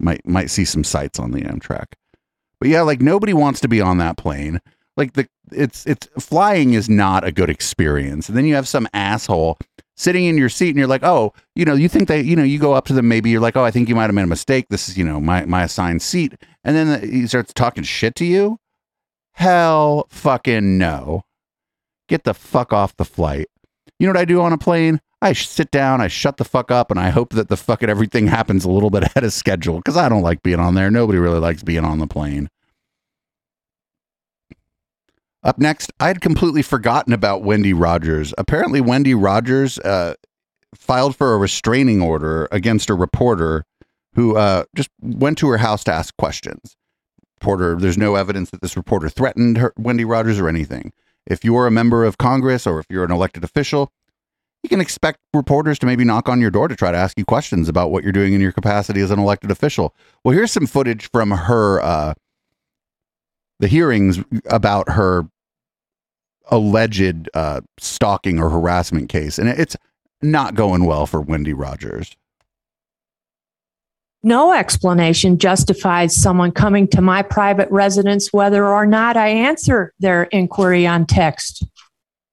Might 0.00 0.26
might 0.26 0.50
see 0.50 0.64
some 0.64 0.84
sights 0.84 1.18
on 1.18 1.32
the 1.32 1.42
Amtrak. 1.42 1.94
But 2.60 2.68
yeah, 2.68 2.82
like 2.82 3.02
nobody 3.02 3.34
wants 3.34 3.60
to 3.60 3.68
be 3.68 3.80
on 3.80 3.98
that 3.98 4.16
plane. 4.16 4.60
Like 4.96 5.12
the 5.12 5.28
it's 5.52 5.86
it's 5.86 6.08
flying 6.18 6.72
is 6.72 6.88
not 6.88 7.24
a 7.24 7.32
good 7.32 7.50
experience. 7.50 8.28
And 8.28 8.38
then 8.38 8.46
you 8.46 8.54
have 8.54 8.68
some 8.68 8.88
asshole 8.94 9.58
sitting 9.96 10.24
in 10.24 10.36
your 10.36 10.48
seat 10.48 10.70
and 10.70 10.78
you're 10.78 10.88
like, 10.88 11.04
oh, 11.04 11.32
you 11.54 11.64
know, 11.64 11.74
you 11.74 11.88
think 11.88 12.08
that, 12.08 12.24
you 12.24 12.36
know, 12.36 12.42
you 12.42 12.58
go 12.58 12.72
up 12.72 12.86
to 12.86 12.92
them, 12.92 13.08
maybe 13.08 13.30
you're 13.30 13.40
like, 13.40 13.56
oh, 13.56 13.64
I 13.64 13.70
think 13.70 13.88
you 13.88 13.94
might 13.94 14.04
have 14.04 14.14
made 14.14 14.22
a 14.22 14.26
mistake. 14.26 14.66
This 14.68 14.88
is, 14.88 14.98
you 14.98 15.04
know, 15.04 15.20
my, 15.20 15.44
my 15.44 15.62
assigned 15.64 16.02
seat. 16.02 16.34
And 16.64 16.76
then 16.76 17.08
he 17.08 17.26
starts 17.26 17.52
talking 17.52 17.84
shit 17.84 18.14
to 18.16 18.24
you. 18.24 18.58
Hell 19.32 20.06
fucking 20.10 20.78
no. 20.78 21.22
Get 22.08 22.24
the 22.24 22.34
fuck 22.34 22.72
off 22.72 22.96
the 22.96 23.04
flight. 23.04 23.48
You 23.98 24.06
know 24.06 24.12
what 24.12 24.20
I 24.20 24.24
do 24.24 24.40
on 24.40 24.52
a 24.52 24.58
plane? 24.58 25.00
I 25.22 25.32
sit 25.32 25.70
down, 25.70 26.00
I 26.02 26.08
shut 26.08 26.36
the 26.36 26.44
fuck 26.44 26.70
up, 26.70 26.90
and 26.90 27.00
I 27.00 27.08
hope 27.08 27.30
that 27.30 27.48
the 27.48 27.56
fucking 27.56 27.88
everything 27.88 28.26
happens 28.26 28.64
a 28.64 28.70
little 28.70 28.90
bit 28.90 29.04
ahead 29.04 29.24
of 29.24 29.32
schedule 29.32 29.76
because 29.76 29.96
I 29.96 30.08
don't 30.08 30.22
like 30.22 30.42
being 30.42 30.60
on 30.60 30.74
there. 30.74 30.90
Nobody 30.90 31.18
really 31.18 31.38
likes 31.38 31.62
being 31.62 31.84
on 31.84 31.98
the 31.98 32.06
plane. 32.06 32.50
Up 35.44 35.58
next, 35.58 35.92
I 36.00 36.08
had 36.08 36.22
completely 36.22 36.62
forgotten 36.62 37.12
about 37.12 37.42
Wendy 37.42 37.74
Rogers. 37.74 38.32
Apparently, 38.38 38.80
Wendy 38.80 39.14
Rogers 39.14 39.78
uh, 39.80 40.14
filed 40.74 41.14
for 41.14 41.34
a 41.34 41.38
restraining 41.38 42.00
order 42.00 42.48
against 42.50 42.88
a 42.88 42.94
reporter 42.94 43.66
who 44.14 44.36
uh, 44.36 44.64
just 44.74 44.88
went 45.02 45.36
to 45.38 45.48
her 45.48 45.58
house 45.58 45.84
to 45.84 45.92
ask 45.92 46.16
questions. 46.16 46.76
Reporter, 47.40 47.76
there's 47.76 47.98
no 47.98 48.14
evidence 48.14 48.50
that 48.50 48.62
this 48.62 48.76
reporter 48.76 49.10
threatened 49.10 49.58
her, 49.58 49.74
Wendy 49.76 50.04
Rogers 50.04 50.40
or 50.40 50.48
anything. 50.48 50.92
If 51.26 51.44
you're 51.44 51.66
a 51.66 51.70
member 51.70 52.04
of 52.04 52.16
Congress 52.16 52.66
or 52.66 52.78
if 52.78 52.86
you're 52.88 53.04
an 53.04 53.10
elected 53.10 53.44
official, 53.44 53.92
you 54.62 54.70
can 54.70 54.80
expect 54.80 55.18
reporters 55.34 55.78
to 55.80 55.86
maybe 55.86 56.04
knock 56.04 56.26
on 56.26 56.40
your 56.40 56.50
door 56.50 56.68
to 56.68 56.76
try 56.76 56.90
to 56.90 56.96
ask 56.96 57.18
you 57.18 57.24
questions 57.26 57.68
about 57.68 57.90
what 57.90 58.02
you're 58.02 58.12
doing 58.12 58.32
in 58.32 58.40
your 58.40 58.52
capacity 58.52 59.02
as 59.02 59.10
an 59.10 59.18
elected 59.18 59.50
official. 59.50 59.94
Well, 60.24 60.34
here's 60.34 60.52
some 60.52 60.66
footage 60.66 61.10
from 61.10 61.32
her 61.32 61.82
uh, 61.82 62.14
the 63.60 63.68
hearings 63.68 64.20
about 64.46 64.90
her 64.90 65.28
alleged 66.50 67.28
uh, 67.34 67.60
stalking 67.78 68.38
or 68.38 68.50
harassment 68.50 69.08
case, 69.08 69.38
and 69.38 69.48
it's 69.48 69.76
not 70.22 70.54
going 70.54 70.84
well 70.84 71.06
for 71.06 71.20
Wendy 71.20 71.52
Rogers. 71.52 72.16
No 74.22 74.54
explanation 74.54 75.38
justifies 75.38 76.16
someone 76.16 76.50
coming 76.50 76.88
to 76.88 77.02
my 77.02 77.20
private 77.22 77.70
residence 77.70 78.32
whether 78.32 78.66
or 78.66 78.86
not 78.86 79.18
I 79.18 79.28
answer 79.28 79.92
their 80.00 80.24
inquiry 80.24 80.86
on 80.86 81.04
text. 81.04 81.62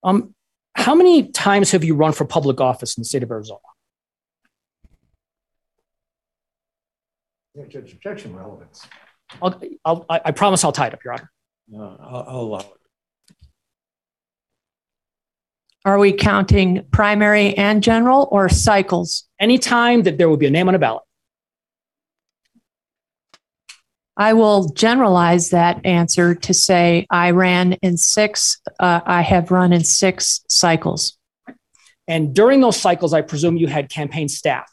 Um, 0.02 0.34
how 0.76 0.96
many 0.96 1.30
times 1.32 1.72
have 1.72 1.84
you 1.84 1.96
run 1.96 2.14
for 2.14 2.24
public 2.24 2.62
office 2.62 2.98
in 2.98 3.02
the 3.02 3.06
state 3.06 3.24
of 3.24 3.32
Arizona? 3.32 3.60
Judge, 7.68 7.92
objection 7.92 8.34
relevance. 8.34 8.88
I'll, 9.42 9.62
I'll, 9.84 10.06
I 10.10 10.22
I 10.26 10.32
promise 10.32 10.64
I'll 10.64 10.72
tie 10.72 10.88
it 10.88 10.94
up, 10.94 11.04
Your 11.04 11.14
Honor. 11.14 11.32
No, 11.68 11.98
I'll, 12.00 12.26
I'll 12.28 12.40
allow 12.40 12.60
it. 12.60 12.81
Are 15.84 15.98
we 15.98 16.14
counting 16.14 16.86
primary 16.92 17.58
and 17.58 17.82
general 17.82 18.28
or 18.32 18.50
cycles? 18.50 19.28
Anytime 19.40 20.04
that 20.04 20.18
there 20.18 20.30
will 20.30 20.38
be 20.38 20.46
a 20.46 20.52
name 20.52 20.68
on 20.68 20.76
a 20.76 20.80
ballot. 20.80 21.04
I 24.16 24.34
will 24.34 24.70
generalize 24.70 25.50
that 25.50 25.84
answer 25.84 26.36
to 26.36 26.54
say 26.54 27.08
I 27.10 27.32
ran 27.32 27.74
in 27.82 27.98
six, 27.98 28.62
uh, 28.80 29.02
I 29.04 29.22
have 29.22 29.50
run 29.50 29.74
in 29.74 29.84
six 29.84 30.42
cycles. 30.48 31.18
And 32.08 32.36
during 32.36 32.62
those 32.62 32.78
cycles, 32.78 33.14
I 33.14 33.22
presume 33.22 33.58
you 33.58 33.68
had 33.68 33.90
campaign 33.90 34.30
staff. 34.30 34.72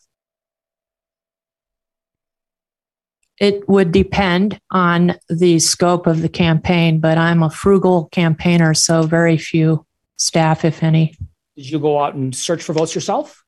It 3.40 3.66
would 3.68 3.92
depend 3.92 4.58
on 4.72 5.14
the 5.30 5.60
scope 5.60 6.06
of 6.06 6.20
the 6.20 6.28
campaign, 6.28 6.98
but 6.98 7.16
I'm 7.16 7.42
a 7.42 7.50
frugal 7.50 8.08
campaigner, 8.10 8.74
so 8.74 9.02
very 9.02 9.38
few 9.38 9.86
staff, 10.18 10.64
if 10.64 10.82
any. 10.82 11.14
Did 11.56 11.70
you 11.70 11.78
go 11.78 11.98
out 11.98 12.14
and 12.14 12.34
search 12.34 12.62
for 12.62 12.72
votes 12.72 12.94
yourself? 12.94 13.42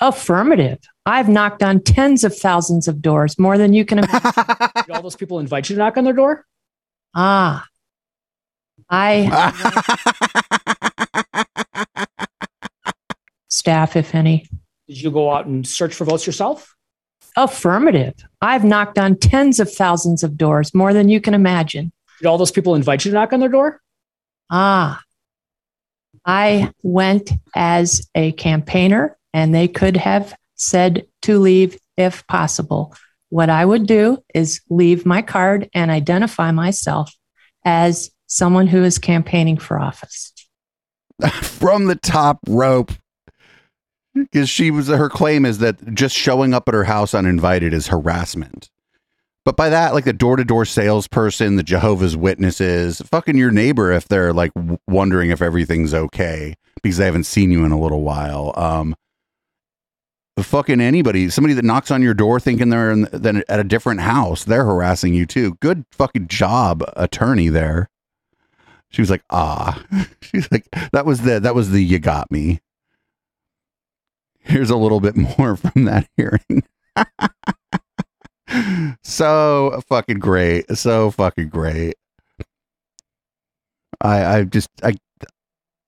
Affirmative. 0.00 0.78
I've 1.06 1.28
knocked 1.28 1.62
on 1.62 1.80
tens 1.80 2.24
of 2.24 2.36
thousands 2.36 2.88
of 2.88 3.02
doors, 3.02 3.38
more 3.38 3.58
than 3.58 3.72
you 3.72 3.84
can 3.84 3.98
imagine. 3.98 4.32
Did 4.76 4.90
all 4.90 5.02
those 5.02 5.16
people 5.16 5.38
invite 5.38 5.68
you 5.68 5.76
to 5.76 5.78
knock 5.78 5.96
on 5.96 6.04
their 6.04 6.12
door? 6.12 6.44
ah, 7.16 7.66
I 8.90 9.26
staff, 13.48 13.96
if 13.96 14.14
any. 14.14 14.46
Did 14.88 15.00
you 15.00 15.10
go 15.10 15.32
out 15.32 15.46
and 15.46 15.66
search 15.66 15.94
for 15.94 16.04
votes 16.04 16.26
yourself? 16.26 16.74
Affirmative. 17.36 18.14
I've 18.40 18.64
knocked 18.64 18.98
on 18.98 19.16
tens 19.16 19.58
of 19.58 19.72
thousands 19.72 20.22
of 20.22 20.36
doors, 20.36 20.74
more 20.74 20.92
than 20.92 21.08
you 21.08 21.20
can 21.20 21.34
imagine. 21.34 21.92
Did 22.18 22.26
all 22.26 22.38
those 22.38 22.50
people 22.50 22.74
invite 22.74 23.04
you 23.04 23.10
to 23.10 23.14
knock 23.14 23.32
on 23.32 23.40
their 23.40 23.48
door? 23.48 23.80
Ah, 24.50 25.00
I 26.24 26.72
went 26.82 27.30
as 27.54 28.08
a 28.14 28.32
campaigner, 28.32 29.16
and 29.32 29.54
they 29.54 29.68
could 29.68 29.96
have 29.96 30.34
said 30.54 31.06
to 31.22 31.38
leave 31.38 31.78
if 31.96 32.26
possible. 32.26 32.94
What 33.28 33.50
I 33.50 33.64
would 33.64 33.86
do 33.86 34.18
is 34.34 34.60
leave 34.70 35.04
my 35.04 35.22
card 35.22 35.68
and 35.74 35.90
identify 35.90 36.50
myself 36.52 37.12
as 37.64 38.10
someone 38.26 38.66
who 38.66 38.84
is 38.84 38.98
campaigning 38.98 39.58
for 39.58 39.78
office. 39.78 40.32
from 41.42 41.86
the 41.86 41.94
top 41.96 42.40
rope 42.48 42.92
hmm. 44.14 44.22
because 44.22 44.48
she 44.48 44.70
was 44.70 44.88
her 44.88 45.08
claim 45.08 45.44
is 45.44 45.58
that 45.58 45.94
just 45.94 46.14
showing 46.14 46.52
up 46.52 46.68
at 46.68 46.74
her 46.74 46.84
house 46.84 47.14
uninvited 47.14 47.72
is 47.72 47.88
harassment 47.88 48.68
but 49.44 49.56
by 49.56 49.68
that 49.68 49.94
like 49.94 50.04
the 50.04 50.12
door-to-door 50.12 50.64
salesperson 50.64 51.56
the 51.56 51.62
jehovah's 51.62 52.16
witnesses 52.16 53.00
fucking 53.02 53.36
your 53.36 53.50
neighbor 53.50 53.92
if 53.92 54.08
they're 54.08 54.32
like 54.32 54.52
w- 54.54 54.78
wondering 54.88 55.30
if 55.30 55.42
everything's 55.42 55.94
okay 55.94 56.54
because 56.82 56.96
they 56.96 57.04
haven't 57.04 57.24
seen 57.24 57.50
you 57.50 57.64
in 57.64 57.72
a 57.72 57.80
little 57.80 58.02
while 58.02 58.52
um 58.56 58.94
fucking 60.42 60.80
anybody 60.80 61.28
somebody 61.30 61.54
that 61.54 61.64
knocks 61.64 61.90
on 61.90 62.02
your 62.02 62.14
door 62.14 62.40
thinking 62.40 62.68
they're 62.68 62.90
in, 62.90 63.08
then 63.12 63.42
at 63.48 63.60
a 63.60 63.64
different 63.64 64.00
house 64.00 64.44
they're 64.44 64.64
harassing 64.64 65.14
you 65.14 65.26
too. 65.26 65.54
Good 65.60 65.84
fucking 65.92 66.28
job 66.28 66.82
attorney 66.96 67.48
there. 67.48 67.88
She 68.90 69.02
was 69.02 69.10
like 69.10 69.22
ah. 69.30 69.82
She's 70.20 70.50
like 70.50 70.66
that 70.92 71.06
was 71.06 71.22
the 71.22 71.40
that 71.40 71.54
was 71.54 71.70
the 71.70 71.82
you 71.82 71.98
got 71.98 72.30
me. 72.30 72.60
Here's 74.40 74.70
a 74.70 74.76
little 74.76 75.00
bit 75.00 75.16
more 75.38 75.56
from 75.56 75.84
that 75.84 76.08
hearing 76.16 76.64
so 79.02 79.80
fucking 79.88 80.18
great. 80.18 80.76
So 80.76 81.10
fucking 81.10 81.48
great. 81.48 81.94
I 84.00 84.38
i 84.38 84.44
just 84.44 84.68
i 84.82 84.94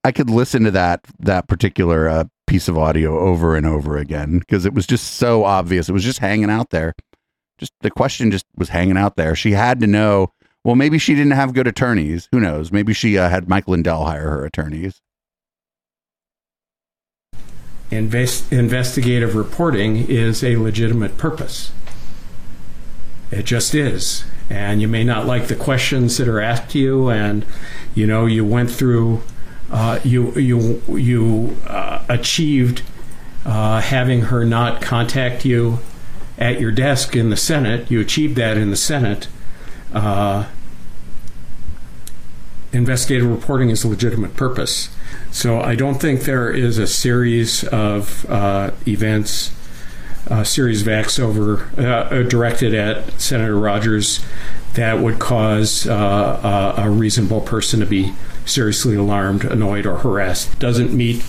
i 0.05 0.13
could 0.13 0.31
listen 0.31 0.65
to 0.65 0.71
that 0.71 1.01
that 1.19 1.49
particular 1.49 2.09
uh, 2.09 2.25
piece 2.47 2.69
of 2.69 2.79
audio 2.79 3.19
over 3.19 3.57
and 3.57 3.67
over 3.67 3.97
again 3.97 4.39
because 4.39 4.65
it 4.65 4.75
was 4.75 4.87
just 4.87 5.15
so 5.15 5.45
obvious. 5.45 5.89
It 5.89 5.93
was 5.93 6.05
just 6.05 6.21
hanging 6.21 6.51
out 6.51 6.71
there. 6.71 6.95
Just 7.59 7.73
the 7.81 7.91
question 7.91 8.31
just 8.31 8.47
was 8.57 8.69
hanging 8.69 8.97
out 8.97 9.17
there. 9.17 9.35
She 9.35 9.53
had 9.53 9.81
to 9.81 9.87
know 9.87 10.33
well 10.65 10.77
maybe 10.77 10.99
she 10.99 11.15
didn't 11.15 11.33
have 11.33 11.55
good 11.55 11.67
attorneys. 11.67 12.29
Who 12.33 12.41
knows? 12.41 12.73
Maybe 12.73 12.93
she 12.93 13.19
uh, 13.19 13.29
had 13.29 13.49
mike 13.49 13.69
lindell 13.69 14.05
hire 14.05 14.31
her 14.31 14.45
attorneys. 14.45 15.01
Invest, 17.91 18.53
investigative 18.53 19.37
reporting 19.37 20.09
is 20.09 20.43
a 20.43 20.57
legitimate 20.57 21.17
purpose. 21.19 21.71
It 23.31 23.45
just 23.45 23.75
is. 23.75 24.25
And 24.49 24.81
you 24.81 24.89
may 24.89 25.05
not 25.05 25.27
like 25.27 25.49
the 25.49 25.57
questions 25.57 26.17
that 26.19 26.29
are 26.29 26.41
asked 26.41 26.71
to 26.71 26.79
you, 26.79 27.11
and 27.11 27.45
you 27.95 28.07
know 28.07 28.27
you 28.27 28.45
went 28.45 28.71
through, 28.71 29.23
uh, 29.71 29.99
you 30.05 30.33
you 30.35 30.83
you 30.89 31.57
uh, 31.67 32.05
achieved 32.09 32.83
uh, 33.45 33.81
having 33.81 34.23
her 34.23 34.45
not 34.45 34.81
contact 34.81 35.45
you 35.45 35.81
at 36.39 36.61
your 36.61 36.71
desk 36.71 37.17
in 37.17 37.31
the 37.31 37.37
Senate. 37.37 37.91
You 37.91 38.01
achieved 38.01 38.37
that 38.37 38.57
in 38.57 38.71
the 38.71 38.77
Senate. 38.77 39.29
Uh, 39.93 40.47
investigative 42.73 43.29
reporting 43.31 43.71
is 43.71 43.85
a 43.85 43.89
legitimate 43.89 44.37
purpose. 44.37 44.91
So 45.31 45.61
I 45.61 45.75
don't 45.75 46.01
think 46.01 46.23
there 46.23 46.51
is 46.51 46.79
a 46.79 46.87
series 46.87 47.65
of 47.65 48.27
uh, 48.29 48.73
events, 48.87 49.53
a 50.27 50.45
series 50.45 50.83
of 50.83 50.89
acts 50.89 51.19
over 51.19 51.71
uh, 51.79 52.23
directed 52.23 52.75
at 52.75 53.21
Senator 53.21 53.59
Rogers 53.59 54.25
that 54.75 54.99
would 54.99 55.19
cause 55.19 55.87
uh, 55.87 56.75
a, 56.77 56.83
a 56.83 56.91
reasonable 56.91 57.41
person 57.41 57.81
to 57.81 57.87
be 57.87 58.13
seriously 58.45 58.95
alarmed, 58.95 59.45
annoyed, 59.45 59.87
or 59.87 59.99
harassed. 59.99 60.59
Doesn't 60.59 60.93
meet 60.93 61.25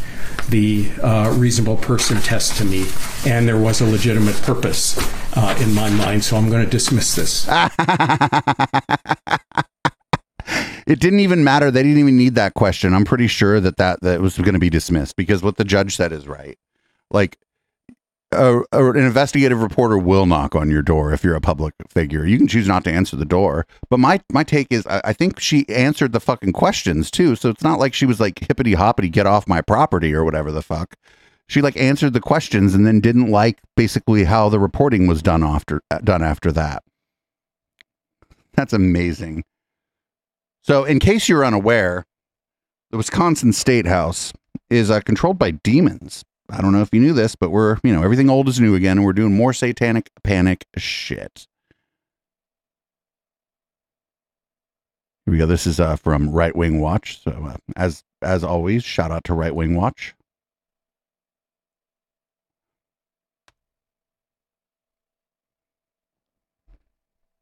the 0.49 0.91
uh, 1.01 1.33
reasonable 1.37 1.77
person 1.77 2.17
test 2.17 2.57
to 2.57 2.65
me, 2.65 2.85
and 3.25 3.47
there 3.47 3.57
was 3.57 3.81
a 3.81 3.85
legitimate 3.85 4.35
purpose 4.37 4.97
uh, 5.35 5.57
in 5.61 5.73
my 5.73 5.89
mind. 5.89 6.23
So 6.23 6.37
I'm 6.37 6.49
going 6.49 6.63
to 6.63 6.69
dismiss 6.69 7.15
this. 7.15 7.47
it 10.87 10.99
didn't 10.99 11.19
even 11.19 11.43
matter. 11.43 11.71
They 11.71 11.83
didn't 11.83 11.99
even 11.99 12.17
need 12.17 12.35
that 12.35 12.53
question. 12.53 12.93
I'm 12.93 13.05
pretty 13.05 13.27
sure 13.27 13.59
that 13.59 13.77
that, 13.77 14.01
that 14.01 14.21
was 14.21 14.37
going 14.37 14.53
to 14.53 14.59
be 14.59 14.69
dismissed 14.69 15.15
because 15.15 15.43
what 15.43 15.57
the 15.57 15.65
judge 15.65 15.95
said 15.95 16.11
is 16.11 16.27
right. 16.27 16.57
Like, 17.09 17.37
a, 18.37 18.61
a, 18.71 18.91
an 18.91 18.97
investigative 19.05 19.61
reporter 19.61 19.97
will 19.97 20.25
knock 20.25 20.55
on 20.55 20.69
your 20.69 20.81
door 20.81 21.11
if 21.11 21.23
you're 21.23 21.35
a 21.35 21.41
public 21.41 21.73
figure. 21.89 22.25
You 22.25 22.37
can 22.37 22.47
choose 22.47 22.67
not 22.67 22.83
to 22.85 22.91
answer 22.91 23.15
the 23.15 23.25
door. 23.25 23.65
But 23.89 23.99
my 23.99 24.21
my 24.31 24.43
take 24.43 24.67
is, 24.71 24.85
I, 24.87 25.01
I 25.05 25.13
think 25.13 25.39
she 25.39 25.67
answered 25.69 26.11
the 26.13 26.19
fucking 26.19 26.53
questions 26.53 27.11
too. 27.11 27.35
So 27.35 27.49
it's 27.49 27.63
not 27.63 27.79
like 27.79 27.93
she 27.93 28.05
was 28.05 28.19
like 28.19 28.39
hippity 28.39 28.73
hoppity, 28.73 29.09
get 29.09 29.25
off 29.25 29.47
my 29.47 29.61
property 29.61 30.13
or 30.13 30.23
whatever 30.23 30.51
the 30.51 30.61
fuck. 30.61 30.95
She 31.49 31.61
like 31.61 31.77
answered 31.77 32.13
the 32.13 32.19
questions 32.19 32.73
and 32.73 32.85
then 32.85 32.99
didn't 32.99 33.31
like 33.31 33.59
basically 33.75 34.25
how 34.25 34.49
the 34.49 34.59
reporting 34.59 35.07
was 35.07 35.21
done 35.21 35.43
after 35.43 35.81
done 36.03 36.23
after 36.23 36.51
that. 36.51 36.83
That's 38.53 38.73
amazing. 38.73 39.43
So, 40.63 40.83
in 40.83 40.99
case 40.99 41.29
you're 41.29 41.45
unaware, 41.45 42.05
the 42.91 42.97
Wisconsin 42.97 43.53
State 43.53 43.85
House 43.85 44.33
is 44.69 44.91
uh, 44.91 44.99
controlled 45.01 45.39
by 45.39 45.51
demons. 45.51 46.25
I 46.49 46.61
don't 46.61 46.71
know 46.71 46.81
if 46.81 46.89
you 46.93 47.01
knew 47.01 47.13
this, 47.13 47.35
but 47.35 47.49
we're, 47.49 47.77
you 47.83 47.93
know, 47.93 48.03
everything 48.03 48.29
old 48.29 48.47
is 48.47 48.59
new 48.59 48.75
again, 48.75 48.97
and 48.97 49.05
we're 49.05 49.13
doing 49.13 49.35
more 49.35 49.51
satanic 49.51 50.09
panic 50.23 50.65
shit. 50.77 51.47
Here 55.25 55.33
we 55.33 55.37
go. 55.37 55.45
This 55.45 55.67
is 55.67 55.79
uh, 55.79 55.97
from 55.97 56.29
Right 56.29 56.55
Wing 56.55 56.79
Watch. 56.79 57.21
So, 57.21 57.31
uh, 57.31 57.57
as 57.75 58.03
as 58.21 58.45
always, 58.45 58.85
shout 58.85 59.11
out 59.11 59.25
to 59.25 59.33
Right 59.33 59.53
Wing 59.53 59.75
Watch. 59.75 60.15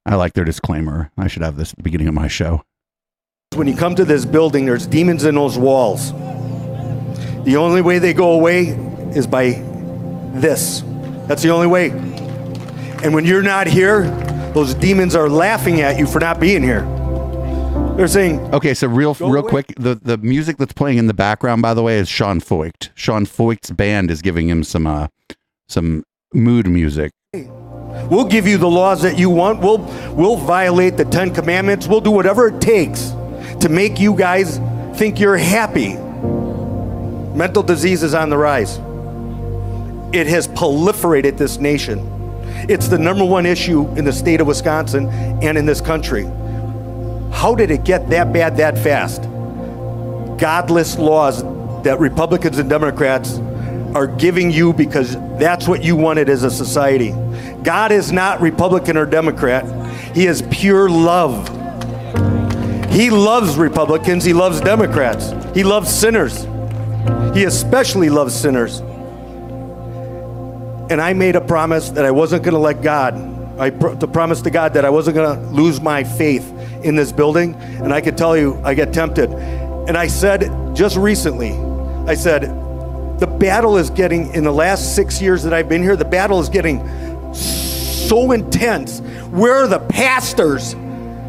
I 0.07 0.15
like 0.15 0.33
their 0.33 0.45
disclaimer. 0.45 1.11
I 1.17 1.27
should 1.27 1.43
have 1.43 1.57
this 1.57 1.71
at 1.71 1.77
the 1.77 1.83
beginning 1.83 2.07
of 2.07 2.13
my 2.15 2.27
show. 2.27 2.63
When 3.55 3.67
you 3.67 3.75
come 3.75 3.95
to 3.95 4.05
this 4.05 4.25
building, 4.25 4.65
there's 4.65 4.87
demons 4.87 5.23
in 5.23 5.35
those 5.35 5.57
walls. 5.57 6.11
The 7.43 7.55
only 7.57 7.81
way 7.81 7.99
they 7.99 8.13
go 8.13 8.31
away 8.31 8.75
is 9.15 9.27
by 9.27 9.61
this. 10.33 10.83
That's 11.27 11.41
the 11.41 11.49
only 11.49 11.67
way. 11.67 11.89
And 13.03 13.13
when 13.13 13.25
you're 13.25 13.41
not 13.41 13.67
here, 13.67 14.03
those 14.53 14.73
demons 14.73 15.15
are 15.15 15.29
laughing 15.29 15.81
at 15.81 15.97
you 15.97 16.05
for 16.07 16.19
not 16.19 16.39
being 16.39 16.63
here. 16.63 16.81
They're 17.97 18.07
saying, 18.07 18.39
Okay, 18.53 18.73
so 18.73 18.87
real 18.87 19.13
real 19.15 19.43
quick, 19.43 19.73
the 19.77 19.95
the 19.95 20.17
music 20.17 20.57
that's 20.57 20.73
playing 20.73 20.97
in 20.97 21.07
the 21.07 21.13
background, 21.13 21.61
by 21.61 21.73
the 21.73 21.81
way, 21.81 21.97
is 21.97 22.09
Sean 22.09 22.41
Foicht. 22.41 22.89
Sean 22.93 23.25
Foicht's 23.25 23.71
band 23.71 24.11
is 24.11 24.21
giving 24.21 24.49
him 24.49 24.63
some 24.63 24.85
uh 24.85 25.07
some 25.67 26.03
mood 26.33 26.67
music. 26.67 27.11
We'll 28.09 28.25
give 28.25 28.47
you 28.47 28.57
the 28.57 28.69
laws 28.69 29.01
that 29.01 29.17
you 29.17 29.29
want. 29.29 29.61
We'll 29.61 29.79
we'll 30.13 30.35
violate 30.35 30.97
the 30.97 31.05
Ten 31.05 31.33
Commandments. 31.33 31.87
We'll 31.87 32.01
do 32.01 32.11
whatever 32.11 32.47
it 32.49 32.59
takes 32.59 33.11
to 33.61 33.69
make 33.69 33.99
you 33.99 34.13
guys 34.13 34.59
think 34.97 35.19
you're 35.19 35.37
happy. 35.37 35.95
Mental 37.35 37.63
disease 37.63 38.03
is 38.03 38.13
on 38.13 38.29
the 38.29 38.37
rise. 38.37 38.77
It 40.15 40.27
has 40.27 40.47
proliferated 40.47 41.37
this 41.37 41.57
nation. 41.57 41.99
It's 42.69 42.87
the 42.87 42.97
number 42.97 43.25
one 43.25 43.45
issue 43.45 43.85
in 43.97 44.05
the 44.05 44.13
state 44.13 44.39
of 44.39 44.47
Wisconsin 44.47 45.09
and 45.43 45.57
in 45.57 45.65
this 45.65 45.81
country. 45.81 46.23
How 47.33 47.53
did 47.53 47.69
it 47.69 47.83
get 47.83 48.09
that 48.11 48.31
bad 48.31 48.55
that 48.55 48.77
fast? 48.77 49.23
Godless 50.39 50.97
laws 50.97 51.43
that 51.83 51.99
Republicans 51.99 52.59
and 52.59 52.69
Democrats 52.69 53.39
are 53.93 54.07
giving 54.07 54.51
you 54.51 54.71
because 54.71 55.17
that's 55.37 55.67
what 55.67 55.83
you 55.83 55.97
wanted 55.97 56.29
as 56.29 56.45
a 56.45 56.49
society. 56.49 57.11
God 57.63 57.91
is 57.91 58.13
not 58.13 58.39
Republican 58.39 58.95
or 58.95 59.05
Democrat. 59.05 59.65
He 60.15 60.27
is 60.27 60.43
pure 60.49 60.89
love. 60.89 61.45
He 62.89 63.09
loves 63.09 63.57
Republicans. 63.57 64.23
He 64.23 64.31
loves 64.31 64.61
Democrats. 64.61 65.33
He 65.53 65.65
loves 65.65 65.93
sinners. 65.93 66.43
He 67.35 67.43
especially 67.43 68.09
loves 68.09 68.33
sinners. 68.33 68.81
And 70.89 71.01
I 71.01 71.13
made 71.13 71.35
a 71.35 71.41
promise 71.41 71.89
that 71.91 72.05
I 72.05 72.11
wasn't 72.11 72.43
going 72.43 72.53
to 72.53 72.59
let 72.59 72.81
God, 72.81 73.15
I 73.59 73.71
pr- 73.71 73.95
to 73.95 74.07
promise 74.07 74.41
to 74.43 74.51
God 74.51 74.73
that 74.73 74.85
I 74.85 74.89
wasn't 74.89 75.15
going 75.15 75.35
to 75.35 75.45
lose 75.47 75.81
my 75.81 76.03
faith 76.03 76.51
in 76.83 76.95
this 76.95 77.11
building. 77.11 77.55
And 77.55 77.91
I 77.91 78.01
could 78.01 78.17
tell 78.17 78.37
you, 78.37 78.61
I 78.63 78.75
get 78.75 78.93
tempted. 78.93 79.31
And 79.31 79.97
I 79.97 80.07
said 80.07 80.75
just 80.75 80.95
recently, 80.95 81.53
I 82.07 82.13
said, 82.13 82.43
the 83.19 83.27
battle 83.27 83.77
is 83.77 83.89
getting, 83.89 84.31
in 84.33 84.43
the 84.43 84.51
last 84.51 84.95
six 84.95 85.21
years 85.21 85.41
that 85.43 85.53
I've 85.53 85.69
been 85.69 85.81
here, 85.81 85.95
the 85.95 86.05
battle 86.05 86.39
is 86.39 86.49
getting 86.49 86.85
so 87.33 88.33
intense. 88.33 88.99
Where 89.31 89.55
are 89.55 89.67
the 89.67 89.79
pastors? 89.79 90.75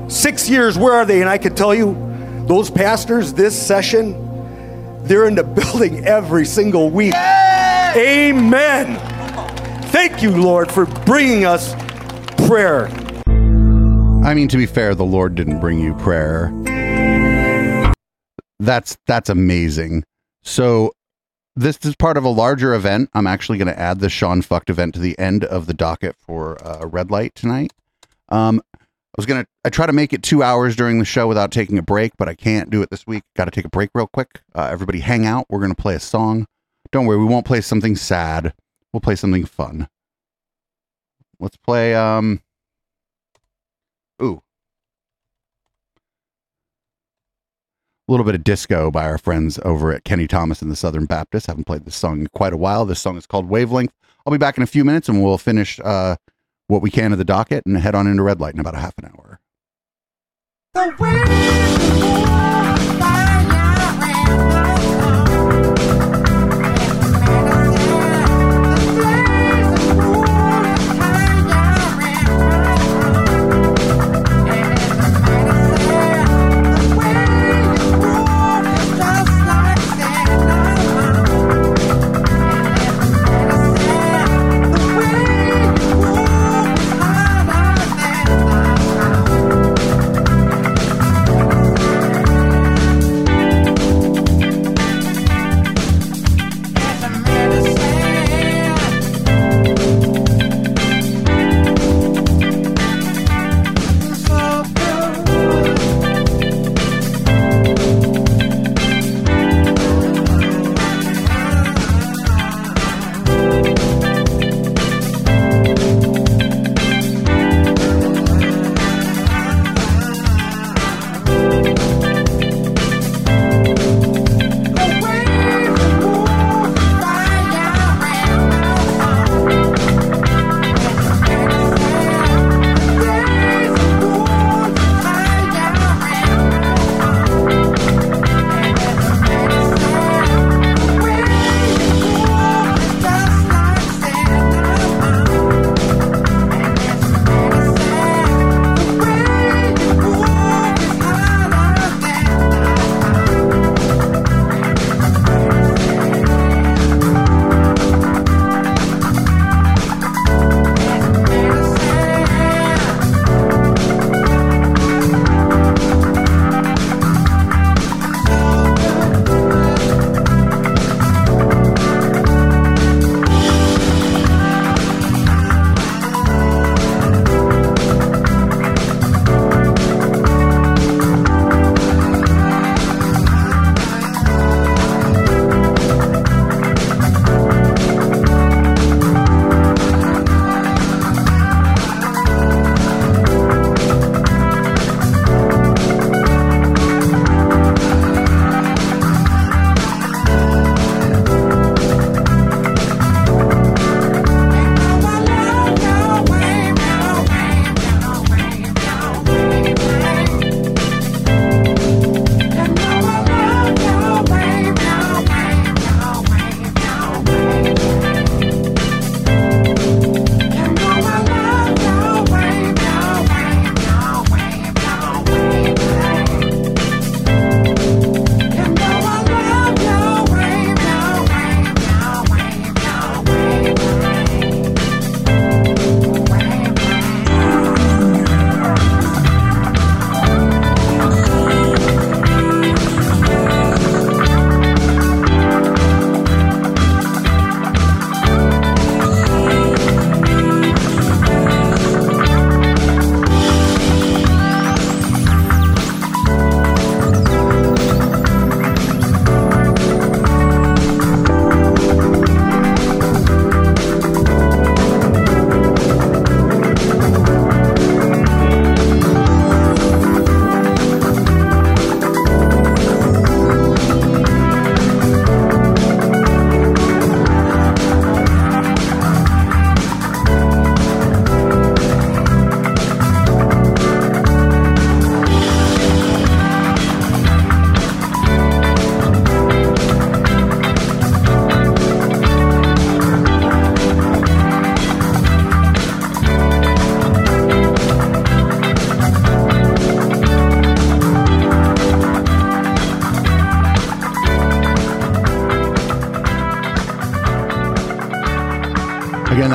Six 0.09 0.51
years, 0.51 0.77
where 0.77 0.93
are 0.93 1.07
they? 1.07 1.21
And 1.21 1.31
I 1.31 1.39
can 1.39 1.55
tell 1.55 1.75
you, 1.75 1.95
those 2.47 2.71
pastors 2.71 3.33
this 3.33 3.61
session, 3.61 5.05
they're 5.05 5.27
in 5.27 5.35
the 5.35 5.45
building 5.45 6.05
every 6.05 6.45
single 6.45 6.91
week. 6.91 7.15
Amen. 7.15 9.16
Thank 9.97 10.21
you, 10.23 10.31
Lord, 10.31 10.71
for 10.71 10.85
bringing 11.07 11.47
us 11.47 11.75
prayer. 12.47 12.89
I 14.27 14.35
mean, 14.35 14.47
to 14.49 14.59
be 14.59 14.67
fair, 14.67 14.95
the 14.95 15.07
Lord 15.07 15.35
didn't 15.35 15.59
bring 15.59 15.81
you 15.81 15.95
prayer. 15.95 16.53
That's 18.61 18.99
that's 19.07 19.31
amazing. 19.31 20.05
So 20.43 20.93
this 21.57 21.79
is 21.83 21.97
part 21.97 22.19
of 22.19 22.25
a 22.25 22.29
larger 22.29 22.75
event. 22.75 23.09
I'm 23.15 23.27
actually 23.27 23.57
going 23.57 23.69
to 23.69 23.81
add 23.81 24.01
the 24.01 24.11
Sean 24.11 24.43
Fucked 24.43 24.69
event 24.69 24.93
to 24.97 25.01
the 25.01 25.19
end 25.19 25.47
of 25.47 25.65
the 25.65 25.73
docket 25.73 26.15
for 26.19 26.63
uh, 26.63 26.85
Red 26.85 27.11
Light 27.11 27.35
tonight. 27.35 27.73
Um, 28.29 28.61
I 28.75 28.85
was 29.17 29.25
gonna 29.25 29.47
I 29.65 29.71
try 29.71 29.87
to 29.87 29.95
make 29.95 30.13
it 30.13 30.23
two 30.23 30.43
hours 30.43 30.77
during 30.77 30.99
the 30.99 31.07
show 31.07 31.27
without 31.27 31.51
taking 31.51 31.79
a 31.79 31.83
break, 31.83 32.13
but 32.19 32.29
I 32.29 32.35
can't 32.35 32.69
do 32.69 32.83
it 32.83 32.91
this 32.91 33.07
week. 33.07 33.23
Got 33.35 33.47
to 33.47 33.51
take 33.51 33.65
a 33.65 33.71
break 33.71 33.89
real 33.95 34.09
quick. 34.09 34.43
Uh, 34.55 34.69
everybody, 34.71 35.01
hang 35.01 35.25
out. 35.25 35.47
We're 35.49 35.63
gonna 35.63 35.75
play 35.75 35.95
a 35.95 36.01
song. 36.01 36.47
Don't 36.93 37.07
worry, 37.07 37.17
we 37.17 37.25
won't 37.25 37.47
play 37.47 37.63
something 37.63 37.97
sad. 37.97 38.53
We'll 38.93 39.01
play 39.01 39.17
something 39.17 39.45
fun. 39.45 39.89
Let's 41.39 41.57
play. 41.57 41.95
Um. 41.95 42.41
Ooh. 44.23 44.43
A 48.09 48.13
little 48.13 48.25
bit 48.25 48.37
of 48.37 48.45
disco 48.45 48.91
by 48.91 49.05
our 49.05 49.19
friends 49.19 49.59
over 49.65 49.93
at 49.93 50.05
Kenny 50.05 50.29
Thomas 50.29 50.63
and 50.63 50.71
the 50.71 50.77
Southern 50.77 51.07
Baptist. 51.07 51.49
Haven't 51.49 51.65
played 51.65 51.85
this 51.85 51.97
song 51.97 52.21
in 52.21 52.27
quite 52.29 52.53
a 52.53 52.57
while. 52.57 52.87
This 52.87 53.01
song 53.01 53.17
is 53.17 53.27
called 53.27 53.49
Wavelength. 53.49 53.93
I'll 54.25 54.33
be 54.33 54.39
back 54.39 54.57
in 54.57 54.63
a 54.63 54.67
few 54.67 54.85
minutes 54.85 55.09
and 55.09 55.23
we'll 55.23 55.39
finish 55.39 55.81
uh, 55.85 56.17
what 56.69 56.83
we 56.83 56.91
can 56.91 57.13
of 57.13 57.19
the 57.19 57.25
docket 57.25 57.65
and 57.67 57.77
head 57.77 57.95
on 57.95 58.07
into 58.07 58.23
Red 58.23 58.41
Light 58.41 58.55
in 58.55 58.61
about 58.61 58.75
a 58.75 58.79
half 58.79 58.95
an 58.99 59.07
hour. 59.07 59.41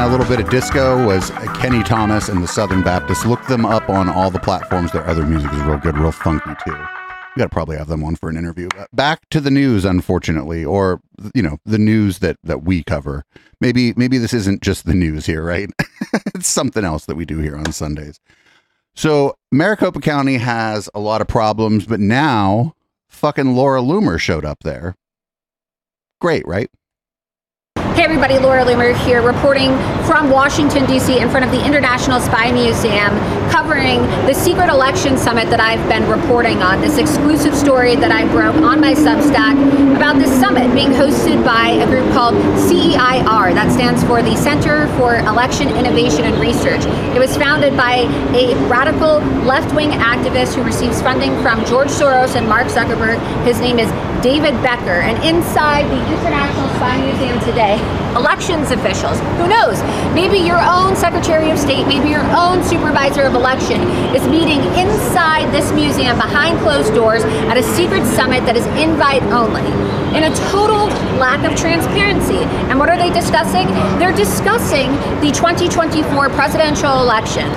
That 0.02 0.10
little 0.10 0.26
bit 0.26 0.40
of 0.40 0.50
disco 0.50 1.06
was 1.06 1.30
Kenny 1.60 1.84
Thomas 1.84 2.28
and 2.28 2.42
the 2.42 2.48
Southern 2.48 2.82
Baptists. 2.82 3.24
Look 3.24 3.46
them 3.46 3.68
up 3.68 3.88
on 3.88 4.10
all 4.10 4.32
the 4.32 4.40
platforms. 4.40 4.92
Their 4.92 5.06
other 5.06 5.24
music 5.24 5.54
is 5.54 5.60
real 5.60 5.78
good, 5.78 5.96
real 5.96 6.12
funky 6.12 6.56
too. 6.66 6.72
We 6.72 7.40
got 7.40 7.44
to 7.44 7.50
probably 7.50 7.78
have 7.78 7.88
them 7.88 8.04
on 8.04 8.16
for 8.16 8.28
an 8.28 8.36
interview. 8.36 8.68
But 8.76 8.88
back 8.92 9.30
to 9.30 9.40
the 9.40 9.52
news, 9.52 9.86
unfortunately, 9.86 10.66
or 10.66 11.02
you 11.36 11.44
know, 11.44 11.60
the 11.66 11.78
news 11.78 12.18
that 12.18 12.38
that 12.42 12.64
we 12.64 12.84
cover. 12.84 13.26
Maybe 13.60 13.94
maybe 13.96 14.18
this 14.18 14.34
isn't 14.34 14.64
just 14.64 14.88
the 14.88 14.96
news 14.96 15.28
here, 15.28 15.44
right? 15.44 15.70
it's 16.34 16.48
something 16.48 16.84
else 16.84 17.06
that 17.06 17.16
we 17.16 17.24
do 17.24 17.38
here 17.38 17.56
on 17.56 17.72
Sundays. 17.72 18.20
So 18.96 19.36
Maricopa 19.52 20.00
County 20.00 20.38
has 20.38 20.90
a 20.96 21.00
lot 21.00 21.22
of 21.22 21.28
problems, 21.28 21.86
but 21.86 22.00
now 22.00 22.74
fucking 23.08 23.56
Laura 23.56 23.82
Loomer 23.82 24.20
showed 24.20 24.46
up 24.46 24.64
there. 24.64 24.96
Great, 26.20 26.48
right? 26.48 26.72
Hey 27.92 28.06
everybody, 28.06 28.40
Laura 28.40 28.64
Loomer 28.64 28.96
here 29.06 29.22
reporting 29.22 29.72
from 30.08 30.30
Washington, 30.30 30.86
D.C. 30.86 31.20
in 31.20 31.30
front 31.30 31.46
of 31.46 31.52
the 31.52 31.64
International 31.64 32.22
Spy 32.22 32.50
Museum 32.50 33.12
covering 33.52 34.00
the 34.26 34.34
secret 34.34 34.70
election 34.70 35.18
summit 35.18 35.50
that 35.50 35.60
I've 35.60 35.86
been 35.90 36.08
reporting 36.08 36.64
on, 36.64 36.80
this 36.80 36.98
exclusive 36.98 37.54
story 37.54 37.98
that 37.98 38.10
I 38.10 38.26
broke 38.32 38.56
on 38.56 38.80
my 38.80 38.94
Substack 38.94 39.60
about 39.94 40.16
this 40.16 40.32
summit 40.40 40.74
being 40.74 40.92
hosted 40.92 41.44
by 41.44 41.72
a 41.84 41.86
group 41.86 42.10
called 42.14 42.36
CEIR, 42.64 43.54
that 43.54 43.70
stands 43.74 44.02
for 44.06 44.24
the 44.24 44.38
Center 44.38 44.88
for 44.98 45.18
Election 45.28 45.68
Innovation 45.76 46.24
and 46.24 46.40
Research. 46.40 46.86
It 47.14 47.20
was 47.20 47.36
founded 47.36 47.76
by 47.76 48.08
a 48.32 48.56
radical 48.68 49.20
left-wing 49.44 49.92
activist 49.92 50.56
who 50.56 50.64
receives 50.64 51.02
funding 51.02 51.36
from 51.42 51.66
George 51.66 51.90
Soros 51.90 52.36
and 52.36 52.48
Mark 52.48 52.68
Zuckerberg. 52.68 53.20
His 53.44 53.60
name 53.60 53.80
is 53.80 53.92
David 54.24 54.54
Becker. 54.62 55.02
And 55.02 55.18
inside 55.26 55.90
the 55.90 56.00
International 56.14 56.70
Spy 56.76 57.02
Museum 57.02 57.40
today, 57.42 57.81
elections 58.16 58.72
officials, 58.72 59.20
who 59.40 59.48
knows, 59.48 59.82
maybe 60.14 60.38
your 60.38 60.60
own 60.60 60.96
Secretary 60.96 61.50
of 61.50 61.58
State, 61.58 61.88
maybe 61.88 62.10
your 62.10 62.26
own 62.36 62.64
supervisor 62.64 63.24
of 63.24 63.34
election 63.34 63.82
is 64.16 64.28
meeting 64.28 64.60
inside 64.76 65.52
this 65.54 65.72
museum 65.72 66.18
behind 66.18 66.60
closed 66.60 66.94
doors 66.94 67.24
at 67.48 67.58
a 67.58 67.64
secret 67.64 68.06
summit 68.06 68.46
that 68.46 68.56
is 68.56 68.66
invite 68.80 69.24
only 69.32 69.66
in 70.16 70.24
a 70.28 70.36
total 70.52 70.88
lack 71.18 71.50
of 71.50 71.58
transparency. 71.58 72.44
And 72.68 72.78
what 72.80 72.90
are 72.90 72.98
they 72.98 73.12
discussing? 73.14 73.68
They're 73.98 74.16
discussing 74.16 74.92
the 75.22 75.32
2024 75.32 76.30
presidential 76.30 77.00
election. 77.00 77.48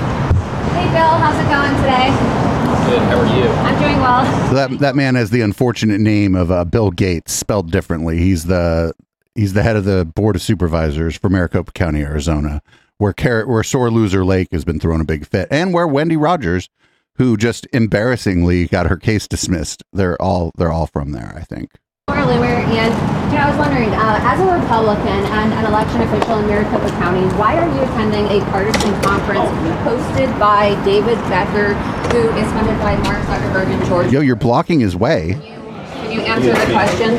Hey 0.74 0.86
Bill, 0.94 1.14
how's 1.18 1.38
it 1.38 1.48
going 1.50 1.74
today? 1.82 2.44
Good. 2.84 3.00
How 3.08 3.18
are 3.18 3.26
you? 3.26 3.48
I'm 3.48 3.80
doing 3.80 3.96
well. 3.96 4.24
That 4.52 4.78
that 4.80 4.94
man 4.94 5.14
has 5.14 5.30
the 5.30 5.40
unfortunate 5.40 6.00
name 6.00 6.34
of 6.34 6.50
uh, 6.50 6.64
Bill 6.64 6.90
Gates, 6.90 7.32
spelled 7.32 7.70
differently. 7.72 8.18
He's 8.18 8.44
the 8.44 8.92
he's 9.34 9.52
the 9.52 9.62
head 9.62 9.76
of 9.76 9.84
the 9.84 10.04
board 10.04 10.36
of 10.36 10.42
supervisors 10.42 11.16
for 11.16 11.28
Maricopa 11.28 11.72
County, 11.72 12.02
Arizona, 12.02 12.62
where 12.98 13.12
Car- 13.12 13.46
where 13.46 13.62
sore 13.62 13.90
loser 13.90 14.24
Lake 14.24 14.48
has 14.52 14.64
been 14.64 14.80
throwing 14.80 15.00
a 15.00 15.04
big 15.04 15.26
fit, 15.26 15.48
and 15.50 15.74
where 15.74 15.86
Wendy 15.86 16.16
Rogers, 16.16 16.68
who 17.16 17.36
just 17.36 17.66
embarrassingly 17.72 18.66
got 18.66 18.86
her 18.86 18.96
case 18.96 19.28
dismissed, 19.28 19.82
they're 19.92 20.20
all 20.20 20.50
they're 20.56 20.72
all 20.72 20.86
from 20.86 21.12
there. 21.12 21.32
I 21.36 21.40
think. 21.42 21.70
Laura 22.08 22.20
Loomer, 22.26 22.44
and 22.44 23.32
you 23.32 23.38
know, 23.38 23.44
I 23.46 23.48
was 23.48 23.56
wondering, 23.58 23.88
uh, 23.88 24.20
as 24.22 24.38
a 24.38 24.44
Republican 24.44 25.24
and 25.32 25.52
an 25.54 25.64
election 25.64 26.02
official 26.02 26.38
in 26.38 26.46
Maricopa 26.46 26.90
County, 27.00 27.24
why 27.36 27.56
are 27.56 27.66
you 27.66 27.80
attending 27.80 28.26
a 28.26 28.44
partisan 28.50 28.92
conference 29.00 29.48
hosted 29.88 30.38
by 30.38 30.74
David 30.84 31.16
Becker, 31.32 31.72
who 32.12 32.28
is 32.36 32.46
funded 32.52 32.78
by 32.80 32.96
Mark 33.08 33.22
Zuckerberg 33.24 33.66
and 33.68 33.86
George? 33.86 34.12
Yo, 34.12 34.20
you're 34.20 34.36
blocking 34.36 34.80
his 34.80 34.94
way. 34.94 35.38
Can 35.40 36.12
you 36.12 36.20
answer 36.20 36.52
the 36.52 36.72
question? 36.72 37.16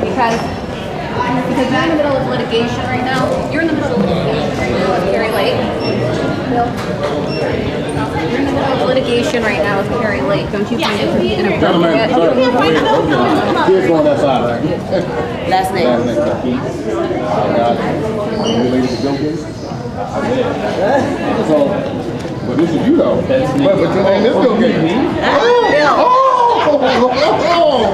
Because 0.00 0.40
because 1.48 1.70
you're 1.70 1.82
in 1.82 1.88
the 1.90 1.96
middle 1.96 2.16
of 2.16 2.26
litigation 2.28 2.82
right 2.86 3.04
now. 3.04 3.26
You're 3.50 3.62
in 3.62 3.68
the 3.68 3.74
middle 3.74 3.94
of 3.94 4.00
litigation 4.00 4.58
right 4.58 4.72
now 4.78 4.90
with 4.94 5.04
Kari 5.12 5.30
Lake. 5.32 5.58
Bill, 6.50 6.68
you're 8.30 8.40
in 8.40 8.46
the 8.46 8.52
middle 8.52 8.72
of 8.72 8.86
litigation 8.86 9.42
right 9.42 9.62
now 9.62 9.78
with 9.80 9.88
Kari 9.90 10.20
Lake. 10.22 10.50
Don't 10.52 10.70
you 10.70 10.78
find 10.78 11.00
it 11.00 11.12
to 11.12 11.18
be 11.20 11.34
inappropriate? 11.34 12.10
Kids 12.10 13.90
on 13.90 14.04
that 14.04 14.18
side. 14.20 14.64
Last 15.48 15.72
name. 15.74 15.86
Last 15.86 16.44
name. 16.44 16.58
Are 18.34 18.48
you 18.48 18.62
related 18.64 18.90
to 18.90 18.96
Bill 19.02 19.16
Gates? 19.18 19.42
So, 21.48 21.56
but 22.46 22.56
this 22.56 22.70
is 22.70 22.86
you 22.86 22.96
though. 22.96 23.20
But, 23.22 23.28
but 23.58 23.94
your 23.94 24.04
name 24.04 24.24
is 24.26 24.32
Bill 24.34 24.56
Gates. 24.58 24.78
Oh, 25.24 25.98
oh, 25.98 26.23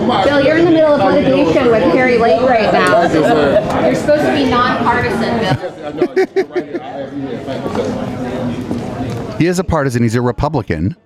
my 0.06 0.24
Bill, 0.24 0.40
you're 0.44 0.58
in 0.58 0.64
the 0.64 0.70
middle 0.70 0.94
of 0.94 1.00
litigation 1.12 1.70
with 1.70 1.82
Kari 1.92 2.18
Lake 2.18 2.42
right 2.42 2.72
now. 2.72 3.02
You're 3.82 3.94
supposed 3.94 4.24
to 4.24 4.32
be 4.34 4.44
nonpartisan, 4.48 5.38
Bill. 5.40 5.56
He 9.38 9.46
is 9.46 9.58
a 9.58 9.64
partisan. 9.64 10.02
He's 10.02 10.14
a 10.14 10.20
Republican. 10.22 10.96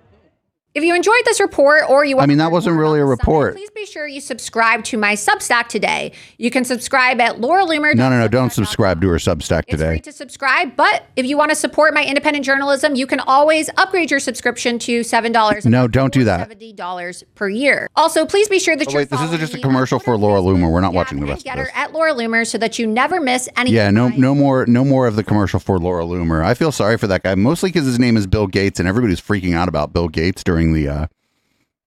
If 0.75 0.83
you 0.83 0.93
enjoyed 0.93 1.21
this 1.23 1.39
report 1.39 1.89
or 1.89 2.03
you 2.03 2.17
want, 2.17 2.25
I 2.25 2.27
mean, 2.27 2.37
that 2.39 2.51
wasn't 2.51 2.77
really 2.77 2.99
a 2.99 3.05
report. 3.05 3.55
please 3.55 3.69
be 3.71 3.85
sure 3.85 4.05
you 4.07 4.19
subscribe 4.19 4.83
to 4.83 4.97
my 4.97 5.13
Substack 5.13 5.69
today. 5.69 6.11
You 6.37 6.51
can 6.51 6.65
subscribe 6.65 7.21
at 7.21 7.39
Laura 7.39 7.63
Loomer. 7.63 7.95
No, 7.95 8.09
no, 8.09 8.19
no. 8.19 8.27
Don't 8.27 8.51
subscribe 8.51 8.99
to 8.99 9.07
her 9.07 9.15
Substack 9.15 9.67
today. 9.67 9.95
It's 9.95 10.05
free 10.05 10.11
to 10.11 10.11
subscribe. 10.11 10.75
But 10.75 11.05
if 11.15 11.25
you 11.25 11.37
want 11.37 11.51
to 11.51 11.55
support 11.55 11.93
my 11.93 12.03
independent 12.03 12.43
journalism, 12.43 12.93
you 12.95 13.07
can 13.07 13.21
always 13.21 13.69
upgrade 13.77 14.11
your 14.11 14.19
subscription 14.19 14.77
to 14.79 15.01
seven 15.03 15.31
dollars. 15.31 15.65
No, 15.65 15.87
don't 15.87 16.13
do 16.13 16.25
that. 16.25 16.39
Seventy 16.41 16.73
dollars 16.73 17.23
per 17.35 17.47
year. 17.47 17.87
Also, 17.95 18.25
please 18.25 18.49
be 18.49 18.59
sure 18.59 18.75
that 18.75 18.85
Oh, 18.89 18.91
you're 18.91 18.99
wait, 19.03 19.09
this 19.09 19.21
is 19.21 19.31
just 19.39 19.53
a 19.53 19.59
commercial 19.61 19.97
for 19.97 20.17
Laura 20.17 20.41
Loomer. 20.41 20.69
We're 20.69 20.81
not 20.81 20.93
watching 20.93 21.21
the 21.21 21.25
rest 21.25 21.47
of 21.47 21.55
this. 21.55 21.69
at 21.73 21.93
Laura 21.93 22.13
Loomer 22.13 22.45
so 22.45 22.57
that 22.57 22.77
you 22.77 22.85
never 22.85 23.21
miss 23.21 23.47
any. 23.55 23.71
Yeah, 23.71 23.91
no, 23.91 24.09
no 24.09 24.35
more, 24.35 24.65
no 24.65 24.83
more 24.83 25.07
of 25.07 25.15
the 25.15 25.23
commercial 25.23 25.61
for 25.61 25.79
Laura 25.79 26.03
Loomer. 26.03 26.43
I 26.43 26.53
feel 26.53 26.73
sorry 26.73 26.97
for 26.97 27.07
that 27.07 27.23
guy, 27.23 27.33
mostly 27.35 27.69
because 27.69 27.85
his 27.85 27.97
name 27.97 28.17
is 28.17 28.27
Bill 28.27 28.47
Gates, 28.47 28.77
and 28.77 28.89
everybody's 28.89 29.21
freaking 29.21 29.55
out 29.55 29.69
about 29.69 29.93
Bill 29.93 30.09
Gates 30.09 30.43
during 30.43 30.64
the 30.73 30.87
uh, 30.87 31.07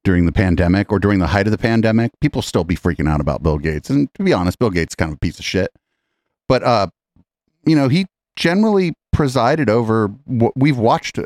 during 0.04 0.26
the 0.26 0.32
pandemic 0.32 0.90
or 0.90 0.98
during 0.98 1.18
the 1.18 1.26
height 1.26 1.46
of 1.46 1.50
the 1.50 1.58
pandemic. 1.58 2.12
People 2.20 2.42
still 2.42 2.64
be 2.64 2.76
freaking 2.76 3.08
out 3.08 3.20
about 3.20 3.42
Bill 3.42 3.58
Gates, 3.58 3.90
and 3.90 4.12
to 4.14 4.22
be 4.22 4.32
honest, 4.32 4.58
Bill 4.58 4.70
Gates 4.70 4.92
is 4.92 4.96
kind 4.96 5.10
of 5.10 5.16
a 5.16 5.20
piece 5.20 5.38
of 5.38 5.44
shit. 5.44 5.70
But 6.48 6.62
uh, 6.62 6.88
you 7.66 7.76
know, 7.76 7.88
he 7.88 8.06
generally 8.36 8.94
presided 9.12 9.68
over 9.68 10.08
what 10.24 10.52
we've 10.56 10.78
watched 10.78 11.18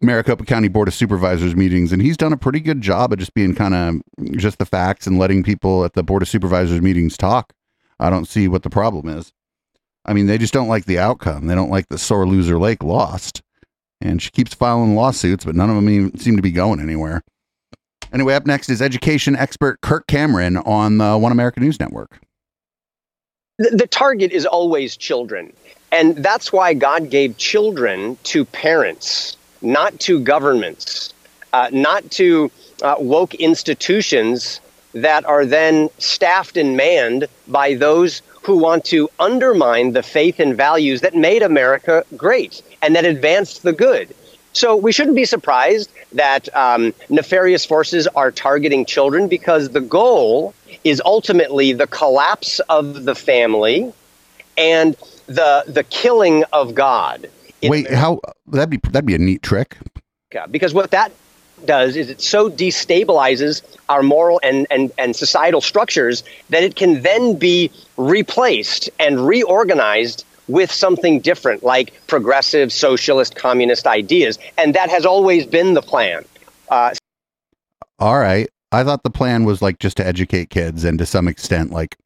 Maricopa 0.00 0.44
County 0.44 0.68
Board 0.68 0.88
of 0.88 0.94
Supervisors 0.94 1.56
meetings, 1.56 1.92
and 1.92 2.00
he's 2.00 2.16
done 2.16 2.32
a 2.32 2.36
pretty 2.36 2.60
good 2.60 2.80
job 2.80 3.12
of 3.12 3.18
just 3.18 3.34
being 3.34 3.54
kind 3.54 3.74
of 3.74 4.36
just 4.36 4.58
the 4.58 4.66
facts 4.66 5.06
and 5.06 5.18
letting 5.18 5.42
people 5.42 5.84
at 5.84 5.94
the 5.94 6.02
Board 6.02 6.22
of 6.22 6.28
Supervisors 6.28 6.80
meetings 6.80 7.16
talk. 7.16 7.52
I 7.98 8.10
don't 8.10 8.26
see 8.26 8.46
what 8.46 8.62
the 8.62 8.70
problem 8.70 9.08
is. 9.08 9.32
I 10.04 10.12
mean, 10.12 10.26
they 10.26 10.38
just 10.38 10.54
don't 10.54 10.68
like 10.68 10.86
the 10.86 10.98
outcome. 10.98 11.46
They 11.48 11.54
don't 11.54 11.70
like 11.70 11.88
the 11.88 11.98
sore 11.98 12.26
loser 12.26 12.58
Lake 12.58 12.82
lost, 12.82 13.42
and 14.00 14.22
she 14.22 14.30
keeps 14.30 14.54
filing 14.54 14.94
lawsuits, 14.94 15.44
but 15.44 15.54
none 15.54 15.70
of 15.70 15.76
them 15.76 15.88
even 15.88 16.18
seem 16.18 16.36
to 16.36 16.42
be 16.42 16.50
going 16.50 16.80
anywhere. 16.80 17.22
Anyway, 18.12 18.34
up 18.34 18.46
next 18.46 18.70
is 18.70 18.80
education 18.80 19.36
expert 19.36 19.80
Kirk 19.80 20.06
Cameron 20.06 20.56
on 20.56 20.98
the 20.98 21.18
One 21.18 21.32
America 21.32 21.60
News 21.60 21.78
Network. 21.78 22.20
the, 23.58 23.86
target 23.86 24.32
is 24.32 24.46
always 24.46 24.96
children. 24.96 25.52
And 25.90 26.16
that's 26.16 26.52
why 26.52 26.74
God 26.74 27.10
gave 27.10 27.36
children 27.38 28.16
to 28.24 28.44
parents, 28.44 29.36
not 29.62 29.98
to 30.00 30.20
governments, 30.20 31.12
uh, 31.52 31.70
not 31.72 32.10
to 32.12 32.50
uh, 32.82 32.96
woke 32.98 33.34
institutions 33.34 34.60
that 34.92 35.24
are 35.24 35.44
then 35.44 35.88
staffed 35.98 36.56
and 36.56 36.76
manned 36.76 37.26
by 37.48 37.74
those 37.74 38.22
who 38.48 38.56
want 38.56 38.82
to 38.86 39.10
undermine 39.20 39.92
the 39.92 40.02
faith 40.02 40.40
and 40.40 40.56
values 40.56 41.02
that 41.02 41.14
made 41.14 41.42
America 41.42 42.02
great 42.16 42.62
and 42.80 42.96
that 42.96 43.04
advanced 43.04 43.62
the 43.62 43.74
good. 43.74 44.14
So 44.54 44.74
we 44.74 44.90
shouldn't 44.90 45.16
be 45.16 45.26
surprised 45.26 45.90
that 46.12 46.48
um, 46.56 46.94
nefarious 47.10 47.66
forces 47.66 48.06
are 48.06 48.30
targeting 48.30 48.86
children 48.86 49.28
because 49.28 49.68
the 49.68 49.82
goal 49.82 50.54
is 50.82 51.02
ultimately 51.04 51.74
the 51.74 51.86
collapse 51.86 52.58
of 52.70 53.04
the 53.04 53.14
family 53.14 53.92
and 54.56 54.96
the 55.26 55.64
the 55.66 55.84
killing 55.84 56.44
of 56.54 56.74
God. 56.74 57.28
Wait, 57.62 57.90
how 57.90 58.18
that'd 58.46 58.70
be 58.70 58.80
that'd 58.90 59.04
be 59.04 59.14
a 59.14 59.18
neat 59.18 59.42
trick. 59.42 59.76
America. 60.32 60.50
Because 60.50 60.72
what 60.72 60.90
that 60.92 61.12
does 61.64 61.96
is 61.96 62.08
it 62.08 62.20
so 62.20 62.50
destabilizes 62.50 63.62
our 63.88 64.02
moral 64.02 64.40
and, 64.42 64.66
and, 64.70 64.92
and 64.98 65.16
societal 65.16 65.60
structures 65.60 66.22
that 66.50 66.62
it 66.62 66.76
can 66.76 67.02
then 67.02 67.36
be 67.36 67.70
replaced 67.98 68.88
and 68.98 69.26
reorganized 69.26 70.24
with 70.46 70.72
something 70.72 71.20
different, 71.20 71.62
like 71.62 71.92
progressive, 72.06 72.72
socialist, 72.72 73.36
communist 73.36 73.86
ideas. 73.86 74.38
And 74.56 74.74
that 74.74 74.88
has 74.88 75.04
always 75.04 75.44
been 75.44 75.74
the 75.74 75.82
plan. 75.82 76.24
Uh, 76.70 76.94
All 77.98 78.18
right. 78.18 78.48
I 78.72 78.84
thought 78.84 79.02
the 79.02 79.10
plan 79.10 79.44
was 79.44 79.60
like 79.60 79.78
just 79.78 79.96
to 79.98 80.06
educate 80.06 80.50
kids 80.50 80.84
and 80.84 80.98
to 80.98 81.06
some 81.06 81.28
extent, 81.28 81.70
like 81.70 81.96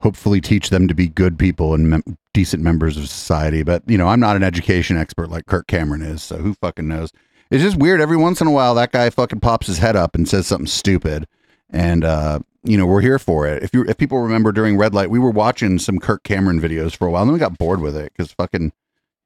hopefully 0.00 0.40
teach 0.40 0.70
them 0.70 0.86
to 0.86 0.94
be 0.94 1.08
good 1.08 1.38
people 1.38 1.74
and 1.74 1.88
mem- 1.88 2.18
decent 2.32 2.62
members 2.62 2.96
of 2.96 3.08
society. 3.08 3.62
But, 3.62 3.82
you 3.86 3.96
know, 3.96 4.08
I'm 4.08 4.20
not 4.20 4.36
an 4.36 4.42
education 4.42 4.96
expert 4.96 5.30
like 5.30 5.46
Kirk 5.46 5.66
Cameron 5.66 6.02
is. 6.02 6.22
So 6.22 6.36
who 6.36 6.54
fucking 6.54 6.86
knows? 6.86 7.10
It's 7.50 7.62
just 7.62 7.76
weird. 7.76 8.00
Every 8.00 8.16
once 8.16 8.40
in 8.40 8.46
a 8.46 8.52
while, 8.52 8.74
that 8.74 8.92
guy 8.92 9.10
fucking 9.10 9.40
pops 9.40 9.66
his 9.66 9.78
head 9.78 9.96
up 9.96 10.14
and 10.14 10.28
says 10.28 10.46
something 10.46 10.66
stupid. 10.66 11.26
And, 11.70 12.04
uh, 12.04 12.40
you 12.64 12.78
know, 12.78 12.86
we're 12.86 13.02
here 13.02 13.18
for 13.18 13.46
it. 13.46 13.62
If 13.62 13.74
you 13.74 13.84
if 13.86 13.98
people 13.98 14.18
remember 14.18 14.50
during 14.50 14.76
red 14.76 14.94
light, 14.94 15.10
we 15.10 15.18
were 15.18 15.30
watching 15.30 15.78
some 15.78 15.98
Kirk 15.98 16.22
Cameron 16.24 16.60
videos 16.60 16.96
for 16.96 17.06
a 17.06 17.10
while, 17.10 17.22
and 17.22 17.28
then 17.28 17.34
we 17.34 17.38
got 17.38 17.58
bored 17.58 17.80
with 17.80 17.94
it 17.94 18.12
because 18.12 18.32
fucking 18.32 18.72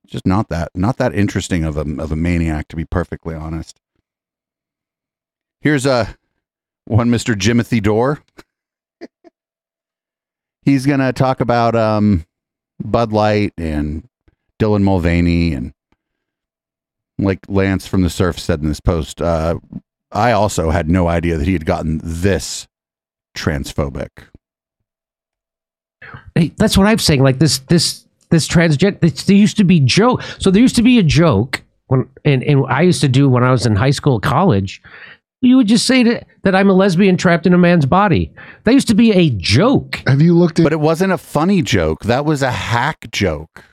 just 0.06 0.26
not 0.26 0.48
that 0.48 0.70
not 0.74 0.96
that 0.96 1.14
interesting 1.14 1.64
of 1.64 1.76
a 1.76 2.02
of 2.02 2.10
a 2.10 2.16
maniac 2.16 2.68
to 2.68 2.76
be 2.76 2.84
perfectly 2.84 3.34
honest. 3.34 3.80
Here's 5.60 5.86
a 5.86 6.16
one 6.84 7.10
Mr. 7.10 7.34
Jimothy 7.34 7.82
Dore. 7.82 8.22
He's 10.62 10.84
gonna 10.84 11.12
talk 11.12 11.40
about 11.40 11.76
um 11.76 12.26
Bud 12.82 13.12
Light 13.12 13.52
and 13.56 14.08
Dylan 14.58 14.82
Mulvaney 14.82 15.52
and 15.54 15.72
like 17.18 17.40
Lance 17.48 17.86
from 17.86 18.02
the 18.02 18.10
Surf 18.10 18.38
said 18.38 18.60
in 18.60 18.68
this 18.68 18.80
post, 18.80 19.20
uh, 19.20 19.58
I 20.12 20.32
also 20.32 20.70
had 20.70 20.88
no 20.88 21.08
idea 21.08 21.36
that 21.36 21.46
he 21.46 21.52
had 21.52 21.66
gotten 21.66 22.00
this 22.02 22.68
transphobic. 23.38 24.08
Hey, 26.34 26.52
that's 26.56 26.76
what 26.76 26.86
I'm 26.86 26.98
saying. 26.98 27.22
Like 27.22 27.38
this, 27.38 27.58
this, 27.58 28.04
this 28.30 28.48
transgender. 28.48 29.26
There 29.26 29.36
used 29.36 29.56
to 29.58 29.64
be 29.64 29.80
joke. 29.80 30.22
So 30.38 30.50
there 30.50 30.62
used 30.62 30.76
to 30.76 30.82
be 30.82 30.98
a 30.98 31.02
joke 31.02 31.62
when, 31.86 32.08
and, 32.24 32.42
and 32.42 32.64
I 32.68 32.82
used 32.82 33.00
to 33.02 33.08
do 33.08 33.28
when 33.28 33.44
I 33.44 33.50
was 33.50 33.66
in 33.66 33.76
high 33.76 33.90
school, 33.90 34.20
college. 34.20 34.82
You 35.40 35.56
would 35.56 35.68
just 35.68 35.86
say 35.86 36.02
that, 36.02 36.26
that 36.42 36.54
I'm 36.54 36.68
a 36.68 36.72
lesbian 36.72 37.16
trapped 37.16 37.46
in 37.46 37.54
a 37.54 37.58
man's 37.58 37.86
body. 37.86 38.32
That 38.64 38.74
used 38.74 38.88
to 38.88 38.94
be 38.94 39.12
a 39.12 39.30
joke. 39.30 40.02
Have 40.06 40.20
you 40.20 40.34
looked 40.34 40.58
at? 40.58 40.62
It? 40.62 40.64
But 40.64 40.72
it 40.72 40.80
wasn't 40.80 41.12
a 41.12 41.18
funny 41.18 41.62
joke. 41.62 42.04
That 42.04 42.24
was 42.24 42.42
a 42.42 42.50
hack 42.50 43.10
joke. 43.12 43.64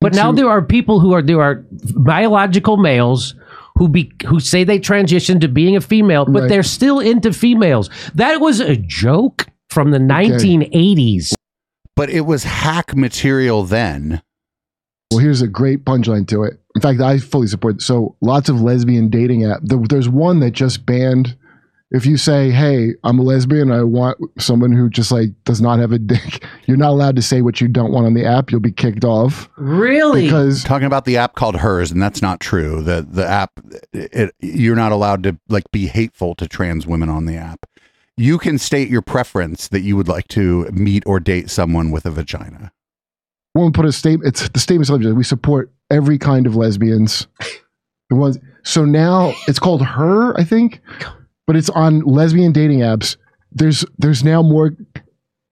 But 0.00 0.14
now 0.14 0.30
there 0.30 0.48
are 0.48 0.62
people 0.62 1.00
who 1.00 1.12
are 1.12 1.22
there 1.22 1.40
are 1.40 1.64
biological 1.96 2.76
males 2.76 3.34
who 3.76 3.88
be 3.88 4.12
who 4.26 4.40
say 4.40 4.64
they 4.64 4.78
transitioned 4.78 5.40
to 5.42 5.48
being 5.48 5.76
a 5.76 5.80
female, 5.80 6.24
but 6.24 6.42
Right. 6.42 6.48
they're 6.48 6.62
still 6.62 6.98
into 7.00 7.32
females. 7.32 7.90
That 8.14 8.40
was 8.40 8.60
a 8.60 8.76
joke 8.76 9.46
from 9.70 9.90
the 9.90 9.98
1980s. 9.98 11.34
But 11.94 12.10
it 12.10 12.22
was 12.22 12.44
hack 12.44 12.96
material 12.96 13.64
then. 13.64 14.22
Well, 15.10 15.20
here's 15.20 15.40
a 15.42 15.46
great 15.46 15.84
punchline 15.84 16.26
to 16.28 16.42
it. 16.42 16.58
In 16.74 16.82
fact, 16.82 17.00
I 17.00 17.18
fully 17.18 17.46
support. 17.46 17.80
So, 17.80 18.16
lots 18.20 18.48
of 18.48 18.60
lesbian 18.60 19.08
dating 19.08 19.44
app. 19.44 19.60
There's 19.62 20.08
one 20.08 20.40
that 20.40 20.50
just 20.50 20.84
banned. 20.84 21.36
If 21.92 22.04
you 22.04 22.16
say, 22.16 22.50
"Hey, 22.50 22.94
I'm 23.04 23.18
a 23.18 23.22
lesbian. 23.22 23.70
I 23.70 23.84
want 23.84 24.18
someone 24.38 24.72
who 24.72 24.90
just 24.90 25.12
like 25.12 25.28
does 25.44 25.60
not 25.60 25.78
have 25.78 25.92
a 25.92 25.98
dick," 25.98 26.44
you're 26.66 26.76
not 26.76 26.90
allowed 26.90 27.16
to 27.16 27.22
say 27.22 27.42
what 27.42 27.60
you 27.60 27.68
don't 27.68 27.92
want 27.92 28.06
on 28.06 28.14
the 28.14 28.24
app. 28.24 28.50
You'll 28.50 28.60
be 28.60 28.72
kicked 28.72 29.04
off. 29.04 29.48
Really? 29.56 30.24
Because 30.24 30.64
talking 30.64 30.86
about 30.86 31.04
the 31.04 31.16
app 31.16 31.34
called 31.36 31.56
Hers, 31.56 31.92
and 31.92 32.02
that's 32.02 32.20
not 32.20 32.40
true. 32.40 32.82
The 32.82 33.06
the 33.08 33.26
app, 33.26 33.52
it, 33.92 34.34
you're 34.40 34.76
not 34.76 34.90
allowed 34.92 35.22
to 35.24 35.38
like 35.48 35.70
be 35.70 35.86
hateful 35.86 36.34
to 36.36 36.48
trans 36.48 36.86
women 36.86 37.08
on 37.08 37.26
the 37.26 37.36
app. 37.36 37.66
You 38.16 38.38
can 38.38 38.58
state 38.58 38.88
your 38.88 39.02
preference 39.02 39.68
that 39.68 39.80
you 39.80 39.94
would 39.96 40.08
like 40.08 40.26
to 40.28 40.64
meet 40.72 41.02
or 41.06 41.20
date 41.20 41.50
someone 41.50 41.90
with 41.90 42.06
a 42.06 42.10
vagina. 42.10 42.72
Woman 43.54 43.72
put 43.72 43.84
a 43.84 43.92
statement. 43.92 44.28
It's 44.28 44.48
the 44.48 44.58
statement. 44.58 44.86
says, 44.88 45.14
We 45.14 45.24
support 45.24 45.70
every 45.90 46.18
kind 46.18 46.46
of 46.46 46.56
lesbians. 46.56 47.26
The 48.08 48.16
ones. 48.16 48.38
So 48.62 48.84
now 48.84 49.32
it's 49.48 49.58
called 49.58 49.82
her, 49.82 50.38
I 50.38 50.44
think, 50.44 50.80
but 51.46 51.56
it's 51.56 51.70
on 51.70 52.00
lesbian 52.00 52.52
dating 52.52 52.80
apps. 52.80 53.16
There's 53.52 53.84
there's 53.98 54.22
now 54.24 54.42
more 54.42 54.76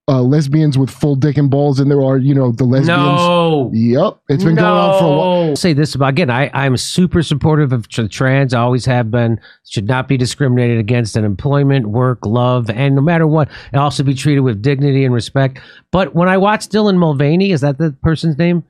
uh, 0.06 0.20
lesbians 0.20 0.76
with 0.76 0.90
full 0.90 1.16
dick 1.16 1.38
and 1.38 1.50
balls 1.50 1.78
than 1.78 1.88
there 1.88 2.02
are, 2.02 2.18
you 2.18 2.34
know, 2.34 2.52
the 2.52 2.64
lesbians. 2.64 2.88
No. 2.88 3.70
Yep. 3.72 4.18
It's 4.28 4.44
been 4.44 4.54
going 4.56 4.66
on 4.66 4.98
for 4.98 5.04
a 5.06 5.08
while. 5.16 5.48
I'll 5.50 5.56
say 5.56 5.72
this 5.72 5.94
about 5.94 6.10
again. 6.10 6.28
I 6.28 6.50
I'm 6.52 6.76
super 6.76 7.22
supportive 7.22 7.72
of 7.72 7.88
tr- 7.88 8.06
trans. 8.08 8.52
I 8.52 8.60
always 8.60 8.84
have 8.84 9.10
been. 9.10 9.40
Should 9.66 9.86
not 9.88 10.06
be 10.06 10.18
discriminated 10.18 10.78
against 10.78 11.16
in 11.16 11.24
employment, 11.24 11.86
work, 11.86 12.26
love, 12.26 12.68
and 12.68 12.94
no 12.94 13.00
matter 13.00 13.26
what, 13.26 13.48
and 13.72 13.80
also 13.80 14.02
be 14.02 14.12
treated 14.14 14.40
with 14.40 14.60
dignity 14.60 15.04
and 15.06 15.14
respect. 15.14 15.58
But 15.90 16.14
when 16.14 16.28
I 16.28 16.36
watch 16.36 16.68
Dylan 16.68 16.98
Mulvaney, 16.98 17.52
is 17.52 17.62
that 17.62 17.78
the 17.78 17.92
person's 18.02 18.36
name? 18.36 18.62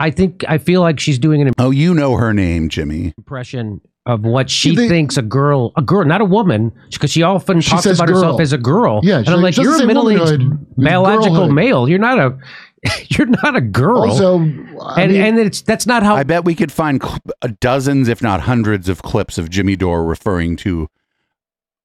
I 0.00 0.10
think 0.10 0.44
I 0.48 0.58
feel 0.58 0.80
like 0.80 0.98
she's 0.98 1.18
doing 1.20 1.42
an 1.42 1.52
Oh, 1.58 1.70
you 1.70 1.94
know 1.94 2.16
her 2.16 2.34
name, 2.34 2.68
Jimmy. 2.68 3.14
impression 3.16 3.80
of 4.06 4.22
what 4.24 4.50
she 4.50 4.74
thinks 4.74 5.16
a 5.16 5.22
girl, 5.22 5.72
a 5.76 5.82
girl, 5.82 6.04
not 6.04 6.20
a 6.20 6.24
woman, 6.24 6.72
because 6.90 7.12
she 7.12 7.22
often 7.22 7.60
She 7.60 7.70
talks 7.70 7.84
says 7.84 7.98
about 7.98 8.08
herself 8.08 8.40
as 8.40 8.52
a 8.52 8.58
girl. 8.58 9.00
Yeah, 9.02 9.18
and 9.18 9.28
I'm 9.28 9.40
like, 9.40 9.54
she 9.54 9.62
you're 9.62 9.74
a 9.74 9.78
say 9.78 9.86
middle-aged 9.86 10.76
biological 10.76 11.36
girlhood." 11.36 11.54
male. 11.54 11.88
You're 11.88 11.98
not 12.00 12.18
a, 12.18 12.36
you're 13.08 13.28
not 13.28 13.56
a 13.56 13.60
girl. 13.60 14.02
Also, 14.10 14.38
and 14.38 15.12
and 15.12 15.38
it's 15.38 15.62
that's 15.62 15.86
not 15.86 16.02
how 16.02 16.16
I 16.16 16.24
bet 16.24 16.44
we 16.44 16.54
could 16.54 16.72
find 16.72 17.00
cl- 17.02 17.18
uh, 17.42 17.48
dozens, 17.60 18.08
if 18.08 18.22
not 18.22 18.40
hundreds, 18.40 18.88
of 18.88 19.02
clips 19.02 19.38
of 19.38 19.50
Jimmy 19.50 19.76
Dore 19.76 20.04
referring 20.04 20.56
to 20.56 20.88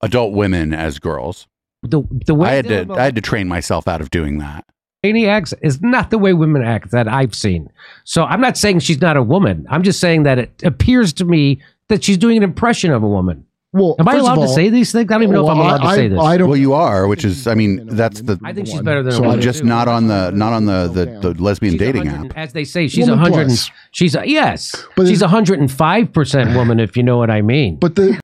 adult 0.01 0.33
women 0.33 0.73
as 0.73 0.97
girls. 0.97 1.47
the 1.83 2.01
the 2.25 2.33
way 2.33 2.49
I 2.49 2.53
had 2.53 2.65
Dylan 2.65 2.87
to 2.87 2.93
I 2.99 3.03
had 3.03 3.15
to 3.15 3.21
train 3.21 3.47
myself 3.47 3.87
out 3.87 4.01
of 4.01 4.09
doing 4.09 4.39
that. 4.39 4.65
Mulvaney 5.03 5.27
acts 5.27 5.53
is 5.61 5.79
not 5.81 6.09
the 6.09 6.17
way 6.17 6.33
women 6.33 6.63
act 6.63 6.89
that 6.91 7.07
I've 7.07 7.35
seen. 7.35 7.69
So 8.03 8.23
I'm 8.23 8.41
not 8.41 8.57
saying 8.57 8.79
she's 8.79 8.99
not 8.99 9.15
a 9.15 9.21
woman. 9.21 9.67
I'm 9.69 9.83
just 9.83 9.99
saying 9.99 10.23
that 10.23 10.39
it 10.39 10.63
appears 10.63 11.13
to 11.13 11.25
me 11.25 11.61
that 11.89 12.03
she's 12.03 12.17
doing 12.17 12.37
an 12.37 12.43
impression 12.43 12.91
of 12.91 13.03
a 13.03 13.07
woman. 13.07 13.45
Well, 13.73 13.95
am 13.99 14.07
I 14.07 14.13
first 14.13 14.25
of 14.27 14.37
allowed 14.37 14.47
to 14.47 14.53
say 14.53 14.69
these 14.69 14.91
things? 14.93 15.11
I 15.11 15.13
don't 15.15 15.23
even 15.23 15.35
know 15.35 15.43
if 15.45 15.51
I'm 15.51 15.57
Well, 15.57 15.67
allowed 15.67 15.77
to 15.79 15.83
I- 15.87 15.95
say 15.95 16.07
this. 16.07 16.19
I 16.19 16.37
don't- 16.37 16.49
Well, 16.49 16.57
you 16.57 16.73
are, 16.73 17.05
which 17.07 17.25
is, 17.25 17.47
I 17.47 17.53
mean, 17.53 17.85
that's 17.85 18.21
the. 18.21 18.39
I 18.43 18.53
think 18.53 18.67
she's 18.67 18.81
better 18.81 19.03
than 19.03 19.13
a 19.13 19.15
So 19.17 19.21
woman, 19.23 19.41
just 19.41 19.59
too. 19.59 19.65
not 19.65 19.87
on 19.87 20.07
the 20.07 20.31
not 20.31 20.53
on 20.53 20.65
the 20.65 20.87
the, 20.87 21.05
the 21.33 21.41
lesbian 21.43 21.75
dating 21.77 22.07
app. 22.07 22.31
As 22.35 22.53
they 22.53 22.63
say, 22.63 22.87
she's 22.87 23.07
a 23.09 23.15
hundred. 23.17 23.47
plus. 23.47 23.69
She's 23.91 24.15
a, 24.15 24.27
yes, 24.27 24.73
she's 24.97 25.21
a 25.21 25.27
hundred 25.27 25.59
and 25.59 25.69
five 25.71 26.11
percent 26.13 26.55
woman, 26.55 26.79
if 26.79 26.95
you 26.95 27.03
know 27.03 27.17
what 27.17 27.29
I 27.29 27.41
mean. 27.41 27.75
But 27.75 27.95
the 27.95 28.19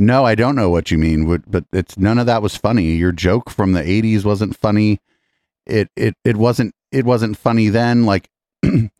No, 0.00 0.24
I 0.24 0.34
don't 0.34 0.56
know 0.56 0.68
what 0.68 0.90
you 0.90 0.98
mean, 0.98 1.26
but- 1.26 1.48
but 1.50 1.64
it's 1.72 1.96
none 1.96 2.18
of 2.18 2.26
that 2.26 2.42
was 2.42 2.56
funny. 2.56 2.84
Your 2.96 3.12
joke 3.12 3.50
from 3.50 3.72
the 3.72 3.82
'80s 3.82 4.24
wasn't 4.24 4.56
funny. 4.56 4.98
It 5.64 5.88
it 5.96 6.14
it 6.24 6.36
wasn't 6.36 6.74
it 6.92 7.04
wasn't 7.06 7.36
funny 7.38 7.68
then. 7.68 8.04
Like 8.04 8.28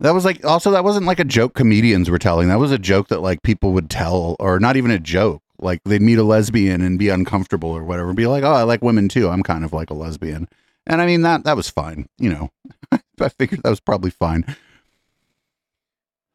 that 0.00 0.12
was 0.12 0.24
like 0.24 0.44
also 0.44 0.70
that 0.72 0.84
wasn't 0.84 1.06
like 1.06 1.20
a 1.20 1.24
joke 1.24 1.54
comedians 1.54 2.10
were 2.10 2.18
telling. 2.18 2.48
That 2.48 2.58
was 2.58 2.72
a 2.72 2.78
joke 2.78 3.08
that 3.08 3.22
like 3.22 3.42
people 3.42 3.72
would 3.72 3.88
tell, 3.88 4.36
or 4.38 4.60
not 4.60 4.76
even 4.76 4.90
a 4.90 4.98
joke. 4.98 5.42
Like 5.58 5.80
they'd 5.84 6.02
meet 6.02 6.18
a 6.18 6.22
lesbian 6.22 6.82
and 6.82 6.98
be 6.98 7.08
uncomfortable 7.08 7.70
or 7.70 7.82
whatever, 7.82 8.12
be 8.12 8.26
like, 8.26 8.44
"Oh, 8.44 8.52
I 8.52 8.62
like 8.62 8.82
women 8.82 9.08
too. 9.08 9.28
I'm 9.30 9.42
kind 9.42 9.64
of 9.64 9.72
like 9.72 9.90
a 9.90 9.94
lesbian." 9.94 10.48
And 10.86 11.00
I 11.00 11.06
mean 11.06 11.22
that 11.22 11.44
that 11.44 11.56
was 11.56 11.70
fine. 11.70 12.08
You 12.18 12.30
know, 12.30 12.50
I 13.20 13.28
figured 13.30 13.62
that 13.62 13.70
was 13.70 13.80
probably 13.80 14.10
fine. 14.10 14.44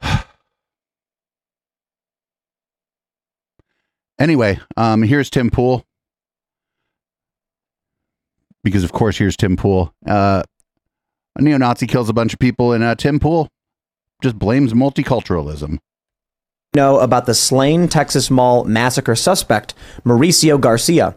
Anyway, 4.19 4.59
um, 4.77 5.01
here's 5.01 5.31
Tim 5.31 5.49
Pool. 5.49 5.83
Because 8.63 8.83
of 8.83 8.91
course, 8.91 9.17
here's 9.17 9.35
Tim 9.35 9.57
Pool. 9.57 9.95
Uh, 10.05 10.43
a 11.37 11.41
neo-Nazi 11.41 11.87
kills 11.87 12.09
a 12.09 12.13
bunch 12.13 12.33
of 12.33 12.39
people, 12.39 12.73
and 12.73 12.83
uh, 12.83 12.95
Tim 12.95 13.19
Pool 13.19 13.47
just 14.21 14.37
blames 14.37 14.73
multiculturalism. 14.73 15.77
know 16.75 16.99
about 16.99 17.25
the 17.25 17.33
slain 17.33 17.87
Texas 17.87 18.29
Mall 18.29 18.63
massacre 18.63 19.15
suspect, 19.15 19.73
Mauricio 20.05 20.59
Garcia. 20.59 21.15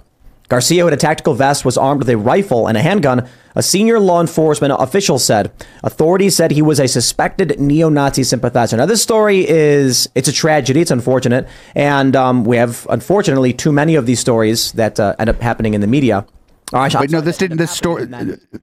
Garcia, 0.48 0.84
had 0.84 0.92
a 0.92 0.96
tactical 0.96 1.34
vest, 1.34 1.64
was 1.64 1.78
armed 1.78 2.00
with 2.00 2.08
a 2.10 2.18
rifle 2.18 2.66
and 2.66 2.76
a 2.76 2.82
handgun. 2.82 3.26
A 3.54 3.62
senior 3.62 3.98
law 3.98 4.20
enforcement 4.20 4.74
official 4.78 5.18
said. 5.18 5.50
Authorities 5.82 6.36
said 6.36 6.50
he 6.50 6.60
was 6.60 6.78
a 6.78 6.86
suspected 6.86 7.58
neo-Nazi 7.58 8.24
sympathizer. 8.24 8.76
Now, 8.76 8.84
this 8.84 9.02
story 9.02 9.48
is, 9.48 10.08
it's 10.14 10.28
a 10.28 10.32
tragedy. 10.32 10.80
It's 10.80 10.90
unfortunate. 10.90 11.48
And 11.74 12.14
um, 12.14 12.44
we 12.44 12.56
have, 12.58 12.86
unfortunately, 12.90 13.52
too 13.54 13.72
many 13.72 13.94
of 13.94 14.04
these 14.06 14.20
stories 14.20 14.72
that 14.72 15.00
uh, 15.00 15.14
end 15.18 15.30
up 15.30 15.40
happening 15.40 15.72
in 15.72 15.80
the 15.80 15.86
media. 15.86 16.26
Or 16.74 16.80
I 16.80 16.90
Wait, 16.98 17.10
no, 17.10 17.20
this 17.20 17.38
didn't. 17.38 17.58
This 17.58 17.70
story, 17.70 18.08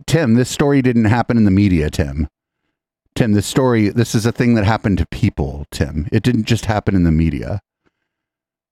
Tim. 0.05 0.33
This 0.33 0.49
story 0.49 0.81
didn't 0.81 1.05
happen 1.05 1.38
in 1.38 1.45
the 1.45 1.51
media, 1.51 1.89
Tim. 1.89 2.27
Tim, 3.15 3.31
this 3.31 3.47
story. 3.47 3.88
This 3.88 4.13
is 4.13 4.25
a 4.25 4.33
thing 4.33 4.55
that 4.55 4.65
happened 4.65 4.97
to 4.97 5.05
people, 5.07 5.65
Tim. 5.71 6.09
It 6.11 6.21
didn't 6.21 6.43
just 6.43 6.65
happen 6.65 6.93
in 6.93 7.03
the 7.03 7.11
media. 7.11 7.61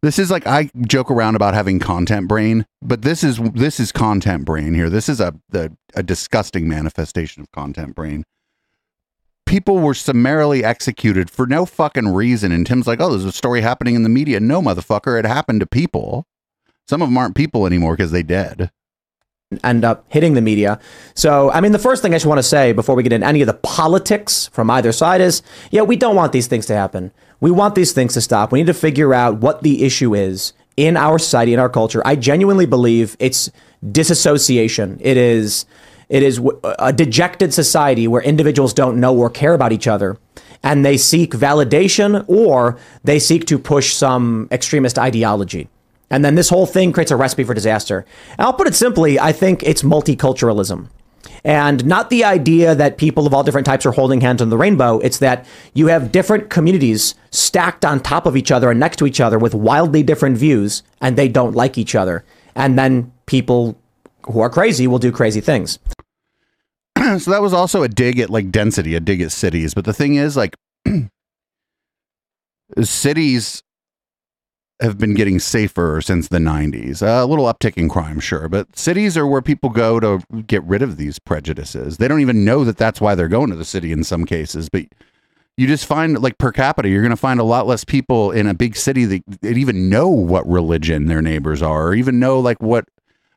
This 0.02 0.20
is 0.20 0.30
like 0.30 0.46
I 0.46 0.70
joke 0.86 1.10
around 1.10 1.36
about 1.36 1.54
having 1.54 1.80
content 1.80 2.28
brain, 2.28 2.66
but 2.82 3.04
this 3.04 3.24
is 3.24 3.38
this 3.54 3.80
is 3.80 3.94
content 3.94 4.44
brain 4.44 4.74
here. 4.74 4.90
This 4.90 5.08
is 5.08 5.22
a 5.22 5.34
the, 5.48 5.76
a 5.96 6.04
disgusting 6.04 6.68
manifestation 6.68 7.42
of 7.42 7.50
content 7.52 7.96
brain. 7.96 8.26
People 9.46 9.80
were 9.80 9.94
summarily 9.94 10.66
executed 10.66 11.30
for 11.30 11.48
no 11.48 11.66
fucking 11.66 12.10
reason, 12.10 12.52
and 12.52 12.68
Tim's 12.68 12.88
like, 12.88 13.00
"Oh, 13.00 13.10
there's 13.12 13.24
a 13.24 13.32
story 13.32 13.62
happening 13.62 13.96
in 13.96 14.04
the 14.04 14.10
media." 14.10 14.42
No, 14.42 14.62
motherfucker, 14.62 15.18
it 15.18 15.26
happened 15.26 15.62
to 15.62 15.66
people. 15.66 16.26
Some 16.90 17.02
of 17.02 17.08
them 17.08 17.18
aren't 17.18 17.36
people 17.36 17.66
anymore 17.66 17.96
because 17.96 18.12
they 18.12 18.24
dead. 18.24 18.72
End 19.64 19.84
up 19.84 20.06
hitting 20.10 20.36
the 20.36 20.42
media. 20.42 20.80
So, 21.16 21.50
I 21.50 21.60
mean, 21.60 21.72
the 21.72 21.80
first 21.80 22.04
thing 22.04 22.14
I 22.14 22.18
just 22.18 22.28
want 22.28 22.38
to 22.38 22.44
say 22.44 22.72
before 22.72 22.94
we 22.94 23.02
get 23.02 23.14
into 23.14 23.26
any 23.26 23.42
of 23.42 23.48
the 23.48 23.56
politics 23.56 24.48
from 24.54 24.70
either 24.70 24.92
side 24.92 25.22
is, 25.22 25.42
yeah, 25.72 25.82
we 25.82 25.96
don't 25.96 26.16
want 26.16 26.34
these 26.34 26.46
things 26.46 26.68
to 26.68 26.76
happen. 26.76 27.12
We 27.40 27.50
want 27.50 27.74
these 27.74 27.92
things 27.92 28.14
to 28.14 28.22
stop. 28.22 28.52
We 28.52 28.60
need 28.60 28.68
to 28.68 28.76
figure 28.76 29.12
out 29.12 29.40
what 29.40 29.64
the 29.64 29.84
issue 29.84 30.14
is 30.14 30.54
in 30.78 30.96
our 30.96 31.18
society, 31.18 31.54
in 31.54 31.60
our 31.60 31.70
culture. 31.70 32.04
I 32.06 32.16
genuinely 32.16 32.68
believe 32.68 33.18
it's 33.20 33.50
disassociation. 33.92 35.00
It 35.02 35.18
is. 35.18 35.66
It 36.10 36.24
is 36.24 36.42
a 36.80 36.92
dejected 36.92 37.54
society 37.54 38.08
where 38.08 38.22
individuals 38.24 38.74
don't 38.74 39.00
know 39.00 39.16
or 39.16 39.30
care 39.30 39.54
about 39.54 39.72
each 39.72 39.88
other. 39.88 40.18
And 40.64 40.84
they 40.84 40.98
seek 40.98 41.34
validation 41.34 42.26
or 42.28 42.80
they 43.04 43.20
seek 43.20 43.46
to 43.46 43.60
push 43.60 43.94
some 43.94 44.48
extremist 44.52 44.98
ideology. 44.98 45.70
And 46.10 46.26
then 46.26 46.36
this 46.36 46.50
whole 46.50 46.66
thing 46.66 46.92
creates 46.92 47.12
a 47.12 47.16
recipe 47.16 47.44
for 47.44 47.54
disaster. 47.54 48.06
And 48.38 48.42
I'll 48.42 48.54
put 48.54 48.68
it 48.68 48.76
simply 48.76 49.20
I 49.20 49.32
think 49.32 49.64
it's 49.64 49.84
multiculturalism. 49.84 50.90
And 51.44 51.86
not 51.86 52.10
the 52.10 52.24
idea 52.24 52.76
that 52.76 52.98
people 52.98 53.26
of 53.26 53.34
all 53.34 53.44
different 53.44 53.66
types 53.66 53.86
are 53.86 53.92
holding 53.92 54.22
hands 54.22 54.42
on 54.42 54.50
the 54.50 54.58
rainbow. 54.58 55.00
It's 55.00 55.20
that 55.20 55.46
you 55.74 55.88
have 55.88 56.12
different 56.12 56.50
communities 56.50 57.16
stacked 57.32 57.86
on 57.86 58.02
top 58.02 58.26
of 58.26 58.36
each 58.36 58.52
other 58.52 58.72
and 58.72 58.80
next 58.80 58.98
to 58.98 59.08
each 59.08 59.22
other 59.22 59.40
with 59.40 59.54
wildly 59.54 60.04
different 60.04 60.38
views, 60.38 60.84
and 61.02 61.18
they 61.18 61.28
don't 61.28 61.56
like 61.56 61.78
each 61.78 61.96
other. 61.96 62.26
And 62.56 62.78
then 62.78 63.14
people 63.26 63.78
who 64.26 64.42
are 64.42 64.50
crazy 64.50 64.88
will 64.88 65.00
do 65.00 65.12
crazy 65.12 65.42
things. 65.42 65.80
so 66.98 67.32
that 67.32 67.42
was 67.42 67.54
also 67.54 67.84
a 67.84 67.88
dig 67.88 68.20
at 68.20 68.30
like 68.30 68.52
density, 68.52 68.96
a 68.96 69.00
dig 69.00 69.22
at 69.22 69.32
cities. 69.32 69.74
But 69.74 69.86
the 69.86 69.94
thing 69.94 70.16
is, 70.16 70.36
like, 70.36 70.56
cities 72.82 73.64
have 74.82 74.98
been 74.98 75.14
getting 75.14 75.40
safer 75.40 76.02
since 76.02 76.30
the 76.30 76.38
90s. 76.38 77.02
a 77.02 77.26
little 77.26 77.46
uptick 77.46 77.76
in 77.76 77.90
crime, 77.90 78.20
sure, 78.20 78.48
but 78.48 78.78
cities 78.78 79.18
are 79.18 79.28
where 79.28 79.42
people 79.42 79.70
go 79.70 80.00
to 80.00 80.22
get 80.48 80.64
rid 80.64 80.82
of 80.82 80.98
these 80.98 81.20
prejudices. 81.20 81.98
They 81.98 82.08
don't 82.08 82.22
even 82.22 82.46
know 82.46 82.64
that 82.64 82.78
that's 82.78 83.02
why 83.02 83.16
they're 83.16 83.28
going 83.28 83.50
to 83.50 83.56
the 83.56 83.66
city 83.66 83.92
in 83.92 84.04
some 84.04 84.26
cases, 84.26 84.70
but 84.70 84.86
you 85.58 85.68
just 85.68 85.86
find 85.86 86.22
like 86.22 86.38
per 86.38 86.54
capita, 86.54 86.88
you're 86.88 87.02
going 87.02 87.10
to 87.10 87.18
find 87.18 87.40
a 87.40 87.44
lot 87.44 87.68
less 87.68 87.84
people 87.84 88.32
in 88.32 88.48
a 88.48 88.54
big 88.54 88.78
city 88.78 89.04
that, 89.04 89.24
that 89.42 89.58
even 89.58 89.90
know 89.90 90.08
what 90.08 90.48
religion 90.48 91.08
their 91.08 91.22
neighbors 91.22 91.62
are, 91.62 91.88
or 91.88 91.96
even 91.96 92.18
know 92.18 92.40
like 92.40 92.62
what 92.62 92.86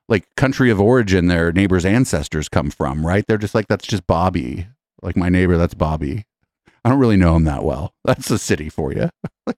like 0.08 0.24
country 0.36 0.70
of 0.70 0.80
origin 0.80 1.26
their 1.26 1.50
neighbors' 1.52 1.84
ancestors 1.84 2.48
come 2.48 2.70
from, 2.70 3.04
right? 3.04 3.24
They're 3.26 3.38
just 3.38 3.54
like, 3.54 3.66
that's 3.66 3.86
just 3.86 4.06
Bobby. 4.06 4.68
Like 5.02 5.16
my 5.16 5.28
neighbor, 5.28 5.56
that's 5.56 5.74
Bobby. 5.74 6.24
I 6.84 6.90
don't 6.90 6.98
really 6.98 7.16
know 7.16 7.34
him 7.34 7.44
that 7.44 7.64
well. 7.64 7.94
That's 8.04 8.30
a 8.30 8.38
city 8.38 8.68
for 8.68 8.92
you. 8.92 9.10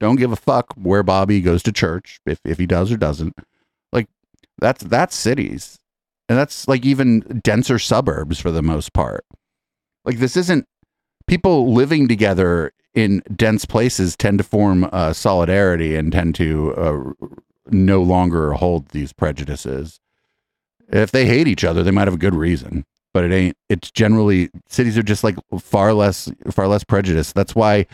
don't 0.00 0.16
give 0.16 0.32
a 0.32 0.36
fuck 0.36 0.72
where 0.74 1.02
Bobby 1.02 1.40
goes 1.40 1.62
to 1.64 1.72
church, 1.72 2.20
if, 2.26 2.40
if 2.44 2.58
he 2.58 2.66
does 2.66 2.90
or 2.90 2.96
doesn't. 2.96 3.34
Like 3.92 4.08
that's 4.58 4.82
that's 4.82 5.14
cities. 5.14 5.78
And 6.28 6.38
that's 6.38 6.68
like 6.68 6.86
even 6.86 7.40
denser 7.42 7.78
suburbs 7.78 8.38
for 8.38 8.50
the 8.50 8.62
most 8.62 8.92
part. 8.92 9.24
Like 10.04 10.18
this 10.18 10.36
isn't 10.36 10.66
people 11.26 11.72
living 11.72 12.08
together 12.08 12.72
in 12.94 13.22
dense 13.34 13.64
places 13.64 14.16
tend 14.16 14.38
to 14.38 14.44
form 14.44 14.88
uh, 14.92 15.12
solidarity 15.12 15.96
and 15.96 16.12
tend 16.12 16.34
to 16.36 16.74
uh, 16.74 17.28
no 17.70 18.02
longer 18.02 18.52
hold 18.52 18.88
these 18.88 19.12
prejudices. 19.12 20.00
If 20.88 21.12
they 21.12 21.26
hate 21.26 21.46
each 21.46 21.64
other, 21.64 21.82
they 21.82 21.92
might 21.92 22.08
have 22.08 22.14
a 22.14 22.18
good 22.18 22.34
reason, 22.34 22.84
but 23.14 23.24
it 23.24 23.32
ain't. 23.32 23.56
It's 23.68 23.90
generally 23.90 24.50
cities 24.68 24.98
are 24.98 25.02
just 25.02 25.22
like 25.22 25.36
far 25.60 25.94
less, 25.94 26.30
far 26.50 26.66
less 26.66 26.82
prejudice. 26.82 27.32
That's 27.32 27.54
why, 27.54 27.86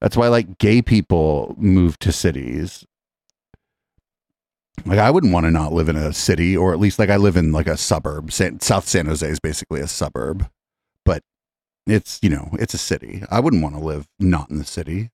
that's 0.00 0.16
why 0.16 0.28
like 0.28 0.58
gay 0.58 0.82
people 0.82 1.54
move 1.58 1.98
to 2.00 2.12
cities. 2.12 2.84
Like 4.86 4.98
I 4.98 5.10
wouldn't 5.10 5.32
want 5.32 5.44
to 5.44 5.50
not 5.50 5.72
live 5.72 5.88
in 5.88 5.96
a 5.96 6.12
city, 6.12 6.56
or 6.56 6.72
at 6.72 6.80
least 6.80 6.98
like 6.98 7.10
I 7.10 7.16
live 7.16 7.36
in 7.36 7.52
like 7.52 7.66
a 7.66 7.76
suburb. 7.76 8.32
South 8.32 8.88
San 8.88 9.06
Jose 9.06 9.28
is 9.28 9.40
basically 9.40 9.80
a 9.80 9.86
suburb, 9.86 10.48
but 11.04 11.22
it's 11.86 12.18
you 12.22 12.30
know 12.30 12.50
it's 12.58 12.72
a 12.72 12.78
city. 12.78 13.22
I 13.30 13.40
wouldn't 13.40 13.62
want 13.62 13.74
to 13.74 13.80
live 13.80 14.08
not 14.18 14.48
in 14.48 14.56
the 14.56 14.64
city. 14.64 15.10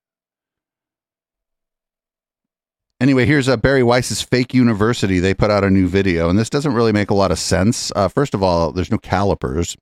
Anyway, 2.99 3.25
here's 3.25 3.47
uh, 3.47 3.57
Bari 3.57 3.83
Weiss's 3.83 4.23
fake 4.23 4.55
university. 4.55 5.19
They 5.19 5.35
put 5.35 5.51
out 5.51 5.63
a 5.63 5.69
new 5.69 5.87
video, 5.87 6.29
and 6.29 6.39
this 6.39 6.49
doesn't 6.49 6.73
really 6.73 6.93
make 6.93 7.11
a 7.11 7.13
lot 7.13 7.29
of 7.29 7.37
sense. 7.37 7.91
Uh, 7.95 8.07
first 8.07 8.33
of 8.33 8.41
all, 8.41 8.71
there's 8.71 8.89
no 8.89 8.97
calipers. 8.97 9.77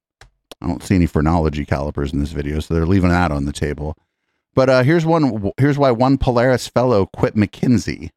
I 0.61 0.67
don't 0.67 0.83
see 0.83 0.95
any 0.95 1.05
phrenology 1.05 1.63
calipers 1.63 2.11
in 2.11 2.19
this 2.19 2.31
video, 2.31 2.59
so 2.59 2.73
they're 2.73 2.85
leaving 2.85 3.11
that 3.11 3.31
on 3.31 3.45
the 3.45 3.53
table. 3.53 3.95
But 4.55 4.69
uh, 4.69 4.83
here's 4.83 5.05
one. 5.05 5.51
Here's 5.57 5.77
why 5.77 5.91
one 5.91 6.17
Polaris 6.17 6.67
fellow 6.67 7.07
quit 7.07 7.35
McKinsey. 7.35 8.09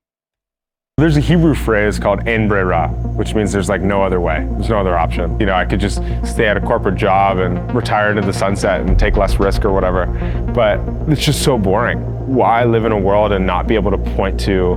There's 0.97 1.17
a 1.17 1.21
Hebrew 1.21 1.55
phrase 1.55 1.99
called 1.99 2.27
en 2.27 2.49
brera, 2.49 2.89
which 2.89 3.35
means 3.35 3.53
there's 3.53 3.69
like 3.69 3.83
no 3.83 4.03
other 4.03 4.21
way. 4.21 4.47
There's 4.53 4.69
no 4.69 4.79
other 4.79 4.99
option. 4.99 5.39
You 5.39 5.47
know, 5.47 5.55
I 5.55 5.65
could 5.65 5.79
just 5.79 5.99
stay 6.25 6.47
at 6.47 6.57
a 6.57 6.61
corporate 6.61 6.97
job 6.97 7.39
and 7.39 7.73
retire 7.73 8.11
into 8.11 8.23
the 8.23 8.33
sunset 8.33 8.81
and 8.81 8.99
take 8.99 9.17
less 9.17 9.39
risk 9.39 9.65
or 9.65 9.73
whatever. 9.73 10.07
But 10.55 10.81
it's 11.09 11.25
just 11.25 11.43
so 11.43 11.57
boring. 11.57 12.01
Why 12.27 12.65
live 12.65 12.85
in 12.85 12.93
a 12.93 12.99
world 12.99 13.31
and 13.31 13.47
not 13.47 13.69
be 13.69 13.77
able 13.77 13.93
to 13.93 13.99
point 14.17 14.41
to 14.41 14.75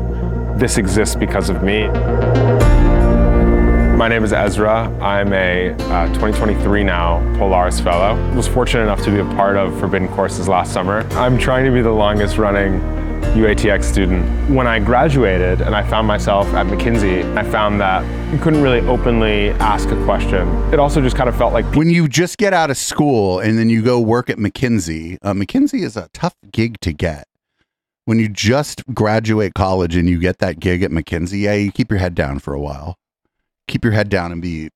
this 0.58 0.78
exists 0.78 1.16
because 1.16 1.50
of 1.50 1.64
me? 1.64 1.88
My 4.02 4.08
name 4.08 4.24
is 4.24 4.34
Ezra. 4.34 4.88
I'm 5.00 5.32
a 5.32 5.74
uh, 5.74 6.08
2023 6.08 6.84
now 6.84 7.20
Polaris 7.38 7.80
Fellow. 7.80 8.16
Was 8.34 8.48
fortunate 8.48 8.82
enough 8.82 9.04
to 9.04 9.12
be 9.12 9.20
a 9.20 9.36
part 9.36 9.58
of 9.58 9.80
Forbidden 9.80 10.08
Courses 10.08 10.48
last 10.48 10.74
summer. 10.74 11.08
I'm 11.12 11.38
trying 11.38 11.66
to 11.66 11.72
be 11.72 11.84
the 11.84 11.92
longest 11.92 12.40
running 12.40 12.80
UATX 13.36 13.84
student. 13.84 14.50
When 14.50 14.66
I 14.66 14.80
graduated 14.80 15.62
and 15.62 15.76
I 15.76 15.88
found 15.88 16.08
myself 16.08 16.48
at 16.56 16.66
McKinsey, 16.66 17.38
I 17.38 17.44
found 17.52 17.80
that 17.82 18.04
you 18.34 18.40
couldn't 18.40 18.64
really 18.64 18.80
openly 18.88 19.52
ask 19.60 19.88
a 19.90 20.04
question. 20.04 20.48
It 20.74 20.80
also 20.80 21.00
just 21.00 21.16
kind 21.16 21.30
of 21.30 21.38
felt 21.38 21.54
like 21.54 21.72
when 21.76 21.92
you 21.92 22.08
just 22.08 22.40
get 22.40 22.54
out 22.54 22.72
of 22.72 22.78
school 22.78 23.40
and 23.40 23.56
then 23.60 23.70
you 23.70 23.84
go 23.84 24.00
work 24.00 24.32
at 24.32 24.38
McKinsey. 24.40 25.20
Uh, 25.22 25.34
McKinsey 25.34 25.84
is 25.84 25.96
a 25.96 26.10
tough 26.12 26.34
gig 26.52 26.80
to 26.80 26.92
get. 26.92 27.28
When 28.06 28.18
you 28.18 28.30
just 28.30 28.84
graduate 28.96 29.54
college 29.54 29.96
and 29.96 30.10
you 30.10 30.18
get 30.18 30.40
that 30.40 30.60
gig 30.60 30.82
at 30.82 30.90
McKinsey, 30.90 31.42
yeah, 31.42 31.54
you 31.54 31.72
keep 31.72 31.92
your 31.92 32.00
head 32.00 32.16
down 32.16 32.40
for 32.40 32.56
a 32.56 32.60
while. 32.60 32.98
Keep 33.72 33.86
your 33.86 33.94
head 33.94 34.10
down 34.10 34.34
and 34.34 34.42
be 34.42 34.70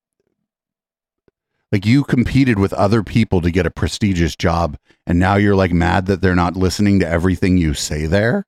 like 1.69 1.85
you 1.85 2.05
competed 2.05 2.57
with 2.57 2.71
other 2.71 3.03
people 3.03 3.41
to 3.41 3.51
get 3.51 3.65
a 3.65 3.69
prestigious 3.69 4.37
job 4.37 4.77
and 5.05 5.19
now 5.19 5.35
you're 5.35 5.53
like 5.53 5.73
mad 5.73 6.05
that 6.05 6.21
they're 6.21 6.33
not 6.33 6.55
listening 6.55 7.01
to 7.01 7.07
everything 7.07 7.57
you 7.57 7.73
say 7.73 8.05
there? 8.05 8.45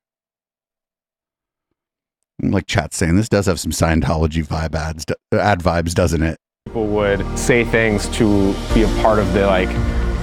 Like 2.42 2.66
chat 2.66 2.94
saying 2.94 3.18
this 3.18 3.28
does 3.28 3.48
have 3.48 3.60
some 3.60 3.74
scientology 3.74 4.48
vibe 4.48 4.74
ads 4.74 5.06
ad 5.34 5.60
vibes 5.60 5.94
doesn't 5.94 6.24
it? 6.24 6.38
People 6.68 6.88
would 6.88 7.38
say 7.38 7.66
things 7.66 8.08
to 8.16 8.54
be 8.74 8.84
a 8.84 9.02
part 9.02 9.20
of 9.20 9.34
the 9.34 9.46
like 9.48 9.68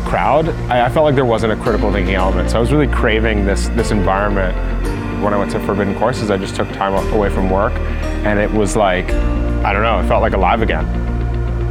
crowd. 0.07 0.49
I, 0.71 0.87
I 0.87 0.89
felt 0.89 1.05
like 1.05 1.17
there 1.17 1.27
wasn't 1.27 1.53
a 1.53 1.57
critical 1.57 1.93
thinking 1.93 2.15
element 2.15 2.49
so 2.49 2.57
i 2.57 2.61
was 2.61 2.73
really 2.73 2.89
craving 2.89 3.45
this 3.45 3.69
this 3.71 3.91
environment 3.91 4.57
when 5.25 5.35
i 5.35 5.37
went 5.37 5.51
to 5.51 5.59
forbidden 5.61 5.99
courses 5.99 6.31
i 6.31 6.37
just 6.37 6.55
took 6.55 6.69
time 6.73 6.95
away 7.15 7.31
from 7.31 7.51
work 7.51 7.73
and 8.25 8.39
it 8.39 8.51
was 8.53 8.77
like 8.77 9.11
i 9.65 9.73
don't 9.73 9.83
know 9.83 9.99
it 9.99 10.07
felt 10.07 10.23
like 10.23 10.35
alive 10.35 10.63
again 10.63 10.85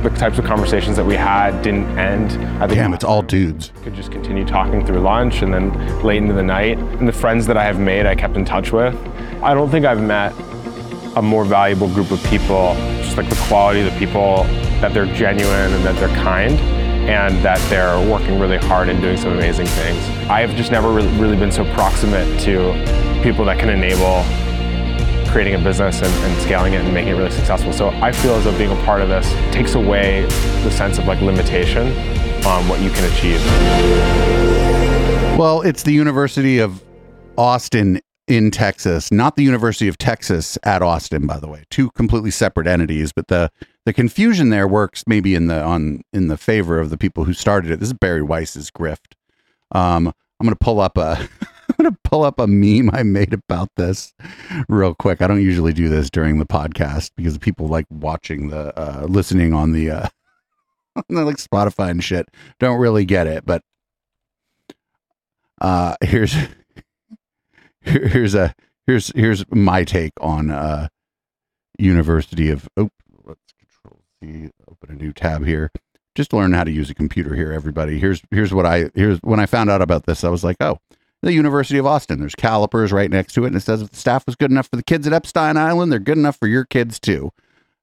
the 0.03 0.09
types 0.09 0.37
of 0.37 0.43
conversations 0.43 0.97
that 0.97 1.05
we 1.05 1.15
had 1.15 1.61
didn't 1.61 1.97
end. 1.97 2.33
I 2.61 2.67
think 2.67 2.73
Damn, 2.73 2.93
it's 2.93 3.05
all 3.05 3.21
dudes. 3.21 3.71
Could 3.83 3.93
just 3.93 4.11
continue 4.11 4.45
talking 4.45 4.85
through 4.85 4.99
lunch 4.99 5.41
and 5.41 5.53
then 5.53 5.71
late 6.03 6.17
into 6.17 6.33
the 6.33 6.43
night. 6.43 6.77
And 6.77 7.07
the 7.07 7.13
friends 7.13 7.47
that 7.47 7.55
I 7.55 7.63
have 7.63 7.79
made, 7.79 8.05
I 8.05 8.13
kept 8.13 8.35
in 8.35 8.43
touch 8.43 8.73
with. 8.73 8.93
I 9.41 9.53
don't 9.53 9.69
think 9.69 9.85
I've 9.85 10.01
met 10.01 10.33
a 11.15 11.21
more 11.21 11.45
valuable 11.45 11.87
group 11.87 12.11
of 12.11 12.21
people. 12.25 12.73
Just 13.01 13.15
like 13.15 13.29
the 13.29 13.41
quality 13.47 13.79
of 13.79 13.93
the 13.93 13.97
people, 13.97 14.43
that 14.81 14.93
they're 14.93 15.05
genuine 15.15 15.71
and 15.71 15.85
that 15.85 15.95
they're 15.95 16.13
kind 16.17 16.59
and 17.07 17.43
that 17.43 17.59
they're 17.69 17.99
working 18.09 18.39
really 18.39 18.57
hard 18.57 18.89
and 18.89 19.01
doing 19.01 19.17
some 19.17 19.33
amazing 19.33 19.65
things. 19.65 19.97
I 20.29 20.41
have 20.41 20.55
just 20.55 20.71
never 20.71 20.91
really, 20.91 21.35
been 21.35 21.51
so 21.51 21.65
proximate 21.73 22.39
to 22.41 22.73
people 23.23 23.43
that 23.45 23.59
can 23.59 23.69
enable 23.69 24.23
creating 25.31 25.55
a 25.55 25.57
business 25.57 26.01
and, 26.01 26.13
and, 26.25 26.41
scaling 26.41 26.73
it 26.73 26.81
and 26.81 26.93
making 26.93 27.13
it 27.13 27.17
really 27.17 27.31
successful. 27.31 27.73
So 27.73 27.89
I 27.89 28.11
feel 28.11 28.35
as 28.35 28.43
though 28.43 28.57
being 28.57 28.71
a 28.71 28.85
part 28.85 29.01
of 29.01 29.09
this 29.09 29.29
takes 29.53 29.75
away 29.75 30.21
the 30.63 30.71
sense 30.71 30.97
of 30.97 31.07
like 31.07 31.21
limitation 31.21 31.87
on 32.45 32.67
what 32.67 32.79
you 32.81 32.89
can 32.91 33.11
achieve. 33.11 33.43
Well, 35.37 35.61
it's 35.61 35.83
the 35.83 35.91
University 35.91 36.59
of 36.59 36.83
Austin 37.37 37.99
in 38.27 38.51
Texas, 38.51 39.11
not 39.11 39.35
the 39.35 39.43
University 39.43 39.87
of 39.87 39.97
Texas 39.97 40.57
at 40.63 40.81
Austin, 40.81 41.27
by 41.27 41.39
the 41.39 41.47
way. 41.47 41.63
Two 41.69 41.89
completely 41.91 42.31
separate 42.31 42.67
entities, 42.67 43.11
but 43.11 43.27
the 43.27 43.51
the 43.85 43.93
confusion 43.93 44.49
there 44.49 44.67
works 44.67 45.03
maybe 45.07 45.35
in 45.35 45.47
the 45.47 45.61
on 45.61 46.01
in 46.13 46.27
the 46.27 46.37
favor 46.37 46.79
of 46.79 46.89
the 46.89 46.97
people 46.97 47.25
who 47.25 47.33
started 47.33 47.71
it. 47.71 47.79
This 47.79 47.89
is 47.89 47.93
Bari 47.93 48.21
Weiss's 48.21 48.71
grift. 48.71 49.13
Um, 49.71 50.13
I'm 50.39 50.49
to 50.49 50.55
pull 50.55 50.79
up 50.79 50.97
a 50.97 51.17
I'm 51.69 51.75
gonna 51.77 51.97
pull 52.03 52.23
up 52.23 52.39
a 52.39 52.47
meme 52.47 52.89
I 52.93 53.03
made 53.03 53.33
about 53.33 53.69
this 53.77 54.13
real 54.67 54.93
quick. 54.93 55.21
I 55.21 55.27
don't 55.27 55.41
usually 55.41 55.73
do 55.73 55.89
this 55.89 56.09
during 56.09 56.39
the 56.39 56.45
podcast 56.45 57.11
because 57.15 57.37
people 57.37 57.67
like 57.67 57.85
watching 57.89 58.49
the 58.49 58.77
uh 58.77 59.05
listening 59.05 59.53
on 59.53 59.71
the 59.71 59.91
uh 59.91 60.07
on 60.95 61.03
the, 61.09 61.25
like 61.25 61.37
Spotify 61.37 61.89
and 61.89 62.03
shit 62.03 62.29
don't 62.59 62.79
really 62.79 63.05
get 63.05 63.27
it, 63.27 63.45
but 63.45 63.61
uh 65.61 65.95
here's 66.01 66.35
here's 67.81 68.35
a 68.35 68.53
here's 68.85 69.11
here's 69.15 69.45
my 69.49 69.83
take 69.83 70.13
on 70.21 70.51
uh 70.51 70.87
University 71.79 72.49
of 72.49 72.67
oh 72.77 72.89
open 74.69 74.89
a 74.89 74.93
new 74.93 75.13
tab 75.13 75.45
here. 75.45 75.71
Just 76.15 76.33
learn 76.33 76.53
how 76.53 76.63
to 76.63 76.71
use 76.71 76.89
a 76.89 76.95
computer 76.95 77.35
here, 77.35 77.51
everybody. 77.51 77.99
Here's 77.99 78.21
here's 78.31 78.53
what 78.53 78.65
I 78.65 78.89
here's 78.93 79.19
when 79.19 79.39
I 79.39 79.45
found 79.45 79.69
out 79.69 79.81
about 79.81 80.05
this, 80.05 80.23
I 80.23 80.29
was 80.29 80.43
like, 80.43 80.57
oh, 80.59 80.79
the 81.21 81.33
University 81.33 81.79
of 81.79 81.85
Austin. 81.85 82.19
There's 82.19 82.35
calipers 82.35 82.91
right 82.91 83.09
next 83.09 83.33
to 83.33 83.45
it, 83.45 83.47
and 83.47 83.55
it 83.55 83.61
says 83.61 83.81
if 83.81 83.89
the 83.89 83.97
staff 83.97 84.25
was 84.25 84.35
good 84.35 84.51
enough 84.51 84.67
for 84.67 84.75
the 84.75 84.83
kids 84.83 85.07
at 85.07 85.13
Epstein 85.13 85.57
Island, 85.57 85.91
they're 85.91 85.99
good 85.99 86.17
enough 86.17 86.37
for 86.37 86.47
your 86.47 86.65
kids 86.65 86.99
too. 86.99 87.31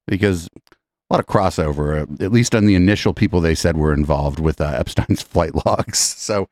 Because 0.07 0.49
a 0.57 1.15
lot 1.15 1.21
of 1.21 1.27
crossover, 1.27 2.23
at 2.23 2.33
least 2.33 2.55
on 2.55 2.67
the 2.67 2.75
initial 2.75 3.15
people 3.15 3.41
they 3.41 3.55
said 3.55 3.77
were 3.77 3.93
involved 3.93 4.39
with 4.39 4.61
uh, 4.61 4.73
Epstein's 4.77 5.23
flight 5.23 5.67
logs. 5.67 5.99
So 5.99 6.49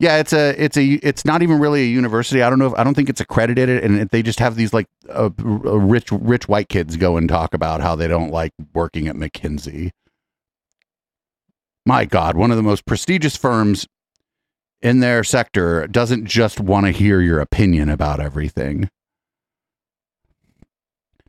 Yeah, 0.00 0.16
it's 0.16 0.32
a 0.32 0.54
it's 0.56 0.78
a 0.78 0.94
it's 1.06 1.26
not 1.26 1.42
even 1.42 1.60
really 1.60 1.82
a 1.82 1.86
university. 1.86 2.42
I 2.42 2.48
don't 2.48 2.58
know 2.58 2.68
if 2.68 2.74
I 2.74 2.84
don't 2.84 2.94
think 2.94 3.10
it's 3.10 3.20
accredited, 3.20 3.68
and 3.68 4.08
they 4.08 4.22
just 4.22 4.38
have 4.38 4.56
these 4.56 4.72
like 4.72 4.86
uh, 5.10 5.28
rich 5.36 6.10
rich 6.10 6.48
white 6.48 6.70
kids 6.70 6.96
go 6.96 7.18
and 7.18 7.28
talk 7.28 7.52
about 7.52 7.82
how 7.82 7.96
they 7.96 8.08
don't 8.08 8.30
like 8.30 8.52
working 8.72 9.08
at 9.08 9.14
McKinsey. 9.14 9.90
My 11.84 12.06
God, 12.06 12.34
one 12.34 12.50
of 12.50 12.56
the 12.56 12.62
most 12.62 12.86
prestigious 12.86 13.36
firms 13.36 13.86
in 14.80 15.00
their 15.00 15.22
sector 15.22 15.86
doesn't 15.86 16.24
just 16.24 16.60
want 16.60 16.86
to 16.86 16.92
hear 16.92 17.20
your 17.20 17.38
opinion 17.38 17.90
about 17.90 18.20
everything. 18.20 18.88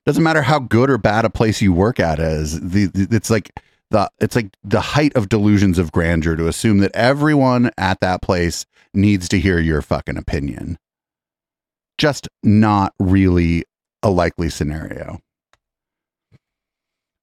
Doesn't 0.06 0.24
matter 0.24 0.44
how 0.44 0.60
good 0.60 0.90
or 0.90 0.98
bad 0.98 1.26
a 1.26 1.30
place 1.30 1.62
you 1.62 1.74
work 1.74 2.00
at 2.00 2.20
is. 2.20 2.62
The, 2.62 2.86
the 2.86 3.16
it's 3.18 3.30
like 3.30 3.52
the 3.92 4.10
it's 4.20 4.36
like 4.36 4.50
the 4.64 4.82
height 4.82 5.16
of 5.16 5.30
delusions 5.30 5.78
of 5.78 5.92
grandeur 5.92 6.36
to 6.36 6.48
assume 6.48 6.80
that 6.80 6.92
everyone 6.96 7.72
at 7.78 8.00
that 8.00 8.22
place 8.22 8.66
needs 8.94 9.30
to 9.30 9.40
hear 9.40 9.60
your 9.60 9.82
fucking 9.82 10.18
opinion. 10.18 10.78
Just 11.98 12.28
not 12.44 12.94
really 13.00 13.64
a 14.02 14.10
likely 14.10 14.50
scenario. 14.50 15.20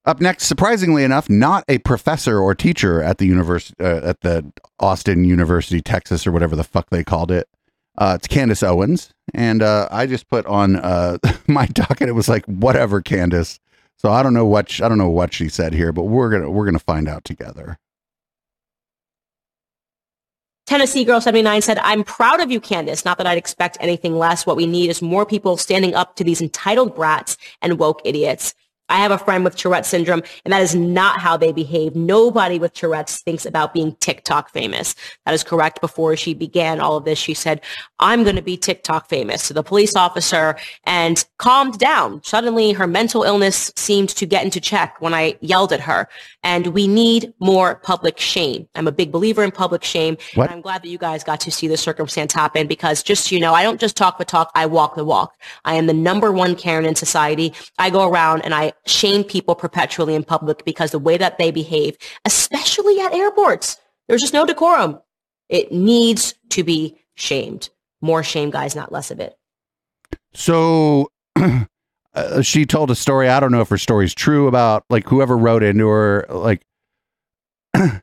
Up 0.05 0.21
next, 0.21 0.45
surprisingly 0.45 1.05
enough, 1.05 1.29
not 1.29 1.65
a 1.69 1.79
professor 1.79 2.39
or 2.39 2.55
teacher 2.55 3.03
at 3.03 3.19
the 3.19 3.27
university 3.27 3.75
uh, 3.83 4.01
at 4.03 4.21
the 4.21 4.51
Austin 4.79 5.25
University, 5.25 5.83
Texas, 5.83 6.27
or 6.27 6.33
whatever 6.33 6.57
the 6.57 6.65
fuck 6.65 6.89
they 6.91 7.05
called 7.05 7.31
it. 7.31 7.49
Uh, 7.99 8.15
it's 8.17 8.29
Candace 8.29 8.63
Owens, 8.63 9.11
and 9.35 9.61
uh, 9.61 9.89
I 9.91 10.07
just 10.07 10.29
put 10.29 10.47
on 10.47 10.77
uh, 10.77 11.19
my 11.47 11.67
docket. 11.67 12.09
It 12.09 12.13
was 12.13 12.29
like 12.29 12.47
whatever, 12.47 13.03
Candace. 13.03 13.59
So 13.99 14.11
I 14.13 14.23
don't 14.23 14.35
know 14.35 14.47
what 14.47 14.71
sh- 14.71 14.81
I 14.81 14.89
don't 14.89 14.99
know 14.99 15.11
what 15.11 15.35
she 15.35 15.49
said 15.49 15.73
here, 15.73 15.93
but 15.93 16.05
we're 16.05 16.31
gonna 16.31 16.51
we're 16.51 16.65
gonna 16.65 16.79
find 16.79 17.09
out 17.09 17.25
together. 17.25 17.79
Tennessee 20.67 21.03
Girl 21.03 21.19
79 21.19 21.63
said, 21.63 21.79
I'm 21.79 22.05
proud 22.05 22.41
of 22.41 22.51
you, 22.51 22.61
Candace. 22.61 23.03
Not 23.03 23.17
that 23.17 23.27
I'd 23.27 23.39
expect 23.39 23.79
anything 23.81 24.19
less. 24.19 24.45
What 24.45 24.59
we 24.59 24.67
need 24.67 24.91
is 24.91 25.01
more 25.01 25.25
people 25.25 25.57
standing 25.57 25.95
up 25.95 26.15
to 26.17 26.25
these 26.25 26.43
entitled 26.43 26.95
brats 26.95 27.39
and 27.63 27.79
woke 27.79 28.03
idiots. 28.05 28.55
I 28.89 28.97
have 28.99 29.11
a 29.11 29.19
friend 29.19 29.45
with 29.45 29.57
Tourette 29.57 29.87
syndrome, 29.87 30.23
and 30.45 30.53
that 30.53 30.63
is 30.63 30.75
not 30.75 31.21
how 31.21 31.37
they 31.37 31.53
behave. 31.53 31.95
Nobody 31.95 32.59
with 32.59 32.73
Tourette's 32.73 33.21
thinks 33.23 33.45
about 33.45 33.75
being 33.75 33.95
TikTok 33.97 34.51
famous. 34.51 34.95
That 35.27 35.35
is 35.35 35.45
correct. 35.45 35.81
Before 35.81 36.17
she 36.17 36.35
began 36.35 36.81
all 36.81 36.97
of 36.97 37.05
this, 37.05 37.19
she 37.19 37.35
said, 37.35 37.61
I'm 37.99 38.25
going 38.25 38.37
to 38.37 38.43
be 38.43 38.57
TikTok 38.57 39.09
famous 39.09 39.49
to 39.49 39.55
the 39.55 39.63
police 39.63 39.97
officer 39.97 40.57
and 40.85 41.25
calmed 41.39 41.79
down. 41.79 42.23
Suddenly, 42.25 42.73
her 42.73 42.87
mental 42.87 43.23
illness 43.25 43.73
seemed 43.77 44.11
to 44.11 44.27
get 44.27 44.45
into 44.45 44.61
check 44.61 45.01
when 45.01 45.15
I 45.15 45.37
yelled 45.41 45.73
at 45.73 45.81
her. 45.81 46.09
And 46.43 46.69
we 46.69 46.87
need 46.87 47.33
more 47.41 47.77
public 47.77 48.19
shame. 48.19 48.69
I'm 48.75 48.89
a 48.89 48.93
big 48.93 49.13
believer 49.13 49.43
in 49.43 49.51
public 49.51 49.85
shame. 49.85 50.17
What? 50.35 50.45
And 50.45 50.55
I'm 50.55 50.61
glad 50.61 50.83
that 50.83 50.89
you 50.89 50.99
guys 50.99 51.25
got 51.25 51.41
to 51.41 51.51
see 51.51 51.69
this 51.69 51.81
circumstance 51.81 52.33
happen 52.33 52.67
because 52.67 53.03
just 53.03 53.29
so 53.29 53.35
you 53.35 53.41
know, 53.41 53.55
I 53.55 53.63
don't 53.63 53.81
just 53.81 53.97
talk 53.97 54.19
the 54.19 54.25
talk, 54.25 54.51
I 54.55 54.67
walk 54.67 54.95
the 54.95 55.05
walk. 55.05 55.35
I 55.65 55.75
am 55.75 55.87
the 55.87 55.93
number 55.93 56.33
one 56.33 56.55
Karen 56.55 56.87
in 56.87 56.95
society. 56.95 57.53
I 57.79 57.91
go 57.91 58.09
around 58.09 58.43
and 58.43 58.55
I 58.55 58.73
shame 58.89 59.25
people 59.25 59.55
perpetually 59.55 60.15
in 60.15 60.25
public 60.25 60.65
because 60.65 60.91
the 60.91 60.99
way 60.99 61.17
that 61.17 61.39
they 61.39 61.51
behave, 61.51 61.97
especially 62.25 63.01
at 63.01 63.13
airports, 63.13 63.79
there's 64.09 64.21
just 64.21 64.35
no 64.35 64.47
decorum. 64.47 65.01
It 65.49 65.73
needs 65.73 66.35
to 66.51 66.63
be 66.65 66.99
shamed. 67.15 67.71
More 68.01 68.23
shame, 68.23 68.51
guys, 68.51 68.77
not 68.77 68.93
less 68.93 69.11
of 69.11 69.21
it. 69.21 69.37
So 70.35 71.11
uh, 72.15 72.43
she 72.43 72.67
told 72.67 72.91
a 72.91 72.95
story. 72.95 73.29
I 73.29 73.41
don't 73.41 73.53
know 73.53 73.61
if 73.61 73.69
her 73.69 73.79
story's 73.79 74.15
true 74.15 74.47
about 74.47 74.85
like 74.89 75.07
whoever 75.09 75.37
wrote 75.37 75.63
into 75.63 75.89
her. 75.89 76.27
Like, 76.29 76.63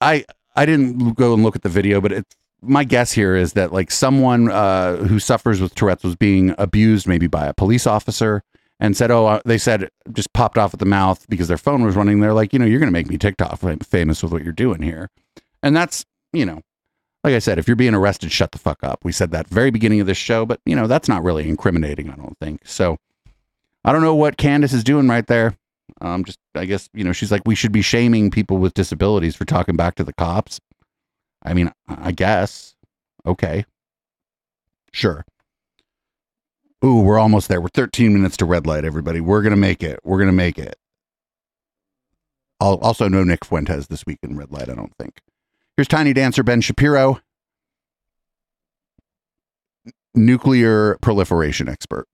I 0.00 0.24
I 0.54 0.66
didn't 0.66 1.14
go 1.14 1.34
and 1.34 1.42
look 1.42 1.56
at 1.56 1.62
the 1.62 1.68
video, 1.68 2.00
but 2.00 2.12
it's 2.12 2.36
my 2.60 2.84
guess 2.84 3.12
here 3.12 3.34
is 3.34 3.54
that 3.54 3.72
like 3.72 3.90
someone 3.90 4.50
uh, 4.50 4.96
who 4.96 5.18
suffers 5.18 5.60
with 5.60 5.74
Tourette's 5.74 6.04
was 6.04 6.16
being 6.16 6.54
abused 6.58 7.08
maybe 7.08 7.26
by 7.26 7.46
a 7.46 7.54
police 7.54 7.86
officer 7.86 8.42
and 8.82 8.94
said, 8.96 9.10
oh, 9.10 9.26
uh, 9.26 9.40
they 9.46 9.56
said 9.56 9.88
just 10.12 10.32
popped 10.34 10.58
off 10.58 10.74
at 10.74 10.80
the 10.80 10.84
mouth 10.86 11.24
because 11.30 11.48
their 11.48 11.56
phone 11.56 11.82
was 11.82 11.96
running. 11.96 12.20
They're 12.20 12.34
like, 12.34 12.52
you 12.52 12.58
know, 12.58 12.66
you're 12.66 12.80
going 12.80 12.88
to 12.88 12.92
make 12.92 13.08
me 13.08 13.16
TikTok 13.16 13.58
fam- 13.58 13.78
famous 13.78 14.22
with 14.22 14.32
what 14.32 14.42
you're 14.42 14.52
doing 14.52 14.82
here, 14.82 15.08
and 15.62 15.74
that's 15.74 16.04
you 16.34 16.44
know 16.44 16.60
like 17.24 17.34
I 17.34 17.38
said, 17.38 17.58
if 17.58 17.68
you're 17.68 17.76
being 17.76 17.94
arrested, 17.94 18.32
shut 18.32 18.52
the 18.52 18.58
fuck 18.58 18.82
up. 18.82 19.04
We 19.04 19.12
said 19.12 19.30
that 19.30 19.46
very 19.48 19.70
beginning 19.70 20.00
of 20.00 20.06
this 20.06 20.18
show, 20.18 20.44
but 20.44 20.60
you 20.66 20.74
know, 20.74 20.86
that's 20.86 21.08
not 21.08 21.22
really 21.22 21.48
incriminating, 21.48 22.10
I 22.10 22.16
don't 22.16 22.36
think. 22.40 22.66
So 22.66 22.96
I 23.84 23.92
don't 23.92 24.02
know 24.02 24.14
what 24.14 24.36
Candace 24.36 24.72
is 24.72 24.82
doing 24.82 25.08
right 25.08 25.26
there. 25.26 25.54
Um, 26.00 26.24
just 26.24 26.38
I 26.54 26.64
guess, 26.64 26.88
you 26.92 27.04
know, 27.04 27.12
she's 27.12 27.30
like, 27.30 27.42
we 27.46 27.54
should 27.54 27.72
be 27.72 27.82
shaming 27.82 28.30
people 28.30 28.58
with 28.58 28.74
disabilities 28.74 29.36
for 29.36 29.44
talking 29.44 29.76
back 29.76 29.94
to 29.96 30.04
the 30.04 30.12
cops. 30.12 30.60
I 31.44 31.54
mean, 31.54 31.70
I 31.88 32.12
guess. 32.12 32.74
Okay. 33.24 33.66
Sure. 34.92 35.24
Ooh, 36.84 37.00
we're 37.00 37.18
almost 37.18 37.48
there. 37.48 37.60
We're 37.60 37.68
13 37.68 38.12
minutes 38.12 38.36
to 38.38 38.44
red 38.44 38.66
light, 38.66 38.84
everybody. 38.84 39.20
We're 39.20 39.42
gonna 39.42 39.56
make 39.56 39.82
it. 39.82 40.00
We're 40.02 40.18
gonna 40.18 40.32
make 40.32 40.58
it. 40.58 40.76
I'll 42.60 42.78
also 42.78 43.08
no 43.08 43.24
Nick 43.24 43.44
Fuentes 43.44 43.86
this 43.86 44.04
week 44.06 44.18
in 44.22 44.36
red 44.36 44.50
light, 44.50 44.68
I 44.68 44.74
don't 44.74 44.92
think. 44.96 45.20
Here's 45.76 45.88
tiny 45.88 46.12
dancer 46.12 46.42
Ben 46.42 46.60
Shapiro, 46.60 47.20
nuclear 50.14 50.98
proliferation 51.00 51.68
expert. 51.68 52.06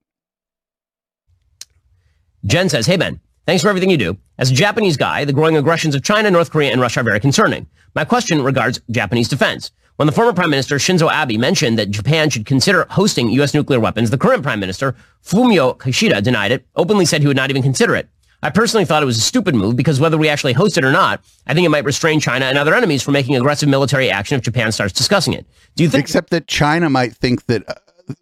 Jen 2.45 2.69
says, 2.69 2.85
Hey, 2.85 2.95
Ben, 2.97 3.19
thanks 3.45 3.61
for 3.61 3.69
everything 3.69 3.89
you 3.89 3.97
do. 3.97 4.17
As 4.37 4.51
a 4.51 4.53
Japanese 4.53 4.97
guy, 4.97 5.25
the 5.25 5.33
growing 5.33 5.57
aggressions 5.57 5.93
of 5.95 6.03
China, 6.03 6.31
North 6.31 6.51
Korea, 6.51 6.71
and 6.71 6.79
Russia 6.79 7.01
are 7.01 7.03
very 7.03 7.19
concerning. 7.19 7.67
My 7.95 8.05
question 8.05 8.41
regards 8.41 8.79
Japanese 8.89 9.27
defense. 9.27 9.71
When 9.99 10.05
the 10.05 10.13
former 10.13 10.31
Prime 10.31 10.49
Minister 10.49 10.77
Shinzo 10.77 11.11
Abe 11.11 11.37
mentioned 11.37 11.77
that 11.77 11.91
Japan 11.91 12.29
should 12.29 12.45
consider 12.45 12.87
hosting 12.89 13.31
U.S. 13.31 13.53
nuclear 13.53 13.81
weapons, 13.81 14.11
the 14.11 14.17
current 14.17 14.43
Prime 14.43 14.61
Minister, 14.61 14.95
Fumio 15.21 15.77
Kishida, 15.77 16.23
denied 16.23 16.53
it, 16.53 16.65
openly 16.77 17.03
said 17.03 17.19
he 17.19 17.27
would 17.27 17.35
not 17.35 17.49
even 17.49 17.61
consider 17.61 17.97
it. 17.97 18.07
I 18.41 18.49
personally 18.49 18.85
thought 18.85 19.03
it 19.03 19.05
was 19.07 19.17
a 19.17 19.21
stupid 19.21 19.55
move 19.55 19.75
because 19.75 19.99
whether 19.99 20.17
we 20.17 20.29
actually 20.29 20.53
host 20.53 20.77
it 20.77 20.85
or 20.85 20.91
not, 20.93 21.21
I 21.47 21.53
think 21.53 21.65
it 21.65 21.69
might 21.69 21.83
restrain 21.83 22.21
China 22.21 22.45
and 22.45 22.57
other 22.57 22.73
enemies 22.73 23.03
from 23.03 23.11
making 23.11 23.35
aggressive 23.35 23.67
military 23.67 24.09
action 24.09 24.37
if 24.37 24.41
Japan 24.45 24.71
starts 24.71 24.93
discussing 24.93 25.33
it. 25.33 25.45
Do 25.75 25.83
you 25.83 25.89
think? 25.89 26.05
Except 26.05 26.29
that 26.29 26.47
China 26.47 26.89
might 26.89 27.13
think 27.13 27.47
that 27.47 27.69
uh, 27.69 27.73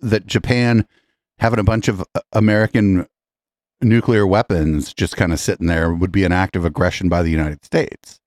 that 0.01 0.25
Japan 0.25 0.83
having 1.37 1.59
a 1.59 1.63
bunch 1.63 1.87
of 1.87 2.01
uh, 2.01 2.21
American 2.33 3.05
nuclear 3.81 4.25
weapons 4.25 4.95
just 4.95 5.15
kind 5.15 5.31
of 5.31 5.39
sitting 5.39 5.67
there 5.67 5.93
would 5.93 6.11
be 6.11 6.23
an 6.23 6.31
act 6.31 6.55
of 6.55 6.65
aggression 6.65 7.07
by 7.07 7.21
the 7.21 7.29
United 7.29 7.63
States. 7.63 8.19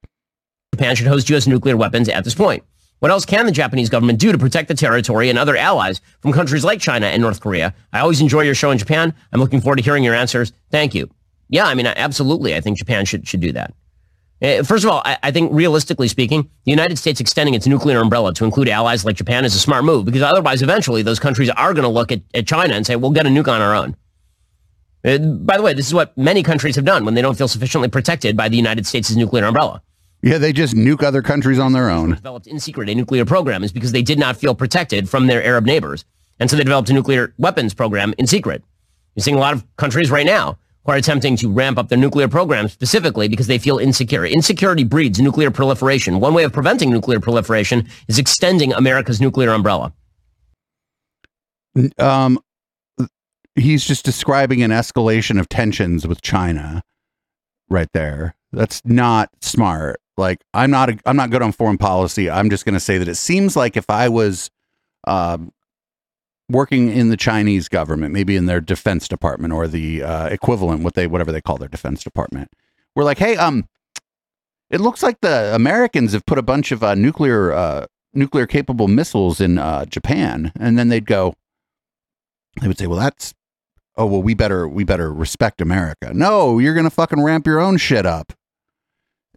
Japan 0.72 0.94
should 0.94 1.08
host 1.08 1.28
U.S. 1.30 1.48
nuclear 1.48 1.76
weapons 1.76 2.08
at 2.08 2.22
this 2.22 2.36
point. 2.36 2.62
What 3.00 3.10
else 3.10 3.24
can 3.24 3.46
the 3.46 3.52
Japanese 3.52 3.88
government 3.88 4.18
do 4.18 4.30
to 4.30 4.38
protect 4.38 4.68
the 4.68 4.74
territory 4.74 5.30
and 5.30 5.38
other 5.38 5.56
allies 5.56 6.00
from 6.20 6.32
countries 6.32 6.64
like 6.64 6.80
China 6.80 7.06
and 7.06 7.20
North 7.20 7.40
Korea? 7.40 7.74
I 7.92 8.00
always 8.00 8.20
enjoy 8.20 8.42
your 8.42 8.54
show 8.54 8.70
in 8.70 8.78
Japan. 8.78 9.14
I'm 9.32 9.40
looking 9.40 9.60
forward 9.60 9.76
to 9.76 9.82
hearing 9.82 10.04
your 10.04 10.14
answers. 10.14 10.52
Thank 10.70 10.94
you. 10.94 11.10
Yeah, 11.48 11.64
I 11.64 11.74
mean, 11.74 11.86
absolutely. 11.86 12.54
I 12.54 12.60
think 12.60 12.78
Japan 12.78 13.04
should 13.06 13.26
should 13.26 13.40
do 13.40 13.52
that. 13.52 13.74
Uh, 14.42 14.62
First 14.62 14.84
of 14.84 14.90
all, 14.90 15.02
I, 15.04 15.16
I 15.22 15.30
think 15.30 15.50
realistically 15.52 16.08
speaking, 16.08 16.42
the 16.64 16.70
United 16.70 16.98
States 16.98 17.20
extending 17.20 17.54
its 17.54 17.66
nuclear 17.66 18.00
umbrella 18.00 18.32
to 18.34 18.44
include 18.44 18.68
allies 18.68 19.04
like 19.04 19.16
Japan 19.16 19.44
is 19.44 19.54
a 19.54 19.58
smart 19.58 19.84
move 19.84 20.04
because 20.04 20.22
otherwise, 20.22 20.62
eventually, 20.62 21.02
those 21.02 21.18
countries 21.18 21.50
are 21.50 21.72
going 21.72 21.82
to 21.84 21.88
look 21.88 22.12
at, 22.12 22.20
at 22.34 22.46
China 22.46 22.74
and 22.74 22.86
say, 22.86 22.96
we'll 22.96 23.10
get 23.10 23.26
a 23.26 23.30
nuke 23.30 23.48
on 23.48 23.60
our 23.60 23.74
own. 23.74 23.96
Uh, 25.04 25.18
by 25.18 25.56
the 25.56 25.62
way, 25.62 25.72
this 25.72 25.86
is 25.86 25.94
what 25.94 26.16
many 26.18 26.42
countries 26.42 26.76
have 26.76 26.84
done 26.84 27.06
when 27.06 27.14
they 27.14 27.22
don't 27.22 27.36
feel 27.36 27.48
sufficiently 27.48 27.88
protected 27.88 28.36
by 28.36 28.48
the 28.50 28.56
United 28.56 28.86
States' 28.86 29.16
nuclear 29.16 29.46
umbrella. 29.46 29.82
Yeah, 30.22 30.38
they 30.38 30.52
just 30.52 30.74
nuke 30.74 31.02
other 31.02 31.22
countries 31.22 31.58
on 31.58 31.72
their 31.72 31.88
own. 31.88 32.10
Developed 32.10 32.46
in 32.46 32.60
secret 32.60 32.88
a 32.88 32.94
nuclear 32.94 33.24
program 33.24 33.64
is 33.64 33.72
because 33.72 33.92
they 33.92 34.02
did 34.02 34.18
not 34.18 34.36
feel 34.36 34.54
protected 34.54 35.08
from 35.08 35.26
their 35.26 35.42
Arab 35.42 35.64
neighbors. 35.64 36.04
And 36.38 36.50
so 36.50 36.56
they 36.56 36.64
developed 36.64 36.90
a 36.90 36.92
nuclear 36.92 37.34
weapons 37.38 37.74
program 37.74 38.14
in 38.18 38.26
secret. 38.26 38.62
You're 39.14 39.22
seeing 39.22 39.36
a 39.36 39.40
lot 39.40 39.54
of 39.54 39.64
countries 39.76 40.10
right 40.10 40.26
now 40.26 40.58
who 40.84 40.92
are 40.92 40.96
attempting 40.96 41.36
to 41.36 41.50
ramp 41.50 41.78
up 41.78 41.88
their 41.88 41.98
nuclear 41.98 42.28
program 42.28 42.68
specifically 42.68 43.28
because 43.28 43.46
they 43.46 43.58
feel 43.58 43.78
insecure. 43.78 44.24
Insecurity 44.24 44.84
breeds 44.84 45.20
nuclear 45.20 45.50
proliferation. 45.50 46.20
One 46.20 46.34
way 46.34 46.44
of 46.44 46.52
preventing 46.52 46.90
nuclear 46.90 47.20
proliferation 47.20 47.88
is 48.08 48.18
extending 48.18 48.72
America's 48.72 49.20
nuclear 49.20 49.50
umbrella. 49.50 49.92
Um, 51.98 52.38
he's 53.54 53.84
just 53.84 54.04
describing 54.04 54.62
an 54.62 54.70
escalation 54.70 55.38
of 55.38 55.48
tensions 55.48 56.06
with 56.06 56.20
China, 56.22 56.82
right 57.68 57.88
there. 57.92 58.34
That's 58.52 58.82
not 58.84 59.30
smart. 59.40 59.99
Like 60.20 60.44
I'm 60.54 60.70
not 60.70 60.90
a, 60.90 60.98
I'm 61.04 61.16
not 61.16 61.30
good 61.30 61.42
on 61.42 61.52
foreign 61.52 61.78
policy. 61.78 62.30
I'm 62.30 62.50
just 62.50 62.64
going 62.64 62.74
to 62.74 62.80
say 62.80 62.98
that 62.98 63.08
it 63.08 63.16
seems 63.16 63.56
like 63.56 63.76
if 63.76 63.90
I 63.90 64.08
was 64.08 64.50
um, 65.06 65.52
working 66.48 66.90
in 66.90 67.08
the 67.08 67.16
Chinese 67.16 67.68
government, 67.68 68.12
maybe 68.12 68.36
in 68.36 68.46
their 68.46 68.60
defense 68.60 69.08
department 69.08 69.52
or 69.52 69.66
the 69.66 70.02
uh, 70.02 70.26
equivalent, 70.26 70.82
what 70.82 70.94
they 70.94 71.06
whatever 71.06 71.32
they 71.32 71.40
call 71.40 71.56
their 71.56 71.68
defense 71.68 72.04
department, 72.04 72.50
we're 72.94 73.04
like, 73.04 73.18
hey, 73.18 73.36
um, 73.36 73.66
it 74.70 74.80
looks 74.80 75.02
like 75.02 75.20
the 75.20 75.54
Americans 75.54 76.12
have 76.12 76.26
put 76.26 76.38
a 76.38 76.42
bunch 76.42 76.70
of 76.70 76.84
uh, 76.84 76.94
nuclear 76.94 77.52
uh, 77.52 77.86
nuclear 78.14 78.46
capable 78.46 78.88
missiles 78.88 79.40
in 79.40 79.58
uh, 79.58 79.84
Japan, 79.86 80.52
and 80.58 80.78
then 80.78 80.88
they'd 80.88 81.06
go, 81.06 81.34
they 82.60 82.68
would 82.68 82.78
say, 82.78 82.86
well, 82.86 82.98
that's 82.98 83.34
oh 83.96 84.06
well, 84.06 84.22
we 84.22 84.34
better 84.34 84.68
we 84.68 84.84
better 84.84 85.12
respect 85.12 85.60
America. 85.60 86.12
No, 86.14 86.58
you're 86.58 86.74
gonna 86.74 86.90
fucking 86.90 87.22
ramp 87.22 87.46
your 87.46 87.60
own 87.60 87.76
shit 87.76 88.06
up. 88.06 88.32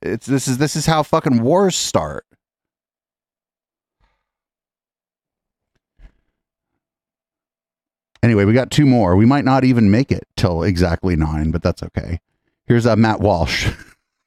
It's 0.04 0.26
this 0.26 0.50
is 0.50 0.58
this 0.58 0.76
is 0.76 0.86
how 0.86 1.02
fucking 1.02 1.42
wars 1.42 1.76
start. 1.78 2.26
Anyway, 8.22 8.46
we 8.46 8.54
got 8.54 8.70
two 8.72 8.86
more. 8.86 9.16
We 9.16 9.26
might 9.26 9.46
not 9.46 9.64
even 9.64 9.92
make 9.92 10.12
it 10.12 10.24
till 10.36 10.64
exactly 10.64 11.16
nine, 11.16 11.52
but 11.52 11.64
that's 11.64 11.84
okay. 11.84 12.20
Here's 12.68 12.86
uh, 12.86 12.96
Matt 12.96 13.20
Walsh. 13.20 13.70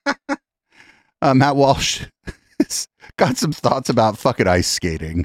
uh, 1.23 1.35
Matt 1.35 1.57
Walsh 1.57 2.05
got 3.19 3.37
some 3.37 3.53
thoughts 3.53 3.89
about 3.89 4.19
fucking 4.19 4.47
ice 4.47 4.69
skating 4.69 5.25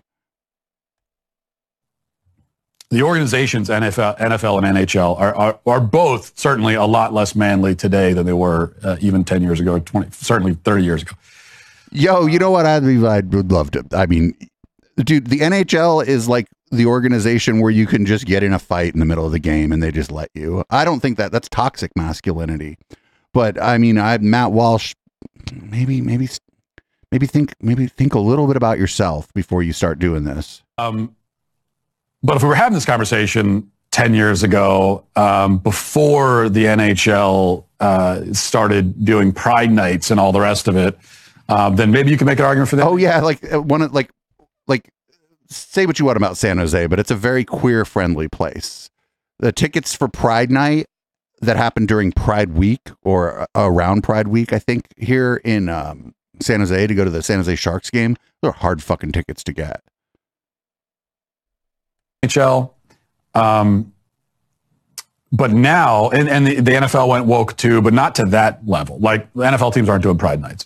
the 2.91 3.03
organizations 3.03 3.69
NFL, 3.69 4.19
NFL 4.19 4.63
and 4.63 4.77
NHL 4.77 5.17
are, 5.17 5.33
are, 5.33 5.59
are 5.65 5.79
both 5.79 6.37
certainly 6.37 6.75
a 6.75 6.83
lot 6.83 7.13
less 7.13 7.35
manly 7.35 7.73
today 7.73 8.11
than 8.11 8.25
they 8.25 8.33
were 8.33 8.75
uh, 8.83 8.97
even 8.99 9.23
10 9.23 9.41
years 9.41 9.61
ago, 9.61 9.79
20, 9.79 10.11
certainly 10.11 10.55
30 10.55 10.83
years 10.83 11.01
ago. 11.01 11.15
Yo, 11.91 12.25
you 12.25 12.37
know 12.37 12.51
what? 12.51 12.65
I'd, 12.65 12.83
be, 12.83 13.05
I 13.05 13.21
would 13.21 13.51
love 13.51 13.71
to. 13.71 13.85
I 13.93 14.07
mean, 14.07 14.35
dude, 14.97 15.27
the 15.27 15.39
NHL 15.39 16.05
is 16.05 16.27
like 16.27 16.47
the 16.71 16.85
organization 16.85 17.61
where 17.61 17.71
you 17.71 17.87
can 17.87 18.05
just 18.05 18.25
get 18.25 18.43
in 18.43 18.53
a 18.53 18.59
fight 18.59 18.93
in 18.93 18.99
the 18.99 19.05
middle 19.05 19.25
of 19.25 19.31
the 19.31 19.39
game 19.39 19.71
and 19.71 19.81
they 19.81 19.91
just 19.91 20.11
let 20.11 20.29
you. 20.33 20.63
I 20.69 20.83
don't 20.83 20.99
think 20.99 21.17
that 21.17 21.31
that's 21.31 21.47
toxic 21.47 21.91
masculinity. 21.95 22.77
But 23.33 23.61
I 23.61 23.77
mean, 23.77 23.97
I 23.97 24.17
Matt 24.17 24.51
Walsh, 24.51 24.93
maybe, 25.53 26.01
maybe, 26.01 26.27
maybe 27.09 27.25
think, 27.25 27.53
maybe 27.61 27.87
think 27.87 28.13
a 28.15 28.19
little 28.19 28.47
bit 28.47 28.57
about 28.57 28.77
yourself 28.77 29.33
before 29.33 29.63
you 29.63 29.71
start 29.71 29.99
doing 29.99 30.25
this. 30.25 30.61
Um, 30.77 31.15
but 32.23 32.35
if 32.35 32.43
we 32.43 32.49
were 32.49 32.55
having 32.55 32.73
this 32.73 32.85
conversation 32.85 33.71
10 33.91 34.13
years 34.13 34.43
ago, 34.43 35.05
um, 35.15 35.57
before 35.57 36.49
the 36.49 36.65
NHL 36.65 37.65
uh, 37.79 38.33
started 38.33 39.03
doing 39.03 39.33
Pride 39.33 39.71
nights 39.71 40.11
and 40.11 40.19
all 40.19 40.31
the 40.31 40.39
rest 40.39 40.67
of 40.67 40.77
it, 40.77 40.97
uh, 41.49 41.69
then 41.69 41.91
maybe 41.91 42.11
you 42.11 42.17
can 42.17 42.27
make 42.27 42.39
an 42.39 42.45
argument 42.45 42.69
for 42.69 42.77
that. 42.77 42.87
Oh 42.87 42.95
yeah, 42.95 43.19
like 43.19 43.51
uh, 43.51 43.61
one 43.61 43.85
like 43.91 44.09
like 44.67 44.89
say 45.49 45.85
what 45.85 45.99
you 45.99 46.05
want 46.05 46.15
about 46.15 46.37
San 46.37 46.57
Jose, 46.57 46.87
but 46.87 46.99
it's 46.99 47.11
a 47.11 47.15
very 47.15 47.43
queer 47.43 47.83
friendly 47.83 48.29
place. 48.29 48.89
The 49.39 49.51
tickets 49.51 49.93
for 49.93 50.07
Pride 50.07 50.49
night 50.49 50.85
that 51.41 51.57
happened 51.57 51.87
during 51.87 52.11
Pride 52.11 52.51
week 52.51 52.91
or 53.03 53.47
around 53.55 54.03
Pride 54.03 54.27
week, 54.27 54.53
I 54.53 54.59
think 54.59 54.87
here 54.95 55.41
in 55.43 55.67
um, 55.67 56.13
San 56.39 56.59
Jose 56.59 56.87
to 56.87 56.95
go 56.95 57.03
to 57.03 57.09
the 57.09 57.23
San 57.23 57.39
Jose 57.39 57.55
Sharks 57.55 57.89
game, 57.89 58.15
they're 58.41 58.51
hard 58.51 58.81
fucking 58.81 59.11
tickets 59.11 59.43
to 59.43 59.53
get. 59.53 59.81
NHL. 62.23 62.71
Um, 63.33 63.93
but 65.31 65.51
now, 65.51 66.09
and, 66.09 66.27
and 66.27 66.45
the, 66.45 66.55
the 66.55 66.71
NFL 66.71 67.07
went 67.07 67.25
woke 67.25 67.55
too, 67.55 67.81
but 67.81 67.93
not 67.93 68.15
to 68.15 68.25
that 68.25 68.67
level. 68.67 68.99
Like 68.99 69.31
the 69.33 69.43
NFL 69.43 69.73
teams 69.73 69.87
aren't 69.87 70.03
doing 70.03 70.17
Pride 70.17 70.41
nights. 70.41 70.65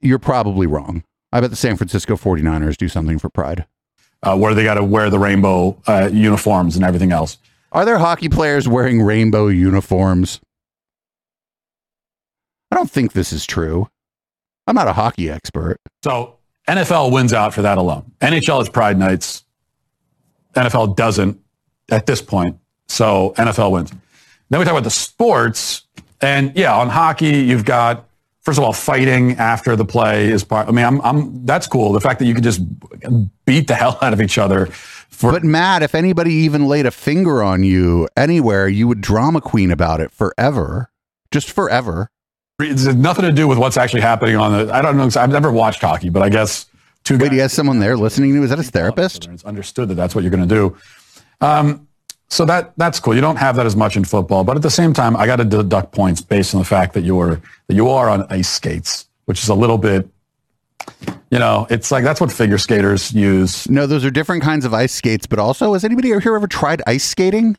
You're 0.00 0.18
probably 0.18 0.66
wrong. 0.66 1.04
I 1.32 1.40
bet 1.40 1.50
the 1.50 1.56
San 1.56 1.76
Francisco 1.76 2.16
49ers 2.16 2.76
do 2.76 2.88
something 2.88 3.18
for 3.18 3.28
Pride. 3.28 3.66
Uh, 4.22 4.36
where 4.36 4.54
they 4.54 4.64
got 4.64 4.74
to 4.74 4.84
wear 4.84 5.10
the 5.10 5.18
rainbow 5.18 5.78
uh, 5.86 6.08
uniforms 6.10 6.76
and 6.76 6.84
everything 6.84 7.12
else. 7.12 7.36
Are 7.72 7.84
there 7.84 7.98
hockey 7.98 8.30
players 8.30 8.66
wearing 8.66 9.02
rainbow 9.02 9.48
uniforms? 9.48 10.40
I 12.70 12.76
don't 12.76 12.90
think 12.90 13.12
this 13.12 13.32
is 13.32 13.44
true. 13.44 13.88
I'm 14.66 14.74
not 14.74 14.88
a 14.88 14.94
hockey 14.94 15.28
expert. 15.28 15.78
So 16.02 16.38
NFL 16.68 17.12
wins 17.12 17.32
out 17.32 17.52
for 17.52 17.62
that 17.62 17.76
alone. 17.76 18.12
NHL 18.20 18.62
is 18.62 18.68
Pride 18.70 18.98
nights. 18.98 19.44
NFL 20.54 20.96
doesn't 20.96 21.40
at 21.90 22.06
this 22.06 22.22
point. 22.22 22.58
So 22.88 23.34
NFL 23.36 23.72
wins. 23.72 23.92
Then 24.50 24.60
we 24.60 24.64
talk 24.64 24.72
about 24.72 24.84
the 24.84 24.90
sports. 24.90 25.82
And 26.20 26.52
yeah, 26.56 26.74
on 26.74 26.88
hockey, 26.88 27.40
you've 27.40 27.64
got, 27.64 28.08
first 28.42 28.58
of 28.58 28.64
all, 28.64 28.72
fighting 28.72 29.32
after 29.32 29.76
the 29.76 29.84
play 29.84 30.28
is 30.28 30.44
part. 30.44 30.68
I 30.68 30.72
mean, 30.72 30.84
I'm, 30.84 31.00
I'm, 31.02 31.44
that's 31.44 31.66
cool. 31.66 31.92
The 31.92 32.00
fact 32.00 32.18
that 32.20 32.26
you 32.26 32.34
can 32.34 32.42
just 32.42 32.60
beat 33.44 33.68
the 33.68 33.74
hell 33.78 33.98
out 34.00 34.12
of 34.12 34.20
each 34.20 34.38
other. 34.38 34.66
For, 34.66 35.32
but 35.32 35.44
Matt, 35.44 35.82
if 35.82 35.94
anybody 35.94 36.32
even 36.32 36.66
laid 36.66 36.86
a 36.86 36.90
finger 36.90 37.42
on 37.42 37.62
you 37.62 38.08
anywhere, 38.16 38.68
you 38.68 38.88
would 38.88 39.00
drama 39.00 39.40
queen 39.40 39.70
about 39.70 40.00
it 40.00 40.10
forever. 40.10 40.90
Just 41.30 41.50
forever. 41.50 42.10
It's 42.60 42.84
nothing 42.84 43.24
to 43.24 43.32
do 43.32 43.48
with 43.48 43.58
what's 43.58 43.76
actually 43.76 44.02
happening 44.02 44.36
on 44.36 44.52
the. 44.52 44.74
I 44.74 44.80
don't 44.82 44.96
know. 44.96 45.08
I've 45.20 45.30
never 45.30 45.50
watched 45.50 45.80
hockey, 45.80 46.08
but 46.08 46.22
I 46.22 46.28
guess 46.28 46.66
two. 47.04 47.18
Wait, 47.18 47.32
he 47.32 47.38
has 47.38 47.52
someone 47.52 47.78
there 47.78 47.96
listening 47.96 48.30
to 48.30 48.36
you. 48.36 48.42
Is 48.42 48.50
that 48.50 48.58
his 48.58 48.70
therapist? 48.70 49.28
It's 49.28 49.44
understood 49.44 49.88
that 49.88 49.94
that's 49.94 50.14
what 50.14 50.22
you're 50.22 50.30
going 50.30 50.48
to 50.48 50.54
do. 50.54 50.76
Um, 51.40 51.86
so 52.28 52.44
that 52.46 52.72
that's 52.76 52.98
cool. 52.98 53.14
You 53.14 53.20
don't 53.20 53.36
have 53.36 53.56
that 53.56 53.66
as 53.66 53.76
much 53.76 53.96
in 53.96 54.04
football, 54.04 54.44
but 54.44 54.56
at 54.56 54.62
the 54.62 54.70
same 54.70 54.92
time, 54.92 55.16
I 55.16 55.26
got 55.26 55.36
to 55.36 55.44
deduct 55.44 55.92
points 55.92 56.20
based 56.20 56.54
on 56.54 56.60
the 56.60 56.64
fact 56.64 56.94
that 56.94 57.02
you're 57.02 57.40
that 57.68 57.74
you 57.74 57.88
are 57.88 58.08
on 58.08 58.26
ice 58.30 58.48
skates, 58.48 59.06
which 59.26 59.42
is 59.42 59.48
a 59.48 59.54
little 59.54 59.78
bit. 59.78 60.08
You 61.30 61.38
know, 61.38 61.66
it's 61.70 61.90
like 61.90 62.04
that's 62.04 62.20
what 62.20 62.32
figure 62.32 62.58
skaters 62.58 63.12
use. 63.12 63.68
No, 63.68 63.86
those 63.86 64.04
are 64.04 64.10
different 64.10 64.42
kinds 64.42 64.64
of 64.64 64.74
ice 64.74 64.92
skates. 64.92 65.26
But 65.26 65.38
also, 65.38 65.74
has 65.74 65.84
anybody 65.84 66.08
here 66.08 66.34
ever 66.34 66.46
tried 66.48 66.82
ice 66.86 67.04
skating? 67.04 67.56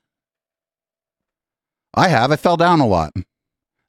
I 1.93 2.09
have. 2.09 2.31
I 2.31 2.35
fell 2.35 2.57
down 2.57 2.81
a 2.81 2.87
lot. 2.87 3.13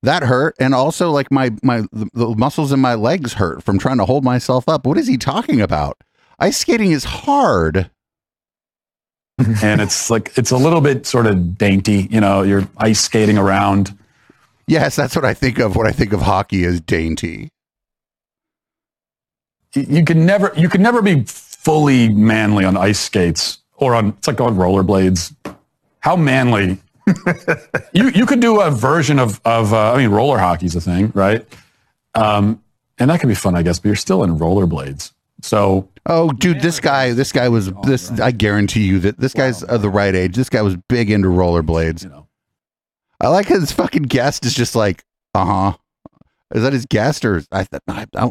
That 0.06 0.22
hurt, 0.22 0.54
and 0.58 0.74
also 0.74 1.10
like 1.10 1.30
my 1.30 1.50
my 1.62 1.82
the, 1.92 2.34
muscles 2.36 2.72
in 2.72 2.80
my 2.80 2.94
legs 2.94 3.34
hurt 3.34 3.62
from 3.62 3.78
trying 3.78 3.98
to 3.98 4.04
hold 4.04 4.24
myself 4.24 4.68
up. 4.68 4.86
What 4.86 4.98
is 4.98 5.06
he 5.06 5.18
talking 5.18 5.60
about? 5.60 5.98
Ice 6.38 6.58
skating 6.58 6.92
is 6.92 7.04
hard 7.04 7.90
and 9.38 9.80
it's 9.80 10.10
like 10.10 10.32
it's 10.36 10.50
a 10.50 10.56
little 10.56 10.80
bit 10.80 11.06
sort 11.06 11.26
of 11.26 11.58
dainty. 11.58 12.08
You 12.10 12.20
know, 12.20 12.42
you're 12.42 12.68
ice 12.78 13.00
skating 13.00 13.38
around. 13.38 13.96
Yes, 14.66 14.96
that's 14.96 15.14
what 15.14 15.24
I 15.24 15.34
think 15.34 15.58
of 15.58 15.76
when 15.76 15.86
I 15.86 15.92
think 15.92 16.12
of 16.12 16.22
hockey 16.22 16.64
as 16.64 16.80
dainty. 16.80 17.50
You 19.74 20.04
can 20.04 20.24
never 20.24 20.52
you 20.56 20.68
can 20.68 20.82
never 20.82 21.02
be 21.02 21.24
fully 21.24 22.08
manly 22.08 22.64
on 22.64 22.76
ice 22.76 22.98
skates 22.98 23.58
or 23.74 23.94
on 23.94 24.08
it's 24.18 24.26
like 24.26 24.40
on 24.40 24.56
rollerblades. 24.56 25.34
How 26.00 26.16
manly? 26.16 26.78
you 27.92 28.08
you 28.10 28.26
could 28.26 28.40
do 28.40 28.60
a 28.60 28.70
version 28.70 29.18
of 29.18 29.40
of 29.44 29.72
uh, 29.72 29.92
I 29.92 29.98
mean 29.98 30.10
roller 30.10 30.38
hockey's 30.38 30.74
a 30.74 30.80
thing, 30.80 31.12
right? 31.14 31.46
Um, 32.14 32.62
and 32.98 33.10
that 33.10 33.20
could 33.20 33.28
be 33.28 33.34
fun, 33.34 33.54
I 33.54 33.62
guess. 33.62 33.78
But 33.78 33.88
you're 33.88 33.96
still 33.96 34.24
in 34.24 34.38
rollerblades, 34.38 35.12
so 35.42 35.88
Oh, 36.08 36.30
dude, 36.30 36.60
this 36.60 36.78
guy, 36.78 37.12
this 37.12 37.32
guy 37.32 37.48
was 37.48 37.72
this. 37.82 38.10
I 38.20 38.30
guarantee 38.30 38.84
you 38.84 39.00
that 39.00 39.18
this 39.18 39.34
guy's 39.34 39.64
of 39.64 39.82
the 39.82 39.90
right 39.90 40.14
age. 40.14 40.36
This 40.36 40.48
guy 40.48 40.62
was 40.62 40.76
big 40.88 41.10
into 41.10 41.28
rollerblades. 41.28 42.04
You 42.04 42.10
know, 42.10 42.28
I 43.20 43.28
like 43.28 43.48
his 43.48 43.72
fucking 43.72 44.04
guest 44.04 44.44
is 44.44 44.54
just 44.54 44.76
like, 44.76 45.04
uh 45.34 45.44
huh. 45.44 45.76
Is 46.54 46.62
that 46.62 46.72
his 46.72 46.86
guest 46.86 47.24
or 47.24 47.42
I, 47.50 47.66
I? 47.88 48.06
I 48.14 48.30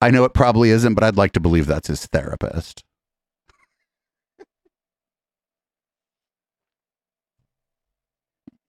I 0.00 0.10
know 0.10 0.24
it 0.24 0.34
probably 0.34 0.70
isn't, 0.70 0.94
but 0.94 1.02
I'd 1.02 1.16
like 1.16 1.32
to 1.32 1.40
believe 1.40 1.66
that's 1.66 1.88
his 1.88 2.06
therapist. 2.06 2.84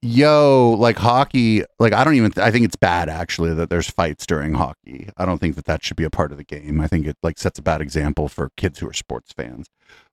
Yo, 0.02 0.76
like 0.80 0.98
hockey, 0.98 1.64
like 1.80 1.94
I 1.94 2.04
don't 2.04 2.16
even, 2.16 2.32
th- 2.32 2.46
I 2.46 2.52
think 2.52 2.66
it's 2.66 2.76
bad 2.76 3.10
actually 3.10 3.54
that 3.54 3.70
there's 3.70 3.90
fights 3.90 4.26
during 4.26 4.54
hockey. 4.54 5.10
I 5.18 5.26
don't 5.26 5.40
think 5.40 5.56
that 5.56 5.66
that 5.66 5.84
should 5.84 5.98
be 5.98 6.04
a 6.04 6.10
part 6.10 6.32
of 6.32 6.38
the 6.38 6.44
game. 6.44 6.80
I 6.80 6.88
think 6.88 7.08
it 7.08 7.18
like 7.24 7.38
sets 7.38 7.60
a 7.60 7.62
bad 7.62 7.82
example 7.82 8.28
for 8.28 8.52
kids 8.58 8.80
who 8.80 8.88
are 8.88 8.94
sports 8.94 9.32
fans. 9.34 9.68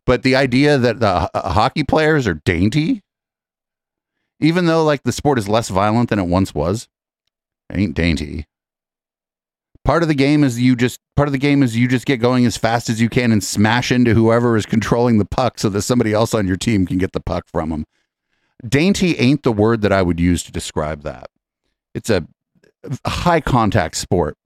But 0.05 0.23
the 0.23 0.35
idea 0.35 0.79
that 0.79 1.01
the 1.01 1.31
uh, 1.33 1.53
hockey 1.53 1.85
players 1.85 2.27
are 2.27 2.41
dainty, 2.45 3.03
even 4.41 4.67
though 4.67 4.85
like 4.85 5.03
the 5.05 5.13
sport 5.13 5.39
is 5.39 5.49
less 5.49 5.69
violent 5.69 6.11
than 6.11 6.19
it 6.19 6.27
once 6.27 6.55
was, 6.55 6.89
ain't 7.73 7.95
dainty. 7.95 8.47
Part 9.85 10.03
of 10.03 10.09
the 10.09 10.15
game 10.15 10.45
is 10.45 10.61
you 10.61 10.77
just 10.77 11.01
part 11.17 11.29
of 11.29 11.33
the 11.33 11.39
game 11.39 11.63
is 11.63 11.77
you 11.77 11.89
just 11.89 12.07
get 12.07 12.19
going 12.19 12.47
as 12.47 12.57
fast 12.57 12.89
as 12.89 13.01
you 13.01 13.09
can 13.09 13.33
and 13.33 13.43
smash 13.43 13.91
into 13.91 14.15
whoever 14.15 14.57
is 14.57 14.65
controlling 14.65 15.19
the 15.19 15.25
puck 15.25 15.59
so 15.59 15.69
that 15.69 15.83
somebody 15.83 16.13
else 16.13 16.35
on 16.35 16.47
your 16.47 16.57
team 16.57 16.87
can 16.87 16.99
get 16.99 17.13
the 17.13 17.21
puck 17.21 17.47
from 17.53 17.71
them 17.71 17.85
dainty 18.67 19.19
ain't 19.19 19.43
the 19.43 19.53
word 19.53 19.83
that 19.83 19.93
I 19.93 20.03
would 20.03 20.21
use 20.21 20.43
to 20.45 20.53
describe 20.53 21.03
that. 21.03 21.29
It's 21.95 22.11
a, 22.11 22.27
high 23.07 23.41
contact 23.41 23.97
sport. 23.97 24.37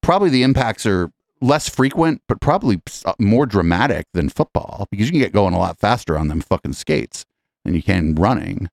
Probably 0.00 0.30
the 0.30 0.42
impacts 0.42 0.86
are 0.86 1.10
less 1.40 1.68
frequent, 1.68 2.22
but 2.28 2.40
probably 2.40 2.80
uh, 3.04 3.12
more 3.18 3.46
dramatic 3.46 4.06
than 4.12 4.28
football 4.28 4.86
because 4.90 5.06
you 5.06 5.12
can 5.12 5.20
get 5.20 5.32
going 5.32 5.54
a 5.54 5.58
lot 5.58 5.78
faster 5.78 6.18
on 6.18 6.28
them 6.28 6.40
fucking 6.40 6.72
skates 6.72 7.24
than 7.64 7.74
you 7.74 7.82
can 7.82 8.14
running. 8.14 8.70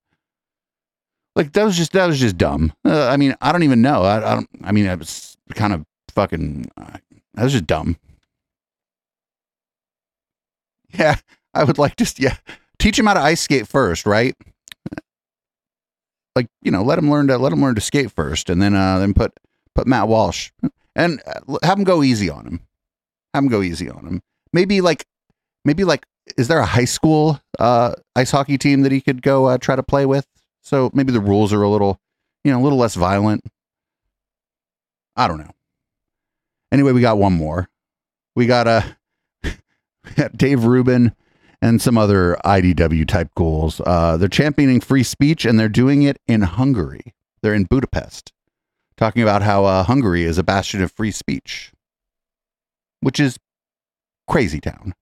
Like 1.36 1.54
that 1.54 1.64
was 1.64 1.76
just 1.76 1.94
that 1.94 2.06
was 2.06 2.20
just 2.20 2.38
dumb. 2.38 2.74
Uh, 2.86 3.08
I 3.08 3.18
mean, 3.18 3.36
I 3.42 3.52
don't 3.52 3.64
even 3.64 3.82
know. 3.82 4.04
I, 4.04 4.18
I 4.18 4.36
don't. 4.36 4.50
I 4.64 4.72
mean, 4.72 4.88
I 4.88 4.96
was 4.96 5.36
kind 5.56 5.74
of 5.74 5.84
fucking. 6.14 6.70
Uh, 6.78 6.98
that 7.34 7.44
was 7.44 7.54
just 7.54 7.68
dumb. 7.68 7.98
Yeah, 10.98 11.16
I 11.56 11.64
would 11.64 11.80
like 11.80 11.96
to. 11.96 12.14
Yeah, 12.18 12.38
teach 12.84 13.00
him 13.00 13.06
how 13.06 13.14
to 13.14 13.22
ice 13.22 13.40
skate 13.40 13.68
first, 13.68 14.06
right? 14.06 14.36
Like 16.36 16.48
you 16.62 16.72
know, 16.72 16.84
let 16.84 17.00
him 17.00 17.10
learn 17.10 17.28
to 17.28 17.38
let 17.38 17.54
him 17.54 17.62
learn 17.62 17.76
to 17.76 17.82
skate 17.82 18.12
first, 18.12 18.50
and 18.50 18.62
then 18.62 18.76
uh, 18.76 19.00
then 19.00 19.14
put 19.14 19.32
put 19.74 19.88
Matt 19.88 20.08
Walsh 20.08 20.52
and 20.96 21.22
uh, 21.26 21.58
have 21.64 21.78
him 21.78 21.84
go 21.84 22.04
easy 22.04 22.30
on 22.30 22.46
him. 22.46 22.60
Have 23.34 23.44
him 23.44 23.50
go 23.50 23.62
easy 23.62 23.90
on 23.90 24.06
him. 24.06 24.22
Maybe 24.52 24.82
like 24.82 25.06
maybe 25.64 25.84
like 25.84 26.06
is 26.38 26.48
there 26.48 26.60
a 26.60 26.66
high 26.66 26.86
school 26.86 27.40
uh, 27.60 27.94
ice 28.16 28.32
hockey 28.32 28.58
team 28.58 28.82
that 28.82 28.92
he 28.92 29.00
could 29.00 29.22
go 29.22 29.46
uh, 29.46 29.58
try 29.58 29.76
to 29.76 29.84
play 29.84 30.06
with? 30.06 30.28
So 30.62 30.90
maybe 30.94 31.12
the 31.12 31.20
rules 31.20 31.54
are 31.54 31.62
a 31.62 31.70
little 31.70 32.00
you 32.44 32.52
know 32.52 32.60
a 32.60 32.64
little 32.64 32.80
less 32.80 32.96
violent. 32.96 33.46
I 35.16 35.28
don't 35.28 35.38
know. 35.38 35.52
Anyway, 36.72 36.92
we 36.92 37.02
got 37.02 37.20
one 37.20 37.34
more. 37.34 37.70
We 38.36 38.48
got 38.48 38.68
a 38.68 38.98
uh, 39.44 40.30
Dave 40.36 40.66
Rubin 40.66 41.16
and 41.64 41.82
some 41.82 41.98
other 41.98 42.36
IDW 42.44 43.08
type 43.08 43.34
goals. 43.36 43.80
Uh, 43.86 44.18
they're 44.18 44.28
championing 44.28 44.82
free 44.82 45.02
speech 45.02 45.46
and 45.46 45.58
they're 45.58 45.70
doing 45.70 46.04
it 46.04 46.18
in 46.28 46.42
Hungary. 46.42 47.14
They're 47.42 47.54
in 47.54 47.64
Budapest, 47.64 48.34
talking 48.98 49.22
about 49.22 49.44
how 49.44 49.64
uh, 49.64 49.84
Hungary 49.84 50.26
is 50.26 50.38
a 50.38 50.44
bastion 50.44 50.84
of 50.84 50.92
free 50.92 51.12
speech, 51.12 51.72
which 53.00 53.18
is 53.18 53.40
crazy 54.28 54.60
town. 54.60 54.94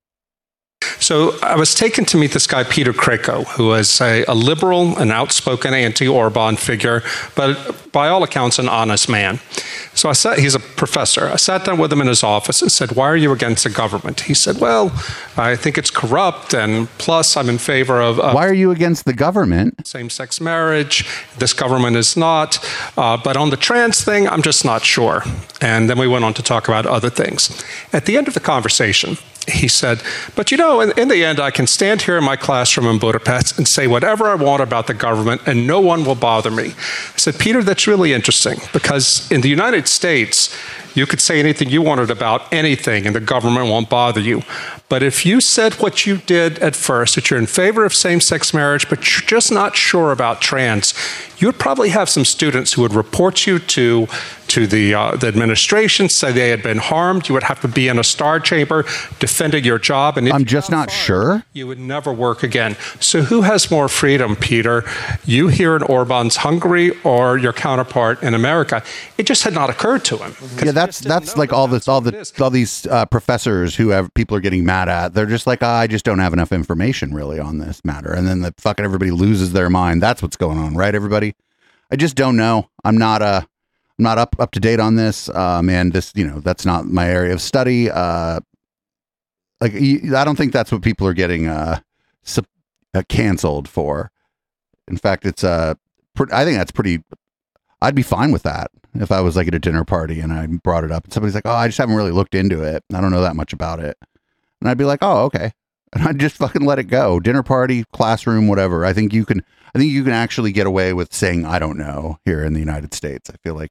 So 1.01 1.35
I 1.41 1.55
was 1.55 1.73
taken 1.73 2.05
to 2.05 2.17
meet 2.17 2.31
this 2.31 2.45
guy, 2.45 2.63
Peter 2.63 2.93
Krekó, 2.93 3.47
who 3.47 3.67
was 3.67 3.99
a, 4.01 4.23
a 4.25 4.35
liberal, 4.35 4.95
an 4.99 5.09
outspoken 5.09 5.73
anti 5.73 6.07
Orban 6.07 6.57
figure, 6.57 7.01
but 7.35 7.91
by 7.91 8.07
all 8.07 8.21
accounts, 8.21 8.59
an 8.59 8.69
honest 8.69 9.09
man. 9.09 9.39
So 9.95 10.09
I 10.09 10.13
sat, 10.13 10.37
he's 10.37 10.53
a 10.53 10.59
professor. 10.59 11.27
I 11.27 11.37
sat 11.37 11.65
down 11.65 11.79
with 11.79 11.91
him 11.91 12.01
in 12.01 12.07
his 12.07 12.21
office 12.23 12.61
and 12.61 12.71
said, 12.71 12.91
Why 12.91 13.09
are 13.09 13.15
you 13.15 13.31
against 13.31 13.63
the 13.63 13.71
government? 13.71 14.21
He 14.21 14.35
said, 14.35 14.59
Well, 14.59 14.91
I 15.35 15.55
think 15.55 15.79
it's 15.79 15.89
corrupt, 15.89 16.53
and 16.53 16.87
plus, 16.99 17.35
I'm 17.35 17.49
in 17.49 17.57
favor 17.57 17.99
of. 17.99 18.19
of 18.19 18.35
Why 18.35 18.47
are 18.47 18.53
you 18.53 18.69
against 18.69 19.05
the 19.05 19.13
government? 19.13 19.87
Same 19.87 20.09
sex 20.09 20.39
marriage. 20.39 21.03
This 21.39 21.51
government 21.51 21.97
is 21.97 22.15
not. 22.15 22.63
Uh, 22.95 23.17
but 23.17 23.35
on 23.35 23.49
the 23.49 23.57
trans 23.57 24.03
thing, 24.03 24.27
I'm 24.29 24.43
just 24.43 24.63
not 24.63 24.83
sure. 24.83 25.23
And 25.61 25.89
then 25.89 25.97
we 25.97 26.07
went 26.07 26.25
on 26.25 26.35
to 26.35 26.43
talk 26.43 26.67
about 26.67 26.85
other 26.85 27.09
things. 27.09 27.63
At 27.91 28.05
the 28.05 28.17
end 28.17 28.27
of 28.27 28.35
the 28.35 28.39
conversation, 28.39 29.17
he 29.47 29.67
said, 29.67 30.01
But 30.35 30.51
you 30.51 30.57
know, 30.57 30.81
in, 30.81 30.97
in, 30.97 31.07
the 31.07 31.25
end, 31.25 31.39
I 31.39 31.51
can 31.51 31.65
stand 31.65 32.03
here 32.03 32.17
in 32.17 32.23
my 32.23 32.35
classroom 32.35 32.87
in 32.87 32.99
Budapest 32.99 33.57
and 33.57 33.67
say 33.67 33.87
whatever 33.87 34.27
I 34.27 34.35
want 34.35 34.61
about 34.61 34.87
the 34.87 34.93
government, 34.93 35.41
and 35.47 35.65
no 35.65 35.79
one 35.79 36.05
will 36.05 36.15
bother 36.15 36.51
me. 36.51 36.67
I 36.67 37.17
said, 37.17 37.39
Peter, 37.39 37.63
that's 37.63 37.87
really 37.87 38.13
interesting 38.13 38.59
because 38.71 39.29
in 39.31 39.41
the 39.41 39.49
United 39.49 39.87
States, 39.87 40.55
you 40.93 41.05
could 41.05 41.21
say 41.21 41.39
anything 41.39 41.69
you 41.69 41.81
wanted 41.81 42.11
about 42.11 42.51
anything, 42.53 43.07
and 43.07 43.15
the 43.15 43.21
government 43.21 43.67
won't 43.67 43.89
bother 43.89 44.19
you. 44.19 44.43
But 44.89 45.01
if 45.01 45.25
you 45.25 45.39
said 45.39 45.75
what 45.75 46.05
you 46.05 46.17
did 46.17 46.59
at 46.59 46.75
first, 46.75 47.15
that 47.15 47.29
you're 47.29 47.39
in 47.39 47.47
favor 47.47 47.85
of 47.85 47.93
same 47.93 48.19
sex 48.19 48.53
marriage, 48.53 48.89
but 48.89 48.99
you're 48.99 49.27
just 49.27 49.51
not 49.51 49.75
sure 49.75 50.11
about 50.11 50.41
trans, 50.41 50.93
you 51.37 51.47
would 51.47 51.57
probably 51.57 51.89
have 51.89 52.09
some 52.09 52.25
students 52.25 52.73
who 52.73 52.81
would 52.81 52.93
report 52.93 53.47
you 53.47 53.57
to, 53.57 54.07
to 54.51 54.67
the, 54.67 54.93
uh, 54.93 55.15
the 55.15 55.27
administration, 55.27 56.09
say 56.09 56.31
they 56.31 56.49
had 56.49 56.61
been 56.63 56.77
harmed. 56.77 57.27
You 57.27 57.33
would 57.33 57.43
have 57.43 57.61
to 57.61 57.67
be 57.67 57.87
in 57.87 57.97
a 57.97 58.03
star 58.03 58.39
chamber 58.39 58.83
defending 59.19 59.63
your 59.63 59.79
job. 59.79 60.17
And 60.17 60.27
I'm 60.31 60.45
just 60.45 60.69
not 60.69 60.91
sure. 60.91 61.43
You 61.53 61.67
would 61.67 61.79
never 61.79 62.11
work 62.13 62.43
again. 62.43 62.75
So 62.99 63.21
who 63.21 63.41
has 63.41 63.71
more 63.71 63.87
freedom, 63.87 64.35
Peter? 64.35 64.83
You 65.25 65.47
here 65.47 65.75
in 65.75 65.83
Orban's 65.83 66.37
Hungary 66.37 66.91
or 67.03 67.37
your 67.37 67.53
counterpart 67.53 68.21
in 68.23 68.33
America? 68.33 68.83
It 69.17 69.25
just 69.25 69.43
had 69.43 69.53
not 69.53 69.69
occurred 69.69 70.03
to 70.05 70.17
him. 70.17 70.33
Yeah, 70.63 70.71
that's 70.71 70.99
that's 70.99 71.37
like 71.37 71.53
all 71.53 71.67
this, 71.67 71.87
all 71.87 72.01
the 72.01 72.31
all 72.41 72.49
these 72.49 72.85
uh, 72.87 73.05
professors 73.05 73.75
who 73.75 73.89
have 73.89 74.13
people 74.13 74.35
are 74.35 74.41
getting 74.41 74.65
mad 74.65 74.89
at. 74.89 75.13
They're 75.13 75.25
just 75.25 75.47
like, 75.47 75.63
oh, 75.63 75.67
I 75.67 75.87
just 75.87 76.05
don't 76.05 76.19
have 76.19 76.33
enough 76.33 76.51
information 76.51 77.13
really 77.13 77.39
on 77.39 77.59
this 77.59 77.83
matter, 77.85 78.11
and 78.11 78.27
then 78.27 78.41
the 78.41 78.53
fucking 78.57 78.83
everybody 78.83 79.11
loses 79.11 79.53
their 79.53 79.69
mind. 79.69 80.01
That's 80.01 80.21
what's 80.21 80.37
going 80.37 80.57
on, 80.57 80.75
right? 80.75 80.93
Everybody. 80.93 81.35
I 81.93 81.97
just 81.97 82.15
don't 82.15 82.37
know. 82.37 82.69
I'm 82.85 82.97
not 82.97 83.21
uh, 83.21 83.41
I'm 84.01 84.05
not 84.05 84.17
up 84.17 84.35
up 84.39 84.49
to 84.53 84.59
date 84.59 84.79
on 84.79 84.95
this. 84.95 85.29
Um, 85.29 85.69
and 85.69 85.93
this, 85.93 86.11
you 86.15 86.25
know, 86.25 86.39
that's 86.39 86.65
not 86.65 86.87
my 86.87 87.07
area 87.07 87.33
of 87.33 87.41
study. 87.41 87.87
Uh, 87.91 88.39
like 89.61 89.75
I 89.75 90.25
don't 90.25 90.35
think 90.35 90.53
that's 90.53 90.71
what 90.71 90.81
people 90.81 91.05
are 91.05 91.13
getting 91.13 91.47
uh, 91.47 91.81
uh 92.95 93.03
canceled 93.09 93.69
for. 93.69 94.11
In 94.87 94.97
fact, 94.97 95.23
it's 95.23 95.43
uh, 95.43 95.75
I 96.31 96.43
think 96.45 96.57
that's 96.57 96.71
pretty. 96.71 97.03
I'd 97.83 97.93
be 97.93 98.01
fine 98.01 98.31
with 98.31 98.41
that 98.41 98.71
if 98.95 99.11
I 99.11 99.21
was 99.21 99.35
like 99.35 99.47
at 99.47 99.53
a 99.53 99.59
dinner 99.59 99.85
party 99.85 100.19
and 100.19 100.33
I 100.33 100.47
brought 100.47 100.83
it 100.83 100.91
up 100.91 101.03
and 101.03 101.13
somebody's 101.13 101.35
like, 101.35 101.45
"Oh, 101.45 101.51
I 101.51 101.67
just 101.67 101.77
haven't 101.77 101.95
really 101.95 102.09
looked 102.09 102.33
into 102.33 102.63
it. 102.63 102.83
I 102.91 103.01
don't 103.01 103.11
know 103.11 103.21
that 103.21 103.35
much 103.35 103.53
about 103.53 103.79
it," 103.79 103.97
and 104.61 104.67
I'd 104.67 104.79
be 104.79 104.83
like, 104.83 105.03
"Oh, 105.03 105.25
okay," 105.25 105.51
and 105.93 106.07
I'd 106.07 106.19
just 106.19 106.37
fucking 106.37 106.65
let 106.65 106.79
it 106.79 106.85
go. 106.85 107.19
Dinner 107.19 107.43
party, 107.43 107.83
classroom, 107.93 108.47
whatever. 108.47 108.83
I 108.83 108.93
think 108.93 109.13
you 109.13 109.25
can. 109.25 109.43
I 109.75 109.77
think 109.77 109.91
you 109.91 110.03
can 110.03 110.13
actually 110.13 110.51
get 110.51 110.65
away 110.65 110.91
with 110.91 111.13
saying 111.13 111.45
I 111.45 111.59
don't 111.59 111.77
know 111.77 112.17
here 112.25 112.43
in 112.43 112.53
the 112.53 112.59
United 112.59 112.95
States. 112.95 113.29
I 113.29 113.35
feel 113.43 113.53
like 113.53 113.69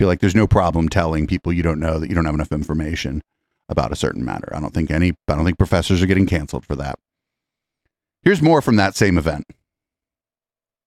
feel 0.00 0.08
like 0.08 0.20
there's 0.20 0.34
no 0.34 0.46
problem 0.46 0.88
telling 0.88 1.26
people 1.26 1.52
you 1.52 1.62
don't 1.62 1.78
know 1.78 1.98
that 1.98 2.08
you 2.08 2.14
don't 2.14 2.24
have 2.24 2.34
enough 2.34 2.52
information 2.52 3.20
about 3.68 3.92
a 3.92 3.96
certain 3.96 4.24
matter. 4.24 4.48
I 4.50 4.58
don't 4.58 4.72
think 4.72 4.90
any 4.90 5.10
I 5.28 5.34
don't 5.34 5.44
think 5.44 5.58
professors 5.58 6.02
are 6.02 6.06
getting 6.06 6.24
canceled 6.24 6.64
for 6.64 6.74
that. 6.76 6.98
Here's 8.22 8.40
more 8.40 8.62
from 8.62 8.76
that 8.76 8.96
same 8.96 9.18
event 9.18 9.44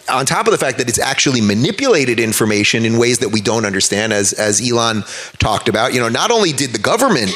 on 0.10 0.26
top 0.26 0.48
of 0.48 0.52
the 0.52 0.57
fact 0.57 0.80
that 0.80 0.90
it's 0.90 0.98
actually 0.98 1.41
manipulated 1.41 2.19
information 2.19 2.85
in 2.85 2.98
ways 2.98 3.19
that 3.19 3.30
we 3.30 3.40
don't 3.40 3.65
understand 3.68 4.11
as 4.14 4.34
as 4.34 4.68
Elon 4.68 5.03
talked 5.38 5.69
about 5.69 5.94
you 5.94 5.99
know 5.99 6.10
not 6.10 6.31
only 6.31 6.52
did 6.52 6.72
the 6.72 6.80
government 6.80 7.31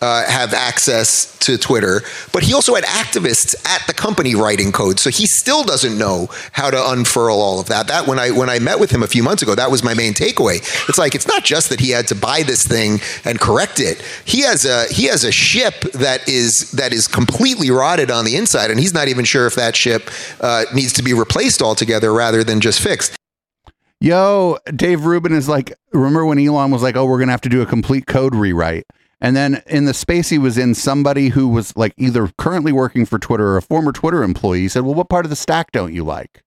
uh, 0.00 0.24
have 0.24 0.54
access 0.54 1.36
to 1.40 1.58
Twitter, 1.58 2.02
but 2.32 2.42
he 2.42 2.54
also 2.54 2.74
had 2.74 2.84
activists 2.84 3.54
at 3.66 3.86
the 3.86 3.92
company 3.92 4.34
writing 4.34 4.72
code, 4.72 4.98
so 4.98 5.10
he 5.10 5.26
still 5.26 5.62
doesn't 5.62 5.98
know 5.98 6.28
how 6.52 6.70
to 6.70 6.90
unfurl 6.90 7.40
all 7.40 7.60
of 7.60 7.66
that. 7.66 7.88
That 7.88 8.06
when 8.06 8.18
I 8.18 8.30
when 8.30 8.48
I 8.48 8.58
met 8.58 8.80
with 8.80 8.90
him 8.90 9.02
a 9.02 9.06
few 9.06 9.22
months 9.22 9.42
ago, 9.42 9.54
that 9.54 9.70
was 9.70 9.82
my 9.82 9.94
main 9.94 10.14
takeaway. 10.14 10.56
It's 10.88 10.98
like 10.98 11.14
it's 11.14 11.26
not 11.26 11.44
just 11.44 11.68
that 11.68 11.80
he 11.80 11.90
had 11.90 12.08
to 12.08 12.14
buy 12.14 12.42
this 12.42 12.66
thing 12.66 13.00
and 13.24 13.38
correct 13.38 13.80
it. 13.80 14.02
He 14.24 14.40
has 14.40 14.64
a 14.64 14.86
he 14.92 15.04
has 15.04 15.24
a 15.24 15.32
ship 15.32 15.80
that 15.92 16.26
is 16.28 16.70
that 16.72 16.92
is 16.92 17.06
completely 17.06 17.70
rotted 17.70 18.10
on 18.10 18.24
the 18.24 18.36
inside, 18.36 18.70
and 18.70 18.80
he's 18.80 18.94
not 18.94 19.08
even 19.08 19.24
sure 19.24 19.46
if 19.46 19.54
that 19.56 19.76
ship 19.76 20.10
uh, 20.40 20.64
needs 20.74 20.92
to 20.94 21.02
be 21.02 21.12
replaced 21.12 21.60
altogether 21.60 22.12
rather 22.12 22.42
than 22.42 22.60
just 22.60 22.80
fixed. 22.80 23.16
Yo, 24.02 24.56
Dave 24.74 25.04
Rubin 25.04 25.34
is 25.34 25.46
like, 25.46 25.74
remember 25.92 26.24
when 26.24 26.38
Elon 26.38 26.70
was 26.70 26.82
like, 26.82 26.96
"Oh, 26.96 27.04
we're 27.04 27.18
gonna 27.18 27.32
have 27.32 27.42
to 27.42 27.50
do 27.50 27.60
a 27.60 27.66
complete 27.66 28.06
code 28.06 28.34
rewrite." 28.34 28.86
And 29.20 29.36
then 29.36 29.62
in 29.66 29.84
the 29.84 29.92
space 29.92 30.30
he 30.30 30.38
was 30.38 30.56
in, 30.56 30.74
somebody 30.74 31.28
who 31.28 31.48
was 31.48 31.76
like 31.76 31.92
either 31.98 32.28
currently 32.38 32.72
working 32.72 33.04
for 33.04 33.18
Twitter 33.18 33.48
or 33.48 33.56
a 33.58 33.62
former 33.62 33.92
Twitter 33.92 34.22
employee 34.22 34.68
said, 34.68 34.82
Well, 34.82 34.94
what 34.94 35.10
part 35.10 35.26
of 35.26 35.30
the 35.30 35.36
stack 35.36 35.72
don't 35.72 35.92
you 35.92 36.04
like? 36.04 36.42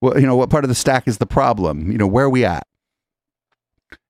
Well, 0.00 0.18
you 0.20 0.26
know, 0.26 0.36
what 0.36 0.50
part 0.50 0.64
of 0.64 0.68
the 0.68 0.74
stack 0.74 1.08
is 1.08 1.18
the 1.18 1.26
problem? 1.26 1.90
You 1.90 1.98
know, 1.98 2.06
where 2.06 2.26
are 2.26 2.30
we 2.30 2.44
at? 2.44 2.66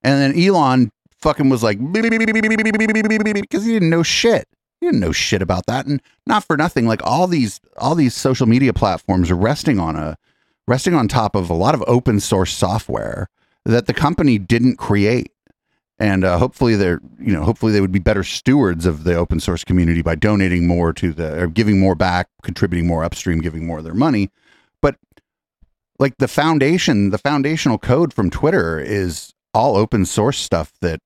And 0.03 0.21
then 0.21 0.39
Elon 0.39 0.91
fucking 1.21 1.49
was 1.49 1.63
like, 1.63 1.79
because 1.81 3.65
he 3.65 3.73
didn't 3.73 3.91
know 3.91 4.03
shit. 4.03 4.47
He 4.81 4.87
didn't 4.87 5.01
know 5.01 5.13
shit 5.13 5.41
about 5.41 5.67
that. 5.67 5.87
And 5.87 6.03
not 6.27 6.45
for 6.45 6.57
nothing, 6.59 6.87
like 6.87 7.01
all 7.05 7.27
these 7.27 7.61
all 7.79 7.95
these 7.95 8.15
social 8.15 8.47
media 8.47 8.75
platforms 8.75 9.31
are 9.31 9.37
resting 9.37 9.81
on 9.81 9.97
a 9.97 10.19
resting 10.69 10.95
on 10.95 11.09
top 11.09 11.35
of 11.35 11.49
a 11.49 11.55
lot 11.55 11.75
of 11.75 11.83
open 11.87 12.21
source 12.21 12.53
software 12.53 13.29
that 13.65 13.87
the 13.87 13.95
company 13.95 14.39
didn't 14.39 14.77
create 14.77 15.33
and 15.99 16.25
uh, 16.25 16.39
hopefully 16.39 16.75
they're 16.75 17.01
you 17.21 17.33
know 17.33 17.43
hopefully 17.43 17.73
they 17.73 17.81
would 17.81 17.93
be 17.93 17.99
better 17.99 18.25
stewards 18.25 18.87
of 18.87 19.05
the 19.05 19.15
open 19.15 19.41
source 19.41 19.65
community 19.65 20.03
by 20.03 20.15
donating 20.15 20.67
more 20.67 20.93
to 20.93 21.13
the 21.13 21.43
or 21.43 21.47
giving 21.47 21.79
more 21.79 21.95
back 21.95 22.29
contributing 22.43 22.87
more 22.87 23.05
upstream 23.05 23.41
giving 23.41 23.67
more 23.67 23.79
of 23.79 23.85
their 23.85 23.95
money. 23.95 24.31
But 24.81 24.97
like 25.99 26.17
the 26.19 26.29
foundation 26.29 27.11
the 27.11 27.19
foundational 27.19 27.79
code 27.79 28.13
from 28.13 28.31
twitter 28.31 28.81
is 28.81 29.33
all 29.53 29.77
open 29.77 30.05
source 30.05 30.39
stuff 30.39 30.73
that 30.81 31.01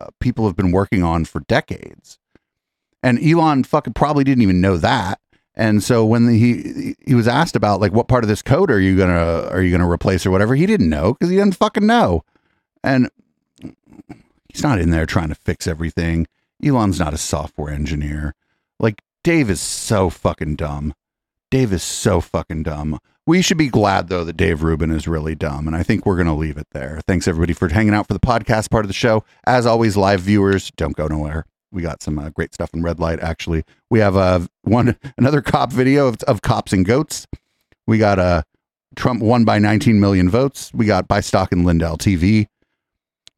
uh, 0.00 0.06
people 0.20 0.46
have 0.46 0.56
been 0.56 0.72
working 0.72 1.02
on 1.02 1.24
for 1.24 1.40
decades. 1.40 2.18
And 3.02 3.18
elon 3.22 3.64
fucking 3.64 3.94
probably 3.94 4.22
didn't 4.22 4.42
even 4.42 4.60
know 4.60 4.76
that. 4.76 5.18
And 5.54 5.82
so 5.82 6.04
when 6.04 6.26
the, 6.26 6.38
he 6.38 6.94
he 7.04 7.14
was 7.14 7.28
asked 7.28 7.56
about 7.56 7.80
like 7.80 7.92
what 7.92 8.08
part 8.08 8.24
of 8.24 8.28
this 8.28 8.40
code 8.40 8.70
are 8.70 8.80
you 8.80 8.96
gonna 8.96 9.48
are 9.50 9.60
you 9.60 9.72
gonna 9.72 9.90
replace 9.90 10.24
or 10.24 10.30
whatever 10.30 10.54
he 10.54 10.64
didn't 10.64 10.88
know 10.88 11.12
because 11.12 11.28
he 11.28 11.36
didn't 11.36 11.56
fucking 11.56 11.86
know. 11.86 12.24
And 12.84 13.10
He's 14.52 14.62
not 14.62 14.78
in 14.78 14.90
there 14.90 15.06
trying 15.06 15.30
to 15.30 15.34
fix 15.34 15.66
everything. 15.66 16.26
Elon's 16.62 16.98
not 16.98 17.14
a 17.14 17.18
software 17.18 17.72
engineer. 17.72 18.34
Like, 18.78 19.00
Dave 19.24 19.48
is 19.48 19.60
so 19.60 20.10
fucking 20.10 20.56
dumb. 20.56 20.92
Dave 21.50 21.72
is 21.72 21.82
so 21.82 22.20
fucking 22.20 22.64
dumb. 22.64 22.98
We 23.26 23.40
should 23.40 23.56
be 23.56 23.68
glad, 23.68 24.08
though, 24.08 24.24
that 24.24 24.36
Dave 24.36 24.62
Rubin 24.62 24.90
is 24.90 25.08
really 25.08 25.34
dumb. 25.34 25.66
And 25.66 25.74
I 25.74 25.82
think 25.82 26.04
we're 26.04 26.16
going 26.16 26.26
to 26.26 26.34
leave 26.34 26.58
it 26.58 26.66
there. 26.72 27.00
Thanks, 27.06 27.26
everybody, 27.26 27.54
for 27.54 27.68
hanging 27.68 27.94
out 27.94 28.08
for 28.08 28.12
the 28.14 28.20
podcast 28.20 28.70
part 28.70 28.84
of 28.84 28.88
the 28.88 28.94
show. 28.94 29.24
As 29.46 29.64
always, 29.64 29.96
live 29.96 30.20
viewers, 30.20 30.70
don't 30.76 30.96
go 30.96 31.06
nowhere. 31.06 31.46
We 31.70 31.80
got 31.80 32.02
some 32.02 32.18
uh, 32.18 32.28
great 32.28 32.52
stuff 32.52 32.74
in 32.74 32.82
red 32.82 33.00
light, 33.00 33.20
actually. 33.20 33.64
We 33.90 34.00
have 34.00 34.16
uh, 34.16 34.40
one 34.62 34.98
another 35.16 35.40
cop 35.40 35.72
video 35.72 36.08
of, 36.08 36.22
of 36.24 36.42
cops 36.42 36.74
and 36.74 36.84
goats. 36.84 37.26
We 37.86 37.96
got 37.96 38.18
a 38.18 38.22
uh, 38.22 38.42
Trump 38.96 39.22
won 39.22 39.44
by 39.44 39.58
19 39.58 39.98
million 39.98 40.28
votes. 40.28 40.70
We 40.74 40.84
got 40.84 41.08
by 41.08 41.20
stock 41.20 41.52
in 41.52 41.64
Lindell 41.64 41.96
TV. 41.96 42.48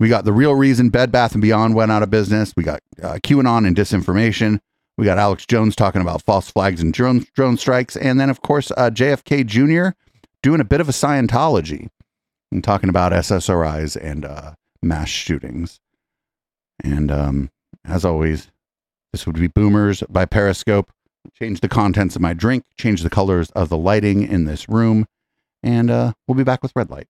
We 0.05 0.11
got 0.11 0.27
the 0.27 0.35
real 0.35 0.55
reason 0.55 0.91
Bed 0.91 1.11
Bath 1.11 1.33
and 1.33 1.41
Beyond 1.41 1.75
went 1.75 1.91
out 1.91 2.03
of 2.03 2.11
business. 2.11 2.53
We 2.55 2.63
got 2.63 2.83
uh, 3.03 3.15
QAnon 3.25 3.67
and 3.67 3.75
disinformation. 3.75 4.61
We 4.99 5.07
got 5.07 5.17
Alex 5.17 5.47
Jones 5.47 5.75
talking 5.75 6.03
about 6.03 6.21
false 6.21 6.51
flags 6.51 6.83
and 6.83 6.93
drone 6.93 7.25
drone 7.35 7.57
strikes, 7.57 7.97
and 7.97 8.21
then 8.21 8.29
of 8.29 8.43
course 8.43 8.71
uh, 8.73 8.91
JFK 8.91 9.47
Jr. 9.47 9.97
doing 10.43 10.61
a 10.61 10.65
bit 10.65 10.83
of 10.83 10.91
a 10.91 10.93
Scientology 10.93 11.89
and 12.53 12.63
talking 12.63 12.91
about 12.91 13.13
SSRIs 13.13 13.97
and 13.97 14.27
uh, 14.27 14.53
mass 14.83 15.09
shootings. 15.09 15.81
And 16.83 17.11
um, 17.11 17.51
as 17.87 18.05
always, 18.05 18.51
this 19.13 19.25
would 19.25 19.37
be 19.37 19.47
Boomers 19.47 20.03
by 20.11 20.27
Periscope. 20.27 20.93
Change 21.33 21.61
the 21.61 21.69
contents 21.71 22.15
of 22.15 22.21
my 22.21 22.35
drink, 22.35 22.65
change 22.77 23.03
the 23.03 23.09
colors 23.09 23.51
of 23.53 23.71
the 23.71 23.79
lighting 23.79 24.23
in 24.23 24.45
this 24.45 24.69
room, 24.69 25.07
and 25.63 25.91
uh, 25.91 26.13
we'll 26.29 26.37
be 26.37 26.45
back 26.45 26.63
with 26.63 26.77
red 26.77 26.91
light. 26.91 27.09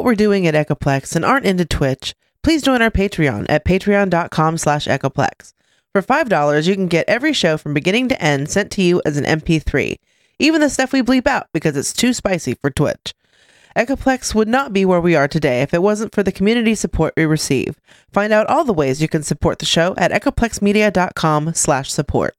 What 0.00 0.06
we're 0.06 0.14
doing 0.14 0.46
at 0.46 0.54
Echoplex 0.54 1.14
and 1.14 1.26
aren't 1.26 1.44
into 1.44 1.66
Twitch, 1.66 2.14
please 2.42 2.62
join 2.62 2.80
our 2.80 2.90
Patreon 2.90 3.44
at 3.50 3.66
patreon.com 3.66 4.56
slash 4.56 4.86
Echoplex. 4.86 5.52
For 5.92 6.00
$5, 6.00 6.66
you 6.66 6.74
can 6.74 6.86
get 6.86 7.06
every 7.06 7.34
show 7.34 7.58
from 7.58 7.74
beginning 7.74 8.08
to 8.08 8.22
end 8.22 8.48
sent 8.48 8.70
to 8.72 8.82
you 8.82 9.02
as 9.04 9.18
an 9.18 9.24
MP3, 9.24 9.96
even 10.38 10.62
the 10.62 10.70
stuff 10.70 10.94
we 10.94 11.02
bleep 11.02 11.26
out 11.26 11.48
because 11.52 11.76
it's 11.76 11.92
too 11.92 12.14
spicy 12.14 12.54
for 12.54 12.70
Twitch. 12.70 13.12
Echoplex 13.76 14.34
would 14.34 14.48
not 14.48 14.72
be 14.72 14.86
where 14.86 15.02
we 15.02 15.14
are 15.14 15.28
today 15.28 15.60
if 15.60 15.74
it 15.74 15.82
wasn't 15.82 16.14
for 16.14 16.22
the 16.22 16.32
community 16.32 16.74
support 16.74 17.12
we 17.14 17.26
receive. 17.26 17.78
Find 18.10 18.32
out 18.32 18.46
all 18.46 18.64
the 18.64 18.72
ways 18.72 19.02
you 19.02 19.08
can 19.08 19.22
support 19.22 19.58
the 19.58 19.66
show 19.66 19.94
at 19.98 20.12
echoplexmedia.com 20.12 21.52
slash 21.52 21.92
support. 21.92 22.34